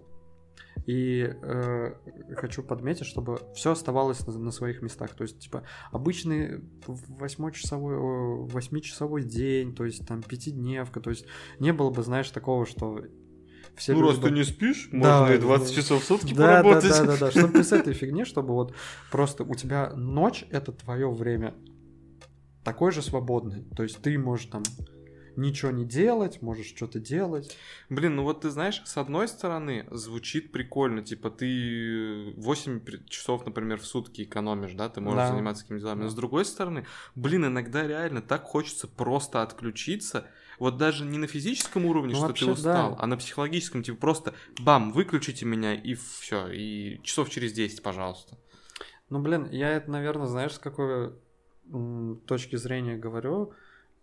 и 0.85 1.35
э, 1.41 1.93
хочу 2.35 2.64
подметить, 2.64 3.06
чтобы 3.06 3.39
все 3.53 3.72
оставалось 3.72 4.26
на, 4.26 4.38
на 4.38 4.51
своих 4.51 4.81
местах. 4.81 5.11
То 5.11 5.23
есть, 5.23 5.39
типа, 5.39 5.64
обычный 5.91 6.64
восьмичасовой, 6.88 7.95
э, 7.95 8.47
восьмичасовой 8.47 9.23
день, 9.23 9.76
то 9.76 9.85
есть 9.85 10.07
там 10.07 10.23
пятидневка, 10.23 10.99
то 10.99 11.10
есть 11.10 11.26
не 11.60 11.73
было 11.73 11.91
бы, 11.91 12.01
знаешь, 12.01 12.30
такого, 12.31 12.65
что 12.65 13.03
все 13.76 13.93
ну, 13.93 14.01
люди 14.01 14.15
раз 14.15 14.19
ты 14.19 14.31
не 14.31 14.43
спишь, 14.43 14.89
Да, 14.91 15.22
можно 15.22 15.34
и 15.35 15.38
20 15.38 15.68
да. 15.68 15.73
часов 15.73 16.03
в 16.03 16.06
сутки 16.06 16.34
да, 16.34 16.61
поработать. 16.61 16.89
Да, 16.89 17.03
да, 17.03 17.06
да, 17.06 17.18
да. 17.19 17.31
Чтобы 17.31 17.60
без 17.60 17.72
этой 17.72 17.93
фигни, 17.93 18.26
чтобы 18.26 18.53
вот 18.53 18.73
просто 19.11 19.43
у 19.43 19.56
тебя 19.56 19.93
ночь 19.95 20.45
это 20.49 20.72
твое 20.72 21.10
время 21.11 21.53
такое 22.64 22.91
же 22.91 23.01
свободное. 23.01 23.64
То 23.76 23.84
есть 23.84 24.01
ты 24.01 24.18
можешь 24.18 24.47
там 24.47 24.64
ничего 25.38 25.72
не 25.72 25.85
делать, 25.85 26.41
можешь 26.41 26.68
что-то 26.68 26.99
делать. 26.99 27.56
Блин, 27.89 28.15
ну 28.15 28.23
вот 28.23 28.41
ты 28.41 28.49
знаешь, 28.49 28.81
с 28.85 28.97
одной 28.97 29.27
стороны, 29.27 29.85
звучит 29.91 30.51
прикольно, 30.51 31.01
типа 31.03 31.30
ты 31.30 32.34
8 32.38 32.80
пр- 32.80 33.03
часов, 33.07 33.45
например, 33.45 33.80
в 33.80 33.85
сутки 33.85 34.23
экономишь, 34.23 34.73
да, 34.73 34.89
ты 34.89 35.01
можешь 35.01 35.22
Да. 35.23 35.27
заниматься 35.34 35.64
какими 35.64 35.80
делами. 35.80 36.03
Но 36.03 36.10
с 36.10 36.15
другой 36.15 36.45
стороны, 36.45 36.85
блин, 37.15 37.45
иногда 37.45 37.85
реально 37.88 38.22
так 38.22 38.43
хочется 38.43 38.88
просто 38.88 39.41
отключиться, 39.41 40.27
вот 40.60 40.77
даже 40.77 41.06
не 41.06 41.18
на 41.18 41.27
физическом 41.27 41.85
уровне, 41.85 42.11
Ну, 42.11 42.18
что 42.18 42.27
вообще, 42.27 42.45
ты 42.45 42.51
устал, 42.51 42.91
да. 42.91 42.97
а 42.99 43.07
на 43.07 43.15
психологическом, 43.18 43.81
типа 43.84 43.97
просто 43.97 44.34
бам, 44.60 44.91
выключите 44.91 45.45
меня 45.45 45.73
и 45.73 45.93
все, 45.95 46.47
и 46.51 46.99
часов 47.03 47.30
через 47.30 47.53
10, 47.53 47.81
пожалуйста. 47.81 48.38
Ну, 49.10 49.19
блин, 49.19 49.47
я 49.51 49.69
это, 49.72 49.89
наверное, 49.89 50.27
знаешь, 50.27 50.53
с 50.53 50.60
какой 50.60 51.14
точки 52.26 52.56
зрения 52.57 52.97
говорю. 52.97 53.53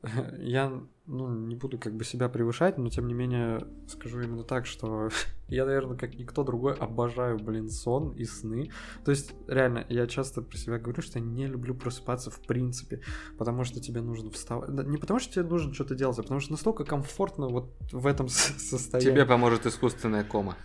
я 0.39 0.81
ну, 1.07 1.29
не 1.29 1.55
буду 1.55 1.79
как 1.79 1.95
бы 1.95 2.05
себя 2.05 2.29
превышать, 2.29 2.79
но 2.79 2.89
тем 2.89 3.07
не 3.07 3.15
менее 3.15 3.67
скажу 3.89 4.21
именно 4.21 4.43
так, 4.43 4.67
что 4.67 5.09
я, 5.49 5.65
наверное, 5.65 5.97
как 5.97 6.15
никто 6.15 6.43
другой 6.43 6.75
обожаю, 6.75 7.39
блин, 7.39 7.71
сон 7.71 8.13
и 8.13 8.25
сны. 8.25 8.71
То 9.05 9.13
есть, 9.13 9.33
реально, 9.47 9.87
я 9.89 10.07
часто 10.07 10.43
про 10.43 10.57
себя 10.57 10.79
говорю, 10.79 11.03
что 11.03 11.19
я 11.19 11.25
не 11.25 11.47
люблю 11.47 11.75
просыпаться 11.75 12.31
в 12.31 12.41
принципе, 12.41 13.03
потому 13.39 13.65
что 13.65 13.81
тебе 13.81 14.01
нужно 14.01 14.31
вставать. 14.31 14.69
Не 14.69 14.99
потому 14.99 15.21
что 15.21 15.33
тебе 15.33 15.45
нужно 15.45 15.73
что-то 15.73 15.95
делать, 15.95 16.19
а 16.19 16.23
потому 16.23 16.41
что 16.41 16.53
настолько 16.53 16.85
комфортно 16.85 17.49
вот 17.49 17.73
в 17.93 18.07
этом 18.07 18.29
состоянии. 18.29 19.11
Тебе 19.11 19.27
поможет 19.27 19.67
искусственная 19.67 20.25
кома. 20.25 20.57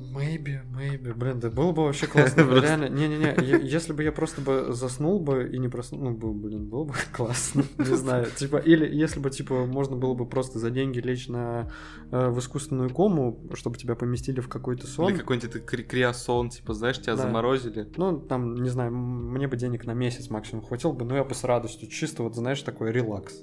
Maybe, 0.00 0.60
maybe, 0.74 1.12
блин, 1.14 1.40
да 1.40 1.50
было 1.50 1.72
бы 1.72 1.84
вообще 1.84 2.06
классно, 2.08 2.40
реально, 2.40 2.88
не-не-не, 2.88 3.60
если 3.62 3.92
бы 3.92 4.02
я 4.02 4.12
просто 4.12 4.40
бы 4.40 4.72
заснул 4.72 5.20
бы 5.20 5.48
и 5.52 5.58
не 5.58 5.68
проснул, 5.68 6.00
ну, 6.00 6.32
блин, 6.32 6.68
было 6.68 6.84
бы 6.84 6.94
классно, 7.12 7.64
не 7.78 7.96
знаю, 7.96 8.26
типа, 8.30 8.56
или 8.56 8.86
если 8.86 9.20
бы, 9.20 9.30
типа, 9.30 9.66
можно 9.66 9.96
было 9.96 10.14
бы 10.14 10.26
просто 10.26 10.58
за 10.58 10.70
деньги 10.70 11.00
лечь 11.00 11.28
на, 11.28 11.70
э, 12.10 12.28
в 12.30 12.38
искусственную 12.38 12.88
кому, 12.90 13.40
чтобы 13.54 13.76
тебя 13.76 13.94
поместили 13.94 14.40
в 14.40 14.48
какой-то 14.48 14.86
сон. 14.86 15.10
Или 15.12 15.18
какой-нибудь 15.18 15.66
кри 15.66 15.84
криосон, 15.84 16.48
типа, 16.48 16.72
знаешь, 16.72 17.00
тебя 17.00 17.16
заморозили. 17.16 17.86
Ну, 17.96 18.18
там, 18.18 18.54
не 18.54 18.70
знаю, 18.70 18.92
мне 18.92 19.48
бы 19.48 19.56
денег 19.56 19.84
на 19.84 19.92
месяц 19.92 20.30
максимум 20.30 20.64
хватило 20.64 20.92
бы, 20.92 21.04
но 21.04 21.14
я 21.14 21.24
бы 21.24 21.34
с 21.34 21.44
радостью, 21.44 21.88
чисто 21.88 22.22
вот, 22.22 22.34
знаешь, 22.34 22.62
такой 22.62 22.90
релакс, 22.90 23.34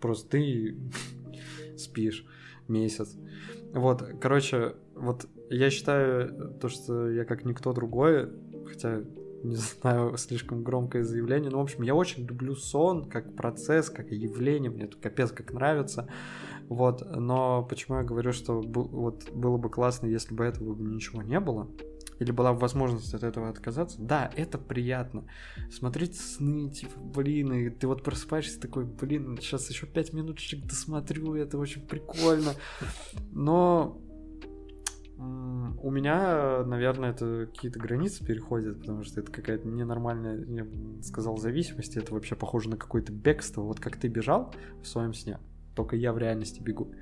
просто 0.00 0.30
ты 0.30 0.78
спишь 1.76 2.24
месяц. 2.68 3.16
Вот, 3.72 4.02
короче, 4.20 4.74
вот 4.94 5.26
я 5.50 5.70
считаю 5.70 6.54
то, 6.60 6.68
что 6.68 7.10
я 7.10 7.24
как 7.24 7.44
никто 7.44 7.72
другой, 7.72 8.30
хотя 8.66 9.02
не 9.42 9.56
знаю, 9.80 10.16
слишком 10.16 10.62
громкое 10.62 11.04
заявление, 11.04 11.50
но, 11.50 11.58
в 11.58 11.62
общем, 11.62 11.82
я 11.82 11.94
очень 11.94 12.26
люблю 12.26 12.54
сон 12.54 13.08
как 13.08 13.34
процесс, 13.34 13.90
как 13.90 14.10
явление, 14.10 14.70
мне 14.70 14.84
это 14.84 14.96
капец 14.96 15.30
как 15.30 15.52
нравится, 15.52 16.08
вот, 16.68 17.04
но 17.14 17.62
почему 17.62 17.98
я 17.98 18.04
говорю, 18.04 18.32
что 18.32 18.60
вот 18.60 19.30
было 19.32 19.56
бы 19.56 19.70
классно, 19.70 20.06
если 20.06 20.34
бы 20.34 20.44
этого 20.44 20.74
ничего 20.74 21.22
не 21.22 21.38
было, 21.38 21.70
или 22.18 22.30
была 22.30 22.52
возможность 22.52 23.12
от 23.14 23.22
этого 23.22 23.50
отказаться, 23.50 24.00
да, 24.00 24.30
это 24.36 24.56
приятно. 24.58 25.24
Смотреть 25.70 26.18
сны, 26.18 26.70
типа, 26.70 26.98
блин, 26.98 27.52
и 27.52 27.68
ты 27.68 27.86
вот 27.86 28.02
просыпаешься 28.02 28.58
такой, 28.58 28.84
блин, 28.84 29.38
сейчас 29.40 29.68
еще 29.68 29.86
пять 29.86 30.14
минуточек 30.14 30.64
досмотрю, 30.66 31.34
это 31.34 31.58
очень 31.58 31.86
прикольно. 31.86 32.52
Но 33.32 34.00
у 35.18 35.90
меня, 35.90 36.62
наверное, 36.64 37.10
это 37.10 37.48
какие-то 37.52 37.78
границы 37.78 38.24
переходят, 38.24 38.80
потому 38.80 39.02
что 39.02 39.20
это 39.20 39.32
какая-то 39.32 39.66
ненормальная, 39.66 40.44
я 40.44 40.64
бы 40.64 41.02
сказал, 41.02 41.38
зависимость. 41.38 41.96
Это 41.96 42.12
вообще 42.12 42.34
похоже 42.34 42.68
на 42.68 42.76
какое-то 42.76 43.12
бегство. 43.12 43.62
Вот 43.62 43.80
как 43.80 43.96
ты 43.96 44.08
бежал 44.08 44.54
в 44.82 44.86
своем 44.86 45.14
сне, 45.14 45.38
только 45.74 45.96
я 45.96 46.12
в 46.12 46.18
реальности 46.18 46.60
бегу 46.60 46.92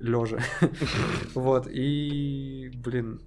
лежа. 0.00 0.38
Вот, 1.34 1.68
и, 1.70 2.70
блин, 2.82 3.20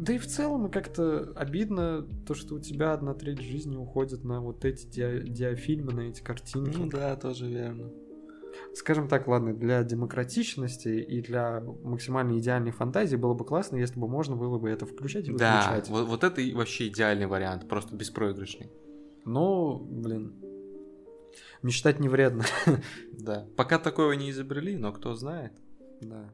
да 0.00 0.14
и 0.14 0.18
в 0.18 0.26
целом 0.26 0.70
как-то 0.70 1.32
обидно 1.34 2.02
то, 2.26 2.34
что 2.34 2.54
у 2.54 2.58
тебя 2.58 2.92
одна 2.92 3.12
треть 3.14 3.40
жизни 3.40 3.76
уходит 3.76 4.24
на 4.24 4.40
вот 4.40 4.64
эти 4.64 4.86
ди- 4.86 5.28
диафильмы, 5.28 5.92
на 5.92 6.00
эти 6.00 6.22
картинки. 6.22 6.76
Ну 6.76 6.88
да, 6.88 7.16
тоже 7.16 7.48
верно. 7.48 7.90
Скажем 8.74 9.08
так, 9.08 9.26
ладно, 9.26 9.54
для 9.54 9.82
демократичности 9.82 10.88
и 10.88 11.20
для 11.20 11.60
максимально 11.82 12.38
идеальной 12.38 12.70
фантазии 12.70 13.16
было 13.16 13.34
бы 13.34 13.44
классно, 13.44 13.76
если 13.76 13.98
бы 13.98 14.08
можно 14.08 14.36
было 14.36 14.58
бы 14.58 14.70
это 14.70 14.86
включать 14.86 15.28
и 15.28 15.32
выключать. 15.32 15.86
Да, 15.86 15.92
вот, 15.92 16.06
вот 16.06 16.24
это 16.24 16.40
вообще 16.54 16.88
идеальный 16.88 17.26
вариант, 17.26 17.68
просто 17.68 17.94
беспроигрышный. 17.94 18.70
Ну, 19.24 19.78
блин, 19.78 20.34
мечтать 21.62 22.00
не 22.00 22.08
вредно. 22.08 22.44
Да, 23.12 23.46
пока 23.54 23.78
такого 23.78 24.12
не 24.12 24.30
изобрели, 24.30 24.78
но 24.78 24.92
кто 24.92 25.14
знает. 25.14 25.52
Да. 26.00 26.32